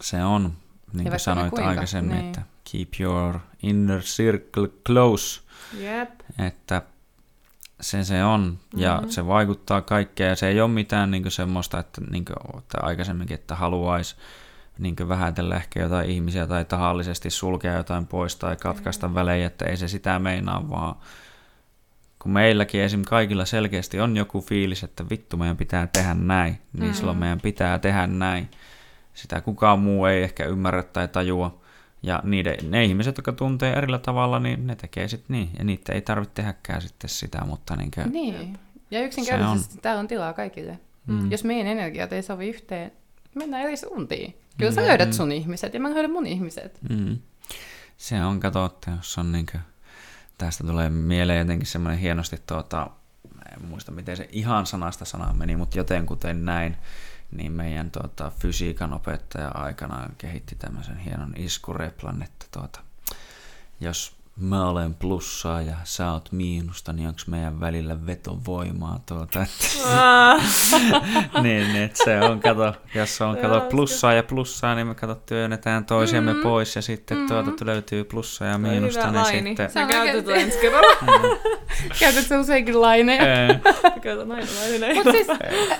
se 0.00 0.24
on, 0.24 0.52
niin 0.92 1.08
kuin 1.08 1.20
sanoit 1.20 1.50
kuinka, 1.50 1.68
aikaisemmin, 1.68 2.16
niin. 2.16 2.26
että 2.26 2.42
keep 2.72 2.88
your 3.00 3.38
inner 3.62 4.00
circle 4.00 4.68
close, 4.86 5.40
Jep. 5.78 6.10
että 6.38 6.82
se 7.80 8.04
se 8.04 8.24
on, 8.24 8.58
ja 8.76 8.98
Mhm. 9.00 9.08
se 9.10 9.26
vaikuttaa 9.26 9.80
kaikkeen, 9.82 10.28
ja 10.28 10.36
se 10.36 10.48
ei 10.48 10.60
ole 10.60 10.70
mitään 10.70 11.10
niin 11.10 11.30
semmoista, 11.30 11.78
että, 11.78 12.00
niin 12.10 12.24
kuin, 12.24 12.58
että 12.58 12.78
aikaisemminkin, 12.82 13.34
että 13.34 13.54
haluaisi 13.54 14.16
niin 14.78 14.96
vähätellä 15.08 15.56
ehkä 15.56 15.80
jotain 15.82 16.10
ihmisiä 16.10 16.46
tai 16.46 16.64
tahallisesti 16.64 17.30
sulkea 17.30 17.74
jotain 17.74 18.06
pois 18.06 18.36
tai 18.36 18.56
katkaista 18.56 19.14
välejä, 19.14 19.46
että 19.46 19.64
ei 19.64 19.76
se 19.76 19.88
sitä 19.88 20.18
meinaa, 20.18 20.70
vaan 20.70 20.94
kun 22.18 22.32
meilläkin 22.32 22.80
esim. 22.80 23.02
kaikilla 23.02 23.44
selkeästi 23.44 24.00
on 24.00 24.16
joku 24.16 24.40
fiilis, 24.40 24.84
että 24.84 25.04
vittu 25.10 25.36
meidän 25.36 25.56
pitää 25.56 25.86
tehdä 25.86 26.14
näin, 26.14 26.58
niin 26.72 26.90
Mm. 26.90 26.94
silloin 26.94 27.18
meidän 27.18 27.40
pitää 27.40 27.78
tehdä 27.78 28.06
näin. 28.06 28.48
Sitä 29.14 29.40
kukaan 29.40 29.78
muu 29.78 30.06
ei 30.06 30.22
ehkä 30.22 30.44
ymmärrä 30.44 30.82
tai 30.82 31.08
tajua. 31.08 31.60
Ja 32.06 32.20
niiden, 32.24 32.56
ne 32.70 32.84
ihmiset, 32.84 33.16
jotka 33.16 33.32
tuntee 33.32 33.72
erillä 33.72 33.98
tavalla, 33.98 34.38
niin 34.38 34.66
ne 34.66 34.76
tekee 34.76 35.08
sitten 35.08 35.36
niin. 35.36 35.50
Ja 35.58 35.64
niitä 35.64 35.92
ei 35.92 36.00
tarvitse 36.00 36.34
tehdäkään 36.34 36.82
sitten 36.82 37.10
sitä, 37.10 37.44
mutta 37.44 37.76
niin 37.76 37.90
kuin, 37.90 38.12
Niin. 38.12 38.58
Ja 38.90 39.00
yksinkertaisesti 39.04 39.78
täällä 39.82 40.00
on 40.00 40.08
tilaa 40.08 40.32
kaikille. 40.32 40.78
Mm. 41.06 41.30
Jos 41.30 41.44
meidän 41.44 41.66
energiat 41.66 42.12
ei 42.12 42.22
sovi 42.22 42.48
yhteen, 42.48 42.92
mennään 43.34 43.62
eri 43.62 43.76
suuntiin. 43.76 44.36
Kyllä 44.58 44.72
sä 44.72 44.80
Mm. 44.80 44.86
löydät 44.86 45.12
sun 45.12 45.32
ihmiset 45.32 45.74
ja 45.74 45.80
mä 45.80 45.94
löydän 45.94 46.10
mun 46.12 46.26
ihmiset. 46.26 46.78
Mm. 46.88 47.18
Se 47.96 48.24
on, 48.24 48.40
kato, 48.40 48.64
että 48.64 48.90
jos 48.90 49.18
on 49.18 49.32
niin 49.32 49.46
kuin, 49.52 49.60
tästä 50.38 50.64
tulee 50.64 50.90
mieleen 50.90 51.38
jotenkin 51.38 51.66
semmoinen 51.66 52.00
hienosti, 52.00 52.36
tuota, 52.46 52.90
en 53.52 53.68
muista 53.68 53.92
miten 53.92 54.16
se 54.16 54.28
ihan 54.32 54.66
sanasta 54.66 55.04
sanaa 55.04 55.32
meni, 55.32 55.56
mutta 55.56 55.78
jotenkuten 55.78 56.44
näin, 56.44 56.76
niin 57.30 57.52
meidän 57.52 57.90
tuota, 57.90 58.32
fysiikan 58.38 58.92
opettaja 58.92 59.48
aikanaan 59.48 60.12
kehitti 60.18 60.54
tämmöisen 60.54 60.98
hienon 60.98 61.32
iskureplan, 61.36 62.22
että 62.22 62.46
tuota, 62.52 62.80
jos 63.80 64.16
mä 64.40 64.68
olen 64.68 64.94
plussaa 64.94 65.62
ja 65.62 65.76
sä 65.84 66.12
oot 66.12 66.32
miinusta, 66.32 66.92
niin 66.92 67.08
onko 67.08 67.20
meidän 67.26 67.60
välillä 67.60 68.06
vetovoimaa 68.06 69.00
tuota, 69.06 69.42
että 69.42 69.66
niin, 71.42 71.72
niin, 71.72 71.82
että 71.82 72.04
se 72.04 72.20
on, 72.20 72.40
kato, 72.40 72.74
jos 72.94 73.20
on 73.20 73.36
kato 73.36 73.60
plussaa 73.60 74.12
ja 74.12 74.22
plussaa, 74.22 74.74
niin 74.74 74.86
me 74.86 74.94
kato 74.94 75.14
työnnetään 75.14 75.84
toisiamme 75.84 76.32
mm. 76.32 76.42
pois 76.42 76.76
ja 76.76 76.82
sitten 76.82 77.18
mm. 77.18 77.26
tuota 77.26 77.66
löytyy 77.66 78.04
plussaa 78.04 78.48
ja 78.48 78.58
miinusta, 78.58 79.10
niin 79.10 79.22
laini. 79.22 79.50
sitten... 79.50 79.70
Sä 79.70 79.86
käytät 79.86 80.28
ensi 80.28 80.58
kerralla. 80.58 81.36
Käytät 82.00 82.26
sä 82.26 82.38
useinkin 82.38 82.80
laineja. 82.80 83.54
Mutta 84.94 85.12
siis, 85.12 85.26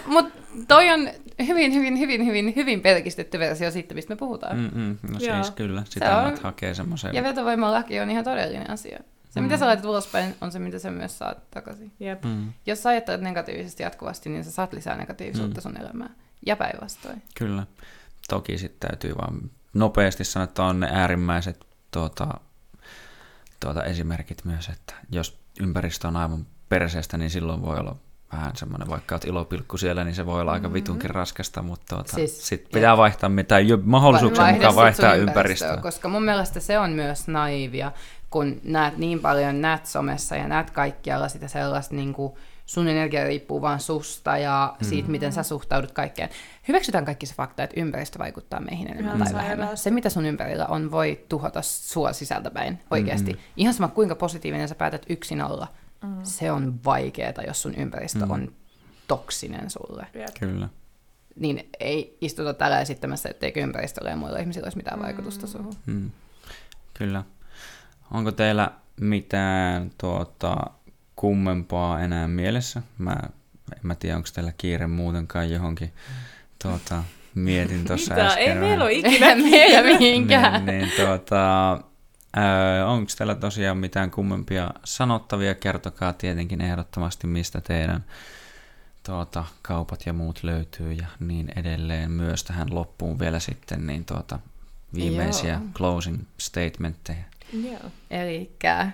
mut 0.07 0.46
toi 0.69 0.91
on 0.91 1.11
hyvin, 1.47 1.75
hyvin, 1.75 1.99
hyvin, 1.99 2.27
hyvin, 2.27 2.53
hyvin 2.57 2.81
pelkistetty 2.81 3.39
versio 3.39 3.71
siitä, 3.71 3.95
mistä 3.95 4.15
me 4.15 4.19
puhutaan. 4.19 4.59
Mm-mm, 4.59 4.99
no 5.13 5.19
Joo. 5.21 5.43
siis 5.43 5.51
kyllä, 5.51 5.83
sitä 5.89 6.19
on, 6.19 6.39
hakee 6.43 6.75
semmoisen. 6.75 7.15
Ja 7.15 7.23
vetovoimalaki 7.23 8.01
on 8.01 8.11
ihan 8.11 8.25
todellinen 8.25 8.71
asia. 8.71 8.99
Se, 9.31 9.41
mm. 9.41 9.45
mitä 9.45 9.57
sä 9.57 9.67
laitat 9.67 9.85
ulospäin, 9.85 10.35
on 10.41 10.53
se, 10.53 10.59
mitä 10.59 10.79
sä 10.79 10.91
myös 10.91 11.19
saat 11.19 11.51
takaisin. 11.51 11.93
Yep. 12.01 12.25
Mm. 12.25 12.53
Jos 12.67 12.83
sä 12.83 12.89
ajattelet 12.89 13.21
negatiivisesti 13.21 13.83
jatkuvasti, 13.83 14.29
niin 14.29 14.45
sä 14.45 14.51
saat 14.51 14.73
lisää 14.73 14.97
negatiivisuutta 14.97 15.61
mm. 15.61 15.63
sun 15.63 15.81
elämään. 15.81 16.17
Ja 16.47 16.57
päinvastoin. 16.57 17.23
Kyllä. 17.39 17.67
Toki 18.29 18.59
sitten 18.59 18.91
täytyy 18.91 19.17
vaan 19.17 19.51
nopeasti 19.75 20.25
sanoa, 20.25 20.45
että 20.45 20.65
on 20.65 20.81
ne 20.81 20.89
äärimmäiset 20.93 21.67
tuota, 21.91 22.41
tuota 23.61 23.85
esimerkit 23.85 24.45
myös, 24.45 24.69
että 24.69 24.95
jos 25.13 25.39
ympäristö 25.61 26.09
on 26.09 26.17
aivan 26.17 26.47
perseestä, 26.69 27.17
niin 27.17 27.31
silloin 27.31 27.63
voi 27.63 27.79
olla 27.79 27.97
vähän 28.33 28.57
semmoinen, 28.57 28.89
vaikka 28.89 29.15
olet 29.15 29.25
ilopilkku 29.25 29.79
siellä, 29.79 30.05
niin 30.05 30.15
se 30.15 30.27
voi 30.27 30.41
olla 30.41 30.53
aika 30.53 30.69
mm-hmm. 30.69 30.75
vitunkin 30.75 31.11
raskasta, 31.11 31.63
mutta 31.63 31.97
tuota, 31.97 32.15
siis, 32.15 32.49
sitten 32.49 32.71
pitää 32.73 32.97
vaihtaa 32.97 33.29
mitä 33.29 33.57
mahdollisuuksia 33.85 34.53
mukaan 34.53 34.77
vaihtaa 34.77 35.15
ympäristöä. 35.15 35.69
ympäristöä. 35.69 35.77
Koska 35.83 36.09
mun 36.09 36.25
mielestä 36.25 36.61
se 36.61 36.79
on 36.79 36.91
myös 36.91 37.29
naivia, 37.29 37.93
kun 38.31 38.61
näet 38.65 38.97
niin 38.97 39.21
paljon, 39.21 39.61
näet 39.61 39.87
somessa 39.87 40.37
ja 40.37 40.49
näet 40.49 40.71
kaikkialla 40.71 41.29
sitä 41.29 41.49
sellaista 41.49 41.95
niin 41.95 42.13
kuin, 42.13 42.33
sun 42.67 42.89
energia 42.89 43.25
riippuu 43.25 43.63
vaan 43.63 43.81
susta 43.81 44.39
ja 44.39 44.75
mm. 44.81 44.85
siitä, 44.85 45.11
miten 45.11 45.33
sä 45.33 45.43
suhtaudut 45.43 45.93
kaikkeen. 45.93 46.29
Hyväksytään 46.69 47.05
kaikki 47.05 47.27
se 47.27 47.35
fakta, 47.35 47.63
että 47.63 47.81
ympäristö 47.81 48.19
vaikuttaa 48.19 48.61
meihin 48.61 48.91
enemmän 48.91 49.19
tai 49.19 49.35
vähemmän. 49.35 49.77
Se, 49.77 49.91
mitä 49.91 50.11
sun 50.11 50.27
ympärillä 50.27 50.67
on, 50.67 50.91
voi 50.91 51.25
tuhota 51.29 51.63
sua 51.63 52.13
sisältäpäin 52.13 52.79
oikeasti. 52.91 53.33
Mm-hmm. 53.33 53.53
Ihan 53.57 53.75
sama, 53.75 53.89
kuinka 53.89 54.15
positiivinen 54.15 54.69
sä 54.69 54.75
päätät 54.75 55.07
yksin 55.09 55.43
olla. 55.43 55.69
Mm. 56.03 56.17
Se 56.23 56.53
on 56.53 56.85
vaikeaa, 56.85 57.43
jos 57.47 57.63
sun 57.63 57.75
ympäristö 57.75 58.25
mm. 58.25 58.31
on 58.31 58.53
toksinen 59.07 59.71
sulle. 59.71 60.07
Kyllä. 60.41 60.69
Niin 61.37 61.69
ei 61.81 62.19
istuta 62.21 62.55
täällä 62.55 62.81
esittämässä, 62.81 63.29
etteikö 63.29 63.61
ympäristöllä 63.61 64.11
ja 64.11 64.17
muilla 64.17 64.39
ihmisillä 64.39 64.67
olisi 64.67 64.77
mitään 64.77 64.99
mm. 64.99 65.05
vaikutusta 65.05 65.47
suhun. 65.47 65.75
Mm. 65.87 66.11
Kyllä. 66.95 67.25
Onko 68.11 68.33
teillä 68.33 68.71
mitään 69.01 69.91
tuota, 69.99 70.57
kummempaa 71.17 72.01
enää 72.01 72.29
mielessä? 72.29 72.83
Mä, 72.99 73.17
en 73.73 73.81
mä 73.83 73.95
tiedä, 73.95 74.17
onko 74.17 74.29
teillä 74.35 74.53
kiire 74.59 74.87
muutenkaan 74.87 75.51
johonkin. 75.51 75.93
Tuota, 76.63 77.05
mietin 77.35 77.85
tuossa 77.87 78.15
äsken. 78.15 78.49
Ei 78.49 78.55
meillä 78.55 78.85
ole 78.85 78.93
ikinä 78.93 79.35
kiire 79.51 79.83
mihinkään. 79.83 80.67
niin, 80.67 80.79
niin, 80.79 80.93
tuota, 80.97 81.81
Öö, 82.37 82.87
Onko 82.87 83.13
teillä 83.19 83.35
tosiaan 83.35 83.79
mitään 83.79 84.11
kummempia 84.11 84.71
sanottavia? 84.85 85.55
Kertokaa 85.55 86.13
tietenkin 86.13 86.61
ehdottomasti, 86.61 87.27
mistä 87.27 87.61
teidän 87.61 88.05
tuota, 89.07 89.45
kaupat 89.63 90.07
ja 90.07 90.13
muut 90.13 90.43
löytyy 90.43 90.93
ja 90.93 91.07
niin 91.21 91.53
edelleen. 91.57 92.11
Myös 92.11 92.45
tähän 92.45 92.75
loppuun 92.75 93.19
vielä 93.19 93.41
sitten 93.41 93.87
niin 93.87 94.05
tuota, 94.05 94.39
viimeisiä 94.95 95.53
Joo. 95.53 95.63
closing 95.75 96.19
statementteja. 96.39 97.25
Joo. 97.53 97.91
Eli 98.11 98.51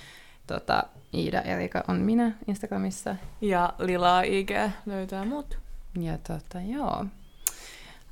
tota, 0.47 0.83
Iida 1.15 1.41
Erika 1.41 1.85
on 1.89 1.97
minä 1.97 2.33
Instagramissa. 2.47 3.17
Ja 3.41 3.73
Lila 3.79 4.23
IG 4.23 4.51
löytää 4.87 5.25
mut. 5.25 5.59
Ja 6.01 6.19
tota, 6.19 6.61
joo. 6.67 7.05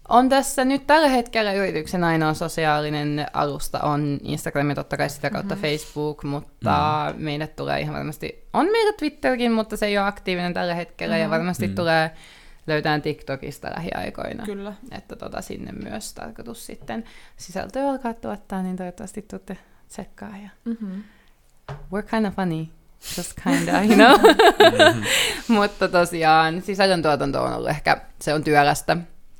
On 0.08 0.28
tässä 0.28 0.64
nyt 0.64 0.86
tällä 0.86 1.08
hetkellä 1.08 1.52
yrityksen 1.52 2.04
ainoa 2.04 2.34
sosiaalinen 2.34 3.26
alusta 3.32 3.80
on 3.80 4.18
Instagram 4.22 4.68
ja 4.68 4.74
totta 4.74 4.96
kai 4.96 5.10
sitä 5.10 5.30
kautta 5.30 5.54
mm-hmm. 5.54 5.68
Facebook, 5.68 6.24
mutta 6.24 7.04
mm-hmm. 7.06 7.24
meidät 7.24 7.56
tulee 7.56 7.80
ihan 7.80 7.94
varmasti, 7.94 8.46
on 8.52 8.66
meillä 8.66 8.92
Twitterkin, 8.92 9.52
mutta 9.52 9.76
se 9.76 9.86
ei 9.86 9.98
ole 9.98 10.06
aktiivinen 10.06 10.54
tällä 10.54 10.74
hetkellä 10.74 11.14
mm-hmm. 11.14 11.22
ja 11.22 11.30
varmasti 11.30 11.66
mm-hmm. 11.66 11.76
tulee 11.76 12.10
löytään 12.66 13.02
TikTokista 13.02 13.70
lähiaikoina. 13.76 14.44
Kyllä. 14.44 14.72
Että 14.90 15.16
tota, 15.16 15.42
sinne 15.42 15.72
myös 15.72 16.14
tarkoitus 16.14 16.66
sitten 16.66 17.04
sisältöä 17.36 17.90
alkaa 17.90 18.14
tuottaa, 18.14 18.62
niin 18.62 18.76
toivottavasti 18.76 19.22
tuutte 19.22 19.58
tsekkaa. 19.88 20.36
Ja... 20.42 20.48
Mm-hmm. 20.64 21.02
We're 21.72 22.10
kind 22.10 22.26
of 22.26 22.34
funny. 22.34 22.66
Just 23.16 23.32
kinda, 23.44 23.72
you 23.82 23.94
know? 23.94 24.18
mm-hmm. 24.20 25.54
Mutta 25.54 25.88
tosiaan 25.88 26.62
sisällöntuotanto 26.62 27.42
on 27.42 27.52
ollut 27.52 27.70
ehkä, 27.70 28.00
se 28.20 28.34
on 28.34 28.44
työlästä. 28.44 28.96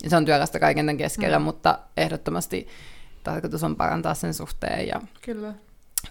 Se 0.09 0.17
on 0.17 0.25
työlästä 0.25 0.59
kaiken 0.59 0.87
tämän 0.87 0.97
keskellä, 0.97 1.39
mm. 1.39 1.45
mutta 1.45 1.79
ehdottomasti 1.97 2.69
tarkoitus 3.25 3.65
on 3.65 3.77
parantaa 3.77 4.15
sen 4.15 4.35
suhteen 4.35 4.89
ja 4.89 5.01
Kyllä. 5.23 5.55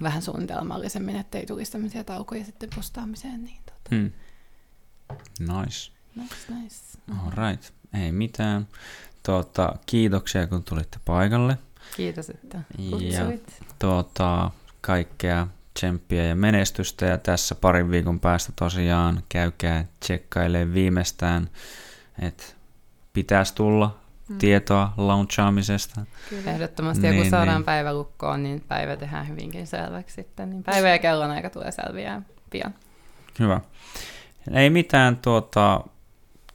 vähän 0.02 0.22
suunnitelmallisemmin, 0.22 1.16
ettei 1.16 1.46
tulisi 1.46 1.72
tämmöisiä 1.72 2.04
taukoja 2.04 2.46
sitten 2.46 2.70
postaamiseen. 2.76 3.44
Niin 3.44 3.62
tota. 3.66 3.96
mm. 3.96 4.12
Nice. 5.40 5.92
Nice, 6.16 6.36
nice. 6.62 6.94
Alright, 7.26 7.73
ei 8.03 8.11
mitään. 8.11 8.68
Tuota, 9.23 9.76
kiitoksia, 9.86 10.48
kun 10.48 10.64
tulitte 10.64 10.98
paikalle. 11.06 11.57
Kiitos, 11.98 12.30
että 12.30 12.61
kutsuit. 12.90 13.14
Ja 13.14 13.26
tuota, 13.80 14.52
kaikkea 14.82 15.48
tsemppiä 15.73 16.23
ja 16.23 16.36
menestystä. 16.36 17.06
Ja 17.06 17.18
tässä 17.18 17.56
parin 17.56 17.91
viikon 17.91 18.19
päästä 18.19 18.53
tosiaan 18.56 19.23
käykää 19.30 19.86
tsekkailemaan 19.99 20.73
viimeistään, 20.73 21.49
että 22.22 22.44
pitäisi 23.14 23.56
tulla 23.56 23.99
mm. 24.30 24.38
tietoa 24.38 24.94
launchaamisesta. 24.98 26.06
Kyllä. 26.30 26.52
Ehdottomasti, 26.52 27.02
niin, 27.02 27.15
ja 27.15 27.22
kun 27.22 27.30
saadaan 27.30 27.57
niin. 27.57 27.65
päivä 27.65 27.94
lukkoon, 27.94 28.44
niin 28.44 28.61
päivä 28.68 28.95
tehdään 28.95 29.27
hyvinkin 29.27 29.68
selväksi 29.68 30.15
sitten. 30.15 30.49
Niin 30.49 30.64
päivä 30.64 30.90
ja 30.90 30.99
kellon 30.99 31.32
aika 31.32 31.49
tulee 31.49 31.72
selviää 31.72 32.22
pian. 32.49 32.76
Hyvä. 33.40 33.61
Ei 34.52 34.69
mitään 34.69 35.18
tuota, 35.18 35.84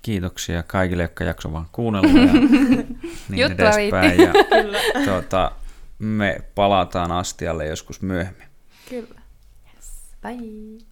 kiitoksia 0.03 0.63
kaikille, 0.63 1.03
jotka 1.03 1.25
jaksoivat 1.25 1.55
vaan 1.55 1.67
kuunnella 1.73 2.21
ja 2.21 2.33
niin 3.29 3.53
edespäin. 3.53 4.21
Ja, 4.21 4.33
tuota, 5.05 5.53
me 5.99 6.41
palataan 6.55 7.13
astialle 7.13 7.67
joskus 7.67 8.03
myöhemmin. 8.03 8.49
Kyllä. 8.89 9.21
Yes. 9.75 9.91
Bye. 10.23 10.90